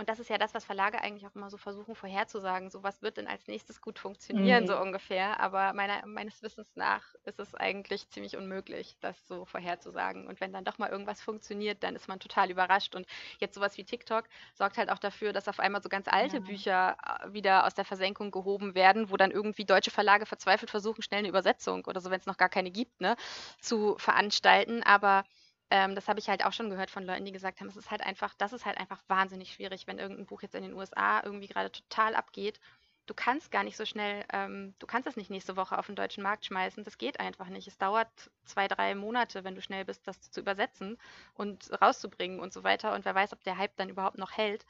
und 0.00 0.08
das 0.08 0.18
ist 0.18 0.30
ja 0.30 0.38
das, 0.38 0.54
was 0.54 0.64
Verlage 0.64 1.02
eigentlich 1.02 1.26
auch 1.26 1.34
immer 1.34 1.50
so 1.50 1.58
versuchen 1.58 1.94
vorherzusagen. 1.94 2.70
So, 2.70 2.82
was 2.82 3.02
wird 3.02 3.18
denn 3.18 3.26
als 3.26 3.46
nächstes 3.46 3.82
gut 3.82 3.98
funktionieren, 3.98 4.64
mhm. 4.64 4.68
so 4.68 4.80
ungefähr. 4.80 5.38
Aber 5.40 5.74
meiner, 5.74 6.06
meines 6.06 6.42
Wissens 6.42 6.74
nach 6.74 7.04
ist 7.24 7.38
es 7.38 7.54
eigentlich 7.54 8.08
ziemlich 8.08 8.34
unmöglich, 8.38 8.96
das 9.00 9.28
so 9.28 9.44
vorherzusagen. 9.44 10.26
Und 10.26 10.40
wenn 10.40 10.54
dann 10.54 10.64
doch 10.64 10.78
mal 10.78 10.88
irgendwas 10.88 11.20
funktioniert, 11.20 11.82
dann 11.82 11.94
ist 11.96 12.08
man 12.08 12.18
total 12.18 12.50
überrascht. 12.50 12.94
Und 12.94 13.06
jetzt 13.40 13.54
sowas 13.54 13.76
wie 13.76 13.84
TikTok 13.84 14.24
sorgt 14.54 14.78
halt 14.78 14.88
auch 14.88 14.98
dafür, 14.98 15.34
dass 15.34 15.48
auf 15.48 15.60
einmal 15.60 15.82
so 15.82 15.90
ganz 15.90 16.08
alte 16.08 16.38
ja. 16.38 16.42
Bücher 16.42 16.96
äh, 17.04 17.34
wieder 17.34 17.66
aus 17.66 17.74
der 17.74 17.84
Versenkung 17.84 18.30
gehoben 18.30 18.74
werden, 18.74 19.10
wo 19.10 19.18
dann 19.18 19.30
irgendwie 19.30 19.66
deutsche 19.66 19.90
Verlage 19.90 20.24
verzweifelt 20.24 20.70
versuchen, 20.70 21.02
schnell 21.02 21.18
eine 21.18 21.28
Übersetzung 21.28 21.84
oder 21.84 22.00
so, 22.00 22.10
wenn 22.10 22.20
es 22.20 22.26
noch 22.26 22.38
gar 22.38 22.48
keine 22.48 22.70
gibt, 22.70 23.02
ne, 23.02 23.16
zu 23.60 23.98
veranstalten. 23.98 24.82
Aber 24.82 25.24
ähm, 25.70 25.94
das 25.94 26.08
habe 26.08 26.18
ich 26.18 26.28
halt 26.28 26.44
auch 26.44 26.52
schon 26.52 26.68
gehört 26.68 26.90
von 26.90 27.04
Leuten, 27.04 27.24
die 27.24 27.32
gesagt 27.32 27.60
haben, 27.60 27.68
es 27.68 27.76
ist 27.76 27.90
halt 27.90 28.02
einfach, 28.02 28.34
das 28.34 28.52
ist 28.52 28.66
halt 28.66 28.78
einfach 28.78 29.02
wahnsinnig 29.06 29.52
schwierig, 29.52 29.86
wenn 29.86 29.98
irgendein 29.98 30.26
Buch 30.26 30.42
jetzt 30.42 30.56
in 30.56 30.62
den 30.62 30.74
USA 30.74 31.22
irgendwie 31.22 31.46
gerade 31.46 31.70
total 31.70 32.16
abgeht. 32.16 32.60
Du 33.06 33.14
kannst 33.14 33.50
gar 33.50 33.64
nicht 33.64 33.76
so 33.76 33.84
schnell, 33.84 34.24
ähm, 34.32 34.74
du 34.78 34.86
kannst 34.86 35.06
das 35.06 35.16
nicht 35.16 35.30
nächste 35.30 35.56
Woche 35.56 35.78
auf 35.78 35.86
den 35.86 35.96
deutschen 35.96 36.22
Markt 36.22 36.44
schmeißen. 36.44 36.84
Das 36.84 36.98
geht 36.98 37.18
einfach 37.20 37.48
nicht. 37.48 37.66
Es 37.66 37.78
dauert 37.78 38.08
zwei, 38.44 38.68
drei 38.68 38.94
Monate, 38.94 39.42
wenn 39.44 39.54
du 39.54 39.62
schnell 39.62 39.84
bist, 39.84 40.06
das 40.06 40.30
zu 40.30 40.40
übersetzen 40.40 40.98
und 41.34 41.70
rauszubringen 41.80 42.40
und 42.40 42.52
so 42.52 42.62
weiter. 42.64 42.92
Und 42.94 43.04
wer 43.04 43.14
weiß, 43.14 43.32
ob 43.32 43.42
der 43.44 43.56
Hype 43.56 43.76
dann 43.76 43.88
überhaupt 43.88 44.18
noch 44.18 44.32
hält. 44.32 44.66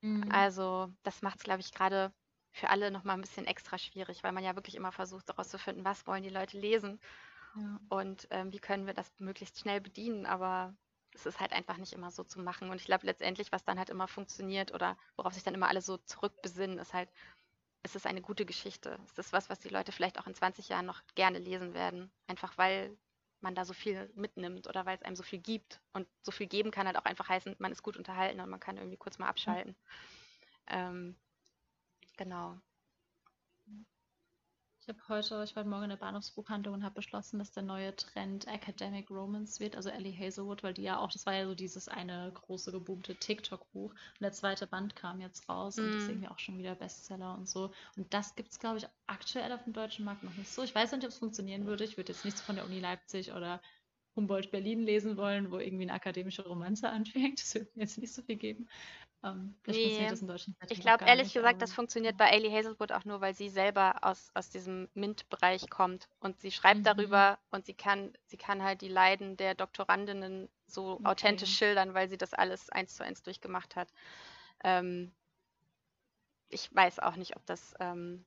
Mhm. 0.00 0.30
Also, 0.30 0.92
das 1.02 1.22
macht 1.22 1.38
es, 1.38 1.44
glaube 1.44 1.60
ich, 1.60 1.72
gerade 1.72 2.12
für 2.52 2.70
alle 2.70 2.90
nochmal 2.90 3.16
ein 3.16 3.20
bisschen 3.20 3.46
extra 3.46 3.78
schwierig, 3.78 4.24
weil 4.24 4.32
man 4.32 4.44
ja 4.44 4.56
wirklich 4.56 4.74
immer 4.74 4.92
versucht, 4.92 5.28
herauszufinden, 5.28 5.84
was 5.84 6.06
wollen 6.06 6.22
die 6.22 6.30
Leute 6.30 6.58
lesen 6.58 6.98
ja. 7.54 7.80
Und 7.88 8.26
ähm, 8.30 8.52
wie 8.52 8.58
können 8.58 8.86
wir 8.86 8.94
das 8.94 9.10
möglichst 9.18 9.58
schnell 9.58 9.80
bedienen? 9.80 10.26
Aber 10.26 10.74
es 11.14 11.26
ist 11.26 11.40
halt 11.40 11.52
einfach 11.52 11.76
nicht 11.76 11.92
immer 11.92 12.10
so 12.10 12.24
zu 12.24 12.40
machen. 12.40 12.70
Und 12.70 12.76
ich 12.76 12.86
glaube 12.86 13.06
letztendlich, 13.06 13.52
was 13.52 13.64
dann 13.64 13.78
halt 13.78 13.90
immer 13.90 14.08
funktioniert 14.08 14.72
oder 14.72 14.96
worauf 15.16 15.34
sich 15.34 15.42
dann 15.42 15.54
immer 15.54 15.68
alle 15.68 15.80
so 15.82 15.96
zurückbesinnen, 15.98 16.78
ist 16.78 16.94
halt, 16.94 17.10
es 17.82 17.94
ist 17.94 18.06
eine 18.06 18.20
gute 18.20 18.44
Geschichte. 18.44 18.98
Es 19.06 19.18
ist 19.18 19.32
was, 19.32 19.50
was 19.50 19.60
die 19.60 19.68
Leute 19.68 19.92
vielleicht 19.92 20.18
auch 20.18 20.26
in 20.26 20.34
20 20.34 20.68
Jahren 20.68 20.86
noch 20.86 21.02
gerne 21.14 21.38
lesen 21.38 21.74
werden. 21.74 22.10
Einfach 22.26 22.56
weil 22.58 22.96
man 23.40 23.54
da 23.54 23.64
so 23.64 23.72
viel 23.72 24.10
mitnimmt 24.14 24.66
oder 24.66 24.84
weil 24.84 24.96
es 24.96 25.02
einem 25.02 25.16
so 25.16 25.22
viel 25.22 25.38
gibt. 25.38 25.80
Und 25.92 26.08
so 26.22 26.32
viel 26.32 26.46
geben 26.46 26.70
kann 26.70 26.86
halt 26.86 26.96
auch 26.96 27.04
einfach 27.04 27.28
heißen, 27.28 27.56
man 27.58 27.72
ist 27.72 27.82
gut 27.82 27.96
unterhalten 27.96 28.40
und 28.40 28.50
man 28.50 28.60
kann 28.60 28.76
irgendwie 28.76 28.96
kurz 28.96 29.18
mal 29.18 29.28
abschalten. 29.28 29.72
Mhm. 29.72 29.76
Ähm, 30.68 31.16
genau. 32.16 32.60
Ich 34.88 34.94
habe 34.94 35.08
heute, 35.10 35.44
ich 35.44 35.54
war 35.54 35.64
Morgen 35.64 35.82
in 35.82 35.90
der 35.90 35.96
Bahnhofsbuchhandlung 35.98 36.76
und 36.76 36.82
habe 36.82 36.94
beschlossen, 36.94 37.38
dass 37.38 37.52
der 37.52 37.62
neue 37.62 37.94
Trend 37.94 38.46
Academic 38.46 39.10
Romance 39.10 39.60
wird, 39.60 39.76
also 39.76 39.90
Ellie 39.90 40.16
Hazelwood, 40.18 40.62
weil 40.62 40.72
die 40.72 40.84
ja 40.84 40.98
auch, 40.98 41.12
das 41.12 41.26
war 41.26 41.34
ja 41.34 41.46
so 41.46 41.54
dieses 41.54 41.88
eine 41.88 42.32
große 42.32 42.72
geboomte 42.72 43.14
TikTok-Buch 43.14 43.90
und 43.90 44.20
der 44.22 44.32
zweite 44.32 44.66
Band 44.66 44.96
kam 44.96 45.20
jetzt 45.20 45.46
raus 45.46 45.76
mm. 45.76 45.80
und 45.80 45.86
das 45.88 45.96
ist 45.96 46.02
mhm. 46.04 46.08
irgendwie 46.08 46.28
auch 46.28 46.38
schon 46.38 46.56
wieder 46.56 46.74
Bestseller 46.74 47.34
und 47.34 47.46
so. 47.46 47.70
Und 47.98 48.14
das 48.14 48.34
gibt 48.34 48.50
es, 48.50 48.60
glaube 48.60 48.78
ich, 48.78 48.86
aktuell 49.06 49.52
auf 49.52 49.62
dem 49.64 49.74
deutschen 49.74 50.06
Markt 50.06 50.22
noch 50.22 50.34
nicht 50.36 50.50
so. 50.50 50.62
Ich 50.62 50.74
weiß 50.74 50.92
nicht, 50.92 51.04
ob 51.04 51.10
es 51.10 51.18
funktionieren 51.18 51.66
würde. 51.66 51.84
Ich 51.84 51.98
würde 51.98 52.10
jetzt 52.14 52.24
nichts 52.24 52.40
von 52.40 52.56
der 52.56 52.64
Uni 52.64 52.80
Leipzig 52.80 53.32
oder 53.32 53.60
Humboldt 54.18 54.50
Berlin 54.50 54.82
lesen 54.82 55.16
wollen, 55.16 55.50
wo 55.50 55.58
irgendwie 55.58 55.84
eine 55.84 55.94
akademische 55.94 56.42
Romanze 56.42 56.90
anfängt. 56.90 57.40
Das 57.40 57.54
wird 57.54 57.74
mir 57.76 57.82
jetzt 57.82 57.98
nicht 57.98 58.12
so 58.12 58.22
viel 58.22 58.36
geben. 58.36 58.68
Ähm, 59.24 59.54
nee. 59.66 60.08
Ich 60.68 60.80
glaube 60.80 61.04
ehrlich 61.04 61.26
nicht, 61.26 61.34
gesagt, 61.34 61.62
das 61.62 61.72
funktioniert 61.72 62.16
bei 62.16 62.30
Ailey 62.30 62.50
Hazelwood 62.50 62.92
auch 62.92 63.04
nur, 63.04 63.20
weil 63.20 63.34
sie 63.34 63.48
selber 63.48 63.96
aus, 64.02 64.30
aus 64.34 64.50
diesem 64.50 64.88
MINT-Bereich 64.94 65.70
kommt 65.70 66.08
und 66.20 66.40
sie 66.40 66.52
schreibt 66.52 66.80
mhm. 66.80 66.84
darüber 66.84 67.38
und 67.50 67.64
sie 67.66 67.74
kann, 67.74 68.12
sie 68.26 68.36
kann 68.36 68.62
halt 68.62 68.80
die 68.80 68.88
Leiden 68.88 69.36
der 69.36 69.54
Doktorandinnen 69.54 70.48
so 70.66 70.92
okay. 70.92 71.04
authentisch 71.04 71.56
schildern, 71.56 71.94
weil 71.94 72.08
sie 72.08 72.18
das 72.18 72.34
alles 72.34 72.70
eins 72.70 72.94
zu 72.94 73.04
eins 73.04 73.22
durchgemacht 73.22 73.74
hat. 73.74 73.88
Ähm, 74.62 75.12
ich 76.48 76.74
weiß 76.74 77.00
auch 77.00 77.16
nicht, 77.16 77.36
ob 77.36 77.44
das 77.46 77.74
ähm, 77.80 78.24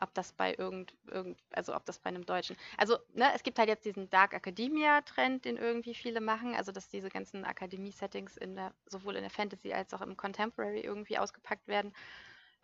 ob 0.00 0.12
das 0.14 0.32
bei 0.32 0.54
irgend, 0.54 0.94
irgend, 1.10 1.38
also 1.50 1.74
ob 1.74 1.84
das 1.84 1.98
bei 1.98 2.08
einem 2.08 2.26
Deutschen. 2.26 2.56
Also, 2.76 2.98
ne, 3.14 3.30
es 3.34 3.42
gibt 3.42 3.58
halt 3.58 3.68
jetzt 3.68 3.84
diesen 3.84 4.10
Dark 4.10 4.34
Academia-Trend, 4.34 5.44
den 5.44 5.56
irgendwie 5.56 5.94
viele 5.94 6.20
machen, 6.20 6.54
also 6.54 6.72
dass 6.72 6.88
diese 6.88 7.08
ganzen 7.08 7.44
Akademie-Settings 7.44 8.36
in 8.36 8.56
der, 8.56 8.72
sowohl 8.86 9.16
in 9.16 9.22
der 9.22 9.30
Fantasy 9.30 9.72
als 9.72 9.94
auch 9.94 10.00
im 10.00 10.16
Contemporary 10.16 10.80
irgendwie 10.80 11.18
ausgepackt 11.18 11.68
werden. 11.68 11.92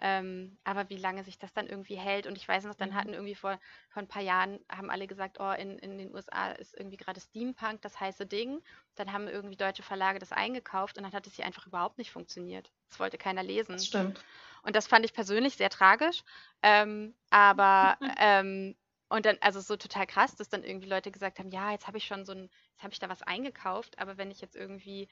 Ähm, 0.03 0.57
aber 0.65 0.89
wie 0.89 0.97
lange 0.97 1.25
sich 1.25 1.39
das 1.39 1.53
dann 1.53 1.67
irgendwie 1.67 1.97
hält 1.97 2.27
und 2.27 2.39
ich 2.39 2.49
weiß 2.49 2.65
noch, 2.65 2.75
dann 2.75 2.91
mhm. 2.91 2.95
hatten 2.95 3.13
irgendwie 3.13 3.35
vor, 3.35 3.61
vor 3.91 4.03
ein 4.03 4.09
paar 4.09 4.23
Jahren, 4.23 4.59
haben 4.71 4.89
alle 4.89 5.07
gesagt, 5.07 5.39
oh, 5.41 5.53
in, 5.53 5.79
in 5.79 5.99
den 5.99 6.15
USA 6.15 6.53
ist 6.53 6.75
irgendwie 6.75 6.97
gerade 6.97 7.21
Steampunk 7.21 7.83
das 7.83 8.01
heiße 8.01 8.25
Ding. 8.25 8.63
Dann 8.95 9.13
haben 9.13 9.29
irgendwie 9.29 9.57
deutsche 9.57 9.83
Verlage 9.83 10.19
das 10.19 10.33
eingekauft 10.33 10.97
und 10.97 11.05
dann 11.05 11.13
hat 11.13 11.27
es 11.27 11.35
hier 11.35 11.45
einfach 11.45 11.67
überhaupt 11.67 11.99
nicht 11.99 12.11
funktioniert. 12.11 12.73
Das 12.89 12.99
wollte 12.99 13.19
keiner 13.19 13.43
lesen. 13.43 13.73
Das 13.73 13.87
stimmt. 13.87 14.25
Und 14.63 14.77
das 14.77 14.87
fand 14.87 15.05
ich 15.05 15.13
persönlich 15.13 15.57
sehr 15.57 15.71
tragisch. 15.71 16.23
Ähm, 16.63 17.15
aber 17.31 17.99
ähm, 18.19 18.77
und 19.09 19.27
dann, 19.27 19.37
also 19.41 19.61
so 19.61 19.77
total 19.77 20.07
krass, 20.07 20.37
dass 20.37 20.49
dann 20.49 20.63
irgendwie 20.65 20.89
Leute 20.89 21.11
gesagt 21.11 21.39
haben, 21.39 21.51
ja, 21.51 21.73
jetzt 21.73 21.87
habe 21.89 21.99
ich 21.99 22.05
schon 22.07 22.25
so 22.25 22.33
ein, 22.33 22.51
jetzt 22.73 22.83
habe 22.83 22.93
ich 22.93 22.99
da 23.01 23.09
was 23.09 23.23
eingekauft, 23.23 23.99
aber 23.99 24.19
wenn 24.19 24.31
ich 24.31 24.41
jetzt 24.41 24.57
irgendwie 24.57 25.09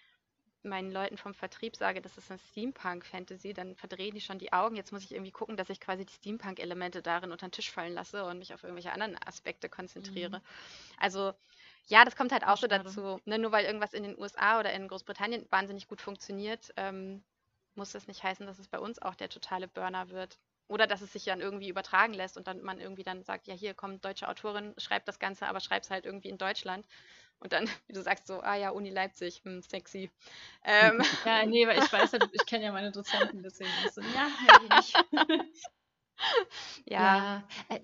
meinen 0.63 0.91
Leuten 0.91 1.17
vom 1.17 1.35
Vertrieb 1.35 1.77
sage, 1.77 2.03
das 2.03 2.19
ist 2.19 2.31
eine 2.31 2.39
Steampunk-Fantasy, 2.41 3.55
dann 3.55 3.77
verdrehen 3.77 4.15
die 4.15 4.21
schon 4.21 4.39
die 4.39 4.53
Augen. 4.53 4.77
Jetzt 4.77 4.93
muss 4.93 5.05
ich 5.05 5.13
irgendwie 5.13 5.31
gucken, 5.31 5.57
dass 5.57 5.71
ich 5.71 5.81
quasi 5.81 6.05
die 6.05 6.13
Steampunk-Elemente 6.13 7.01
darin 7.01 7.31
unter 7.33 7.47
den 7.49 7.53
Tisch 7.53 7.71
fallen 7.71 7.95
lasse 7.95 8.25
und 8.25 8.39
mich 8.39 8.53
auf 8.55 8.65
irgendwelche 8.65 8.93
anderen 8.93 9.17
Aspekte 9.25 9.69
konzentriere. 9.69 10.41
Mhm. 10.41 10.43
Also 10.99 11.35
Ja, 11.89 12.05
das 12.05 12.17
kommt 12.17 12.33
halt 12.33 12.47
auch 12.47 12.59
so 12.59 12.69
dazu. 12.69 13.21
Ne? 13.27 13.39
Nur 13.39 13.53
weil 13.53 13.65
irgendwas 13.67 13.95
in 13.95 14.05
den 14.05 14.19
USA 14.19 14.61
oder 14.61 14.73
in 14.75 14.89
Großbritannien 14.89 15.47
wahnsinnig 15.51 15.89
gut 15.89 16.03
funktioniert, 16.03 16.73
ähm, 16.77 17.25
muss 17.79 17.93
das 17.93 18.07
nicht 18.07 18.23
heißen, 18.23 18.47
dass 18.47 18.59
es 18.59 18.69
bei 18.69 18.79
uns 18.79 19.01
auch 19.01 19.15
der 19.15 19.31
totale 19.31 19.69
Burner 19.69 20.11
wird. 20.11 20.39
Oder 20.69 20.87
dass 20.87 21.01
es 21.01 21.15
sich 21.15 21.25
dann 21.25 21.41
irgendwie 21.41 21.71
übertragen 21.71 22.13
lässt 22.13 22.37
und 22.37 22.47
dann 22.47 22.61
man 22.61 22.79
irgendwie 22.79 23.03
dann 23.03 23.25
sagt, 23.25 23.47
ja, 23.47 23.55
hier 23.55 23.73
kommt 23.73 24.05
deutsche 24.05 24.29
Autorin, 24.29 24.75
schreibt 24.77 25.09
das 25.09 25.19
Ganze, 25.19 25.47
aber 25.47 25.61
schreibt 25.61 25.87
es 25.87 25.91
halt 25.91 26.05
irgendwie 26.05 26.29
in 26.29 26.37
Deutschland. 26.37 26.87
Und 27.41 27.55
dann, 27.55 27.67
wie 27.87 27.95
du 27.95 28.03
sagst, 28.03 28.27
so, 28.27 28.41
ah 28.41 28.57
ja, 28.57 28.71
Uni 28.71 28.91
Leipzig, 28.91 29.41
hm, 29.45 29.63
sexy. 29.63 30.11
Ähm. 30.65 31.01
Ja, 31.25 31.47
nee, 31.47 31.67
weil 31.67 31.79
ich 31.79 31.93
weiß 31.93 32.13
halt, 32.13 32.29
ich 32.33 32.45
kenne 32.47 32.65
ja 32.65 32.73
meine 32.73 32.93
Dozenten, 32.93 33.43
deswegen 33.43 33.71
ist 33.87 33.95
so, 33.95 34.03
ja, 34.03 34.29
ja. 36.87 37.45
ja. 37.71 37.79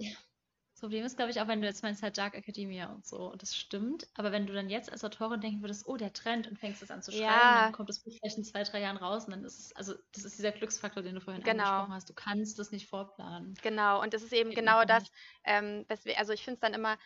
Äh, 0.76 0.80
Problem 0.80 1.04
ist, 1.04 1.16
glaube 1.16 1.30
ich, 1.30 1.40
auch 1.40 1.48
wenn 1.48 1.60
du 1.60 1.66
jetzt 1.66 1.82
meinst, 1.82 2.02
halt 2.02 2.18
Dark 2.18 2.34
Academia 2.34 2.92
und 2.92 3.06
so, 3.06 3.30
und 3.30 3.42
das 3.42 3.56
stimmt, 3.56 4.06
aber 4.14 4.32
wenn 4.32 4.46
du 4.46 4.52
dann 4.52 4.68
jetzt 4.68 4.92
als 4.92 5.04
Autorin 5.04 5.40
denken 5.40 5.62
würdest, 5.62 5.86
oh, 5.86 5.96
der 5.96 6.12
Trend 6.12 6.46
und 6.46 6.58
fängst 6.58 6.82
es 6.82 6.90
an 6.90 7.02
zu 7.02 7.10
schreiben, 7.10 7.24
ja. 7.24 7.64
dann 7.64 7.72
kommt 7.72 7.88
das 7.88 8.00
Buch 8.00 8.12
vielleicht 8.12 8.38
in 8.38 8.44
zwei, 8.44 8.64
drei 8.64 8.80
Jahren 8.80 8.96
raus 8.96 9.24
und 9.24 9.30
dann 9.32 9.44
ist 9.44 9.58
es, 9.58 9.76
also 9.76 9.94
das 10.12 10.24
ist 10.24 10.38
dieser 10.38 10.52
Glücksfaktor, 10.52 11.02
den 11.02 11.14
du 11.14 11.20
vorhin 11.20 11.42
genau. 11.42 11.64
angesprochen 11.64 11.94
hast, 11.94 12.08
du 12.08 12.14
kannst 12.14 12.58
das 12.58 12.70
nicht 12.70 12.88
vorplanen. 12.88 13.54
Genau, 13.62 14.02
und 14.02 14.14
das 14.14 14.22
ist 14.22 14.32
eben 14.32 14.50
genau 14.50 14.84
das, 14.84 15.04
ähm, 15.44 15.86
wir, 16.02 16.18
also 16.18 16.32
ich 16.32 16.44
finde 16.44 16.56
es 16.56 16.60
dann 16.60 16.74
immer, 16.74 16.98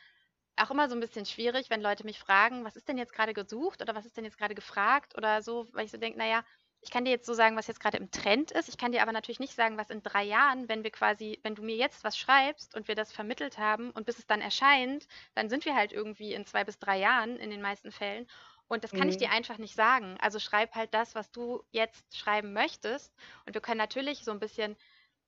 auch 0.57 0.71
immer 0.71 0.89
so 0.89 0.97
ein 0.97 1.01
bisschen 1.01 1.25
schwierig, 1.25 1.71
wenn 1.71 1.81
Leute 1.81 2.05
mich 2.05 2.19
fragen, 2.19 2.65
was 2.65 2.77
ist 2.77 2.89
denn 2.89 2.99
jetzt 2.99 3.13
gerade 3.13 3.33
gesucht 3.33 3.81
oder 3.83 3.95
was 3.95 4.07
ist 4.07 4.17
denn 4.17 4.25
jetzt 4.25 4.39
gerade 4.39 4.55
gefragt 4.55 5.17
oder 5.17 5.43
so, 5.43 5.69
weil 5.73 5.85
ich 5.85 5.93
so 5.93 5.99
denke, 5.99 6.19
naja, 6.19 6.43
ich 6.89 6.93
kann 6.93 7.05
dir 7.05 7.11
jetzt 7.11 7.27
so 7.27 7.35
sagen, 7.35 7.55
was 7.55 7.67
jetzt 7.67 7.81
gerade 7.81 7.99
im 7.99 8.11
Trend 8.11 8.51
ist. 8.51 8.71
Ich 8.71 8.79
kann 8.79 8.93
dir 8.93 9.03
aber 9.03 9.13
natürlich 9.13 9.41
nicht 9.41 9.55
sagen, 9.55 9.77
was 9.77 9.91
in 9.91 10.03
drei 10.03 10.25
Jahren, 10.25 10.71
wenn 10.71 10.85
wir 10.85 10.91
quasi, 10.91 11.39
wenn 11.43 11.55
du 11.55 11.63
mir 11.63 11.77
jetzt 11.77 12.03
was 12.03 12.17
schreibst 12.17 12.75
und 12.75 12.89
wir 12.89 12.95
das 12.95 13.13
vermittelt 13.13 13.59
haben 13.59 13.91
und 13.91 14.07
bis 14.07 14.19
es 14.19 14.27
dann 14.27 14.41
erscheint, 14.41 15.07
dann 15.35 15.51
sind 15.51 15.67
wir 15.67 15.75
halt 15.75 15.93
irgendwie 15.93 16.33
in 16.33 16.47
zwei 16.47 16.65
bis 16.65 16.79
drei 16.79 16.99
Jahren 16.99 17.37
in 17.37 17.51
den 17.51 17.61
meisten 17.61 17.93
Fällen. 17.93 18.27
Und 18.69 18.85
das 18.85 18.93
kann 18.93 19.03
mhm. 19.03 19.11
ich 19.11 19.17
dir 19.19 19.31
einfach 19.31 19.59
nicht 19.59 19.75
sagen. 19.75 20.17
Also 20.23 20.39
schreib 20.39 20.75
halt 20.75 20.95
das, 20.95 21.15
was 21.15 21.31
du 21.31 21.63
jetzt 21.73 22.17
schreiben 22.17 22.55
möchtest. 22.55 23.15
Und 23.45 23.53
wir 23.53 23.61
können 23.61 23.77
natürlich 23.77 24.25
so 24.25 24.31
ein 24.31 24.41
bisschen, 24.41 24.75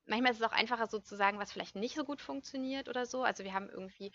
manchmal 0.07 0.33
ist 0.33 0.41
es 0.41 0.47
auch 0.47 0.53
einfacher 0.53 0.87
so 0.87 0.99
zu 0.99 1.15
sagen, 1.15 1.39
was 1.39 1.53
vielleicht 1.53 1.77
nicht 1.77 1.95
so 1.95 2.05
gut 2.05 2.23
funktioniert 2.23 2.89
oder 2.89 3.05
so. 3.05 3.23
Also 3.23 3.45
wir 3.45 3.53
haben 3.53 3.69
irgendwie 3.69 4.13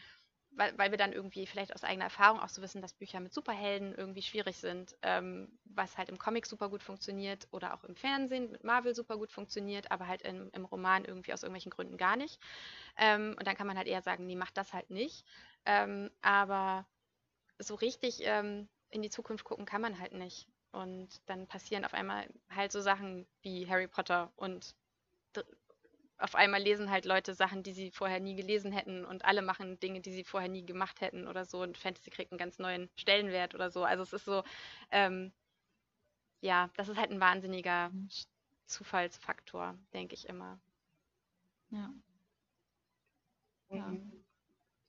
weil, 0.56 0.78
weil 0.78 0.92
wir 0.92 0.98
dann 0.98 1.14
irgendwie 1.14 1.46
vielleicht 1.46 1.74
aus 1.74 1.84
eigener 1.84 2.06
Erfahrung 2.06 2.40
auch 2.40 2.50
so 2.50 2.62
wissen, 2.62 2.82
dass 2.82 2.94
Bücher 2.94 3.20
mit 3.20 3.34
Superhelden 3.34 3.94
irgendwie 3.94 4.22
schwierig 4.22 4.58
sind, 4.58 4.96
ähm, 5.02 5.58
was 5.66 5.98
halt 5.98 6.10
im 6.10 6.18
Comic 6.18 6.46
super 6.46 6.70
gut 6.70 6.84
funktioniert 6.84 7.48
oder 7.52 7.74
auch 7.74 7.84
im 7.84 7.96
Fernsehen 7.96 8.52
mit 8.52 8.64
Marvel 8.64 8.96
super 8.96 9.18
gut 9.18 9.32
funktioniert, 9.32 9.92
aber 9.92 10.08
halt 10.08 10.22
im, 10.24 10.50
im 10.54 10.66
Roman 10.66 11.06
irgendwie 11.06 11.34
aus 11.34 11.44
irgendwelchen 11.44 11.72
Gründen 11.72 11.98
gar 11.98 12.16
nicht. 12.16 12.40
Ähm, 12.98 13.36
und 13.38 13.48
dann 13.48 13.56
kann 13.56 13.68
man 13.68 13.78
halt 13.78 13.88
eher 13.88 14.02
sagen, 14.02 14.26
nee, 14.28 14.36
mach 14.36 14.52
das 14.52 14.74
halt 14.74 14.90
nicht. 14.90 15.26
Ähm, 15.66 16.10
aber 16.22 16.86
so 17.60 17.76
richtig 17.76 18.20
ähm, 18.24 18.68
in 18.90 19.02
die 19.02 19.10
Zukunft 19.10 19.46
gucken 19.46 19.66
kann 19.66 19.82
man 19.82 20.00
halt 20.00 20.14
nicht. 20.14 20.48
Und 20.72 21.10
dann 21.28 21.48
passieren 21.48 21.86
auf 21.86 21.94
einmal 21.94 22.28
halt 22.50 22.72
so 22.72 22.82
Sachen 22.82 23.26
wie 23.42 23.68
Harry 23.68 23.88
Potter 23.88 24.32
und 24.36 24.76
auf 26.18 26.36
einmal 26.36 26.62
lesen 26.62 26.90
halt 26.90 27.06
Leute 27.06 27.34
Sachen, 27.34 27.64
die 27.64 27.74
sie 27.74 27.92
vorher 27.92 28.20
nie 28.20 28.36
gelesen 28.36 28.72
hätten 28.72 29.06
und 29.06 29.26
alle 29.26 29.42
machen 29.42 29.80
Dinge, 29.80 30.02
die 30.02 30.12
sie 30.12 30.24
vorher 30.24 30.50
nie 30.50 30.66
gemacht 30.66 31.02
hätten 31.02 31.28
oder 31.28 31.46
so 31.46 31.62
und 31.62 31.78
Fantasy 31.78 32.10
kriegt 32.10 32.32
einen 32.32 32.40
ganz 32.40 32.58
neuen 32.58 32.90
Stellenwert 32.96 33.54
oder 33.54 33.70
so. 33.70 33.84
Also 33.84 34.04
es 34.04 34.14
ist 34.14 34.26
so, 34.26 34.44
ähm, 34.92 35.34
ja, 36.42 36.70
das 36.78 36.90
ist 36.90 36.98
halt 36.98 37.12
ein 37.12 37.20
wahnsinniger 37.20 37.92
Zufallsfaktor, 38.66 39.78
denke 39.94 40.16
ich 40.16 40.28
immer. 40.28 40.60
Ja. 41.70 41.94
ja. 43.70 43.88
Mhm. 43.88 44.24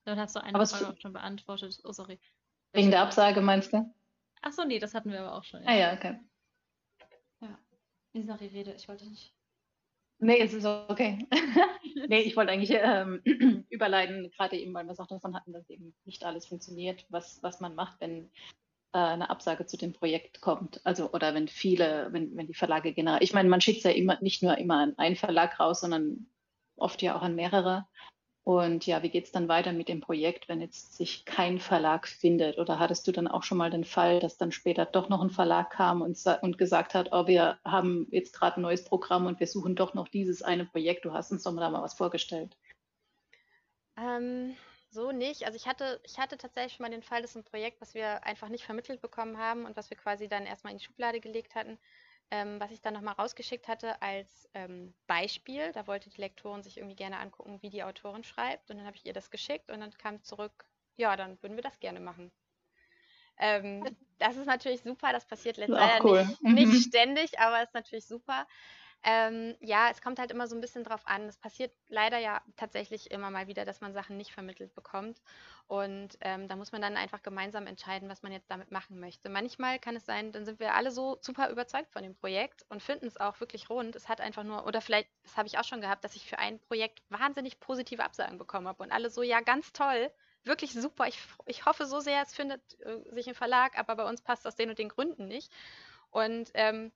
Dann 0.04 0.20
hast 0.20 0.36
du 0.36 0.40
eine 0.40 0.54
aber 0.54 0.66
Frage 0.66 0.88
auch 0.88 1.00
schon 1.00 1.12
beantwortet. 1.12 1.80
Oh, 1.82 1.92
sorry. 1.92 2.20
Wegen 2.72 2.90
der 2.90 3.02
Absage 3.02 3.40
meinst 3.40 3.72
du? 3.72 3.92
Ach 4.42 4.52
so, 4.52 4.64
nee, 4.64 4.78
das 4.78 4.94
hatten 4.94 5.10
wir 5.10 5.20
aber 5.20 5.34
auch 5.34 5.44
schon. 5.44 5.62
Ja. 5.64 5.70
Ah 5.70 5.74
ja, 5.74 5.92
okay. 5.94 6.20
Ja. 7.40 7.58
Sorry, 8.22 8.46
rede, 8.46 8.72
ich 8.74 8.88
wollte 8.88 9.06
nicht. 9.08 9.35
Nee, 10.18 10.40
es 10.40 10.54
ist 10.54 10.64
okay. 10.64 11.18
nee, 12.08 12.20
ich 12.20 12.36
wollte 12.36 12.52
eigentlich 12.52 12.72
ähm, 12.72 13.20
überleiten, 13.70 14.30
gerade 14.30 14.56
eben, 14.56 14.72
weil 14.72 14.86
wir 14.86 14.92
es 14.92 15.00
auch 15.00 15.06
davon 15.06 15.34
hatten, 15.34 15.52
dass 15.52 15.68
eben 15.68 15.94
nicht 16.04 16.24
alles 16.24 16.46
funktioniert, 16.46 17.04
was, 17.10 17.42
was 17.42 17.60
man 17.60 17.74
macht, 17.74 18.00
wenn 18.00 18.30
äh, 18.92 18.98
eine 18.98 19.28
Absage 19.28 19.66
zu 19.66 19.76
dem 19.76 19.92
Projekt 19.92 20.40
kommt. 20.40 20.80
Also, 20.84 21.12
oder 21.12 21.34
wenn 21.34 21.48
viele, 21.48 22.08
wenn, 22.12 22.34
wenn 22.34 22.46
die 22.46 22.54
Verlage 22.54 22.94
generell, 22.94 23.22
ich 23.22 23.34
meine, 23.34 23.50
man 23.50 23.60
schickt 23.60 23.78
es 23.78 23.84
ja 23.84 23.90
immer 23.90 24.18
nicht 24.22 24.42
nur 24.42 24.56
immer 24.56 24.78
an 24.78 24.98
einen 24.98 25.16
Verlag 25.16 25.60
raus, 25.60 25.80
sondern 25.80 26.26
oft 26.76 27.02
ja 27.02 27.16
auch 27.16 27.22
an 27.22 27.34
mehrere. 27.34 27.86
Und 28.46 28.86
ja, 28.86 29.02
wie 29.02 29.08
geht 29.08 29.24
es 29.24 29.32
dann 29.32 29.48
weiter 29.48 29.72
mit 29.72 29.88
dem 29.88 30.00
Projekt, 30.00 30.48
wenn 30.48 30.60
jetzt 30.60 30.96
sich 30.96 31.24
kein 31.24 31.58
Verlag 31.58 32.06
findet? 32.06 32.58
Oder 32.58 32.78
hattest 32.78 33.08
du 33.08 33.10
dann 33.10 33.26
auch 33.26 33.42
schon 33.42 33.58
mal 33.58 33.70
den 33.70 33.82
Fall, 33.82 34.20
dass 34.20 34.38
dann 34.38 34.52
später 34.52 34.86
doch 34.86 35.08
noch 35.08 35.20
ein 35.20 35.30
Verlag 35.30 35.70
kam 35.70 36.00
und, 36.00 36.16
und 36.42 36.56
gesagt 36.56 36.94
hat, 36.94 37.08
oh, 37.10 37.26
wir 37.26 37.58
haben 37.64 38.06
jetzt 38.12 38.32
gerade 38.32 38.60
ein 38.60 38.62
neues 38.62 38.84
Programm 38.84 39.26
und 39.26 39.40
wir 39.40 39.48
suchen 39.48 39.74
doch 39.74 39.94
noch 39.94 40.06
dieses 40.06 40.42
eine 40.42 40.64
Projekt. 40.64 41.04
Du 41.04 41.12
hast 41.12 41.32
uns 41.32 41.42
doch 41.42 41.50
mal 41.50 41.72
was 41.82 41.94
vorgestellt. 41.94 42.56
Ähm, 43.96 44.54
so 44.90 45.10
nicht. 45.10 45.44
Also 45.44 45.56
ich 45.56 45.66
hatte, 45.66 45.98
ich 46.04 46.16
hatte 46.20 46.38
tatsächlich 46.38 46.74
schon 46.74 46.84
mal 46.84 46.90
den 46.90 47.02
Fall, 47.02 47.22
dass 47.22 47.34
ein 47.34 47.42
Projekt, 47.42 47.80
was 47.80 47.94
wir 47.94 48.22
einfach 48.24 48.48
nicht 48.48 48.64
vermittelt 48.64 49.02
bekommen 49.02 49.38
haben 49.38 49.64
und 49.64 49.76
was 49.76 49.90
wir 49.90 49.96
quasi 49.96 50.28
dann 50.28 50.46
erstmal 50.46 50.72
in 50.72 50.78
die 50.78 50.84
Schublade 50.84 51.18
gelegt 51.18 51.56
hatten, 51.56 51.78
ähm, 52.30 52.58
was 52.60 52.70
ich 52.70 52.80
dann 52.80 52.94
nochmal 52.94 53.14
rausgeschickt 53.14 53.68
hatte 53.68 54.00
als 54.02 54.48
ähm, 54.54 54.94
Beispiel. 55.06 55.72
Da 55.72 55.86
wollte 55.86 56.10
die 56.10 56.20
Lektorin 56.20 56.62
sich 56.62 56.78
irgendwie 56.78 56.96
gerne 56.96 57.18
angucken, 57.18 57.58
wie 57.62 57.70
die 57.70 57.84
Autorin 57.84 58.24
schreibt. 58.24 58.70
Und 58.70 58.78
dann 58.78 58.86
habe 58.86 58.96
ich 58.96 59.06
ihr 59.06 59.12
das 59.12 59.30
geschickt 59.30 59.70
und 59.70 59.80
dann 59.80 59.90
kam 59.92 60.22
zurück, 60.22 60.66
ja, 60.96 61.16
dann 61.16 61.40
würden 61.42 61.56
wir 61.56 61.62
das 61.62 61.78
gerne 61.78 62.00
machen. 62.00 62.32
Ähm, 63.38 63.84
das 64.18 64.36
ist 64.36 64.46
natürlich 64.46 64.82
super, 64.82 65.12
das 65.12 65.26
passiert 65.26 65.56
letztendlich 65.56 66.02
cool. 66.02 66.26
nicht, 66.40 66.42
nicht 66.42 66.72
mhm. 66.72 66.88
ständig, 66.88 67.38
aber 67.38 67.62
ist 67.62 67.74
natürlich 67.74 68.06
super. 68.06 68.46
Ähm, 69.08 69.54
ja, 69.60 69.88
es 69.88 70.02
kommt 70.02 70.18
halt 70.18 70.32
immer 70.32 70.48
so 70.48 70.56
ein 70.56 70.60
bisschen 70.60 70.82
drauf 70.82 71.06
an. 71.06 71.28
Es 71.28 71.36
passiert 71.36 71.72
leider 71.88 72.18
ja 72.18 72.42
tatsächlich 72.56 73.12
immer 73.12 73.30
mal 73.30 73.46
wieder, 73.46 73.64
dass 73.64 73.80
man 73.80 73.92
Sachen 73.94 74.16
nicht 74.16 74.32
vermittelt 74.32 74.74
bekommt. 74.74 75.22
Und 75.68 76.18
ähm, 76.22 76.48
da 76.48 76.56
muss 76.56 76.72
man 76.72 76.82
dann 76.82 76.96
einfach 76.96 77.22
gemeinsam 77.22 77.68
entscheiden, 77.68 78.08
was 78.08 78.24
man 78.24 78.32
jetzt 78.32 78.50
damit 78.50 78.72
machen 78.72 78.98
möchte. 78.98 79.28
Manchmal 79.28 79.78
kann 79.78 79.94
es 79.94 80.06
sein, 80.06 80.32
dann 80.32 80.44
sind 80.44 80.58
wir 80.58 80.74
alle 80.74 80.90
so 80.90 81.18
super 81.20 81.50
überzeugt 81.50 81.92
von 81.92 82.02
dem 82.02 82.16
Projekt 82.16 82.64
und 82.68 82.82
finden 82.82 83.06
es 83.06 83.16
auch 83.16 83.38
wirklich 83.38 83.70
rund. 83.70 83.94
Es 83.94 84.08
hat 84.08 84.20
einfach 84.20 84.42
nur, 84.42 84.66
oder 84.66 84.80
vielleicht, 84.80 85.08
das 85.22 85.36
habe 85.36 85.46
ich 85.46 85.56
auch 85.56 85.64
schon 85.64 85.80
gehabt, 85.80 86.02
dass 86.02 86.16
ich 86.16 86.26
für 86.28 86.40
ein 86.40 86.58
Projekt 86.58 87.04
wahnsinnig 87.08 87.60
positive 87.60 88.02
Absagen 88.02 88.38
bekommen 88.38 88.66
habe 88.66 88.82
und 88.82 88.90
alle 88.90 89.10
so, 89.10 89.22
ja, 89.22 89.40
ganz 89.40 89.72
toll, 89.72 90.10
wirklich 90.42 90.72
super. 90.72 91.06
Ich, 91.06 91.20
ich 91.46 91.64
hoffe 91.64 91.86
so 91.86 92.00
sehr, 92.00 92.22
es 92.22 92.34
findet 92.34 92.60
äh, 92.80 92.98
sich 93.12 93.28
im 93.28 93.36
Verlag, 93.36 93.78
aber 93.78 93.94
bei 93.94 94.08
uns 94.08 94.20
passt 94.20 94.48
aus 94.48 94.56
den 94.56 94.70
und 94.70 94.80
den 94.80 94.88
Gründen 94.88 95.28
nicht. 95.28 95.52
Und 96.10 96.50
ähm, 96.54 96.90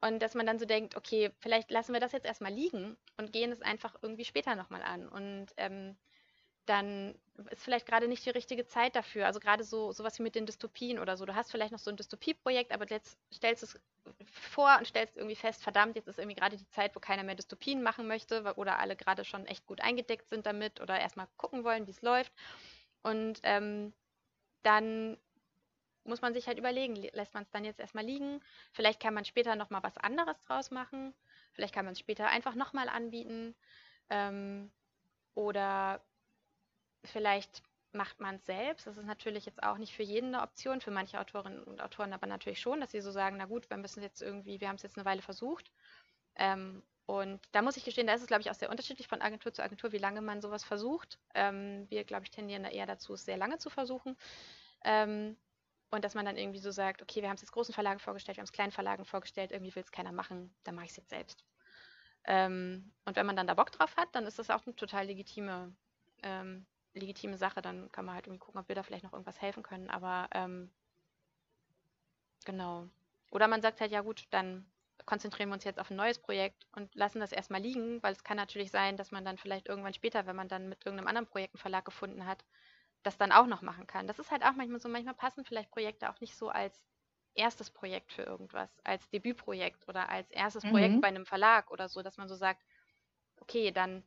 und 0.00 0.20
dass 0.20 0.34
man 0.34 0.46
dann 0.46 0.58
so 0.58 0.66
denkt, 0.66 0.96
okay, 0.96 1.30
vielleicht 1.40 1.70
lassen 1.70 1.92
wir 1.92 2.00
das 2.00 2.12
jetzt 2.12 2.26
erstmal 2.26 2.52
liegen 2.52 2.96
und 3.16 3.32
gehen 3.32 3.50
es 3.50 3.62
einfach 3.62 3.96
irgendwie 4.02 4.24
später 4.24 4.54
nochmal 4.54 4.82
an. 4.82 5.08
Und 5.08 5.46
ähm, 5.56 5.96
dann 6.66 7.14
ist 7.50 7.62
vielleicht 7.62 7.86
gerade 7.86 8.08
nicht 8.08 8.24
die 8.26 8.30
richtige 8.30 8.66
Zeit 8.66 8.96
dafür. 8.96 9.26
Also 9.26 9.40
gerade 9.40 9.64
so 9.64 9.92
sowas 9.92 10.18
wie 10.18 10.22
mit 10.22 10.34
den 10.34 10.46
Dystopien 10.46 10.98
oder 10.98 11.16
so. 11.16 11.24
Du 11.24 11.34
hast 11.34 11.50
vielleicht 11.50 11.72
noch 11.72 11.78
so 11.78 11.90
ein 11.90 11.96
Dystopieprojekt, 11.96 12.72
aber 12.72 12.86
jetzt 12.88 13.18
stellst 13.32 13.62
du 13.62 13.66
es 13.66 13.80
vor 14.24 14.76
und 14.78 14.86
stellst 14.86 15.16
irgendwie 15.16 15.36
fest, 15.36 15.62
verdammt, 15.62 15.96
jetzt 15.96 16.08
ist 16.08 16.18
irgendwie 16.18 16.36
gerade 16.36 16.56
die 16.56 16.68
Zeit, 16.68 16.94
wo 16.94 17.00
keiner 17.00 17.22
mehr 17.22 17.34
Dystopien 17.34 17.82
machen 17.82 18.06
möchte 18.06 18.42
oder 18.56 18.78
alle 18.78 18.96
gerade 18.96 19.24
schon 19.24 19.46
echt 19.46 19.66
gut 19.66 19.80
eingedeckt 19.80 20.28
sind 20.28 20.46
damit 20.46 20.80
oder 20.80 20.98
erstmal 20.98 21.28
gucken 21.36 21.64
wollen, 21.64 21.86
wie 21.86 21.92
es 21.92 22.02
läuft. 22.02 22.32
Und 23.02 23.40
ähm, 23.44 23.92
dann 24.62 25.16
muss 26.08 26.22
man 26.22 26.34
sich 26.34 26.46
halt 26.46 26.58
überlegen, 26.58 26.94
lässt 27.12 27.34
man 27.34 27.42
es 27.44 27.50
dann 27.50 27.64
jetzt 27.64 27.80
erstmal 27.80 28.04
liegen? 28.04 28.40
Vielleicht 28.72 29.00
kann 29.00 29.14
man 29.14 29.24
später 29.24 29.56
nochmal 29.56 29.82
was 29.82 29.96
anderes 29.98 30.40
draus 30.42 30.70
machen. 30.70 31.14
Vielleicht 31.52 31.74
kann 31.74 31.84
man 31.84 31.92
es 31.92 32.00
später 32.00 32.28
einfach 32.28 32.54
nochmal 32.54 32.88
anbieten. 32.88 33.54
Ähm, 34.10 34.70
oder 35.34 36.00
vielleicht 37.04 37.62
macht 37.92 38.20
man 38.20 38.36
es 38.36 38.46
selbst. 38.46 38.86
Das 38.86 38.96
ist 38.96 39.06
natürlich 39.06 39.46
jetzt 39.46 39.62
auch 39.62 39.78
nicht 39.78 39.94
für 39.94 40.02
jeden 40.02 40.34
eine 40.34 40.42
Option, 40.42 40.80
für 40.80 40.90
manche 40.90 41.18
Autorinnen 41.18 41.62
und 41.64 41.80
Autoren 41.80 42.12
aber 42.12 42.26
natürlich 42.26 42.60
schon, 42.60 42.80
dass 42.80 42.90
sie 42.90 43.00
so 43.00 43.10
sagen, 43.10 43.36
na 43.38 43.46
gut, 43.46 43.68
wir 43.70 43.76
müssen 43.76 44.02
jetzt 44.02 44.22
irgendwie, 44.22 44.60
wir 44.60 44.68
haben 44.68 44.76
es 44.76 44.82
jetzt 44.82 44.96
eine 44.96 45.04
Weile 45.04 45.22
versucht. 45.22 45.70
Ähm, 46.36 46.82
und 47.06 47.40
da 47.52 47.62
muss 47.62 47.76
ich 47.76 47.84
gestehen, 47.84 48.08
da 48.08 48.14
ist 48.14 48.22
es, 48.22 48.26
glaube 48.26 48.42
ich, 48.42 48.50
auch 48.50 48.54
sehr 48.54 48.70
unterschiedlich 48.70 49.06
von 49.06 49.22
Agentur 49.22 49.52
zu 49.52 49.62
Agentur, 49.62 49.92
wie 49.92 49.98
lange 49.98 50.20
man 50.20 50.42
sowas 50.42 50.64
versucht. 50.64 51.18
Ähm, 51.34 51.86
wir, 51.88 52.04
glaube 52.04 52.24
ich, 52.24 52.30
tendieren 52.32 52.64
da 52.64 52.68
eher 52.68 52.86
dazu, 52.86 53.14
es 53.14 53.24
sehr 53.24 53.36
lange 53.36 53.58
zu 53.58 53.70
versuchen. 53.70 54.16
Ähm, 54.84 55.36
und 55.90 56.04
dass 56.04 56.14
man 56.14 56.24
dann 56.24 56.36
irgendwie 56.36 56.58
so 56.58 56.70
sagt, 56.70 57.02
okay, 57.02 57.22
wir 57.22 57.28
haben 57.28 57.36
es 57.36 57.42
jetzt 57.42 57.52
großen 57.52 57.74
Verlagen 57.74 58.00
vorgestellt, 58.00 58.36
wir 58.36 58.40
haben 58.40 58.46
es 58.46 58.52
kleinen 58.52 58.72
Verlagen 58.72 59.04
vorgestellt, 59.04 59.52
irgendwie 59.52 59.74
will 59.74 59.82
es 59.82 59.92
keiner 59.92 60.12
machen, 60.12 60.54
dann 60.64 60.74
mache 60.74 60.86
ich 60.86 60.90
es 60.92 60.96
jetzt 60.96 61.10
selbst. 61.10 61.44
Ähm, 62.26 62.92
und 63.04 63.16
wenn 63.16 63.26
man 63.26 63.36
dann 63.36 63.46
da 63.46 63.54
Bock 63.54 63.70
drauf 63.70 63.96
hat, 63.96 64.08
dann 64.12 64.26
ist 64.26 64.38
das 64.38 64.50
auch 64.50 64.66
eine 64.66 64.74
total 64.74 65.06
legitime, 65.06 65.72
ähm, 66.22 66.66
legitime 66.92 67.38
Sache. 67.38 67.62
Dann 67.62 67.90
kann 67.92 68.04
man 68.04 68.16
halt 68.16 68.26
irgendwie 68.26 68.40
gucken, 68.40 68.60
ob 68.60 68.68
wir 68.68 68.74
da 68.74 68.82
vielleicht 68.82 69.04
noch 69.04 69.12
irgendwas 69.12 69.40
helfen 69.40 69.62
können. 69.62 69.88
Aber 69.90 70.28
ähm, 70.32 70.70
genau. 72.44 72.88
Oder 73.30 73.46
man 73.46 73.62
sagt 73.62 73.80
halt, 73.80 73.92
ja 73.92 74.00
gut, 74.00 74.26
dann 74.30 74.66
konzentrieren 75.04 75.50
wir 75.50 75.54
uns 75.54 75.64
jetzt 75.64 75.78
auf 75.78 75.90
ein 75.90 75.96
neues 75.96 76.18
Projekt 76.18 76.66
und 76.74 76.92
lassen 76.96 77.20
das 77.20 77.30
erstmal 77.30 77.60
liegen, 77.60 78.02
weil 78.02 78.12
es 78.12 78.24
kann 78.24 78.36
natürlich 78.36 78.72
sein, 78.72 78.96
dass 78.96 79.12
man 79.12 79.24
dann 79.24 79.38
vielleicht 79.38 79.68
irgendwann 79.68 79.94
später, 79.94 80.26
wenn 80.26 80.34
man 80.34 80.48
dann 80.48 80.68
mit 80.68 80.84
irgendeinem 80.84 81.06
anderen 81.06 81.28
Projekt 81.28 81.54
einen 81.54 81.60
Verlag 81.60 81.84
gefunden 81.84 82.26
hat, 82.26 82.44
das 83.06 83.16
dann 83.16 83.32
auch 83.32 83.46
noch 83.46 83.62
machen 83.62 83.86
kann. 83.86 84.06
Das 84.06 84.18
ist 84.18 84.30
halt 84.30 84.42
auch 84.42 84.52
manchmal 84.52 84.80
so, 84.80 84.88
manchmal 84.88 85.14
passen 85.14 85.44
vielleicht 85.44 85.70
Projekte 85.70 86.10
auch 86.10 86.20
nicht 86.20 86.36
so 86.36 86.48
als 86.48 86.82
erstes 87.34 87.70
Projekt 87.70 88.12
für 88.12 88.22
irgendwas, 88.22 88.70
als 88.82 89.08
Debütprojekt 89.10 89.88
oder 89.88 90.08
als 90.08 90.30
erstes 90.30 90.64
mhm. 90.64 90.70
Projekt 90.70 91.00
bei 91.00 91.08
einem 91.08 91.26
Verlag 91.26 91.70
oder 91.70 91.88
so, 91.88 92.02
dass 92.02 92.16
man 92.16 92.28
so 92.28 92.34
sagt, 92.34 92.64
okay, 93.40 93.70
dann, 93.70 94.02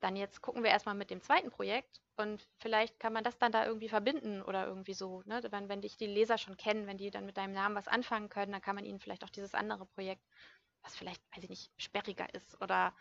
dann 0.00 0.16
jetzt 0.16 0.42
gucken 0.42 0.62
wir 0.62 0.70
erstmal 0.70 0.94
mit 0.94 1.10
dem 1.10 1.22
zweiten 1.22 1.50
Projekt 1.50 2.02
und 2.16 2.46
vielleicht 2.58 3.00
kann 3.00 3.12
man 3.12 3.24
das 3.24 3.38
dann 3.38 3.52
da 3.52 3.64
irgendwie 3.64 3.88
verbinden 3.88 4.42
oder 4.42 4.66
irgendwie 4.66 4.94
so. 4.94 5.22
Ne? 5.24 5.40
Wenn, 5.50 5.68
wenn 5.68 5.80
dich 5.80 5.96
die 5.96 6.06
Leser 6.06 6.36
schon 6.36 6.56
kennen, 6.56 6.86
wenn 6.86 6.98
die 6.98 7.10
dann 7.10 7.26
mit 7.26 7.36
deinem 7.36 7.54
Namen 7.54 7.76
was 7.76 7.88
anfangen 7.88 8.28
können, 8.28 8.52
dann 8.52 8.60
kann 8.60 8.74
man 8.76 8.84
ihnen 8.84 9.00
vielleicht 9.00 9.24
auch 9.24 9.30
dieses 9.30 9.54
andere 9.54 9.86
Projekt, 9.86 10.22
was 10.82 10.96
vielleicht, 10.96 11.22
weiß 11.34 11.44
ich 11.44 11.50
nicht, 11.50 11.72
sperriger 11.78 12.32
ist 12.34 12.60
oder 12.60 12.92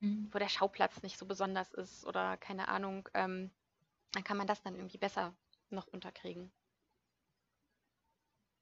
mhm. 0.00 0.28
wo 0.32 0.38
der 0.38 0.48
Schauplatz 0.48 1.02
nicht 1.02 1.18
so 1.18 1.24
besonders 1.24 1.72
ist 1.72 2.04
oder 2.04 2.36
keine 2.36 2.68
Ahnung, 2.68 3.08
ähm, 3.14 3.50
dann 4.12 4.24
kann 4.24 4.36
man 4.36 4.46
das 4.46 4.62
dann 4.62 4.74
irgendwie 4.74 4.98
besser 4.98 5.34
noch 5.70 5.86
unterkriegen. 5.88 6.50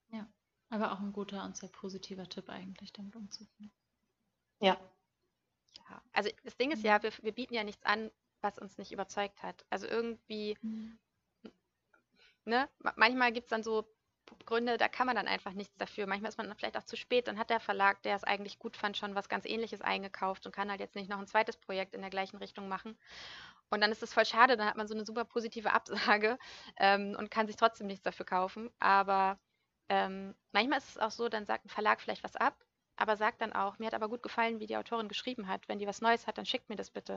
Ja, 0.08 0.26
aber 0.70 0.92
auch 0.92 1.00
ein 1.00 1.12
guter 1.12 1.44
und 1.44 1.56
sehr 1.56 1.68
positiver 1.68 2.28
Tipp 2.28 2.48
eigentlich, 2.48 2.92
damit 2.92 3.16
umzugehen. 3.16 3.72
Ja. 4.60 4.78
Ja, 5.88 6.02
also 6.12 6.30
das 6.42 6.56
Ding 6.56 6.72
ist 6.72 6.82
ja, 6.82 7.02
wir, 7.02 7.12
wir 7.22 7.32
bieten 7.32 7.54
ja 7.54 7.62
nichts 7.62 7.84
an, 7.84 8.10
was 8.40 8.58
uns 8.58 8.78
nicht 8.78 8.92
überzeugt 8.92 9.42
hat. 9.42 9.64
Also 9.70 9.86
irgendwie, 9.86 10.56
mhm. 10.62 10.98
ne, 12.44 12.68
manchmal 12.96 13.32
gibt 13.32 13.46
es 13.46 13.50
dann 13.50 13.62
so 13.62 13.86
Gründe, 14.44 14.76
da 14.76 14.88
kann 14.88 15.06
man 15.06 15.16
dann 15.16 15.28
einfach 15.28 15.52
nichts 15.52 15.76
dafür. 15.76 16.06
Manchmal 16.06 16.30
ist 16.30 16.38
man 16.38 16.48
dann 16.48 16.56
vielleicht 16.56 16.76
auch 16.76 16.84
zu 16.84 16.96
spät, 16.96 17.28
dann 17.28 17.38
hat 17.38 17.50
der 17.50 17.60
Verlag, 17.60 18.02
der 18.02 18.16
es 18.16 18.24
eigentlich 18.24 18.58
gut 18.58 18.76
fand, 18.76 18.96
schon 18.96 19.14
was 19.14 19.28
ganz 19.28 19.44
ähnliches 19.44 19.80
eingekauft 19.82 20.46
und 20.46 20.52
kann 20.52 20.70
halt 20.70 20.80
jetzt 20.80 20.96
nicht 20.96 21.08
noch 21.08 21.18
ein 21.18 21.26
zweites 21.26 21.56
Projekt 21.56 21.94
in 21.94 22.00
der 22.00 22.10
gleichen 22.10 22.36
Richtung 22.38 22.68
machen. 22.68 22.98
Und 23.70 23.80
dann 23.80 23.90
ist 23.90 24.02
es 24.02 24.14
voll 24.14 24.24
schade, 24.24 24.56
dann 24.56 24.66
hat 24.66 24.76
man 24.76 24.86
so 24.86 24.94
eine 24.94 25.04
super 25.04 25.24
positive 25.24 25.72
Absage 25.72 26.38
ähm, 26.78 27.16
und 27.18 27.30
kann 27.30 27.46
sich 27.46 27.56
trotzdem 27.56 27.86
nichts 27.86 28.04
dafür 28.04 28.26
kaufen. 28.26 28.70
Aber 28.78 29.38
ähm, 29.88 30.34
manchmal 30.52 30.78
ist 30.78 30.90
es 30.90 30.98
auch 30.98 31.10
so, 31.10 31.28
dann 31.28 31.46
sagt 31.46 31.64
ein 31.64 31.70
Verlag 31.70 32.00
vielleicht 32.00 32.24
was 32.24 32.36
ab, 32.36 32.56
aber 32.96 33.16
sagt 33.16 33.40
dann 33.40 33.52
auch, 33.52 33.78
mir 33.78 33.86
hat 33.86 33.94
aber 33.94 34.08
gut 34.08 34.22
gefallen, 34.22 34.60
wie 34.60 34.66
die 34.66 34.76
Autorin 34.76 35.08
geschrieben 35.08 35.48
hat. 35.48 35.68
Wenn 35.68 35.78
die 35.78 35.86
was 35.86 36.00
Neues 36.00 36.26
hat, 36.26 36.38
dann 36.38 36.46
schickt 36.46 36.68
mir 36.68 36.76
das 36.76 36.90
bitte. 36.90 37.16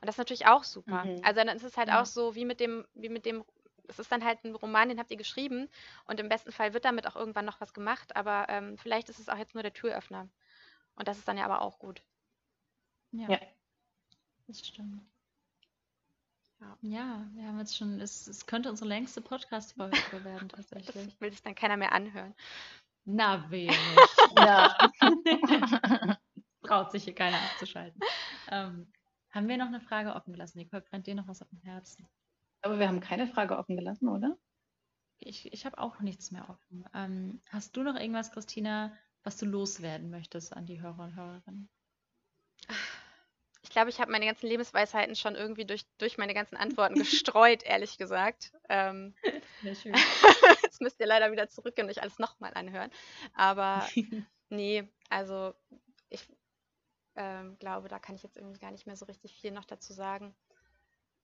Und 0.00 0.06
das 0.06 0.16
ist 0.16 0.18
natürlich 0.18 0.46
auch 0.46 0.64
super. 0.64 1.04
Mhm. 1.04 1.20
Also 1.24 1.42
dann 1.42 1.56
ist 1.56 1.64
es 1.64 1.76
halt 1.76 1.88
ja. 1.88 2.00
auch 2.00 2.06
so, 2.06 2.34
wie 2.34 2.44
mit 2.44 2.60
dem, 2.60 2.86
wie 2.94 3.08
mit 3.08 3.24
dem, 3.24 3.44
es 3.88 3.98
ist 3.98 4.10
dann 4.10 4.24
halt 4.24 4.44
ein 4.44 4.54
Roman, 4.54 4.88
den 4.88 4.98
habt 4.98 5.10
ihr 5.10 5.16
geschrieben 5.16 5.68
und 6.06 6.20
im 6.20 6.28
besten 6.28 6.52
Fall 6.52 6.74
wird 6.74 6.84
damit 6.84 7.06
auch 7.06 7.16
irgendwann 7.16 7.44
noch 7.44 7.60
was 7.60 7.72
gemacht, 7.72 8.14
aber 8.16 8.46
ähm, 8.48 8.76
vielleicht 8.76 9.08
ist 9.08 9.20
es 9.20 9.28
auch 9.28 9.38
jetzt 9.38 9.54
nur 9.54 9.62
der 9.62 9.72
Türöffner. 9.72 10.28
Und 10.96 11.08
das 11.08 11.18
ist 11.18 11.28
dann 11.28 11.38
ja 11.38 11.44
aber 11.44 11.62
auch 11.62 11.78
gut. 11.78 12.02
Ja, 13.12 13.30
ja. 13.30 13.38
das 14.48 14.66
stimmt. 14.66 15.02
Ja. 16.82 16.98
ja, 16.98 17.26
wir 17.34 17.46
haben 17.46 17.58
jetzt 17.58 17.76
schon, 17.76 18.00
es, 18.00 18.26
es 18.26 18.46
könnte 18.46 18.70
unsere 18.70 18.88
längste 18.88 19.20
Podcast-Folge 19.20 20.24
werden 20.24 20.48
tatsächlich. 20.48 20.86
Das 20.94 21.20
will 21.20 21.30
sich 21.30 21.42
dann 21.42 21.54
keiner 21.54 21.76
mehr 21.76 21.92
anhören. 21.92 22.34
Na, 23.04 23.50
wenig. 23.50 23.76
ja. 24.38 24.76
Traut 26.62 26.90
sich 26.90 27.04
hier 27.04 27.14
keiner 27.14 27.36
abzuschalten. 27.36 28.00
Ähm, 28.50 28.92
haben 29.30 29.48
wir 29.48 29.56
noch 29.56 29.66
eine 29.66 29.80
Frage 29.80 30.14
offen 30.14 30.32
gelassen? 30.32 30.58
Nicole, 30.58 30.82
brennt 30.82 31.06
dir 31.06 31.14
noch 31.14 31.28
was 31.28 31.42
auf 31.42 31.48
dem 31.50 31.60
Herzen? 31.60 32.08
Aber 32.62 32.78
wir 32.78 32.88
haben 32.88 33.00
keine 33.00 33.28
Frage 33.28 33.56
offen 33.56 33.76
gelassen, 33.76 34.08
oder? 34.08 34.36
Ich, 35.18 35.52
ich 35.52 35.64
habe 35.64 35.78
auch 35.78 36.00
nichts 36.00 36.30
mehr 36.30 36.48
offen. 36.50 36.84
Ähm, 36.94 37.40
hast 37.48 37.76
du 37.76 37.82
noch 37.82 37.94
irgendwas, 37.94 38.32
Christina, 38.32 38.92
was 39.22 39.36
du 39.36 39.46
loswerden 39.46 40.10
möchtest 40.10 40.56
an 40.56 40.66
die 40.66 40.80
Hörer 40.80 41.04
und 41.04 41.16
Hörerinnen? 41.16 41.68
Ich 43.76 43.78
glaube, 43.78 43.90
ich 43.90 44.00
habe 44.00 44.10
meine 44.10 44.24
ganzen 44.24 44.46
Lebensweisheiten 44.46 45.14
schon 45.16 45.34
irgendwie 45.34 45.66
durch, 45.66 45.84
durch 45.98 46.16
meine 46.16 46.32
ganzen 46.32 46.56
Antworten 46.56 46.94
gestreut, 46.94 47.62
ehrlich 47.66 47.98
gesagt. 47.98 48.54
Ähm, 48.70 49.14
schön. 49.60 49.92
Jetzt 50.62 50.80
müsst 50.80 50.98
ihr 50.98 51.06
leider 51.06 51.30
wieder 51.30 51.50
zurückgehen 51.50 51.86
und 51.86 51.90
euch 51.90 52.00
alles 52.00 52.18
nochmal 52.18 52.54
anhören. 52.54 52.90
Aber 53.34 53.86
nee, 54.48 54.88
also 55.10 55.52
ich 56.08 56.26
ähm, 57.16 57.58
glaube, 57.58 57.88
da 57.88 57.98
kann 57.98 58.14
ich 58.14 58.22
jetzt 58.22 58.38
irgendwie 58.38 58.60
gar 58.60 58.70
nicht 58.70 58.86
mehr 58.86 58.96
so 58.96 59.04
richtig 59.04 59.34
viel 59.34 59.50
noch 59.50 59.66
dazu 59.66 59.92
sagen. 59.92 60.34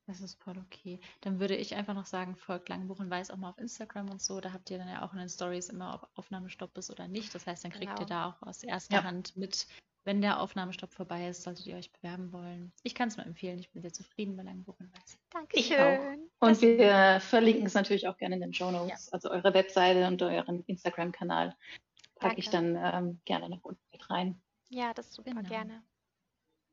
Das 0.07 0.21
ist 0.21 0.39
voll 0.43 0.59
okay. 0.59 1.01
Dann 1.23 1.41
würde 1.41 1.57
ich 1.57 1.75
einfach 1.75 1.95
noch 1.95 2.05
sagen, 2.05 2.37
folgt 2.37 2.69
Langbuch 2.69 2.99
und 2.99 3.09
Weiß 3.09 3.31
auch 3.31 3.39
mal 3.39 3.49
auf 3.49 3.59
Instagram 3.59 4.11
und 4.11 4.21
so. 4.21 4.43
Da 4.43 4.53
habt 4.53 4.69
ihr 4.69 4.77
dann 4.77 4.91
ja 4.91 5.07
auch 5.07 5.15
in 5.15 5.21
den 5.21 5.31
Stories 5.31 5.71
immer, 5.71 5.95
ob 5.95 6.19
Aufnahmestopp 6.19 6.77
ist 6.77 6.91
oder 6.91 7.09
nicht. 7.09 7.35
Das 7.35 7.47
heißt, 7.47 7.65
dann 7.65 7.73
kriegt 7.73 7.97
genau. 7.97 8.03
ihr 8.03 8.07
da 8.07 8.27
auch 8.27 8.43
aus 8.43 8.63
erster 8.63 8.97
ja. 8.97 9.05
Hand 9.05 9.39
mit, 9.39 9.67
wenn 10.05 10.21
der 10.21 10.41
Aufnahmestopp 10.41 10.93
vorbei 10.93 11.29
ist, 11.29 11.43
solltet 11.43 11.67
ihr 11.67 11.77
euch 11.77 11.93
bewerben 11.93 12.33
wollen. 12.33 12.73
Ich 12.83 12.95
kann 12.95 13.09
es 13.09 13.17
nur 13.17 13.27
empfehlen. 13.27 13.59
Ich 13.59 13.71
bin 13.71 13.83
sehr 13.83 13.93
zufrieden 13.93 14.37
bei 14.37 14.43
Langbuch 14.43 14.79
und 14.81 14.93
Weiß. 14.93 15.19
Dankeschön. 15.31 15.65
Ich 15.65 15.79
auch. 15.79 16.49
Und 16.49 16.51
das 16.51 16.63
wir 16.63 17.21
verlinken 17.21 17.67
es 17.67 17.75
natürlich 17.75 18.09
auch 18.09 18.17
gerne 18.17 18.35
in 18.35 18.41
den 18.41 18.55
Show 18.55 18.71
Notes. 18.71 19.07
Ja. 19.07 19.13
Also 19.13 19.31
eure 19.31 19.55
Webseite 19.55 20.07
und 20.07 20.21
euren 20.23 20.65
Instagram-Kanal 20.65 21.57
packe 22.17 22.39
ich 22.39 22.51
dann 22.51 22.77
ähm, 22.77 23.21
gerne 23.25 23.49
noch 23.49 23.63
unten 23.63 23.83
mit 23.93 24.11
rein. 24.11 24.41
Ja, 24.71 24.93
das 24.95 25.13
super 25.13 25.31
genau. 25.31 25.49
gerne. 25.49 25.83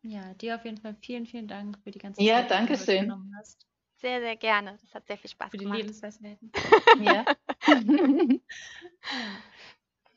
Ja, 0.01 0.33
dir 0.35 0.55
auf 0.55 0.65
jeden 0.65 0.77
Fall 0.77 0.95
vielen, 1.01 1.25
vielen 1.25 1.47
Dank 1.47 1.77
für 1.83 1.91
die 1.91 1.99
ganze 1.99 2.21
ja, 2.21 2.39
Zeit, 2.39 2.51
danke 2.51 2.77
die 2.77 2.85
du 2.85 2.99
genommen 3.01 3.35
hast. 3.37 3.67
Sehr, 3.97 4.21
sehr 4.21 4.37
gerne. 4.37 4.77
Das 4.81 4.93
hat 4.93 5.07
sehr 5.07 5.17
viel 5.17 5.29
Spaß 5.29 5.51
für 5.51 5.57
gemacht. 5.57 5.75
Für 5.75 5.81
die 5.81 5.87
Lebensweisheiten. 5.87 6.51
ja. 7.01 7.25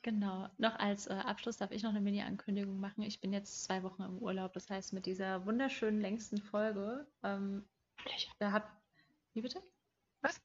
Genau. 0.03 0.49
Noch 0.57 0.77
als 0.77 1.07
äh, 1.07 1.13
Abschluss 1.13 1.57
darf 1.57 1.71
ich 1.71 1.81
noch 1.81 1.91
eine 1.91 2.01
Mini-Ankündigung 2.01 2.77
machen. 2.79 3.03
Ich 3.03 3.21
bin 3.21 3.31
jetzt 3.31 3.63
zwei 3.63 3.83
Wochen 3.83 4.03
im 4.03 4.19
Urlaub. 4.19 4.53
Das 4.53 4.69
heißt, 4.69 4.91
mit 4.91 5.05
dieser 5.05 5.45
wunderschönen 5.45 6.01
längsten 6.01 6.37
Folge, 6.37 7.07
ähm, 7.23 7.65
da 8.37 8.51
habt. 8.51 8.69
Wie 9.33 9.41
bitte? 9.41 9.63
Was? 10.21 10.41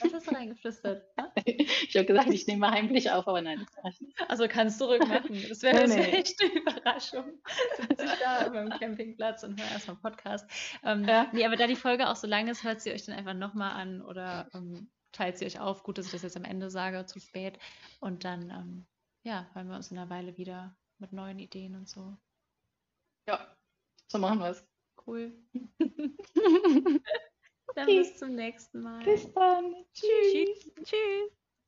Was 0.00 0.12
hast 0.12 0.26
du 0.26 0.34
reingeflüstert? 0.34 1.04
Ich 1.88 1.96
habe 1.96 2.06
gesagt, 2.06 2.28
ich 2.30 2.46
nehme 2.46 2.70
heimlich 2.70 3.10
auf, 3.10 3.26
aber 3.26 3.40
nein, 3.40 3.66
das 3.82 4.00
nicht. 4.00 4.20
Also 4.28 4.46
kannst 4.48 4.80
du 4.80 4.86
rückmachen. 4.86 5.42
Das 5.48 5.62
wäre 5.62 5.88
nee, 5.88 5.96
nee. 5.96 6.02
echt 6.10 6.40
eine 6.40 6.52
Überraschung. 6.52 7.40
Sitze 7.78 8.04
ich 8.04 8.20
da 8.20 8.48
beim 8.48 8.70
Campingplatz 8.70 9.42
und 9.42 9.60
höre 9.60 9.70
erstmal 9.70 9.96
Podcast. 9.96 10.48
Ähm, 10.84 11.04
ja. 11.04 11.28
Nee, 11.32 11.46
aber 11.46 11.56
da 11.56 11.66
die 11.66 11.76
Folge 11.76 12.08
auch 12.08 12.16
so 12.16 12.26
lang 12.26 12.48
ist, 12.48 12.62
hört 12.62 12.80
sie 12.80 12.92
euch 12.92 13.06
dann 13.06 13.16
einfach 13.16 13.34
nochmal 13.34 13.72
an 13.72 14.02
oder 14.02 14.48
ähm, 14.54 14.90
teilt 15.18 15.36
sie 15.36 15.46
euch 15.46 15.58
auf. 15.58 15.82
Gut, 15.82 15.98
dass 15.98 16.06
ich 16.06 16.12
das 16.12 16.22
jetzt 16.22 16.36
am 16.36 16.44
Ende 16.44 16.70
sage, 16.70 17.04
zu 17.06 17.18
spät. 17.18 17.58
Und 18.00 18.24
dann, 18.24 18.50
ähm, 18.50 18.86
ja, 19.24 19.50
hören 19.52 19.68
wir 19.68 19.76
uns 19.76 19.90
in 19.90 19.98
einer 19.98 20.08
Weile 20.08 20.38
wieder 20.38 20.76
mit 20.98 21.12
neuen 21.12 21.40
Ideen 21.40 21.74
und 21.74 21.88
so. 21.88 22.16
Ja, 23.26 23.54
so 24.06 24.18
machen 24.18 24.38
wir 24.38 24.50
es. 24.50 24.64
Cool. 25.06 25.32
dann 27.74 27.84
okay. 27.84 27.98
bis 27.98 28.16
zum 28.16 28.34
nächsten 28.34 28.80
Mal. 28.80 29.04
Bis 29.04 29.32
dann. 29.32 29.74
Tschüss. 29.92 30.72
Tschüss. 30.84 31.37